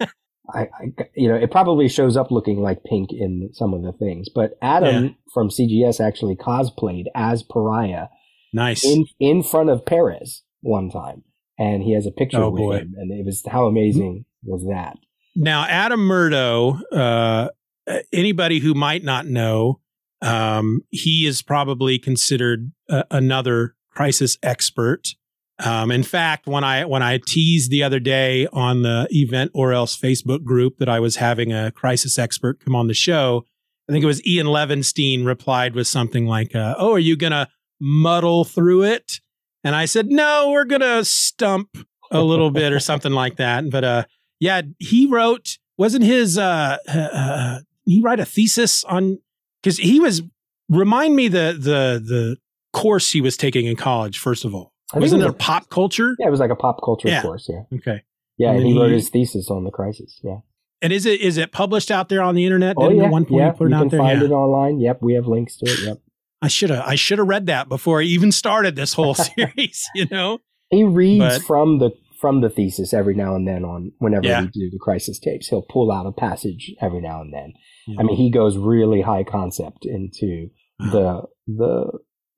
I, 0.53 0.63
I, 0.63 0.69
you 1.15 1.29
know, 1.29 1.37
it 1.37 1.53
probably 1.53 1.89
shows 1.89 2.17
up 2.17 2.33
looking 2.33 2.61
like 2.61 2.83
pink 2.83 3.11
in 3.13 3.51
some 3.53 3.73
of 3.73 3.83
the 3.83 3.93
things, 3.93 4.29
but 4.35 4.59
Adam 4.61 5.05
Yeah. 5.05 5.11
from 5.33 5.49
CGS 5.49 6.05
actually 6.05 6.35
cosplayed 6.35 7.05
as 7.15 7.45
Pariah 7.45 8.07
nice. 8.53 8.85
in 8.85 9.07
in 9.21 9.45
front 9.45 9.71
of 9.71 9.87
Perez 9.87 10.43
one 10.63 10.91
time, 10.91 11.23
and 11.57 11.85
he 11.85 11.95
has 11.95 12.05
a 12.05 12.11
picture 12.11 12.43
Oh, 12.43 12.51
with 12.51 12.59
boy. 12.63 12.77
him, 12.79 12.95
and 12.97 13.13
it 13.13 13.25
was 13.25 13.45
how 13.47 13.67
amazing 13.67 14.25
was 14.43 14.65
that? 14.65 14.97
now, 15.37 15.65
Adam 15.69 16.01
Murdough, 16.01 16.81
uh, 16.93 17.49
anybody 18.13 18.59
who 18.59 18.75
might 18.75 19.05
not 19.05 19.27
know, 19.27 19.79
um, 20.21 20.81
he 20.91 21.27
is 21.27 21.43
probably 21.43 21.99
considered 22.01 22.73
uh, 22.89 23.05
another 23.13 23.77
crisis 23.93 24.37
expert. 24.43 25.15
Um, 25.63 25.91
in 25.91 26.03
fact, 26.03 26.47
when 26.47 26.65
I 26.65 26.85
when 26.85 27.03
I 27.03 27.21
teased 27.25 27.71
the 27.71 27.83
other 27.83 28.01
day 28.01 28.47
on 28.53 28.83
the 28.83 29.07
event 29.11 29.51
or 29.55 29.73
else 29.73 29.97
Facebook 29.97 30.43
group 30.43 30.79
that 30.79 30.89
I 30.89 31.01
was 31.01 31.17
having 31.17 31.53
a 31.53 31.71
crisis 31.71 32.19
expert 32.19 32.65
come 32.65 32.75
on 32.75 32.87
the 32.87 32.95
show, 32.95 33.45
I 33.89 33.93
think 33.93 34.03
it 34.03 34.07
was 34.07 34.25
Ian 34.27 34.47
Levinstein 34.47 35.27
replied 35.27 35.75
with 35.75 35.87
something 35.87 36.27
like, 36.27 36.55
uh, 36.55 36.75
"Oh, 36.79 36.93
are 36.93 36.99
you 36.99 37.17
gonna 37.17 37.49
muddle 37.79 38.45
through 38.45 38.85
it?" 38.85 39.21
And 39.63 39.77
I 39.77 39.85
said, 39.85 40.07
"No, 40.07 40.51
we're 40.51 40.65
gonna 40.65 41.05
stump 41.05 41.77
a 42.11 42.23
little 42.23 42.51
bit 42.51 42.73
or 42.73 42.81
something 42.81 43.13
like 43.13 43.37
that." 43.37 43.69
But 43.69 43.85
uh, 43.85 44.05
yeah, 44.39 44.63
he 44.79 45.07
wrote 45.07 45.59
wasn't 45.77 46.05
his 46.05 46.39
uh, 46.39 46.79
uh, 46.89 46.99
uh 46.99 47.59
he 47.85 48.01
write 48.01 48.21
a 48.21 48.25
thesis 48.25 48.85
on 48.85 49.19
because 49.63 49.77
he 49.79 50.01
was 50.01 50.23
remind 50.71 51.17
me 51.17 51.29
the 51.29 51.55
the 51.59 52.03
the 52.03 52.37
course 52.73 53.11
he 53.11 53.21
was 53.21 53.37
taking 53.37 53.67
in 53.67 53.75
college 53.75 54.19
first 54.19 54.45
of 54.45 54.55
all 54.55 54.73
I 54.95 54.99
wasn't 54.99 55.23
it 55.23 55.27
it 55.27 55.31
a 55.31 55.33
pop 55.35 55.69
culture 55.71 56.15
Yeah, 56.19 56.27
it 56.29 56.31
was 56.31 56.41
like 56.41 56.51
a 56.51 56.57
pop 56.57 56.81
culture 56.85 57.09
Yeah. 57.09 57.23
course. 57.23 57.49
Yeah, 57.49 57.63
okay 57.79 58.03
yeah, 58.39 58.49
And 58.49 58.57
and, 58.59 58.67
then 58.67 58.73
he 58.73 58.79
wrote 58.79 58.89
he- 58.89 58.95
his 58.95 59.09
thesis 59.11 59.51
on 59.51 59.65
the 59.65 59.71
crisis. 59.71 60.21
Yeah, 60.25 60.39
And 60.83 60.93
is 60.93 61.05
it 61.07 61.21
is 61.21 61.37
it 61.37 61.53
published 61.53 61.91
out 61.91 62.09
there 62.09 62.23
on 62.23 62.35
the 62.35 62.45
internet? 62.45 62.77
Oh 62.79 62.89
Didn't 62.89 63.05
yeah, 63.05 63.11
one 63.11 63.25
point 63.25 63.41
yeah. 63.41 63.47
you 63.49 63.53
put 63.53 63.67
it 63.67 63.71
you 63.71 63.77
out 63.77 63.81
can 63.81 63.89
there? 63.91 63.99
find 64.01 64.21
Yeah. 64.21 64.27
it 64.27 64.31
online. 64.33 64.81
Yep, 64.81 64.99
we 65.03 65.15
have 65.15 65.27
links 65.27 65.57
to 65.59 65.71
it. 65.71 65.79
Yep. 65.87 65.99
I 66.43 66.49
should 66.49 66.71
have 66.71 66.85
I 66.87 66.95
should 66.95 67.19
have 67.19 67.29
read 67.29 67.47
that 67.47 67.69
before 67.69 68.01
I 68.01 68.05
even 68.05 68.33
started 68.33 68.77
this 68.77 68.95
whole 68.95 69.15
series. 69.37 69.87
You 69.95 70.07
know. 70.11 70.39
He 70.71 70.85
reads 70.85 71.19
But- 71.39 71.43
from 71.43 71.79
the 71.81 71.91
from 72.21 72.43
the 72.43 72.51
thesis 72.51 72.93
every 72.93 73.15
now 73.15 73.35
and 73.35 73.49
then 73.49 73.65
on 73.65 73.93
whenever 73.99 74.27
Yeah. 74.27 74.43
we 74.43 74.49
do 74.49 74.69
the 74.71 74.79
crisis 74.79 75.19
tapes. 75.19 75.49
He'll 75.49 75.63
pull 75.63 75.91
out 75.91 76.05
a 76.07 76.13
passage 76.13 76.71
every 76.81 77.01
now 77.01 77.23
and 77.23 77.33
then. 77.33 77.55
Yeah. 77.87 77.97
I 77.99 78.03
mean, 78.03 78.17
he 78.19 78.31
goes 78.31 78.59
really 78.59 79.01
high 79.01 79.25
concept 79.25 79.87
into 79.87 80.49
the 80.79 81.23
the 81.47 81.91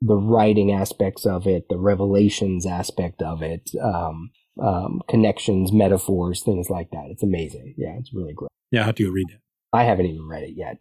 the 0.04 0.16
writing 0.16 0.72
aspects 0.72 1.24
of 1.24 1.46
it, 1.46 1.68
the 1.68 1.78
revelations 1.78 2.66
aspect 2.66 3.22
of 3.22 3.42
it, 3.42 3.70
um, 3.82 4.30
um, 4.60 5.00
connections, 5.08 5.72
metaphors, 5.72 6.42
things 6.42 6.68
like 6.68 6.90
that. 6.90 7.06
It's 7.10 7.22
amazing. 7.22 7.74
Yeah, 7.78 7.96
it's 7.98 8.12
really 8.12 8.34
great. 8.34 8.50
Yeah, 8.70 8.84
have 8.84 8.96
to 8.96 9.04
go 9.04 9.10
read 9.10 9.30
it? 9.30 9.40
I 9.72 9.84
haven't 9.84 10.06
even 10.06 10.26
read 10.26 10.42
it 10.42 10.54
yet. 10.56 10.78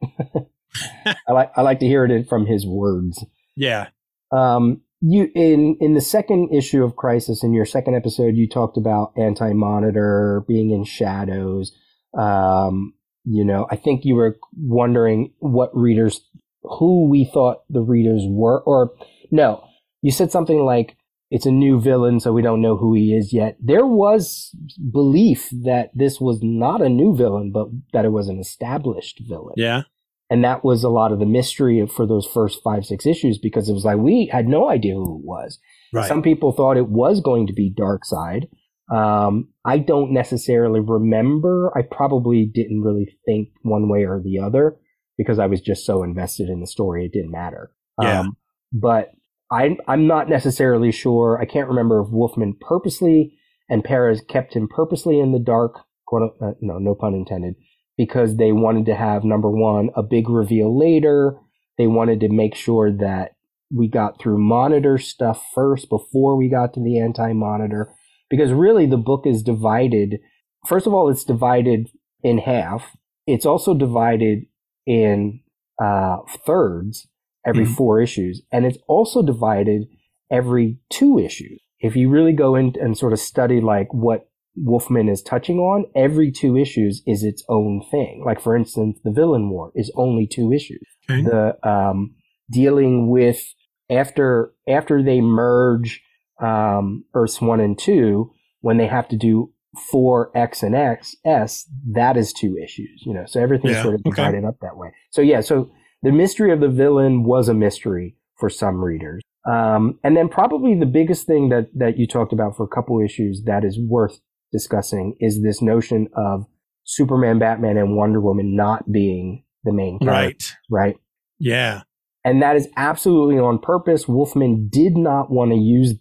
I 1.27 1.31
like 1.31 1.51
I 1.55 1.61
like 1.61 1.79
to 1.79 1.87
hear 1.87 2.05
it 2.05 2.27
from 2.27 2.45
his 2.45 2.65
words. 2.65 3.23
Yeah. 3.55 3.87
Um, 4.31 4.81
you 5.01 5.29
in 5.35 5.77
in 5.79 5.93
the 5.93 6.01
second 6.01 6.53
issue 6.53 6.83
of 6.83 6.95
Crisis, 6.95 7.43
in 7.43 7.53
your 7.53 7.65
second 7.65 7.95
episode, 7.95 8.35
you 8.35 8.47
talked 8.47 8.77
about 8.77 9.13
Anti 9.17 9.53
Monitor 9.53 10.43
being 10.47 10.71
in 10.71 10.83
shadows. 10.83 11.73
Um, 12.17 12.93
you 13.23 13.45
know, 13.45 13.67
I 13.69 13.75
think 13.75 14.03
you 14.03 14.15
were 14.15 14.37
wondering 14.57 15.33
what 15.39 15.75
readers, 15.75 16.21
who 16.63 17.07
we 17.09 17.25
thought 17.25 17.63
the 17.69 17.81
readers 17.81 18.23
were, 18.27 18.61
or 18.61 18.91
no, 19.31 19.63
you 20.01 20.11
said 20.11 20.31
something 20.31 20.63
like 20.63 20.95
it's 21.29 21.45
a 21.45 21.51
new 21.51 21.79
villain, 21.79 22.19
so 22.19 22.33
we 22.33 22.41
don't 22.41 22.61
know 22.61 22.75
who 22.75 22.93
he 22.93 23.13
is 23.15 23.31
yet. 23.33 23.55
There 23.61 23.85
was 23.85 24.53
belief 24.91 25.47
that 25.63 25.91
this 25.95 26.19
was 26.19 26.39
not 26.43 26.81
a 26.81 26.89
new 26.89 27.15
villain, 27.15 27.51
but 27.51 27.67
that 27.93 28.03
it 28.05 28.09
was 28.11 28.27
an 28.27 28.39
established 28.39 29.21
villain 29.27 29.53
Yeah. 29.57 29.83
and 30.29 30.43
that 30.43 30.63
was 30.63 30.83
a 30.83 30.89
lot 30.89 31.11
of 31.11 31.19
the 31.19 31.25
mystery 31.25 31.85
for 31.87 32.05
those 32.05 32.25
first 32.27 32.61
five 32.63 32.85
six 32.85 33.05
issues 33.05 33.37
because 33.37 33.69
it 33.69 33.73
was 33.73 33.85
like 33.85 33.97
we 33.97 34.25
had 34.31 34.47
no 34.47 34.69
idea 34.69 34.95
who 34.95 35.19
it 35.19 35.25
was 35.25 35.59
Right. 35.93 36.07
some 36.07 36.21
people 36.21 36.51
thought 36.51 36.77
it 36.77 36.89
was 36.89 37.21
going 37.21 37.47
to 37.47 37.53
be 37.53 37.69
Darkseid 37.73 38.47
um, 38.89 39.47
i 39.65 39.77
don't 39.77 40.11
necessarily 40.11 40.79
remember 40.79 41.71
i 41.77 41.81
probably 41.81 42.45
didn't 42.45 42.81
really 42.81 43.17
think 43.25 43.49
one 43.61 43.87
way 43.89 44.03
or 44.05 44.21
the 44.21 44.39
other 44.39 44.75
because 45.21 45.39
i 45.39 45.45
was 45.45 45.61
just 45.61 45.85
so 45.85 46.03
invested 46.03 46.49
in 46.49 46.59
the 46.59 46.67
story 46.67 47.05
it 47.05 47.13
didn't 47.13 47.31
matter. 47.31 47.71
Yeah. 48.01 48.21
um, 48.21 48.37
but 48.73 49.11
I, 49.51 49.77
i'm 49.87 50.07
not 50.07 50.29
necessarily 50.29 50.91
sure 50.91 51.39
i 51.41 51.45
can't 51.45 51.69
remember 51.69 52.01
if 52.01 52.09
wolfman 52.09 52.55
purposely 52.59 53.37
and 53.71 53.85
Perez 53.85 54.21
kept 54.27 54.53
him 54.53 54.67
purposely 54.67 55.19
in 55.19 55.31
the 55.31 55.39
dark 55.39 55.75
quote, 56.05 56.35
uh, 56.41 56.51
no 56.59 56.77
no 56.77 56.93
pun 56.93 57.15
intended 57.15 57.55
because 57.97 58.35
they 58.35 58.51
wanted 58.51 58.85
to 58.85 58.95
have 58.95 59.23
number 59.23 59.49
one 59.49 59.89
a 59.95 60.03
big 60.03 60.29
reveal 60.29 60.77
later. 60.77 61.37
They 61.77 61.87
wanted 61.87 62.19
to 62.19 62.29
make 62.29 62.53
sure 62.53 62.91
that 62.91 63.31
we 63.73 63.87
got 63.87 64.19
through 64.19 64.37
monitor 64.37 64.97
stuff 64.97 65.43
first 65.55 65.89
before 65.89 66.35
we 66.35 66.49
got 66.49 66.73
to 66.73 66.83
the 66.83 66.99
anti-monitor 66.99 67.93
because 68.29 68.51
really 68.51 68.85
the 68.85 68.97
book 68.97 69.25
is 69.25 69.41
divided. 69.41 70.19
First 70.67 70.85
of 70.85 70.93
all 70.93 71.09
it's 71.09 71.23
divided 71.23 71.89
in 72.23 72.39
half. 72.39 72.97
It's 73.25 73.45
also 73.45 73.73
divided 73.73 74.45
in 74.85 75.39
uh, 75.81 76.17
thirds 76.45 77.07
every 77.45 77.65
Mhm. 77.65 77.75
four 77.75 78.01
issues 78.01 78.41
and 78.51 78.65
it's 78.65 78.77
also 78.87 79.21
divided 79.23 79.87
every 80.29 80.77
two 80.89 81.17
issues 81.17 81.59
if 81.81 81.95
you 81.95 82.09
really 82.09 82.33
go 82.33 82.55
in 82.55 82.73
and 82.79 82.97
sort 82.97 83.13
of 83.13 83.19
study 83.19 83.59
like 83.59 83.91
what 83.93 84.27
Wolfman 84.55 85.07
is 85.09 85.21
touching 85.21 85.59
on, 85.59 85.85
every 85.95 86.31
two 86.31 86.57
issues 86.57 87.01
is 87.07 87.23
its 87.23 87.43
own 87.49 87.81
thing. 87.89 88.21
Like 88.25 88.39
for 88.39 88.55
instance, 88.55 88.99
the 89.03 89.11
villain 89.11 89.49
war 89.49 89.71
is 89.75 89.91
only 89.95 90.27
two 90.27 90.51
issues. 90.53 90.83
Okay. 91.09 91.21
The 91.23 91.55
um, 91.67 92.15
dealing 92.51 93.09
with 93.09 93.41
after 93.89 94.53
after 94.67 95.01
they 95.01 95.21
merge 95.21 96.01
um, 96.41 97.05
Earths 97.13 97.41
one 97.41 97.59
and 97.61 97.77
two, 97.79 98.31
when 98.59 98.77
they 98.77 98.87
have 98.87 99.07
to 99.09 99.17
do 99.17 99.51
four 99.89 100.31
X 100.35 100.63
and 100.63 100.75
X 100.75 101.15
S, 101.25 101.65
that 101.93 102.17
is 102.17 102.33
two 102.33 102.57
issues. 102.61 103.03
You 103.05 103.13
know, 103.13 103.25
so 103.25 103.41
everything's 103.41 103.75
Yeah, 103.75 103.83
sort 103.83 103.95
of 103.95 104.01
okay. 104.01 104.09
divided 104.15 104.45
up 104.45 104.55
that 104.61 104.75
way. 104.77 104.89
So 105.11 105.21
yeah, 105.21 105.41
so 105.41 105.71
the 106.03 106.11
mystery 106.11 106.51
of 106.51 106.59
the 106.59 106.67
villain 106.69 107.23
was 107.23 107.47
a 107.47 107.53
mystery 107.53 108.15
for 108.37 108.49
some 108.49 108.83
readers. 108.83 109.21
Um, 109.51 109.99
and 110.03 110.15
then 110.15 110.29
probably 110.29 110.75
the 110.77 110.85
biggest 110.85 111.25
thing 111.25 111.49
that, 111.49 111.69
that 111.75 111.97
you 111.97 112.05
talked 112.07 112.33
about 112.33 112.55
for 112.55 112.63
a 112.63 112.67
couple 112.67 112.99
issues 113.01 113.43
that 113.45 113.63
is 113.63 113.79
worth 113.79 114.19
discussing 114.51 115.15
is 115.19 115.41
this 115.41 115.61
notion 115.61 116.07
of 116.15 116.45
Superman, 116.83 117.39
Batman, 117.39 117.77
and 117.77 117.95
Wonder 117.95 118.19
Woman 118.19 118.55
not 118.55 118.91
being 118.91 119.43
the 119.63 119.73
main 119.73 119.99
characters, 119.99 120.53
Right. 120.69 120.85
right? 120.87 120.95
Yeah. 121.39 121.81
And 122.23 122.41
that 122.41 122.55
is 122.55 122.67
absolutely 122.77 123.39
on 123.39 123.57
purpose. 123.59 124.07
Wolfman 124.07 124.67
did 124.71 124.95
not 124.97 125.31
want 125.31 125.51
to 125.51 125.57
use, 125.57 125.93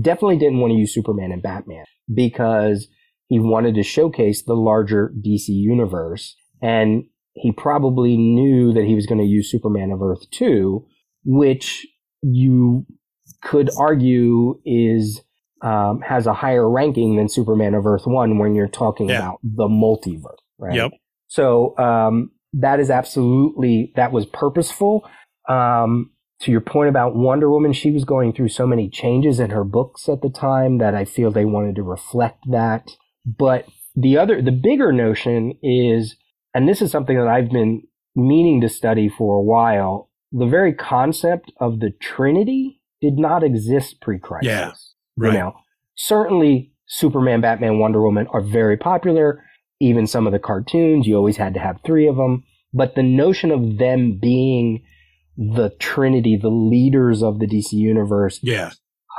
definitely 0.00 0.38
didn't 0.38 0.58
want 0.60 0.72
to 0.72 0.76
use 0.76 0.92
Superman 0.94 1.30
and 1.32 1.42
Batman 1.42 1.84
because 2.12 2.88
he 3.30 3.38
wanted 3.38 3.76
to 3.76 3.82
showcase 3.84 4.42
the 4.42 4.54
larger 4.54 5.14
DC 5.24 5.44
universe. 5.48 6.34
And 6.60 7.04
he 7.34 7.52
probably 7.52 8.16
knew 8.16 8.72
that 8.72 8.84
he 8.84 8.96
was 8.96 9.06
going 9.06 9.20
to 9.20 9.24
use 9.26 9.48
Superman 9.48 9.92
of 9.92 10.02
Earth 10.02 10.28
2, 10.32 10.84
which 11.24 11.86
you 12.22 12.84
could 13.40 13.70
argue 13.78 14.60
is 14.66 15.22
um, 15.62 16.00
has 16.00 16.26
a 16.26 16.34
higher 16.34 16.68
ranking 16.68 17.16
than 17.16 17.28
Superman 17.28 17.74
of 17.74 17.86
Earth 17.86 18.04
1 18.04 18.38
when 18.38 18.56
you're 18.56 18.66
talking 18.66 19.08
Yeah. 19.08 19.18
about 19.18 19.38
the 19.44 19.68
multiverse, 19.68 20.42
right? 20.58 20.74
Yep. 20.74 20.90
So 21.28 21.78
um, 21.78 22.32
that 22.54 22.80
is 22.80 22.90
absolutely 22.90 23.92
that 23.94 24.10
was 24.10 24.26
purposeful. 24.26 25.08
Um, 25.48 26.10
to 26.40 26.50
your 26.50 26.62
point 26.62 26.88
about 26.88 27.14
Wonder 27.14 27.48
Woman, 27.48 27.72
she 27.74 27.92
was 27.92 28.04
going 28.04 28.32
through 28.32 28.48
so 28.48 28.66
many 28.66 28.88
changes 28.88 29.38
in 29.38 29.50
her 29.50 29.62
books 29.62 30.08
at 30.08 30.20
the 30.20 30.30
time 30.30 30.78
that 30.78 30.96
I 30.96 31.04
feel 31.04 31.30
they 31.30 31.44
wanted 31.44 31.76
to 31.76 31.82
reflect 31.84 32.50
that. 32.50 32.90
But 33.26 33.66
the 33.94 34.16
other, 34.18 34.40
the 34.42 34.52
bigger 34.52 34.92
notion 34.92 35.54
is, 35.62 36.16
and 36.54 36.68
this 36.68 36.80
is 36.82 36.90
something 36.90 37.18
that 37.18 37.28
I've 37.28 37.50
been 37.50 37.82
meaning 38.16 38.60
to 38.62 38.68
study 38.68 39.08
for 39.08 39.36
a 39.36 39.42
while. 39.42 40.10
The 40.32 40.46
very 40.46 40.72
concept 40.72 41.52
of 41.60 41.80
the 41.80 41.90
Trinity 41.90 42.80
did 43.00 43.18
not 43.18 43.42
exist 43.42 44.00
pre-crisis. 44.00 44.46
Yeah, 44.46 44.72
You 45.16 45.24
Right. 45.24 45.34
know, 45.34 45.54
certainly 45.96 46.72
Superman, 46.86 47.40
Batman, 47.40 47.78
Wonder 47.78 48.02
Woman 48.02 48.26
are 48.32 48.40
very 48.40 48.76
popular. 48.76 49.44
Even 49.80 50.06
some 50.06 50.26
of 50.26 50.32
the 50.32 50.38
cartoons, 50.38 51.06
you 51.06 51.16
always 51.16 51.36
had 51.36 51.54
to 51.54 51.60
have 51.60 51.80
three 51.84 52.06
of 52.06 52.16
them. 52.16 52.44
But 52.72 52.94
the 52.94 53.02
notion 53.02 53.50
of 53.50 53.78
them 53.78 54.18
being 54.20 54.82
the 55.36 55.70
Trinity, 55.78 56.36
the 56.36 56.50
leaders 56.50 57.22
of 57.22 57.38
the 57.38 57.46
DC 57.46 57.72
universe, 57.72 58.40
Yeah. 58.42 58.70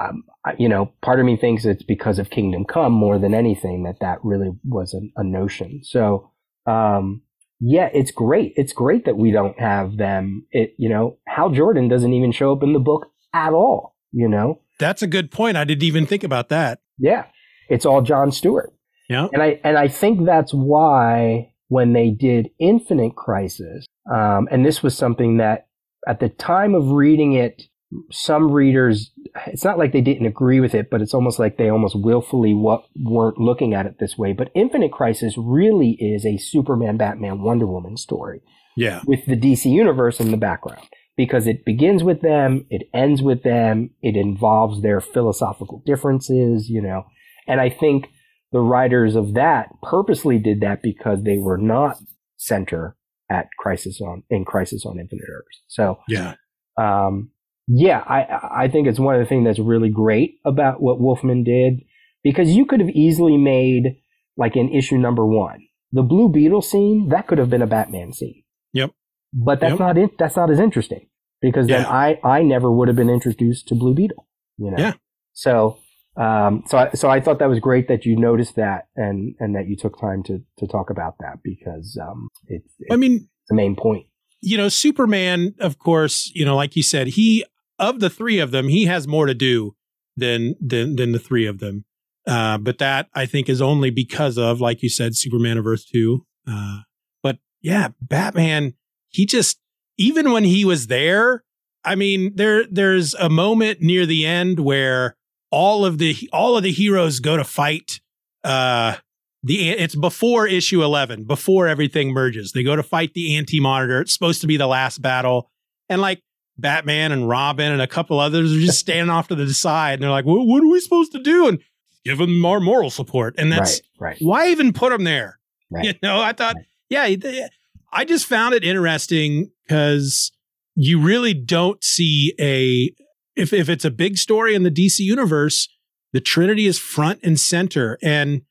Um, 0.02 0.24
you 0.58 0.70
know, 0.70 0.92
part 1.02 1.20
of 1.20 1.26
me 1.26 1.38
thinks 1.38 1.66
it's 1.66 1.84
because 1.84 2.20
of 2.20 2.30
Kingdom 2.30 2.66
Come 2.66 2.94
more 2.94 3.20
than 3.20 3.34
anything 3.34 3.84
that 3.84 4.00
that 4.02 4.20
really 4.24 4.52
was 4.64 4.94
a, 4.94 5.02
a 5.20 5.24
notion. 5.24 5.82
So, 5.84 6.32
um, 6.66 7.22
yeah, 7.60 7.90
it's 7.94 8.12
great. 8.12 8.54
It's 8.56 8.74
great 8.74 9.06
that 9.06 9.18
we 9.18 9.32
don't 9.32 9.60
have 9.60 9.98
them. 9.98 10.46
It, 10.52 10.74
you 10.78 10.90
know, 10.90 11.18
Hal 11.28 11.52
Jordan 11.52 11.88
doesn't 11.88 12.14
even 12.14 12.32
show 12.32 12.52
up 12.52 12.64
in 12.64 12.74
the 12.74 12.80
book 12.80 13.08
at 13.34 13.54
all. 13.54 13.96
You 14.12 14.28
know, 14.28 14.62
That's 14.80 15.02
a 15.02 15.08
good 15.08 15.32
point. 15.32 15.58
I 15.58 15.64
didn't 15.64 15.84
even 15.84 16.06
think 16.06 16.24
about 16.24 16.50
that. 16.50 16.80
yeah, 16.98 17.26
it's 17.70 17.86
all 17.86 18.02
John 18.02 18.32
Stewart. 18.32 18.74
Yeah. 19.10 19.28
And 19.32 19.42
I 19.44 19.60
and 19.64 19.78
I 19.78 19.88
think 19.88 20.26
that's 20.26 20.54
why 20.54 21.54
when 21.68 21.94
they 21.94 22.10
did 22.10 22.50
Infinite 22.60 23.16
Crisis, 23.16 23.86
um, 24.12 24.48
and 24.52 24.66
this 24.66 24.82
was 24.82 24.98
something 24.98 25.38
that 25.38 25.68
at 26.08 26.20
the 26.20 26.30
time 26.30 26.74
of 26.76 26.92
reading 26.92 27.34
it, 27.34 27.64
some 28.12 28.52
readers, 28.52 29.12
it's 29.48 29.64
not 29.64 29.78
like 29.78 29.92
they 29.92 30.02
didn't 30.02 30.26
agree 30.26 30.60
with 30.60 30.74
it, 30.74 30.90
but 30.90 31.02
it's 31.02 31.14
almost 31.14 31.40
like 31.40 31.58
they 31.58 31.70
almost 31.70 31.96
willfully 31.96 32.54
what 32.54 32.84
weren't 32.96 33.38
looking 33.38 33.74
at 33.74 33.86
it 33.86 34.00
this 34.00 34.18
way. 34.18 34.34
But 34.34 34.50
Infinite 34.56 34.92
Crisis 34.92 35.36
really 35.38 35.92
is 36.00 36.26
a 36.26 36.38
Superman, 36.38 36.98
Batman, 36.98 37.42
Wonder 37.42 37.66
Woman 37.68 37.98
story 37.98 38.42
Yeah. 38.78 39.02
with 39.06 39.26
the 39.26 39.36
DC 39.36 39.70
universe 39.70 40.20
in 40.20 40.32
the 40.32 40.38
background 40.38 40.88
because 41.18 41.48
it 41.48 41.66
begins 41.66 42.04
with 42.04 42.22
them, 42.22 42.66
it 42.70 42.88
ends 42.94 43.22
with 43.22 43.44
them, 43.44 43.90
it 44.02 44.16
involves 44.16 44.82
their 44.82 45.02
philosophical 45.02 45.84
differences, 45.86 46.70
you 46.70 46.82
know. 46.82 47.04
And 47.48 47.60
I 47.60 47.70
think 47.70 48.08
the 48.54 48.62
writers 48.62 49.16
of 49.16 49.34
that 49.34 49.70
purposely 49.84 50.38
did 50.40 50.62
that 50.62 50.82
because 50.82 51.24
they 51.24 51.38
were 51.38 51.58
not 51.58 51.98
center 52.38 52.96
at 53.30 53.48
Crisis 53.60 54.02
on 54.02 54.24
in 54.30 54.44
Crisis 54.46 54.86
on 54.86 55.00
Infinite 55.00 55.26
Earths. 55.30 55.62
So 55.68 56.00
Yeah. 56.08 56.36
um, 56.78 57.32
yeah, 57.68 58.04
I 58.08 58.64
I 58.66 58.68
think 58.68 58.88
it's 58.88 59.00
one 59.00 59.16
of 59.16 59.22
the 59.22 59.26
things 59.28 59.46
that's 59.46 59.60
really 59.60 59.90
great 59.90 60.36
about 60.46 60.82
what 60.82 61.00
Wolfman 61.00 61.44
did 61.44 61.82
because 62.24 62.52
you 62.52 62.66
could 62.66 62.80
have 62.80 62.90
easily 62.90 63.38
made 63.38 63.98
like 64.38 64.56
in 64.56 64.70
issue 64.70 64.98
number 64.98 65.26
one 65.26 65.60
the 65.92 66.04
Blue 66.04 66.30
Beetle 66.30 66.62
scene 66.62 67.10
that 67.10 67.28
could 67.28 67.38
have 67.38 67.50
been 67.50 67.62
a 67.62 67.68
Batman 67.68 68.14
scene. 68.14 68.44
Yep. 68.74 68.92
But 69.34 69.60
that's 69.60 69.72
Yep. 69.72 69.80
not 69.80 69.98
it. 69.98 70.18
That's 70.18 70.36
not 70.36 70.50
as 70.50 70.60
interesting 70.60 71.08
because 71.42 71.68
then 71.68 71.82
Yeah. 71.82 71.90
I 71.90 72.20
I 72.24 72.44
never 72.44 72.72
would 72.72 72.88
have 72.88 72.98
been 72.98 73.10
introduced 73.10 73.68
to 73.70 73.76
Blue 73.76 73.94
Beetle. 73.94 74.28
You 74.58 74.72
know. 74.72 74.78
Yeah. 74.78 74.94
So 75.34 75.78
Um, 76.18 76.64
so, 76.68 76.78
I, 76.78 76.90
so 76.92 77.10
I 77.10 77.22
thought 77.22 77.40
that 77.40 77.48
was 77.48 77.60
great 77.60 77.88
that 77.88 78.06
you 78.06 78.18
noticed 78.18 78.56
that 78.58 78.88
and 78.98 79.34
and 79.40 79.56
that 79.56 79.68
you 79.70 79.78
took 79.78 79.98
time 80.00 80.24
to 80.24 80.42
to 80.60 80.68
talk 80.68 80.90
about 80.90 81.16
that 81.20 81.40
because 81.42 81.98
um, 82.02 82.28
it's, 82.48 82.74
it's 82.80 82.92
I 82.92 82.98
mean, 82.98 83.30
the 83.48 83.56
main 83.56 83.78
point. 83.78 84.06
You 84.42 84.58
know, 84.58 84.70
Superman, 84.70 85.54
of 85.60 85.80
course, 85.80 86.32
you 86.34 86.44
know, 86.44 86.56
like 86.56 86.76
you 86.76 86.84
said, 86.84 87.08
he 87.08 87.46
of 87.80 88.00
the 88.00 88.10
three 88.10 88.40
of 88.40 88.52
them, 88.52 88.68
he 88.68 88.86
has 88.86 89.08
more 89.08 89.26
to 89.26 89.34
do 89.34 89.76
than 90.18 90.56
than 90.60 90.96
than 90.96 91.12
the 91.12 91.20
three 91.20 91.46
of 91.46 91.60
them. 91.60 91.86
Uh, 92.28 92.58
but 92.58 92.78
that 92.78 93.08
I 93.16 93.26
think 93.26 93.50
is 93.50 93.62
only 93.62 93.90
because 93.90 94.38
of, 94.38 94.62
like 94.62 94.84
you 94.84 94.90
said, 94.90 95.16
Superman 95.16 95.58
of 95.58 95.66
Earth 95.66 95.86
two. 95.92 96.26
Uh, 96.48 96.82
but 97.24 97.38
yeah, 97.62 97.90
Batman, 98.02 98.74
he 99.10 99.26
just 99.26 99.60
even 99.98 100.32
when 100.32 100.44
he 100.44 100.66
was 100.66 100.88
there, 100.88 101.44
I 101.84 101.96
mean, 101.96 102.36
there 102.36 102.66
there's 102.70 103.14
a 103.16 103.30
moment 103.30 103.82
near 103.82 104.06
the 104.06 104.26
end 104.26 104.60
where 104.60 105.18
all 105.52 105.86
of 105.86 105.98
the 105.98 106.30
all 106.32 106.58
of 106.58 106.64
the 106.64 106.72
heroes 106.72 107.20
go 107.20 107.38
to 107.38 107.44
fight. 107.44 108.00
Uh, 108.44 108.98
the 109.44 109.70
it's 109.70 109.96
before 109.96 110.48
issue 110.48 110.84
11 110.84 111.24
before 111.26 111.68
everything 111.68 112.14
merges. 112.14 112.52
They 112.52 112.64
go 112.64 112.76
to 112.76 112.84
fight 112.84 113.14
the 113.14 113.36
anti-monitor. 113.38 114.02
It's 114.02 114.14
supposed 114.14 114.42
to 114.42 114.48
be 114.48 114.58
the 114.58 114.68
last 114.68 115.02
battle. 115.02 115.50
And 115.90 116.02
like 116.02 116.22
batman 116.58 117.12
and 117.12 117.28
robin 117.28 117.72
and 117.72 117.82
a 117.82 117.88
couple 117.88 118.20
others 118.20 118.56
are 118.56 118.60
just 118.60 118.80
standing 118.86 119.10
off 119.10 119.28
to 119.30 119.36
the 119.36 119.52
side 119.54 119.94
and 119.94 120.04
they're 120.04 120.10
like 120.12 120.26
well, 120.26 120.46
what 120.46 120.64
are 120.64 120.68
we 120.68 120.80
supposed 120.80 121.12
to 121.14 121.20
do? 121.20 121.48
And 121.48 121.60
give 122.06 122.18
them 122.18 122.46
our 122.46 122.60
moral 122.60 122.90
support. 122.90 123.36
And 123.38 123.52
that's 123.52 123.82
right, 124.00 124.10
right, 124.10 124.18
why 124.20 124.50
even 124.50 124.74
put 124.74 124.92
them 124.92 125.04
there? 125.04 125.40
Right. 125.72 125.86
you 125.86 125.94
know 126.04 126.20
i 126.20 126.34
thought 126.34 126.56
Right. 126.92 127.24
yeah 127.24 127.48
i 127.94 128.04
just 128.04 128.26
found 128.26 128.54
it 128.54 128.64
interesting 128.66 129.52
because 129.66 130.32
you 130.76 131.00
really 131.00 131.34
don't 131.34 131.82
see 131.84 132.34
a 132.40 132.92
if, 133.38 133.54
if 133.54 133.70
it's 133.70 133.86
a 133.86 133.92
big 133.92 134.18
story 134.18 134.54
in 134.54 134.64
the 134.64 134.70
dc 134.72 135.00
universe 135.00 135.70
the 136.14 136.20
trinity 136.20 136.66
is 136.68 136.78
front 136.78 137.20
and 137.24 137.40
center. 137.40 137.98
And 138.04 138.42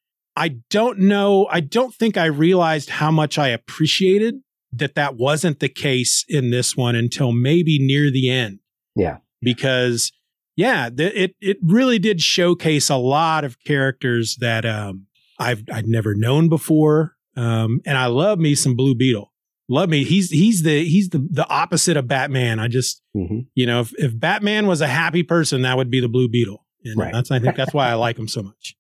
I 0.41 0.57
don't 0.71 0.99
know. 1.01 1.47
I 1.51 1.61
don't 1.61 1.95
think 1.95 2.17
I 2.17 2.25
realized 2.27 2.89
how 2.91 3.11
much 3.11 3.39
I 3.39 3.49
appreciated 3.49 4.37
that 4.73 4.95
that 4.95 5.17
wasn't 5.17 5.61
the 5.61 5.69
case 5.69 6.25
in 6.29 6.51
this 6.51 6.77
one 6.77 6.95
until 6.95 7.33
maybe 7.33 7.79
near 7.79 8.11
the 8.11 8.31
end. 8.31 8.61
Yeah. 8.97 9.19
Because 9.43 10.13
yeah, 10.57 10.89
th- 10.89 11.13
it 11.15 11.35
it 11.41 11.59
really 11.63 11.99
did 11.99 12.21
showcase 12.21 12.89
a 12.89 12.97
lot 12.97 13.45
of 13.45 13.63
characters 13.65 14.37
that 14.41 14.65
um 14.65 15.07
I've 15.39 15.65
I'd 15.73 15.87
never 15.87 16.15
known 16.15 16.49
before. 16.49 17.17
Um 17.37 17.81
and 17.85 17.99
I 17.99 18.07
love 18.07 18.39
me 18.39 18.55
some 18.55 18.75
Blue 18.77 18.95
Beetle. 18.95 19.33
Love 19.69 19.89
me. 19.89 20.05
He's 20.05 20.31
he's 20.31 20.63
the 20.63 20.85
he's 20.85 21.11
the 21.11 21.27
the 21.31 21.49
opposite 21.49 21.97
of 21.97 22.09
Batman. 22.09 22.59
I 22.61 22.69
just 22.69 23.03
hmm 23.15 23.41
you 23.55 23.67
know, 23.67 23.81
if, 23.81 23.93
if 23.99 24.19
Batman 24.19 24.67
was 24.67 24.81
a 24.81 24.87
happy 24.89 25.23
person, 25.23 25.63
that 25.63 25.77
would 25.77 25.91
be 25.91 26.01
the 26.01 26.09
Blue 26.09 26.29
Beetle. 26.29 26.65
And 26.85 26.99
Right. 26.99 27.13
that's 27.13 27.31
I 27.31 27.39
think 27.41 27.57
that's 27.57 27.75
why 27.75 27.89
I 27.91 27.95
like 28.07 28.19
him 28.19 28.29
so 28.29 28.43
much. 28.43 28.75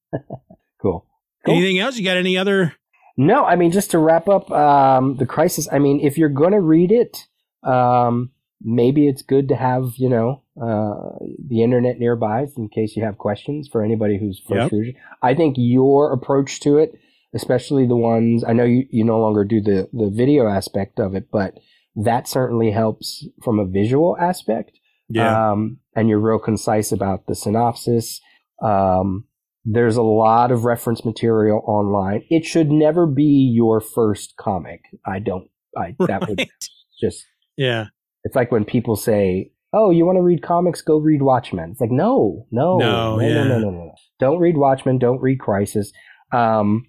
Cool. 0.80 1.06
Cool. 1.44 1.56
Anything 1.56 1.78
else? 1.78 1.96
You 1.96 2.04
got 2.04 2.16
any 2.16 2.36
other 2.36 2.74
No, 3.16 3.44
I 3.44 3.56
mean 3.56 3.70
just 3.70 3.90
to 3.92 3.98
wrap 3.98 4.28
up 4.28 4.50
um, 4.50 5.16
the 5.16 5.26
crisis. 5.26 5.68
I 5.70 5.78
mean, 5.78 6.00
if 6.00 6.18
you're 6.18 6.28
going 6.28 6.52
to 6.52 6.60
read 6.60 6.92
it, 6.92 7.26
um, 7.62 8.30
maybe 8.60 9.08
it's 9.08 9.22
good 9.22 9.48
to 9.48 9.56
have 9.56 9.94
you 9.96 10.08
know 10.08 10.42
uh, 10.60 11.16
the 11.48 11.62
internet 11.62 11.98
nearby 11.98 12.46
in 12.56 12.68
case 12.68 12.96
you 12.96 13.04
have 13.04 13.18
questions 13.18 13.68
for 13.70 13.82
anybody 13.82 14.18
who's 14.18 14.40
first 14.46 14.72
Yep. 14.72 14.94
I 15.22 15.34
think 15.34 15.56
your 15.58 16.12
approach 16.12 16.60
to 16.60 16.78
it, 16.78 16.98
especially 17.34 17.86
the 17.86 17.96
ones 17.96 18.44
I 18.44 18.52
know 18.52 18.64
you, 18.64 18.86
you 18.90 19.04
no 19.04 19.18
longer 19.20 19.44
do 19.44 19.60
the 19.60 19.88
the 19.92 20.10
video 20.10 20.48
aspect 20.48 21.00
of 21.00 21.14
it, 21.14 21.30
but 21.30 21.58
that 21.96 22.28
certainly 22.28 22.70
helps 22.70 23.26
from 23.42 23.58
a 23.58 23.66
visual 23.66 24.16
aspect. 24.18 24.78
Um, 25.50 25.78
and 25.96 26.08
you're 26.08 26.20
real 26.20 26.38
concise 26.38 26.92
about 26.92 27.26
the 27.26 27.34
synopsis. 27.34 28.20
Um, 28.62 29.24
there's 29.64 29.96
a 29.96 30.02
lot 30.02 30.50
of 30.50 30.64
reference 30.64 31.04
material 31.04 31.62
online. 31.66 32.22
It 32.30 32.44
should 32.44 32.70
never 32.70 33.06
be 33.06 33.50
your 33.54 33.80
first 33.80 34.34
comic. 34.38 34.80
I 35.06 35.18
don't, 35.18 35.48
I, 35.76 35.94
that 36.00 36.28
would 36.28 36.46
just, 37.00 37.24
Yeah. 37.56 37.86
it's 38.24 38.34
like 38.36 38.50
when 38.50 38.64
people 38.64 38.96
say, 38.96 39.52
Oh, 39.72 39.90
you 39.90 40.04
want 40.04 40.16
to 40.16 40.22
read 40.22 40.42
comics? 40.42 40.82
Go 40.82 40.98
read 40.98 41.22
Watchmen. 41.22 41.70
It's 41.70 41.80
like, 41.80 41.92
no, 41.92 42.46
no, 42.50 42.78
No, 42.78 43.16
no, 43.16 43.22
yeah. 43.22 43.44
no, 43.44 43.58
no, 43.60 43.70
no, 43.70 43.70
no. 43.70 43.94
Don't 44.18 44.38
read 44.40 44.56
Watchmen. 44.56 44.98
Don't 44.98 45.20
read 45.20 45.38
Crisis. 45.38 45.92
Um, 46.32 46.86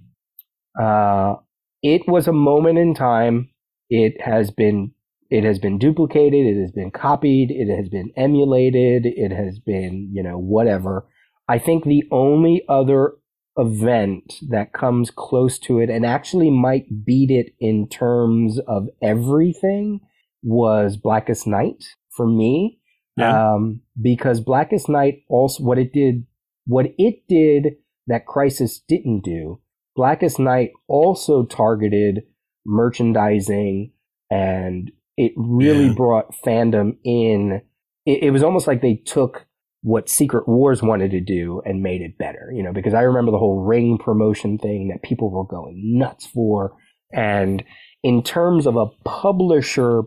uh, 0.81 1.35
it 1.84 2.07
was 2.07 2.27
a 2.27 2.34
moment 2.34 2.80
in 2.80 2.95
time. 2.95 3.49
It 3.89 4.19
has 4.22 4.49
been 4.52 4.93
it 5.30 5.43
has 5.45 5.60
been 5.60 5.77
duplicated, 5.77 6.45
it 6.45 6.60
has 6.60 6.72
been 6.72 6.91
copied, 6.91 7.52
it 7.52 7.73
has 7.73 7.88
been 7.88 8.11
emulated, 8.18 9.06
it 9.06 9.31
has 9.31 9.60
been, 9.60 10.10
you 10.11 10.22
know, 10.22 10.38
whatever. 10.38 11.07
I 11.47 11.59
think 11.59 11.84
the 11.84 12.03
only 12.11 12.63
other 12.69 13.13
event 13.57 14.35
that 14.49 14.72
comes 14.73 15.11
close 15.11 15.59
to 15.59 15.80
it 15.80 15.89
and 15.89 16.05
actually 16.05 16.49
might 16.49 17.05
beat 17.05 17.30
it 17.30 17.53
in 17.59 17.88
terms 17.89 18.59
of 18.68 18.88
everything 19.01 19.99
was 20.43 20.97
Blackest 20.97 21.45
Night 21.45 21.84
for 22.15 22.26
me. 22.26 22.80
Yeah. 23.18 23.53
Um, 23.53 23.81
because 24.01 24.39
Blackest 24.39 24.88
Night 24.88 25.23
also 25.30 25.63
what 25.63 25.77
it 25.77 25.91
did 25.93 26.26
what 26.65 26.88
it 26.97 27.27
did 27.27 27.76
that 28.07 28.26
Crisis 28.26 28.80
didn't 28.88 29.23
do, 29.23 29.59
Blackest 29.95 30.39
Night 30.39 30.72
also 30.88 31.43
targeted 31.45 32.23
merchandising 32.65 33.91
and 34.30 34.91
it 35.18 35.34
really 35.35 35.88
Yeah. 35.88 35.93
brought 35.93 36.34
fandom 36.45 36.97
in. 37.03 37.61
It, 38.05 38.23
it 38.23 38.31
was 38.31 38.43
almost 38.43 38.65
like 38.68 38.81
they 38.81 38.95
took 38.95 39.45
what 39.83 40.09
Secret 40.09 40.47
Wars 40.47 40.83
wanted 40.83 41.11
to 41.11 41.19
do 41.19 41.61
and 41.65 41.81
made 41.81 42.01
it 42.01 42.17
better, 42.17 42.51
you 42.53 42.61
know, 42.61 42.71
because 42.71 42.93
I 42.93 43.01
remember 43.01 43.31
the 43.31 43.39
whole 43.39 43.63
ring 43.63 43.97
promotion 43.97 44.57
thing 44.57 44.89
that 44.89 45.01
people 45.01 45.31
were 45.31 45.45
going 45.45 45.97
nuts 45.97 46.25
for. 46.27 46.75
And 47.11 47.63
in 48.03 48.21
terms 48.23 48.67
of 48.67 48.75
a 48.75 48.85
publisher 49.05 50.03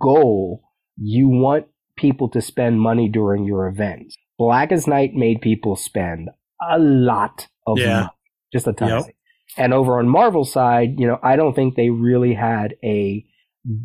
goal, 0.00 0.62
you 0.96 1.28
want 1.28 1.66
people 1.96 2.28
to 2.30 2.40
spend 2.40 2.80
money 2.80 3.08
during 3.08 3.44
your 3.44 3.68
events. 3.68 4.16
Blackest 4.38 4.88
Night 4.88 5.14
made 5.14 5.40
people 5.40 5.76
spend 5.76 6.30
a 6.60 6.78
lot 6.78 7.46
of 7.66 7.78
Yeah. 7.78 7.94
money, 7.94 8.08
just 8.52 8.66
a 8.66 8.72
ton. 8.72 8.88
Yep. 8.88 9.14
And 9.56 9.72
over 9.72 9.98
on 9.98 10.08
Marvel 10.08 10.44
side, 10.44 10.98
you 10.98 11.06
know, 11.06 11.18
I 11.22 11.36
don't 11.36 11.54
think 11.54 11.76
they 11.76 11.90
really 11.90 12.34
had 12.34 12.74
a 12.82 13.24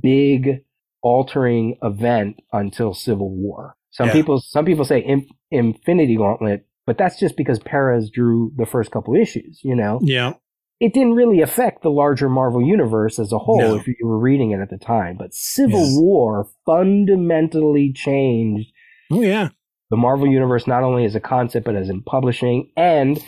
big 0.02 0.64
altering 1.04 1.78
event 1.84 2.42
until 2.52 2.94
Civil 2.94 3.30
War. 3.30 3.76
Some 3.92 4.08
Yeah. 4.08 4.14
people, 4.14 4.40
some 4.40 4.66
people 4.66 4.86
say 4.86 5.00
In- 5.00 5.28
Infinity 5.52 6.16
Gauntlet, 6.18 6.66
but 6.86 6.98
that's 6.98 7.20
just 7.20 7.36
because 7.38 7.60
Perez 7.60 8.10
drew 8.10 8.52
the 8.56 8.66
first 8.66 8.92
couple 8.92 9.16
issues. 9.16 9.62
You 9.64 9.76
know, 9.76 10.00
Yeah. 10.04 10.34
it 10.80 10.94
didn't 10.94 11.14
really 11.14 11.42
affect 11.42 11.82
the 11.84 11.92
larger 11.92 12.30
Marvel 12.30 12.62
universe 12.62 13.20
as 13.20 13.32
a 13.32 13.40
whole 13.40 13.60
No. 13.60 13.76
if 13.76 13.88
you 13.88 13.96
were 14.04 14.20
reading 14.20 14.52
it 14.52 14.60
at 14.60 14.70
the 14.70 14.78
time. 14.78 15.16
But 15.18 15.34
Civil 15.34 15.82
Yes. 15.82 15.98
War 16.00 16.48
fundamentally 16.66 17.92
changed 17.94 18.72
Oh 19.12 19.22
yeah. 19.22 19.50
the 19.90 19.98
Marvel 19.98 20.28
universe 20.28 20.68
not 20.68 20.84
only 20.84 21.06
as 21.06 21.16
a 21.16 21.20
concept 21.20 21.66
but 21.66 21.76
as 21.76 21.90
in 21.90 22.02
publishing 22.04 22.70
and 22.78 23.24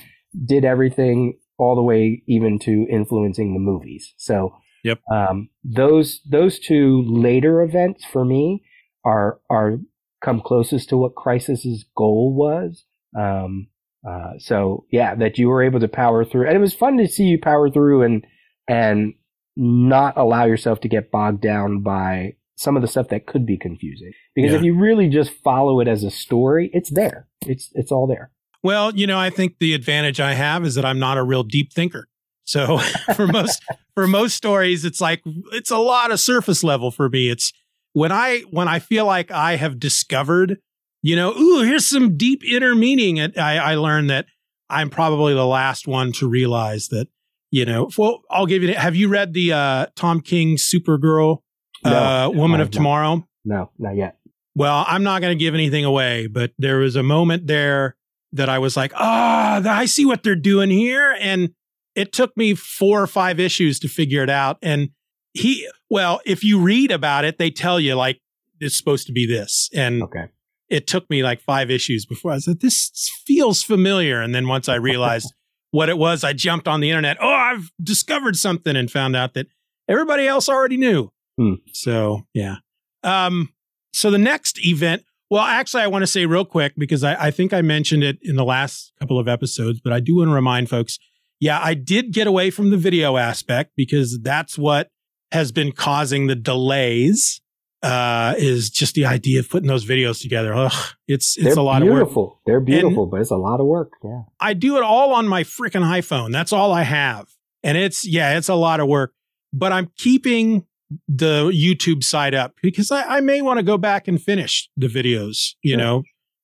did 0.46 0.64
everything 0.66 1.38
all 1.58 1.76
the 1.76 1.82
way 1.84 2.24
even 2.28 2.58
to 2.60 2.88
influencing 2.90 3.54
the 3.54 3.60
movies. 3.60 4.14
So 4.18 4.54
Yep. 4.84 5.00
um, 5.12 5.50
those 5.64 6.22
those 6.30 6.60
two 6.60 7.04
later 7.08 7.62
events 7.62 8.04
for 8.06 8.26
me 8.26 8.64
are 9.06 9.40
are 9.50 9.80
come 10.23 10.41
closest 10.41 10.89
to 10.89 10.98
what 10.98 11.15
Crisis's 11.15 11.85
goal 11.95 12.34
was. 12.34 12.84
Um, 13.18 13.68
uh, 14.07 14.34
so 14.39 14.85
yeah, 14.91 15.15
that 15.15 15.38
you 15.38 15.48
were 15.49 15.64
able 15.64 15.80
to 15.80 15.88
power 15.88 16.26
through, 16.26 16.48
and 16.48 16.56
it 16.56 16.61
was 16.61 16.73
fun 16.73 16.98
to 16.98 17.07
see 17.07 17.26
you 17.26 17.39
power 17.39 17.69
through 17.69 18.03
and 18.03 18.26
and 18.68 19.14
not 19.56 20.18
allow 20.18 20.45
yourself 20.45 20.80
to 20.81 20.88
get 20.88 21.11
bogged 21.11 21.41
down 21.41 21.81
by 21.81 22.34
some 22.56 22.76
of 22.76 22.81
the 22.81 22.88
stuff 22.88 23.10
that 23.10 23.26
could 23.27 23.45
be 23.45 23.57
confusing. 23.57 24.11
Because 24.35 24.52
Yeah. 24.52 24.57
if 24.57 24.64
you 24.64 24.80
really 24.80 25.10
just 25.10 25.31
follow 25.43 25.80
it 25.81 25.88
as 25.88 26.03
a 26.03 26.11
story, 26.11 26.69
it's 26.73 26.89
there. 26.91 27.27
It's 27.45 27.69
it's 27.73 27.91
all 27.91 28.07
there. 28.07 28.31
Well, 28.64 28.95
you 28.95 29.07
know, 29.07 29.18
I 29.19 29.30
think 29.31 29.57
the 29.60 29.73
advantage 29.73 30.19
I 30.19 30.34
have 30.35 30.64
is 30.65 30.76
that 30.76 30.85
I'm 30.85 30.99
not 30.99 31.18
a 31.18 31.23
real 31.23 31.43
deep 31.43 31.73
thinker. 31.73 32.07
So 32.43 32.77
for 33.15 33.27
most 33.27 33.61
for 33.93 34.07
most 34.07 34.35
stories, 34.35 34.85
it's 34.85 35.02
like 35.02 35.22
it's 35.52 35.69
a 35.72 35.77
lot 35.77 36.11
of 36.11 36.19
surface 36.19 36.64
level 36.64 36.91
for 36.91 37.10
me. 37.10 37.30
It's 37.30 37.52
when 37.94 38.12
I 38.12 38.42
when 38.52 38.68
I 38.68 38.80
feel 38.80 39.06
like 39.06 39.32
I 39.32 39.56
have 39.56 39.80
discovered, 39.80 40.58
you 41.02 41.16
know, 41.16 41.34
ooh, 41.38 41.62
here's 41.64 41.86
some 41.86 42.18
deep 42.18 42.44
inner 42.44 42.76
meaning. 42.76 43.20
And 43.20 43.38
I, 43.38 43.58
I 43.58 43.76
learned 43.76 44.10
that 44.10 44.26
I'm 44.70 44.90
probably 44.90 45.34
the 45.34 45.46
last 45.46 45.88
one 45.88 46.12
to 46.14 46.28
realize 46.28 46.88
that, 46.90 47.08
you 47.52 47.66
know, 47.66 47.90
well, 47.98 48.22
I'll 48.30 48.46
give 48.46 48.64
you 48.64 48.74
have 48.74 48.96
you 48.96 49.08
read 49.08 49.34
the 49.34 49.54
uh 49.54 49.86
Tom 49.96 50.22
King 50.22 50.56
Supergirl 50.56 51.40
No, 51.84 51.92
uh 51.92 52.30
Woman 52.34 52.62
of. 52.62 52.72
Tomorrow? 52.72 53.28
No, 53.44 53.72
not 53.78 53.96
yet. 53.96 54.18
Well, 54.56 54.84
I'm 54.88 55.04
not 55.04 55.22
going 55.22 55.38
to 55.38 55.42
give 55.42 55.54
anything 55.54 55.86
away, 55.86 56.28
but 56.28 56.52
there 56.58 56.80
was 56.80 56.96
a 56.96 57.04
moment 57.04 57.48
there 57.48 57.96
that 58.34 58.50
I 58.50 58.60
was 58.60 58.76
like, 58.76 58.92
ah, 58.96 59.62
I 59.66 59.86
see 59.86 60.06
what 60.06 60.24
they're 60.24 60.36
doing 60.36 60.70
here. 60.70 61.16
And 61.20 61.52
it 61.96 62.12
took 62.12 62.36
me 62.36 62.54
four 62.56 63.02
or 63.02 63.08
five 63.08 63.40
issues 63.40 63.80
to 63.80 63.88
figure 63.88 64.24
it 64.24 64.30
out. 64.30 64.58
And 64.62 64.90
he, 65.34 65.68
well, 65.90 66.20
if 66.26 66.44
you 66.44 66.60
read 66.60 66.91
about 66.91 67.26
it, 67.26 67.38
they 67.38 67.52
tell 67.52 67.80
you 67.80 67.95
like 67.95 68.20
it's 68.60 68.78
supposed 68.78 69.08
to 69.08 69.14
be 69.14 69.26
this. 69.26 69.70
And 69.74 70.03
Okay. 70.03 70.26
it 70.70 70.88
took 70.88 71.10
me 71.10 71.24
like 71.24 71.41
five 71.41 71.72
issues 71.72 72.06
before 72.06 72.32
I 72.32 72.38
said, 72.40 72.60
this 72.62 72.91
feels 73.26 73.64
familiar. 73.64 74.22
And 74.22 74.34
then 74.36 74.48
once 74.48 74.70
I 74.70 74.76
realized 74.76 75.34
what 75.72 75.90
it 75.90 75.98
was, 75.98 76.24
I 76.24 76.34
jumped 76.34 76.68
on 76.68 76.80
the 76.82 76.90
internet. 76.90 77.18
Oh, 77.22 77.28
I've 77.30 77.72
discovered 77.82 78.36
something 78.36 78.76
and 78.76 78.91
found 78.91 79.16
out 79.16 79.34
that 79.34 79.48
everybody 79.90 80.28
else 80.28 80.48
already 80.49 80.78
knew. 80.78 81.12
Hmm. 81.38 81.56
So, 81.74 82.28
yeah. 82.34 82.58
Um, 83.03 83.49
so 83.94 84.12
the 84.12 84.18
next 84.18 84.64
event, 84.66 85.03
well, 85.30 85.41
actually, 85.44 85.84
I 85.84 85.88
want 85.88 86.03
to 86.03 86.08
say 86.08 86.26
real 86.26 86.45
quick 86.45 86.74
because 86.78 87.03
I, 87.03 87.16
I 87.28 87.32
think 87.32 87.53
I 87.53 87.62
mentioned 87.62 88.03
it 88.03 88.20
in 88.22 88.36
the 88.36 88.44
last 88.44 88.91
couple 88.99 89.18
of 89.18 89.28
episodes, 89.30 89.80
but 89.82 89.94
I 89.94 89.99
do 90.02 90.18
want 90.18 90.30
to 90.30 90.34
remind 90.34 90.70
folks 90.70 90.99
yeah, 91.40 91.60
I 91.60 91.74
did 91.74 92.12
get 92.14 92.28
away 92.28 92.52
from 92.52 92.70
the 92.70 92.78
video 92.78 93.18
aspect 93.18 93.72
because 93.76 94.20
that's 94.22 94.60
what 94.60 94.90
has 95.32 95.52
been 95.52 95.72
causing 95.72 96.28
the 96.28 96.36
delays 96.36 97.41
uh, 97.84 98.36
is 98.38 98.70
just 98.70 98.94
the 98.95 99.06
idea 99.06 99.40
of 99.40 99.49
putting 99.49 99.68
those 99.68 99.86
videos 99.86 100.22
together. 100.22 100.53
Ugh, 100.53 100.72
it's 101.08 101.36
it's 101.38 101.45
They're 101.45 101.53
a 101.56 101.62
lot 101.62 101.82
beautiful. 101.82 101.84
of 101.84 101.99
work. 101.99 102.06
Beautiful, 102.06 102.41
they're 102.45 102.60
beautiful, 102.60 103.06
but 103.08 103.22
it's 103.22 103.32
a 103.32 103.38
lot 103.38 103.60
of 103.60 103.66
work. 103.66 103.94
Yeah. 104.03 104.22
I 104.40 104.53
do 104.53 104.78
it 104.78 104.84
all 104.84 105.14
on 105.14 105.28
my 105.28 105.44
freaking 105.44 105.84
iPhone. 105.84 106.32
That's 106.32 106.53
all 106.53 106.72
I 106.72 106.84
have, 106.84 107.28
and 107.64 107.78
it's 107.78 108.08
yeah, 108.08 108.38
it's 108.38 108.49
a 108.49 108.56
lot 108.56 108.80
of 108.80 108.88
work. 108.88 109.14
But 109.53 109.72
I'm 109.72 109.91
keeping 109.98 110.66
the 111.08 111.45
YouTube 111.53 112.03
side 112.03 112.36
up 112.36 112.53
because 112.62 112.91
I, 112.91 113.18
I 113.18 113.22
may 113.22 113.41
want 113.41 113.58
to 113.58 113.64
go 113.64 113.78
back 113.78 114.08
and 114.08 114.22
finish 114.22 114.70
the 114.78 114.88
videos. 114.88 115.56
You 115.64 115.72
Sure. 115.72 115.78
know, 115.78 116.03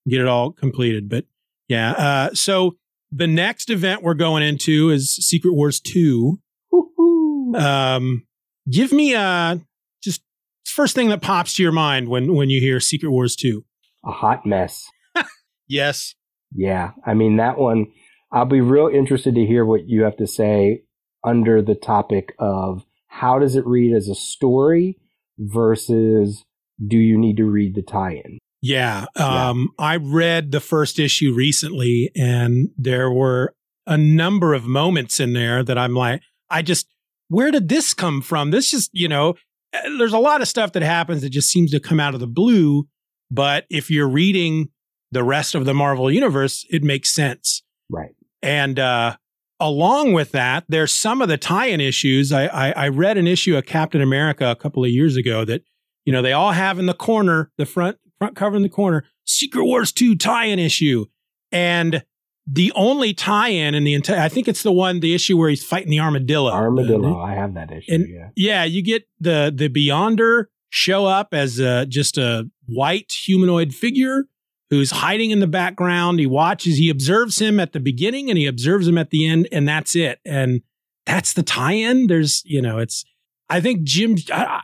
get 0.09 0.21
it 0.21 0.27
all 0.27 0.51
completed. 0.51 1.07
But 1.09 1.25
yeah, 1.67 1.91
uh, 1.91 2.29
so 2.33 2.77
the 3.11 3.27
next 3.27 3.69
event 3.69 4.01
we're 4.03 4.13
going 4.15 4.43
into 4.43 4.89
is 4.89 5.13
Secret 5.13 5.53
Wars 5.53 5.79
Two. 5.79 6.39
Woo-hoo. 6.71 7.55
Um, 7.55 8.26
give 8.69 8.91
me 8.91 9.13
a 9.13 9.59
just 10.03 10.21
first 10.65 10.95
thing 10.95 11.09
that 11.09 11.21
pops 11.21 11.55
to 11.55 11.63
your 11.63 11.71
mind 11.71 12.07
when 12.07 12.33
when 12.33 12.49
you 12.49 12.59
hear 12.59 12.79
Secret 12.79 13.09
Wars 13.11 13.35
Two. 13.35 13.65
a 14.05 14.11
hot 14.11 14.45
mess. 14.45 14.89
Yes. 15.69 16.15
Yeah. 16.55 16.91
I 17.05 17.13
mean, 17.13 17.35
that 17.37 17.57
one, 17.57 17.87
I'll 18.31 18.45
be 18.45 18.61
real 18.61 18.87
interested 18.87 19.35
to 19.35 19.45
hear 19.45 19.65
what 19.65 19.87
you 19.89 20.03
have 20.03 20.15
to 20.15 20.25
say 20.25 20.83
under 21.25 21.61
the 21.61 21.75
topic 21.75 22.33
of 22.39 22.83
how 23.07 23.37
does 23.37 23.57
it 23.57 23.65
read 23.65 23.93
as 23.93 24.07
a 24.07 24.15
story 24.15 24.97
versus 25.37 26.45
do 26.87 26.97
you 26.97 27.17
need 27.17 27.35
to 27.37 27.43
read 27.45 27.75
the 27.75 27.81
tie 27.81 28.13
in? 28.23 28.39
Yeah. 28.61 29.07
Yeah. 29.17 29.49
Um, 29.49 29.69
I 29.77 29.97
read 29.97 30.51
the 30.53 30.61
first 30.61 30.99
issue 30.99 31.33
recently, 31.33 32.11
and 32.15 32.69
there 32.77 33.11
were 33.11 33.53
a 33.85 33.97
number 33.97 34.53
of 34.53 34.65
moments 34.65 35.19
in 35.19 35.33
there 35.33 35.63
that 35.63 35.77
I'm 35.77 35.93
like, 35.93 36.21
I 36.49 36.61
just, 36.61 36.87
where 37.29 37.51
did 37.51 37.69
this 37.69 37.93
come 37.93 38.21
from? 38.21 38.51
This 38.51 38.71
just, 38.71 38.89
you 38.93 39.07
know, 39.07 39.35
eh, 39.73 39.89
there's 39.97 40.13
a 40.13 40.19
lot 40.19 40.41
of 40.41 40.47
stuff 40.47 40.73
that 40.73 40.83
happens 40.83 41.21
that 41.21 41.29
just 41.29 41.49
seems 41.49 41.71
to 41.71 41.79
come 41.79 41.99
out 41.99 42.13
of 42.13 42.19
the 42.19 42.27
blue. 42.27 42.87
But 43.29 43.65
if 43.69 43.91
you're 43.91 44.07
reading 44.07 44.69
the 45.11 45.23
rest 45.23 45.55
of 45.55 45.65
the 45.65 45.73
Marvel 45.73 46.11
universe, 46.11 46.65
it 46.69 46.83
makes 46.83 47.09
sense. 47.09 47.63
Right. 47.89 48.15
And 48.41 48.79
uh, 48.79 49.17
along 49.59 50.13
with 50.13 50.31
that, 50.31 50.65
there's 50.67 50.93
some 50.93 51.21
of 51.21 51.27
the 51.27 51.37
tie-in 51.37 51.81
issues. 51.81 52.31
I, 52.31 52.45
I, 52.47 52.71
I 52.71 52.87
read 52.89 53.17
an 53.17 53.27
issue 53.27 53.57
of 53.57 53.65
Captain 53.65 54.01
America 54.01 54.49
a 54.49 54.55
couple 54.55 54.83
of 54.83 54.89
years 54.89 55.15
ago 55.15 55.45
that 55.45 55.63
you 56.05 56.13
know 56.13 56.21
they 56.21 56.33
all 56.33 56.51
have 56.51 56.79
in 56.79 56.85
the 56.85 56.93
corner, 56.93 57.51
the 57.57 57.65
front 57.65 57.97
front 58.19 58.35
cover 58.35 58.55
in 58.55 58.63
the 58.63 58.69
corner, 58.69 59.03
Secret 59.25 59.65
Wars 59.65 59.91
two 59.91 60.15
tie-in 60.15 60.59
issue, 60.59 61.05
and 61.51 62.03
the 62.49 62.71
only 62.75 63.13
tie-in 63.13 63.75
in 63.75 63.83
the 63.83 63.93
entire, 63.93 64.21
I 64.21 64.29
think 64.29 64.47
it's 64.47 64.63
the 64.63 64.71
one, 64.71 65.01
the 65.01 65.13
issue 65.13 65.37
where 65.37 65.49
he's 65.49 65.65
fighting 65.65 65.89
the 65.89 65.99
armadillo. 65.99 66.51
Armadillo. 66.51 67.19
I 67.19 67.33
have 67.33 67.53
that 67.55 67.71
issue. 67.71 67.93
and- 67.93 68.07
yeah. 68.07 68.29
yeah, 68.35 68.63
you 68.63 68.81
get 68.81 69.07
the 69.19 69.51
the 69.53 69.67
Beyonder 69.69 70.45
show 70.69 71.05
up 71.05 71.29
as 71.33 71.59
uh 71.59 71.85
just 71.87 72.17
a 72.17 72.49
white 72.67 73.11
humanoid 73.11 73.73
figure 73.73 74.25
who's 74.69 74.91
hiding 74.91 75.31
in 75.31 75.39
the 75.39 75.47
background. 75.47 76.19
He 76.19 76.25
watches, 76.25 76.77
he 76.77 76.89
observes 76.89 77.39
him 77.39 77.59
at 77.59 77.73
the 77.73 77.79
beginning 77.79 78.29
and 78.29 78.37
he 78.37 78.45
observes 78.45 78.87
him 78.87 78.97
at 78.97 79.09
the 79.11 79.25
end, 79.27 79.47
and 79.51 79.67
that's 79.67 79.95
it. 79.95 80.19
And 80.25 80.61
that's 81.05 81.33
the 81.33 81.43
tie-in. 81.43 82.07
There's, 82.07 82.43
you 82.45 82.61
know, 82.61 82.77
it's. 82.79 83.05
I 83.49 83.61
think 83.61 83.83
Jim. 83.83 84.15
I, 84.31 84.61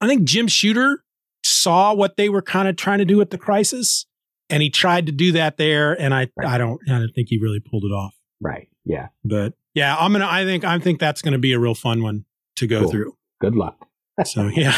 I 0.00 0.06
think 0.06 0.24
Jim 0.24 0.46
Shooter 0.48 1.04
saw 1.42 1.92
what 1.94 2.16
they 2.16 2.28
were 2.30 2.40
kind 2.42 2.68
of 2.68 2.76
trying 2.76 2.98
to 2.98 3.04
do 3.04 3.18
with 3.18 3.28
the 3.30 3.38
crisis, 3.38 4.06
and 4.50 4.62
he 4.62 4.70
tried 4.70 5.06
to 5.06 5.12
do 5.12 5.32
that 5.32 5.56
there. 5.56 5.92
And 6.00 6.12
I, 6.14 6.28
Right. 6.36 6.48
I 6.48 6.58
don't, 6.58 6.80
I 6.88 6.98
don't 6.98 7.12
think 7.14 7.28
he 7.28 7.38
really 7.38 7.60
pulled 7.60 7.84
it 7.84 7.92
off. 7.92 8.14
Right. 8.40 8.68
Yeah. 8.84 9.08
But 9.24 9.54
yeah, 9.74 9.96
I'm 9.98 10.12
gonna. 10.12 10.26
I 10.28 10.44
think, 10.44 10.64
I 10.64 10.78
think 10.78 11.00
that's 11.00 11.22
gonna 11.22 11.38
be 11.38 11.52
a 11.52 11.58
real 11.58 11.74
fun 11.74 12.02
one 12.02 12.24
to 12.56 12.66
go 12.66 12.80
Cool. 12.82 12.90
through. 12.90 13.16
Good 13.40 13.54
luck. 13.56 13.86
So 14.24 14.46
yeah, 14.46 14.76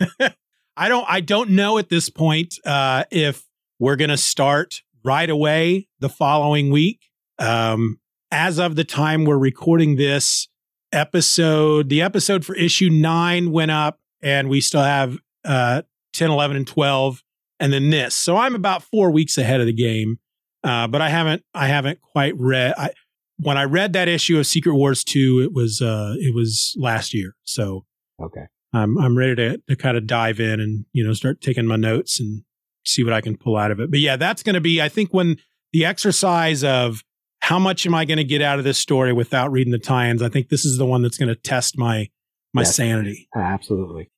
I 0.76 0.88
don't 0.88 1.04
I 1.08 1.20
don't 1.20 1.50
know 1.50 1.78
at 1.78 1.88
this 1.88 2.08
point 2.08 2.54
uh, 2.64 3.02
if 3.10 3.44
we're 3.80 3.96
going 3.96 4.10
to 4.10 4.16
start 4.16 4.82
right 5.04 5.28
away 5.28 5.88
the 5.98 6.08
following 6.08 6.70
week. 6.70 7.00
Um, 7.40 7.98
as 8.30 8.58
of 8.60 8.76
the 8.76 8.84
time 8.84 9.24
we're 9.24 9.38
recording 9.38 9.96
this 9.96 10.46
episode, 10.92 11.88
the 11.88 12.00
episode 12.02 12.44
for 12.44 12.54
issue 12.56 12.90
nine 12.90 13.50
went 13.52 13.70
up, 13.70 13.98
and 14.22 14.48
we 14.48 14.60
still 14.60 14.82
have 14.82 15.18
uh, 15.44 15.82
10, 16.14 16.30
11, 16.30 16.56
and 16.56 16.66
12, 16.66 17.22
and 17.60 17.72
then 17.72 17.90
this. 17.90 18.14
So 18.14 18.36
I'm 18.36 18.54
about 18.54 18.82
four 18.82 19.10
weeks 19.10 19.38
ahead 19.38 19.60
of 19.60 19.66
the 19.66 19.72
game. 19.72 20.18
Uh, 20.64 20.86
but 20.88 21.00
I 21.00 21.08
haven't 21.10 21.42
I 21.54 21.68
haven't 21.68 22.00
quite 22.00 22.34
read. 22.38 22.74
I, 22.76 22.90
when 23.38 23.56
I 23.58 23.64
read 23.64 23.92
that 23.92 24.08
issue 24.08 24.38
of 24.38 24.46
Secret 24.46 24.74
Wars 24.74 25.04
two, 25.04 25.40
it 25.40 25.52
was 25.52 25.80
uh, 25.80 26.14
it 26.18 26.34
was 26.34 26.74
last 26.78 27.14
year. 27.14 27.36
So 27.44 27.84
Okay. 28.20 28.46
I'm 28.72 28.98
I'm 28.98 29.16
ready 29.16 29.34
to 29.36 29.58
to 29.68 29.76
kind 29.76 29.96
of 29.96 30.06
dive 30.06 30.40
in 30.40 30.58
and 30.60 30.84
you 30.92 31.04
know 31.06 31.12
start 31.12 31.40
taking 31.40 31.66
my 31.66 31.76
notes 31.76 32.18
and 32.18 32.42
see 32.84 33.04
what 33.04 33.12
I 33.12 33.20
can 33.20 33.36
pull 33.36 33.56
out 33.56 33.70
of 33.70 33.78
it. 33.80 33.90
But 33.90 34.00
yeah, 34.00 34.16
that's 34.16 34.42
going 34.42 34.54
to 34.54 34.60
be 34.60 34.80
I 34.82 34.88
think 34.88 35.12
when 35.14 35.36
the 35.72 35.84
exercise 35.84 36.64
of 36.64 37.04
how 37.40 37.58
much 37.60 37.86
am 37.86 37.94
I 37.94 38.04
going 38.04 38.16
to 38.18 38.24
get 38.24 38.42
out 38.42 38.58
of 38.58 38.64
this 38.64 38.78
story 38.78 39.12
without 39.12 39.52
reading 39.52 39.70
the 39.72 39.78
tie-ins, 39.78 40.20
I 40.22 40.28
think 40.28 40.48
this 40.48 40.64
is 40.64 40.78
the 40.78 40.86
one 40.86 41.02
that's 41.02 41.18
going 41.18 41.28
to 41.28 41.36
test 41.36 41.78
my 41.78 42.08
my 42.52 42.62
Yes. 42.62 42.74
sanity. 42.74 43.28
Absolutely. 43.36 44.10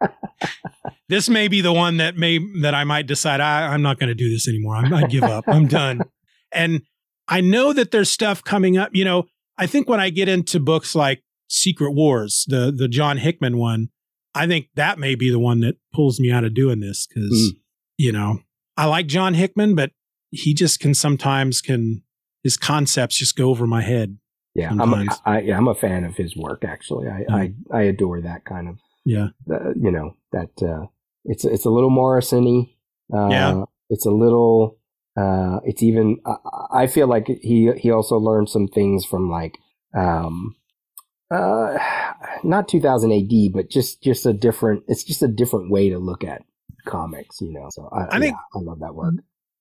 This 1.08 1.30
may 1.30 1.48
be 1.48 1.62
the 1.62 1.72
one 1.72 1.96
that 1.96 2.18
may 2.18 2.38
that 2.60 2.74
I 2.74 2.84
might 2.84 3.06
decide 3.06 3.40
I, 3.40 3.72
I'm 3.72 3.80
not 3.80 3.98
going 3.98 4.08
to 4.08 4.14
do 4.14 4.28
this 4.30 4.46
anymore. 4.46 4.76
I'm, 4.76 4.92
I 4.92 5.06
give 5.06 5.22
up. 5.22 5.44
I'm 5.48 5.66
done. 5.66 6.02
And 6.52 6.82
I 7.26 7.40
know 7.40 7.72
that 7.72 7.90
there's 7.92 8.10
stuff 8.10 8.44
coming 8.44 8.76
up. 8.76 8.90
You 8.92 9.06
know, 9.06 9.24
I 9.56 9.66
think 9.66 9.88
when 9.88 10.00
I 10.00 10.10
get 10.10 10.28
into 10.28 10.60
books 10.60 10.94
like 10.94 11.22
Secret 11.48 11.92
Wars, 11.92 12.44
the 12.48 12.70
the 12.70 12.88
John 12.88 13.16
Hickman 13.16 13.56
one, 13.56 13.88
I 14.34 14.46
think 14.46 14.68
that 14.74 14.98
may 14.98 15.14
be 15.14 15.30
the 15.30 15.38
one 15.38 15.60
that 15.60 15.76
pulls 15.94 16.20
me 16.20 16.30
out 16.30 16.44
of 16.44 16.52
doing 16.54 16.80
this 16.80 17.06
because 17.06 17.32
Mm. 17.32 17.58
you 17.96 18.12
know 18.12 18.40
I 18.76 18.84
like 18.84 19.06
John 19.06 19.32
Hickman, 19.32 19.74
but 19.74 19.92
he 20.30 20.52
just 20.52 20.78
can 20.78 20.92
sometimes 20.92 21.62
can 21.62 22.02
his 22.44 22.58
concepts 22.58 23.16
just 23.16 23.34
go 23.34 23.48
over 23.48 23.66
my 23.66 23.80
head. 23.80 24.18
Yeah. 24.54 24.70
I'm, 24.72 24.78
Sometimes. 24.78 25.14
I, 25.24 25.40
yeah, 25.40 25.56
I'm 25.56 25.68
a 25.68 25.74
fan 25.74 26.04
of 26.04 26.16
his 26.16 26.36
work, 26.36 26.64
actually. 26.64 27.06
I, 27.08 27.24
I, 27.30 27.52
I 27.72 27.82
adore 27.82 28.20
that 28.22 28.44
kind 28.44 28.68
of, 28.68 28.78
Yeah, 29.04 29.28
you 29.48 29.90
know, 29.90 30.16
that, 30.32 30.50
uh, 30.62 30.86
it's, 31.24 31.44
it's 31.44 31.64
a 31.64 31.70
little 31.70 31.90
Morrison-y. 31.90 32.70
Uh, 33.12 33.28
Yeah. 33.30 33.64
It's 33.90 34.04
a 34.04 34.10
little, 34.10 34.78
uh, 35.18 35.60
it's 35.64 35.82
even, 35.82 36.18
I, 36.26 36.82
I 36.82 36.86
feel 36.86 37.06
like 37.06 37.26
he, 37.26 37.72
he 37.78 37.90
also 37.90 38.16
learned 38.18 38.50
some 38.50 38.68
things 38.68 39.04
from 39.06 39.30
like, 39.30 39.56
um, 39.96 40.56
uh, 41.30 41.78
not 42.44 42.68
2000 42.68 43.12
AD, 43.12 43.52
but 43.52 43.70
just, 43.70 44.02
just 44.02 44.26
a 44.26 44.32
different, 44.34 44.84
it's 44.88 45.04
just 45.04 45.22
a 45.22 45.28
different 45.28 45.70
way 45.70 45.88
to 45.88 45.98
look 45.98 46.22
at 46.24 46.42
comics, 46.86 47.40
you 47.40 47.52
know? 47.52 47.68
So 47.70 47.88
I, 47.92 48.16
I 48.16 48.20
think- 48.20 48.34
yeah, 48.36 48.60
I 48.60 48.62
love 48.62 48.80
that 48.80 48.94
work. 48.94 49.14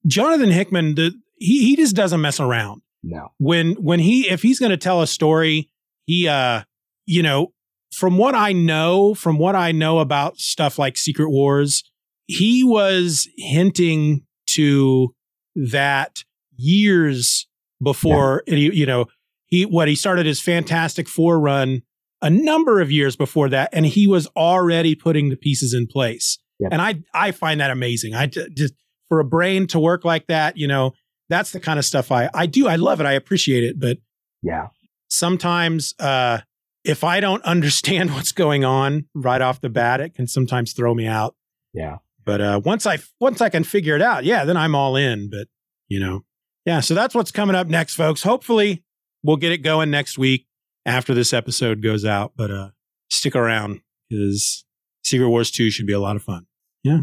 Jonathan 0.05 0.51
Hickman, 0.51 0.95
the 0.95 1.11
he 1.37 1.65
he 1.65 1.75
just 1.75 1.95
doesn't 1.95 2.21
mess 2.21 2.39
around. 2.39 2.81
No. 3.03 3.31
when 3.37 3.73
when 3.73 3.99
he 3.99 4.27
if 4.29 4.41
he's 4.41 4.59
going 4.59 4.71
to 4.71 4.77
tell 4.77 5.01
a 5.01 5.07
story 5.07 5.69
he 6.05 6.27
uh 6.27 6.63
you 7.05 7.21
know 7.23 7.53
from 7.97 8.17
what 8.17 8.35
i 8.35 8.51
know 8.53 9.13
from 9.13 9.37
what 9.37 9.55
i 9.55 9.71
know 9.71 9.99
about 9.99 10.37
stuff 10.37 10.77
like 10.77 10.95
secret 10.97 11.29
wars 11.29 11.83
he 12.27 12.63
was 12.63 13.27
hinting 13.37 14.21
to 14.45 15.13
that 15.55 16.23
years 16.55 17.47
before 17.81 18.43
he, 18.47 18.71
you 18.73 18.85
know 18.85 19.05
he 19.47 19.65
what 19.65 19.87
he 19.87 19.95
started 19.95 20.25
his 20.25 20.39
fantastic 20.41 21.07
four 21.07 21.39
run 21.39 21.81
a 22.21 22.29
number 22.29 22.81
of 22.81 22.91
years 22.91 23.15
before 23.15 23.49
that 23.49 23.69
and 23.73 23.85
he 23.85 24.05
was 24.07 24.27
already 24.35 24.93
putting 24.95 25.29
the 25.29 25.37
pieces 25.37 25.73
in 25.73 25.87
place 25.87 26.37
Yep. 26.59 26.69
and 26.73 26.81
i 26.81 26.95
i 27.13 27.31
find 27.31 27.59
that 27.61 27.71
amazing 27.71 28.13
i 28.15 28.25
just 28.27 28.73
for 29.09 29.19
a 29.19 29.25
brain 29.25 29.67
to 29.67 29.79
work 29.79 30.03
like 30.05 30.27
that 30.27 30.57
you 30.57 30.67
know 30.67 30.93
that's 31.29 31.51
the 31.51 31.59
kind 31.59 31.77
of 31.77 31.83
stuff 31.83 32.09
I 32.09 32.29
I 32.33 32.45
do. 32.45 32.69
I 32.69 32.77
love 32.77 33.01
it. 33.01 33.05
I 33.05 33.11
appreciate 33.11 33.65
it. 33.65 33.77
But 33.77 33.97
Yeah. 34.41 34.67
sometimes 35.09 35.93
uh 35.99 36.39
if 36.87 37.03
I 37.03 37.19
don't 37.19 37.43
understand 37.43 38.11
what's 38.15 38.31
going 38.31 38.63
on 38.65 39.05
right 39.13 39.41
off 39.41 39.61
the 39.61 39.69
bat, 39.69 39.99
it 40.01 40.13
can 40.15 40.27
sometimes 40.27 40.73
throw 40.73 40.93
me 40.93 41.05
out. 41.07 41.35
Yeah. 41.73 41.97
But 42.25 42.41
uh 42.41 42.61
once 42.63 42.85
I 42.85 42.97
once 43.19 43.41
I 43.41 43.49
can 43.49 43.63
figure 43.63 43.95
it 43.95 44.01
out, 44.01 44.23
yeah, 44.25 44.43
then 44.45 44.57
I'm 44.57 44.75
all 44.75 44.95
in. 44.95 45.29
But 45.29 45.47
you 45.87 45.99
know, 45.99 46.25
yeah, 46.65 46.79
so 46.81 46.93
that's 46.93 47.15
what's 47.15 47.31
coming 47.31 47.55
up 47.55 47.67
next, 47.67 47.95
folks. 47.95 48.23
Hopefully 48.23 48.83
we'll 49.23 49.37
get 49.37 49.51
it 49.51 49.59
going 49.59 49.89
next 49.91 50.17
week 50.17 50.45
after 50.85 51.13
this 51.13 51.31
episode 51.33 51.81
goes 51.81 52.03
out. 52.05 52.33
But 52.35 52.51
uh 52.51 52.69
stick 53.09 53.35
around 53.35 53.79
because 54.09 54.65
Secret 55.03 55.29
Wars 55.29 55.51
2 55.51 55.69
should 55.69 55.87
be 55.87 55.93
a 55.93 55.99
lot 55.99 56.15
of 56.17 56.23
fun. 56.23 56.45
Yeah. 56.83 57.01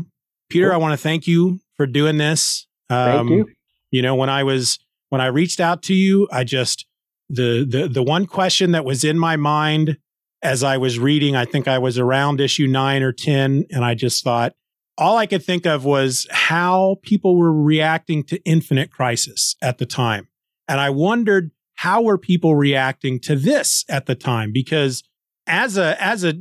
Peter, 0.51 0.66
Cool. 0.69 0.74
I 0.74 0.77
want 0.78 0.93
to 0.93 1.02
thank 1.02 1.27
you 1.27 1.61
for 1.77 1.86
doing 1.86 2.19
this. 2.19 2.66
Thank 2.90 3.20
Um, 3.20 3.28
you. 3.28 3.48
You 3.90 4.02
know, 4.02 4.15
when 4.15 4.28
I 4.28 4.43
was 4.43 4.78
when 5.09 5.20
I 5.23 5.27
reached 5.27 5.59
out 5.61 5.82
to 5.85 5.94
you, 5.94 6.28
I 6.31 6.44
just 6.44 6.85
the 7.29 7.67
the 7.69 7.89
the 7.89 8.03
one 8.03 8.27
question 8.27 8.73
that 8.73 8.85
was 8.85 9.05
in 9.05 9.19
my 9.19 9.37
mind 9.37 9.99
as 10.43 10.63
I 10.63 10.77
was 10.77 10.99
reading, 10.99 11.35
I 11.35 11.47
think 11.47 11.67
I 11.67 11.79
was 11.79 11.99
around 11.99 12.39
issue 12.41 12.67
9 12.67 13.03
or 13.03 13.13
10 13.13 13.65
and 13.71 13.83
I 13.85 13.95
just 13.95 14.23
thought 14.23 14.53
all 14.99 15.17
I 15.17 15.27
could 15.27 15.43
think 15.43 15.65
of 15.67 15.85
was 15.85 16.27
how 16.31 16.97
people 17.03 17.37
were 17.37 17.53
reacting 17.53 18.23
to 18.25 18.39
Infinite 18.45 18.91
Crisis 18.93 19.57
at 19.63 19.79
the 19.79 19.87
time. 19.87 20.29
And 20.69 20.81
I 20.81 20.91
wondered 20.91 21.51
how 21.77 22.03
were 22.03 22.19
people 22.19 22.55
reacting 22.57 23.19
to 23.21 23.37
this 23.37 23.85
at 23.89 24.07
the 24.07 24.15
time 24.15 24.53
because 24.53 25.03
as 25.47 25.77
a 25.77 26.01
as 26.03 26.25
a 26.25 26.35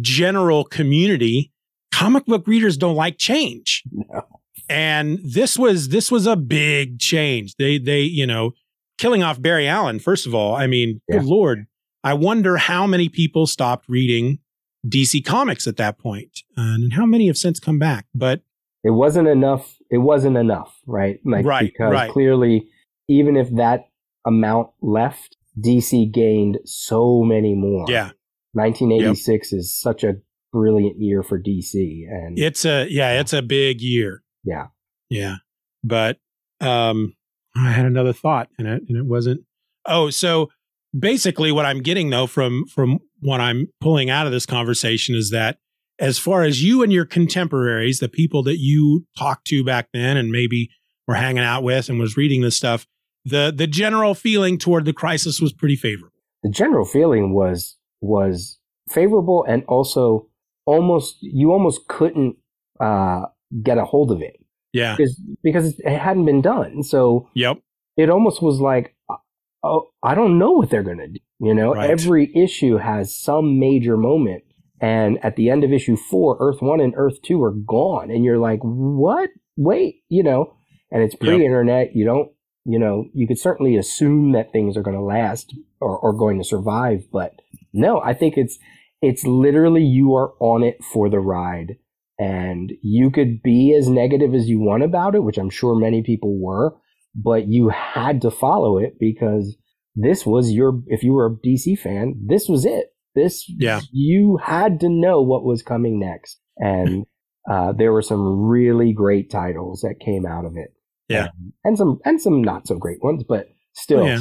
general 0.00 0.62
community, 0.64 1.50
comic 1.92 2.26
book 2.26 2.46
readers 2.46 2.76
don't 2.76 2.94
like 2.94 3.16
change 3.18 3.82
No. 3.90 4.22
and 4.68 5.18
this 5.24 5.58
was 5.58 5.88
this 5.88 6.10
was 6.12 6.26
a 6.26 6.36
big 6.36 6.98
change. 6.98 7.54
They 7.56 7.78
they 7.78 8.02
you 8.02 8.26
know 8.26 8.52
killing 8.98 9.22
off 9.22 9.40
Barry 9.40 9.66
Allen 9.68 9.98
first 9.98 10.26
of 10.26 10.34
all. 10.34 10.54
I 10.54 10.66
mean, 10.66 11.00
Yeah. 11.08 11.18
good 11.18 11.26
lord, 11.26 11.66
I 12.04 12.14
wonder 12.14 12.56
how 12.56 12.86
many 12.86 13.08
people 13.08 13.46
stopped 13.46 13.88
reading 13.88 14.38
DC 14.86 15.20
Comics 15.24 15.66
at 15.66 15.76
that 15.78 15.98
point, 15.98 16.42
and 16.56 16.92
how 16.92 17.04
many 17.06 17.26
have 17.26 17.36
since 17.36 17.58
come 17.58 17.78
back. 17.78 18.06
But 18.14 18.42
It 18.84 18.90
wasn't 18.90 19.26
enough. 19.26 19.76
It 19.90 19.98
wasn't 19.98 20.36
enough, 20.36 20.78
right? 20.86 21.18
Like 21.24 21.44
Right, 21.44 21.72
because 21.72 21.92
right. 21.92 22.10
clearly, 22.10 22.68
even 23.08 23.36
if 23.36 23.50
that 23.56 23.88
amount 24.24 24.68
left, 24.80 25.36
DC 25.60 26.06
gained 26.12 26.58
so 26.64 27.22
many 27.22 27.54
more. 27.54 27.86
yeah, 27.88 28.10
1986 28.52 29.52
is 29.52 29.76
such 29.80 30.04
a 30.04 30.16
brilliant 30.52 31.00
year 31.00 31.22
for 31.24 31.36
DC, 31.40 32.06
and 32.08 32.38
it's 32.38 32.64
a 32.64 32.86
yeah, 32.88 33.18
it's 33.20 33.32
a 33.32 33.42
big 33.42 33.80
year. 33.80 34.22
yeah, 34.44 34.68
Yeah. 35.10 35.36
But 35.82 36.18
um 36.60 37.15
I 37.56 37.70
had 37.70 37.86
another 37.86 38.12
thought 38.12 38.48
and 38.58 38.66
it 38.68 38.82
and 38.88 38.96
it 38.96 39.06
wasn't 39.06 39.42
Oh, 39.88 40.10
so 40.10 40.50
basically 40.98 41.52
what 41.52 41.64
I'm 41.64 41.80
getting 41.80 42.10
though 42.10 42.26
from 42.26 42.66
from 42.66 42.98
what 43.20 43.40
I'm 43.40 43.68
pulling 43.80 44.10
out 44.10 44.26
of 44.26 44.32
this 44.32 44.46
conversation 44.46 45.14
is 45.14 45.30
that 45.30 45.58
as 45.98 46.18
far 46.18 46.42
as 46.42 46.62
you 46.62 46.82
and 46.82 46.92
your 46.92 47.06
contemporaries, 47.06 48.00
the 48.00 48.08
people 48.08 48.42
that 48.42 48.58
you 48.58 49.06
talked 49.16 49.46
to 49.46 49.64
back 49.64 49.88
then 49.94 50.16
and 50.16 50.30
maybe 50.30 50.70
were 51.08 51.14
hanging 51.14 51.44
out 51.44 51.62
with 51.62 51.88
and 51.88 51.98
was 51.98 52.16
reading 52.16 52.42
this 52.42 52.56
stuff, 52.56 52.86
the 53.24 53.52
the 53.54 53.66
general 53.66 54.14
feeling 54.14 54.58
toward 54.58 54.84
the 54.84 54.92
crisis 54.92 55.40
was 55.40 55.52
pretty 55.52 55.76
favorable. 55.76 56.12
the 56.42 56.50
general 56.50 56.84
feeling 56.84 57.32
was 57.32 57.76
was 58.00 58.58
favorable, 58.88 59.44
and 59.48 59.64
also 59.64 60.28
almost 60.66 61.16
you 61.20 61.52
almost 61.52 61.88
couldn't 61.88 62.36
uh, 62.80 63.22
get 63.62 63.78
a 63.78 63.84
hold 63.84 64.10
of 64.10 64.20
it 64.20 64.36
Yeah. 64.76 64.94
because 64.96 65.20
because 65.42 65.66
it 65.80 65.98
hadn't 65.98 66.26
been 66.26 66.42
done. 66.42 66.82
So 66.82 67.28
Yep. 67.34 67.58
it 67.96 68.10
almost 68.10 68.42
was 68.42 68.60
like, 68.60 68.94
uh, 69.10 69.16
oh, 69.64 69.88
I 70.02 70.14
don't 70.14 70.38
know 70.38 70.52
what 70.52 70.68
they're 70.70 70.82
going 70.90 70.98
to 71.06 71.08
do. 71.08 71.20
You 71.40 71.54
know, 71.54 71.74
Right. 71.74 71.90
every 71.90 72.24
issue 72.34 72.76
has 72.78 73.14
some 73.28 73.58
major 73.58 73.96
moment. 73.96 74.42
And 74.80 75.18
at 75.24 75.36
the 75.36 75.48
end 75.48 75.64
of 75.64 75.72
issue 75.72 75.96
four, 75.96 76.36
Earth 76.38 76.60
One 76.60 76.80
and 76.80 76.92
Earth 76.96 77.22
Two 77.22 77.42
are 77.42 77.52
gone. 77.52 78.10
And 78.10 78.24
you're 78.24 78.38
like, 78.50 78.60
what? 78.62 79.30
Wait, 79.56 79.96
you 80.10 80.22
know, 80.22 80.52
and 80.90 81.02
it's 81.02 81.14
pre 81.14 81.44
internet. 81.44 81.96
You 81.96 82.04
don't, 82.04 82.28
you 82.66 82.78
know, 82.78 83.06
you 83.14 83.26
could 83.26 83.38
certainly 83.38 83.76
assume 83.76 84.32
that 84.32 84.52
things 84.52 84.76
are 84.76 84.82
going 84.82 84.96
to 84.96 85.02
last 85.02 85.54
or, 85.80 85.96
or 85.98 86.12
going 86.12 86.36
to 86.38 86.44
survive. 86.44 87.04
But 87.10 87.40
no, 87.72 88.00
I 88.02 88.12
think 88.12 88.36
it's, 88.36 88.58
it's 89.00 89.24
literally 89.24 89.82
you 89.82 90.14
are 90.14 90.32
on 90.40 90.62
it 90.62 90.82
for 90.92 91.08
the 91.08 91.20
ride. 91.20 91.76
And 92.18 92.72
you 92.82 93.10
could 93.10 93.42
be 93.42 93.74
as 93.78 93.88
negative 93.88 94.34
as 94.34 94.48
you 94.48 94.58
want 94.58 94.82
about 94.82 95.14
it, 95.14 95.22
which 95.22 95.36
I'm 95.38 95.50
sure 95.50 95.74
many 95.78 96.02
people 96.02 96.38
were 96.40 96.76
but 97.16 97.48
you 97.48 97.70
had 97.70 98.20
to 98.22 98.30
follow 98.30 98.78
it 98.78 98.96
because 99.00 99.56
this 99.94 100.26
was 100.26 100.52
your 100.52 100.82
if 100.86 101.02
you 101.02 101.14
were 101.14 101.26
a 101.26 101.48
DC 101.48 101.78
fan, 101.78 102.14
this 102.26 102.48
was 102.48 102.64
it. 102.66 102.88
This 103.14 103.44
Yeah. 103.58 103.80
you 103.90 104.38
had 104.44 104.80
to 104.80 104.88
know 104.90 105.22
what 105.22 105.44
was 105.44 105.62
coming 105.62 105.98
next. 105.98 106.38
And 106.58 107.06
uh, 107.50 107.72
there 107.72 107.92
were 107.92 108.02
some 108.02 108.42
really 108.46 108.92
great 108.92 109.30
titles 109.30 109.80
that 109.80 110.04
came 110.04 110.26
out 110.26 110.44
of 110.44 110.52
it. 110.56 110.74
Yeah. 111.08 111.28
Um, 111.28 111.52
and 111.64 111.78
some 111.78 111.98
and 112.04 112.20
some 112.20 112.42
not 112.42 112.66
so 112.66 112.76
great 112.76 113.02
ones, 113.02 113.24
but 113.26 113.48
still 113.72 114.06
Yeah. 114.06 114.20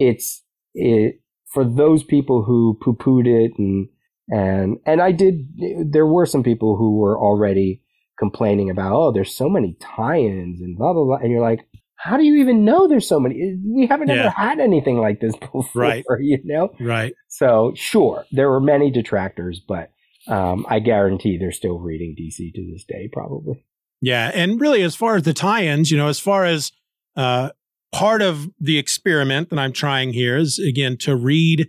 it's 0.00 0.42
it 0.74 1.20
for 1.52 1.64
those 1.64 2.02
people 2.02 2.42
who 2.42 2.76
poo 2.82 2.96
pooed 2.96 3.26
it 3.26 3.52
and 3.58 3.86
and 4.28 4.78
and 4.86 5.00
I 5.02 5.12
did 5.12 5.48
there 5.90 6.06
were 6.06 6.26
some 6.26 6.42
people 6.42 6.76
who 6.76 6.96
were 6.98 7.18
already 7.18 7.82
complaining 8.18 8.70
about 8.70 8.94
oh 8.94 9.12
there's 9.12 9.34
so 9.34 9.48
many 9.48 9.76
tie-ins 9.80 10.60
and 10.60 10.76
blah 10.76 10.92
blah 10.92 11.04
blah 11.04 11.16
and 11.16 11.30
you're 11.30 11.40
like 11.40 11.60
how 11.96 12.16
do 12.16 12.22
you 12.24 12.36
even 12.36 12.64
know 12.64 12.86
there's 12.88 13.06
so 13.08 13.18
many 13.20 13.58
we 13.64 13.86
haven't 13.86 14.08
Yeah. 14.08 14.14
ever 14.20 14.30
had 14.30 14.60
anything 14.60 14.98
like 14.98 15.20
this 15.20 15.34
before 15.40 15.64
Right. 15.74 16.04
you 16.20 16.38
know 16.44 16.70
Right. 16.80 17.14
so 17.28 17.72
sure 17.74 18.24
there 18.30 18.48
were 18.50 18.60
many 18.60 18.90
detractors 18.90 19.60
but 19.66 19.90
um, 20.28 20.64
I 20.68 20.78
guarantee 20.78 21.36
they're 21.36 21.50
still 21.50 21.80
reading 21.80 22.14
DC 22.16 22.52
to 22.54 22.70
this 22.72 22.84
day 22.84 23.08
probably 23.12 23.64
Yeah, 24.00 24.30
and 24.32 24.60
really, 24.60 24.82
as 24.82 24.94
far 24.94 25.16
as 25.16 25.24
the 25.24 25.32
tie-ins, 25.34 25.90
you 25.90 25.96
know, 25.98 26.06
as 26.06 26.20
far 26.20 26.44
as 26.44 26.70
uh, 27.16 27.50
part 27.92 28.22
of 28.22 28.48
the 28.60 28.78
experiment 28.78 29.50
that 29.50 29.58
I'm 29.58 29.72
trying 29.72 30.12
here 30.12 30.36
is 30.36 30.60
again 30.60 30.96
to 30.98 31.16
read 31.16 31.68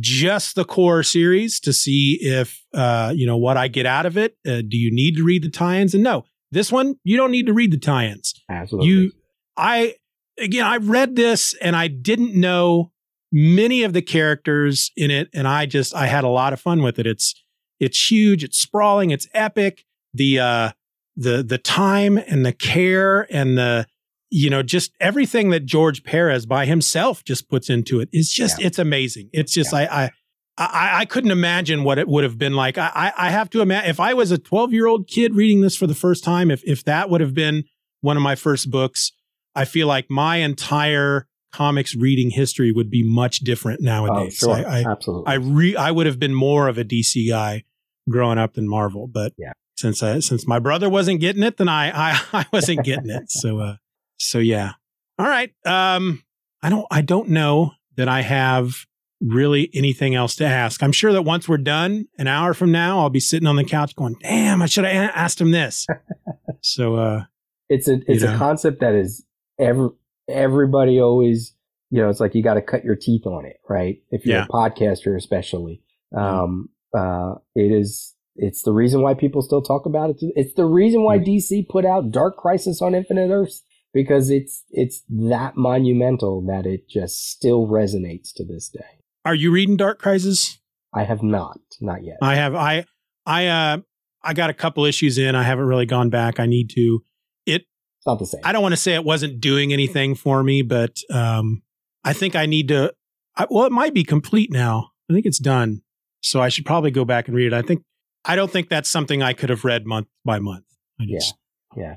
just 0.00 0.54
the 0.54 0.64
core 0.64 1.02
series 1.02 1.60
to 1.60 1.72
see 1.72 2.18
if 2.20 2.64
uh, 2.74 3.12
you 3.14 3.26
know 3.26 3.36
what 3.36 3.56
I 3.56 3.68
get 3.68 3.86
out 3.86 4.06
of 4.06 4.16
it. 4.16 4.36
Uh, 4.46 4.62
do 4.62 4.76
you 4.76 4.90
need 4.92 5.16
to 5.16 5.24
read 5.24 5.42
the 5.42 5.50
tie-ins? 5.50 5.94
And 5.94 6.02
no, 6.02 6.24
this 6.50 6.72
one 6.72 6.96
you 7.04 7.16
don't 7.16 7.30
need 7.30 7.46
to 7.46 7.52
read 7.52 7.72
the 7.72 7.78
tie-ins. 7.78 8.34
absolutely 8.48 8.88
You, 8.88 9.12
I 9.56 9.94
again, 10.38 10.64
I 10.64 10.76
read 10.78 11.16
this 11.16 11.54
and 11.60 11.76
I 11.76 11.88
didn't 11.88 12.34
know 12.34 12.92
many 13.30 13.82
of 13.82 13.92
the 13.92 14.02
characters 14.02 14.90
in 14.96 15.10
it, 15.10 15.28
and 15.34 15.46
I 15.46 15.66
just 15.66 15.94
I 15.94 16.06
had 16.06 16.24
a 16.24 16.28
lot 16.28 16.52
of 16.52 16.60
fun 16.60 16.82
with 16.82 16.98
it. 16.98 17.06
It's 17.06 17.34
it's 17.80 18.10
huge, 18.10 18.44
it's 18.44 18.58
sprawling, 18.58 19.10
it's 19.10 19.28
epic. 19.34 19.84
The 20.14 20.40
uh 20.40 20.70
the 21.16 21.42
the 21.42 21.58
time 21.58 22.16
and 22.16 22.44
the 22.44 22.52
care 22.52 23.26
and 23.30 23.58
the 23.58 23.86
you 24.32 24.50
know 24.50 24.62
just 24.62 24.92
everything 24.98 25.50
that 25.50 25.66
George 25.66 26.02
Perez 26.02 26.46
by 26.46 26.64
himself 26.66 27.22
just 27.22 27.48
puts 27.48 27.68
into 27.68 28.00
it 28.00 28.08
is 28.12 28.30
just 28.30 28.60
it's 28.60 28.78
amazing. 28.78 29.28
It's 29.32 29.52
just 29.52 29.72
I 29.72 29.84
I. 29.84 30.10
I, 30.58 31.00
I 31.00 31.04
couldn't 31.06 31.30
imagine 31.30 31.82
what 31.82 31.98
it 31.98 32.06
would 32.06 32.24
have 32.24 32.36
been 32.36 32.52
like. 32.52 32.76
I, 32.76 33.10
I, 33.16 33.30
have 33.30 33.48
to 33.50 33.62
imagine 33.62 33.88
if 33.88 33.98
I 33.98 34.12
was 34.12 34.30
a 34.30 34.36
12 34.36 34.74
year 34.74 34.86
old 34.86 35.08
kid 35.08 35.34
reading 35.34 35.62
this 35.62 35.74
for 35.74 35.86
the 35.86 35.94
first 35.94 36.22
time, 36.22 36.50
if, 36.50 36.62
if 36.64 36.84
that 36.84 37.08
would 37.08 37.22
have 37.22 37.32
been 37.32 37.64
one 38.02 38.18
of 38.18 38.22
my 38.22 38.34
first 38.34 38.70
books, 38.70 39.12
I 39.54 39.64
feel 39.64 39.86
like 39.86 40.10
my 40.10 40.36
entire 40.36 41.26
comics 41.52 41.94
reading 41.96 42.30
history 42.30 42.70
would 42.70 42.90
be 42.90 43.02
much 43.02 43.38
different 43.38 43.80
oh, 43.82 43.84
nowadays. 43.84 44.34
sure 44.34 44.52
I, 44.52 44.80
I, 44.80 44.84
absolutely 44.86 45.32
I 45.32 45.34
re 45.36 45.74
I 45.74 45.90
would 45.90 46.04
have 46.06 46.18
been 46.18 46.34
more 46.34 46.68
of 46.68 46.76
a 46.76 46.84
DC 46.84 47.28
guy 47.28 47.64
growing 48.10 48.36
up 48.38 48.52
than 48.52 48.68
Marvel, 48.68 49.06
but 49.06 49.32
Yeah. 49.38 49.52
since 49.76 50.02
I 50.02 50.20
since 50.20 50.46
my 50.46 50.58
brother 50.58 50.90
wasn't 50.90 51.20
getting 51.20 51.42
it, 51.42 51.56
then 51.56 51.68
I 51.68 51.90
I, 52.12 52.20
I 52.40 52.46
wasn't 52.52 52.84
getting 52.84 53.08
it. 53.10 53.24
So 53.30 53.58
uh 53.58 53.76
so 54.22 54.38
yeah. 54.38 54.72
All 55.18 55.26
right. 55.26 55.50
Um 55.66 56.22
I 56.62 56.70
don't 56.70 56.86
I 56.90 57.02
don't 57.02 57.28
know 57.30 57.72
that 57.96 58.08
I 58.08 58.22
have 58.22 58.86
really 59.20 59.70
anything 59.74 60.14
else 60.14 60.34
to 60.36 60.44
ask. 60.44 60.82
I'm 60.82 60.92
sure 60.92 61.12
that 61.12 61.22
once 61.22 61.48
we're 61.48 61.58
done, 61.58 62.06
an 62.18 62.26
hour 62.26 62.54
from 62.54 62.72
now, 62.72 62.98
I'll 63.00 63.10
be 63.10 63.20
sitting 63.20 63.46
on 63.46 63.56
the 63.56 63.64
couch 63.64 63.94
going, 63.94 64.16
"Damn, 64.20 64.62
I 64.62 64.66
should 64.66 64.84
have 64.84 65.12
asked 65.14 65.40
him 65.40 65.50
this." 65.52 65.86
so 66.60 66.96
uh 66.96 67.24
it's 67.68 67.88
a 67.88 68.00
it's 68.06 68.22
a 68.22 68.32
know? 68.32 68.38
concept 68.38 68.80
that 68.80 68.94
is 68.94 69.24
every 69.58 69.88
everybody 70.28 71.00
always 71.00 71.54
you 71.90 72.00
know 72.00 72.08
it's 72.08 72.20
like 72.20 72.34
you 72.34 72.42
got 72.42 72.54
to 72.54 72.62
cut 72.62 72.84
your 72.84 72.94
teeth 72.96 73.26
on 73.26 73.44
it 73.44 73.56
right 73.68 73.98
if 74.10 74.24
you're 74.24 74.36
Yeah. 74.36 74.44
a 74.44 74.48
podcaster 74.48 75.16
especially 75.16 75.82
um 76.16 76.68
uh 76.96 77.34
it 77.54 77.72
is 77.72 78.14
it's 78.36 78.62
the 78.62 78.72
reason 78.72 79.02
why 79.02 79.14
people 79.14 79.42
still 79.42 79.62
talk 79.62 79.84
about 79.86 80.10
it 80.10 80.16
it's 80.20 80.54
the 80.54 80.64
reason 80.64 81.02
why 81.02 81.18
dc 81.18 81.68
put 81.68 81.84
out 81.84 82.10
dark 82.10 82.36
crisis 82.36 82.80
on 82.80 82.94
infinite 82.94 83.30
earths 83.30 83.62
because 83.92 84.30
it's 84.30 84.64
it's 84.70 85.02
that 85.08 85.56
monumental 85.56 86.44
that 86.46 86.66
it 86.66 86.88
just 86.88 87.30
still 87.30 87.66
resonates 87.66 88.32
to 88.34 88.44
this 88.44 88.68
day 88.68 89.00
are 89.24 89.34
you 89.34 89.52
reading 89.52 89.76
Dark 89.76 90.00
Crisis? 90.00 90.58
i 90.94 91.04
have 91.04 91.22
not 91.22 91.58
not 91.80 92.04
yet 92.04 92.18
I 92.20 92.34
have 92.34 92.54
I 92.54 92.84
I 93.26 93.46
uh 93.46 93.78
I 94.24 94.34
got 94.34 94.50
a 94.50 94.54
couple 94.54 94.84
issues 94.84 95.18
in. 95.18 95.34
I 95.34 95.42
haven't 95.42 95.64
really 95.64 95.86
gone 95.86 96.08
back. 96.08 96.38
I 96.38 96.46
need 96.46 96.70
to. 96.70 97.02
it's 97.46 97.64
not 98.06 98.18
the 98.18 98.26
same 98.26 98.40
I 98.44 98.52
don't 98.52 98.62
want 98.62 98.72
to 98.72 98.80
say 98.80 98.94
it 98.94 99.04
wasn't 99.04 99.40
doing 99.40 99.72
anything 99.72 100.14
for 100.14 100.42
me, 100.42 100.62
but 100.62 100.98
um 101.10 101.62
I 102.04 102.12
think 102.12 102.36
I 102.36 102.46
need 102.46 102.68
to 102.68 102.92
I, 103.36 103.46
well 103.48 103.64
it 103.64 103.72
might 103.72 103.94
be 103.94 104.04
complete 104.04 104.52
now. 104.52 104.90
I 105.10 105.14
think 105.14 105.26
it's 105.26 105.38
done. 105.38 105.82
So 106.20 106.40
I 106.40 106.48
should 106.48 106.66
probably 106.66 106.90
go 106.90 107.04
back 107.04 107.26
and 107.26 107.36
read 107.36 107.48
it. 107.48 107.52
I 107.52 107.62
think 107.62 107.82
I 108.24 108.36
don't 108.36 108.50
think 108.50 108.68
that's 108.68 108.88
something 108.90 109.22
I 109.22 109.32
could 109.32 109.50
have 109.50 109.64
read 109.64 109.86
month 109.86 110.08
by 110.24 110.38
month. 110.38 110.64
I 111.00 111.04
just 111.06 111.30
yeah 111.30 111.41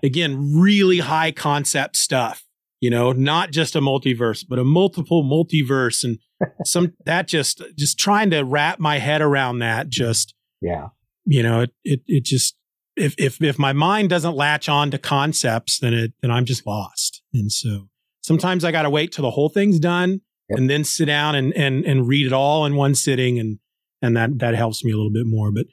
again, 0.04 0.54
really 0.58 1.00
high 1.00 1.32
concept 1.32 1.98
stuff. 1.98 2.44
You 2.82 2.90
know, 2.90 3.14
not 3.14 3.52
just 3.52 3.76
a 3.76 3.82
multiverse, 3.82 4.46
but 4.48 4.60
a 4.60 4.64
multiple 4.64 5.24
multiverse 5.24 6.04
and 6.04 6.20
some 6.66 6.94
that 7.06 7.28
just 7.28 7.62
just 7.78 7.98
trying 7.98 8.30
to 8.32 8.42
wrap 8.42 8.80
my 8.80 9.00
head 9.00 9.22
around 9.22 9.60
that 9.60 9.90
just 9.90 10.34
yeah 10.62 10.90
you 11.26 11.42
know, 11.44 11.62
it, 11.62 11.72
it, 11.84 12.02
it 12.08 12.24
just, 12.24 12.56
if 12.96 13.16
if 13.18 13.42
if 13.42 13.60
my 13.60 13.74
mind 13.74 14.10
doesn't 14.10 14.36
latch 14.36 14.70
on 14.70 14.92
to 14.92 14.98
concepts, 14.98 15.80
then 15.80 15.94
it 15.94 16.14
then 16.22 16.32
I'm 16.32 16.46
just 16.46 16.66
lost. 16.66 17.22
And 17.34 17.52
so 17.52 17.90
sometimes 18.22 18.64
I 18.64 18.72
got 18.72 18.84
to 18.84 18.90
wait 18.90 19.12
till 19.12 19.24
the 19.24 19.32
whole 19.32 19.50
thing's 19.50 19.80
done 19.80 20.22
Yep. 20.50 20.60
and 20.60 20.70
then 20.70 20.84
sit 20.84 21.06
down 21.06 21.34
and 21.34 21.52
and 21.58 21.84
and 21.86 22.08
read 22.08 22.28
it 22.28 22.32
all 22.34 22.66
in 22.68 22.76
one 22.76 22.94
sitting, 22.94 23.40
and 23.40 23.58
and 24.02 24.16
that 24.16 24.38
that 24.40 24.54
helps 24.54 24.84
me 24.84 24.92
a 24.92 24.96
little 24.96 25.12
bit 25.12 25.26
more. 25.26 25.52
But 25.52 25.66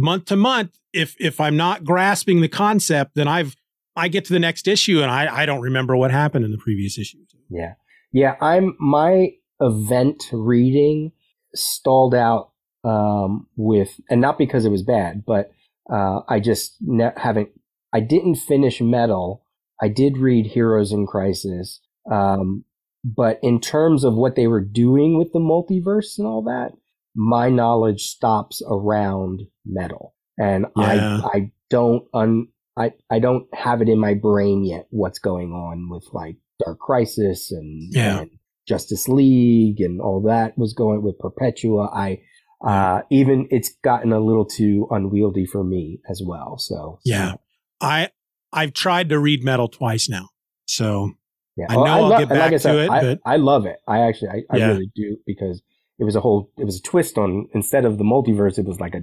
month 0.00 0.26
to 0.26 0.36
month, 0.36 0.78
if 0.92 1.16
if 1.20 1.40
I'm 1.40 1.56
not 1.56 1.84
grasping 1.84 2.40
the 2.40 2.48
concept, 2.48 3.14
then 3.14 3.28
I've 3.28 3.56
I 3.96 4.08
get 4.08 4.24
to 4.26 4.32
the 4.32 4.38
next 4.38 4.66
issue 4.66 5.02
and 5.02 5.10
I 5.10 5.42
I 5.42 5.46
don't 5.46 5.60
remember 5.60 5.96
what 5.96 6.10
happened 6.10 6.44
in 6.44 6.50
the 6.50 6.58
previous 6.58 6.98
issue. 6.98 7.18
Yeah. 7.50 7.74
Yeah. 8.12 8.36
I'm, 8.40 8.76
my 8.78 9.32
event 9.60 10.24
reading 10.32 11.12
stalled 11.54 12.14
out, 12.14 12.52
um, 12.84 13.46
with, 13.56 14.00
and 14.08 14.20
not 14.20 14.38
because 14.38 14.64
it 14.64 14.70
was 14.70 14.82
bad, 14.82 15.24
but, 15.26 15.50
uh, 15.92 16.20
I 16.28 16.40
just 16.40 16.76
ne- 16.80 17.12
haven't, 17.16 17.50
I 17.92 18.00
didn't 18.00 18.36
finish 18.36 18.80
Metal. 18.80 19.44
I 19.82 19.88
did 19.88 20.16
read 20.16 20.46
Heroes 20.46 20.92
in 20.92 21.06
Crisis. 21.06 21.80
Um, 22.10 22.64
but 23.04 23.38
in 23.42 23.60
terms 23.60 24.04
of 24.04 24.14
what 24.14 24.36
they 24.36 24.46
were 24.46 24.64
doing 24.64 25.18
with 25.18 25.32
the 25.32 25.40
multiverse 25.40 26.16
and 26.18 26.26
all 26.26 26.42
that, 26.42 26.72
my 27.14 27.48
knowledge 27.48 28.02
stops 28.02 28.62
around 28.68 29.42
Metal. 29.64 30.14
And 30.38 30.66
Yeah. 30.76 31.20
I, 31.24 31.38
I 31.38 31.52
don't 31.68 32.04
un, 32.14 32.48
I, 32.76 32.92
I 33.10 33.18
don't 33.18 33.46
have 33.54 33.82
it 33.82 33.88
in 33.88 33.98
my 33.98 34.14
brain 34.14 34.64
yet 34.64 34.86
what's 34.90 35.18
going 35.18 35.52
on 35.52 35.88
with 35.90 36.06
like 36.12 36.36
Dark 36.64 36.78
Crisis 36.78 37.50
and, 37.52 37.92
Yeah. 37.92 38.20
and 38.20 38.30
Justice 38.66 39.08
League 39.08 39.80
and 39.80 40.00
all 40.00 40.22
that 40.22 40.56
was 40.56 40.72
going 40.74 41.02
with 41.02 41.18
Perpetua. 41.18 41.86
I 41.92 42.20
uh 42.64 43.02
even 43.10 43.48
it's 43.50 43.70
gotten 43.82 44.12
a 44.12 44.20
little 44.20 44.44
too 44.44 44.86
unwieldy 44.90 45.46
for 45.46 45.64
me 45.64 46.00
as 46.10 46.22
well. 46.24 46.58
So 46.58 46.98
Yeah. 47.04 47.34
I 47.80 48.10
I've 48.52 48.72
tried 48.74 49.08
to 49.10 49.18
read 49.18 49.42
Metal 49.44 49.68
twice 49.68 50.08
now, 50.08 50.28
so 50.66 51.12
yeah. 51.56 51.66
I 51.70 51.74
know 51.76 51.84
I'll 51.84 52.08
lo- 52.08 52.18
get 52.18 52.28
back 52.28 52.48
I 52.48 52.50
to 52.50 52.58
said, 52.58 52.76
it, 52.76 52.90
I, 52.90 53.00
but- 53.00 53.20
I 53.24 53.36
love 53.36 53.64
it. 53.66 53.76
I 53.88 54.00
actually 54.00 54.28
I, 54.28 54.42
I 54.50 54.56
Yeah. 54.58 54.66
really 54.68 54.90
do 54.94 55.16
because 55.26 55.62
it 55.98 56.04
was 56.04 56.16
a 56.16 56.20
whole 56.20 56.50
it 56.58 56.64
was 56.64 56.78
a 56.78 56.82
twist 56.82 57.16
on 57.18 57.48
instead 57.54 57.84
of 57.86 57.96
the 57.98 58.04
multiverse, 58.04 58.58
it 58.58 58.66
was 58.66 58.78
like 58.78 58.94
a 58.94 59.00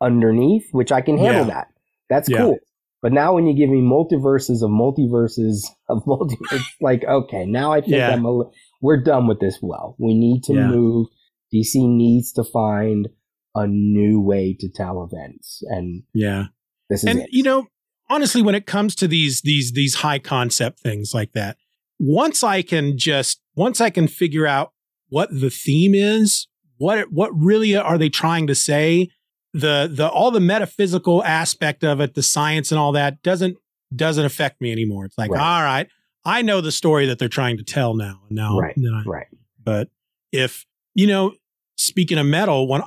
underneath, 0.00 0.66
which 0.72 0.92
I 0.92 1.00
can 1.00 1.16
handle 1.18 1.46
Yeah. 1.46 1.54
that. 1.54 1.68
That's 2.10 2.28
Yeah. 2.28 2.38
cool. 2.38 2.58
But 3.02 3.12
now 3.12 3.34
when 3.34 3.46
you 3.46 3.54
give 3.54 3.70
me 3.70 3.80
multiverses 3.80 4.62
of 4.62 4.70
multiverses 4.70 5.64
of 5.88 6.06
multi, 6.06 6.36
it's 6.52 6.74
like 6.80 7.04
okay, 7.04 7.44
now 7.46 7.72
I 7.72 7.80
think 7.80 7.92
Yeah. 7.94 8.10
I'm 8.12 8.24
a, 8.26 8.44
we're 8.82 9.02
done 9.02 9.26
with 9.26 9.40
this. 9.40 9.58
Well, 9.62 9.96
we 9.98 10.14
need 10.14 10.42
to 10.44 10.54
move. 10.54 11.06
DC 11.54 11.74
needs 11.86 12.32
to 12.32 12.44
find 12.44 13.08
a 13.54 13.66
new 13.66 14.20
way 14.20 14.56
to 14.58 14.68
tell 14.68 15.04
events, 15.04 15.62
and 15.66 16.02
yeah. 16.12 16.46
this 16.90 17.04
is 17.04 17.08
and 17.10 17.20
it. 17.20 17.28
you 17.32 17.42
know 17.44 17.66
honestly 18.10 18.42
when 18.42 18.54
it 18.54 18.66
comes 18.66 18.94
to 18.96 19.06
these 19.08 19.40
these 19.42 19.72
these 19.72 19.94
high 19.96 20.18
concept 20.18 20.80
things 20.80 21.12
like 21.14 21.32
that 21.32 21.56
once 21.98 22.42
i 22.44 22.60
can 22.60 22.98
just 22.98 23.40
once 23.54 23.80
i 23.80 23.88
can 23.88 24.06
figure 24.06 24.46
out 24.46 24.72
what 25.08 25.30
the 25.30 25.48
theme 25.48 25.94
is 25.94 26.46
what 26.76 27.10
what 27.12 27.30
really 27.34 27.74
are 27.74 27.96
they 27.96 28.10
trying 28.10 28.46
to 28.46 28.54
say 28.54 29.08
the 29.54 29.88
the 29.90 30.06
all 30.08 30.30
the 30.30 30.40
metaphysical 30.40 31.22
aspect 31.24 31.82
of 31.84 32.00
it 32.00 32.12
the 32.14 32.22
science 32.22 32.70
and 32.72 32.78
all 32.78 32.92
that 32.92 33.22
doesn't 33.22 33.56
doesn't 33.94 34.24
affect 34.26 34.60
me 34.60 34.70
anymore 34.72 35.04
it's 35.06 35.16
like 35.16 35.30
Right. 35.30 35.40
all 35.40 35.62
right 35.62 35.86
i 36.24 36.42
know 36.42 36.60
the 36.60 36.72
story 36.72 37.06
that 37.06 37.18
they're 37.18 37.28
trying 37.28 37.56
to 37.58 37.62
tell 37.64 37.94
now 37.94 38.20
and 38.28 38.36
now 38.36 38.58
Right. 38.58 38.74
I, 38.76 39.02
right. 39.06 39.26
but 39.64 39.88
if 40.32 40.66
you 40.94 41.06
know, 41.06 41.34
speaking 41.76 42.18
of 42.18 42.26
metal, 42.26 42.68
when 42.68 42.82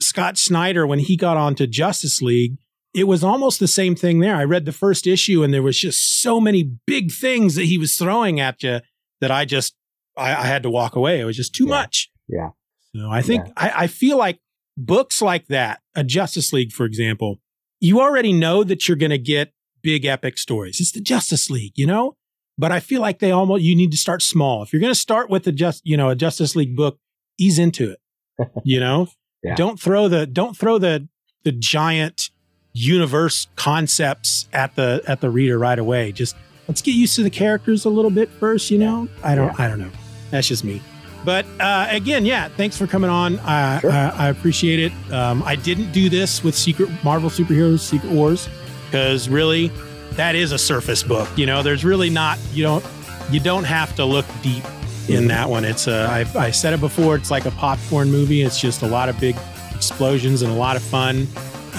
Scott 0.00 0.36
Snyder, 0.38 0.84
when 0.86 0.98
he 0.98 1.16
got 1.16 1.36
onto 1.36 1.64
Justice 1.66 2.20
League, 2.22 2.56
it 2.94 3.04
was 3.04 3.22
almost 3.22 3.60
the 3.60 3.68
same 3.68 3.94
thing 3.94 4.18
there. 4.18 4.34
I 4.34 4.42
read 4.44 4.64
the 4.64 4.72
first 4.72 5.06
issue 5.06 5.44
and 5.44 5.54
there 5.54 5.62
was 5.62 5.78
just 5.78 6.20
so 6.22 6.40
many 6.40 6.64
big 6.86 7.12
things 7.12 7.54
that 7.54 7.64
he 7.66 7.78
was 7.78 7.94
throwing 7.96 8.40
at 8.40 8.62
you 8.64 8.80
that 9.20 9.30
I 9.30 9.44
just 9.44 9.74
I, 10.16 10.30
I 10.34 10.42
had 10.46 10.62
to 10.64 10.70
walk 10.70 10.96
away. 10.96 11.20
It 11.20 11.24
was 11.24 11.36
just 11.36 11.54
too 11.54 11.64
Yeah. 11.64 11.70
much. 11.70 12.10
Yeah. 12.28 12.48
So 12.96 13.08
I 13.10 13.22
think 13.22 13.46
I, 13.56 13.72
I 13.84 13.86
feel 13.86 14.16
like 14.18 14.40
books 14.76 15.20
like 15.22 15.48
that, 15.48 15.80
a 15.94 16.04
Justice 16.04 16.52
League, 16.52 16.72
for 16.72 16.84
example, 16.84 17.40
you 17.80 18.00
already 18.00 18.32
know 18.32 18.64
that 18.64 18.86
you're 18.88 18.96
going 18.96 19.10
to 19.10 19.18
get 19.18 19.52
big 19.82 20.04
epic 20.04 20.38
stories. 20.38 20.80
It's 20.80 20.92
the 20.92 21.00
Justice 21.00 21.50
League, 21.50 21.72
you 21.76 21.86
know. 21.86 22.16
But 22.58 22.70
I 22.70 22.80
feel 22.80 23.00
like 23.00 23.18
they 23.18 23.30
almost 23.32 23.62
you 23.64 23.74
need 23.74 23.90
to 23.92 23.96
start 23.96 24.22
small. 24.22 24.62
If 24.62 24.72
you're 24.72 24.80
going 24.80 24.92
to 24.92 24.98
start 24.98 25.30
with 25.30 25.46
a 25.46 25.52
just 25.52 25.80
you 25.84 25.96
know 25.96 26.10
a 26.10 26.14
Justice 26.14 26.54
League 26.54 26.76
book, 26.76 26.98
ease 27.38 27.58
into 27.58 27.90
it. 27.92 27.98
You 28.64 28.78
know, 28.80 29.08
Yeah. 29.42 29.54
don't 29.56 29.80
throw 29.80 30.08
the 30.08 30.26
don't 30.26 30.56
throw 30.56 30.78
the 30.78 31.08
the 31.44 31.52
giant 31.52 32.30
universe 32.72 33.48
concepts 33.56 34.48
at 34.52 34.74
the 34.76 35.02
at 35.06 35.20
the 35.20 35.30
reader 35.30 35.58
right 35.58 35.78
away. 35.78 36.12
Just 36.12 36.36
let's 36.68 36.82
get 36.82 36.94
used 36.94 37.16
to 37.16 37.22
the 37.22 37.30
characters 37.30 37.84
a 37.84 37.90
little 37.90 38.10
bit 38.10 38.28
first. 38.30 38.70
You 38.70 38.78
know, 38.78 39.08
I 39.24 39.34
don't 39.34 39.58
I 39.58 39.66
don't 39.68 39.80
know. 39.80 39.90
That's 40.30 40.48
just 40.48 40.62
me. 40.64 40.80
But 41.24 41.46
uh, 41.60 41.86
again, 41.90 42.26
yeah, 42.26 42.48
thanks 42.48 42.76
for 42.76 42.86
coming 42.86 43.10
on. 43.10 43.38
I, 43.40 43.78
Sure. 43.80 43.90
I, 43.92 44.08
I 44.10 44.28
appreciate 44.28 44.80
it. 44.80 45.12
Um, 45.12 45.42
I 45.44 45.54
didn't 45.56 45.92
do 45.92 46.08
this 46.08 46.42
with 46.42 46.54
Secret 46.56 46.90
Marvel 47.04 47.30
Superheroes 47.30 47.80
Secret 47.80 48.10
Wars 48.10 48.48
because 48.86 49.28
really, 49.28 49.68
that 50.12 50.34
is 50.34 50.52
a 50.52 50.58
surface 50.58 51.02
book. 51.02 51.28
You 51.36 51.46
know, 51.46 51.62
there's 51.62 51.84
really 51.84 52.10
not 52.10 52.38
you 52.52 52.62
don't 52.62 52.84
you 53.30 53.40
don't 53.40 53.64
have 53.64 53.94
to 53.96 54.04
look 54.04 54.26
deep 54.42 54.64
in 55.08 55.28
that 55.28 55.48
one. 55.48 55.64
It's 55.64 55.86
a 55.86 56.06
I, 56.10 56.26
I 56.38 56.50
said 56.50 56.74
it 56.74 56.80
before. 56.80 57.14
It's 57.16 57.30
like 57.30 57.46
a 57.46 57.50
popcorn 57.52 58.10
movie. 58.10 58.42
It's 58.42 58.60
just 58.60 58.82
a 58.82 58.86
lot 58.88 59.08
of 59.08 59.18
big 59.20 59.36
explosions 59.74 60.42
and 60.42 60.50
a 60.52 60.56
lot 60.56 60.76
of 60.76 60.82
fun. 60.82 61.26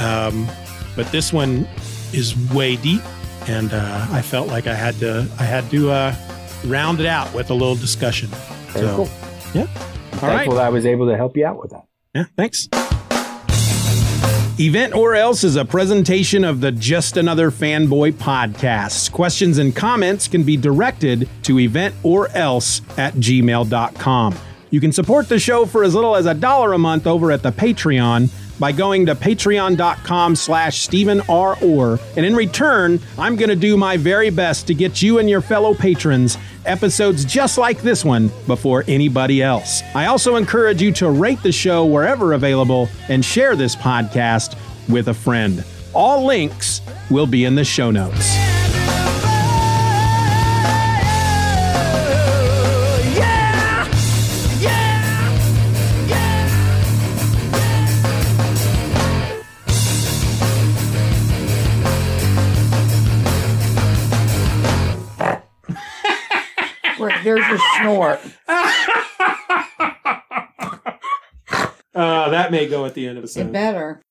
Um, 0.02 0.48
but 0.96 1.12
this 1.12 1.32
one 1.34 1.68
is 2.14 2.36
way 2.54 2.76
deep, 2.78 3.02
and 3.48 3.74
uh, 3.74 4.08
I 4.12 4.22
felt 4.22 4.48
like 4.48 4.68
I 4.68 4.74
had 4.76 4.96
to 5.00 5.28
I 5.40 5.44
had 5.44 5.70
to 5.72 5.92
uh, 5.92 6.16
round 6.66 7.00
it 7.02 7.06
out 7.08 7.34
with 7.34 7.50
a 7.50 7.54
little 7.54 7.76
discussion. 7.76 8.30
Very 8.70 8.88
So, 8.88 8.96
cool. 8.96 9.10
Yeah. 9.54 9.68
I'm 10.14 10.20
All 10.20 10.30
right. 10.30 10.38
thankful 10.38 10.56
that 10.56 10.66
I 10.66 10.70
was 10.70 10.86
able 10.86 11.08
to 11.08 11.18
help 11.18 11.36
you 11.38 11.46
out 11.46 11.60
with 11.62 11.72
that. 11.72 11.86
Yeah, 12.14 12.26
thanks. 12.38 12.68
Event 14.60 14.94
or 14.94 15.16
Else 15.16 15.44
is 15.44 15.56
a 15.56 15.66
presentation 15.66 16.44
of 16.44 16.62
the 16.62 16.72
Just 16.72 17.18
Another 17.18 17.50
Fanboy 17.50 18.14
podcast. 18.14 19.12
Questions 19.12 19.58
and 19.58 19.76
comments 19.76 20.28
can 20.28 20.44
be 20.44 20.56
directed 20.58 21.28
to 21.42 21.56
eventorelse 21.56 22.82
at 23.00 23.16
gmail.com. 23.16 24.36
You 24.70 24.80
can 24.80 24.92
support 24.92 25.28
the 25.28 25.40
show 25.40 25.66
for 25.66 25.84
as 25.84 25.96
little 25.96 26.16
as 26.16 26.28
a 26.28 26.36
dollar 26.36 26.74
a 26.74 26.78
month 26.78 27.08
over 27.08 27.32
at 27.32 27.42
the 27.42 27.52
Patreon 27.52 28.30
by 28.64 28.72
going 28.72 29.06
to 29.06 29.14
patreon.com 29.14 30.38
slash 30.38 30.84
Stephen 30.84 31.20
R. 31.28 31.58
Orr. 31.62 32.00
And 32.16 32.26
in 32.26 32.34
return, 32.34 32.98
I'm 33.18 33.36
going 33.36 33.50
to 33.50 33.58
do 33.58 33.76
my 33.76 33.98
very 33.98 34.30
best 34.30 34.68
to 34.68 34.74
get 34.74 35.02
you 35.02 35.20
and 35.20 35.30
your 35.30 35.42
fellow 35.42 35.74
patrons 35.74 36.38
episodes 36.66 37.26
just 37.26 37.58
like 37.58 37.82
this 37.82 38.06
one 38.06 38.32
before 38.48 38.86
anybody 38.88 39.44
else. 39.44 39.82
I 39.94 40.06
also 40.06 40.38
encourage 40.38 40.82
you 40.82 40.94
to 40.94 41.10
rate 41.10 41.44
the 41.44 41.52
show 41.52 41.84
wherever 41.84 42.32
available 42.32 42.88
and 43.10 43.26
share 43.26 43.58
this 43.58 43.76
podcast 43.76 44.58
with 44.88 45.10
a 45.10 45.14
friend. 45.14 45.66
All 45.94 46.26
links 46.26 46.80
will 47.10 47.28
be 47.28 47.44
in 47.44 47.56
the 47.56 47.66
show 47.66 47.92
notes. 47.92 48.63
There's 67.24 67.48
your 67.48 67.60
snort. 67.80 68.20
Uh, 71.96 72.30
that 72.30 72.52
may 72.52 72.68
go 72.68 72.86
at 72.86 72.96
the 72.96 73.08
end 73.08 73.20
of 73.20 73.32
the 73.32 73.40
It 73.40 73.52
better. 73.52 74.02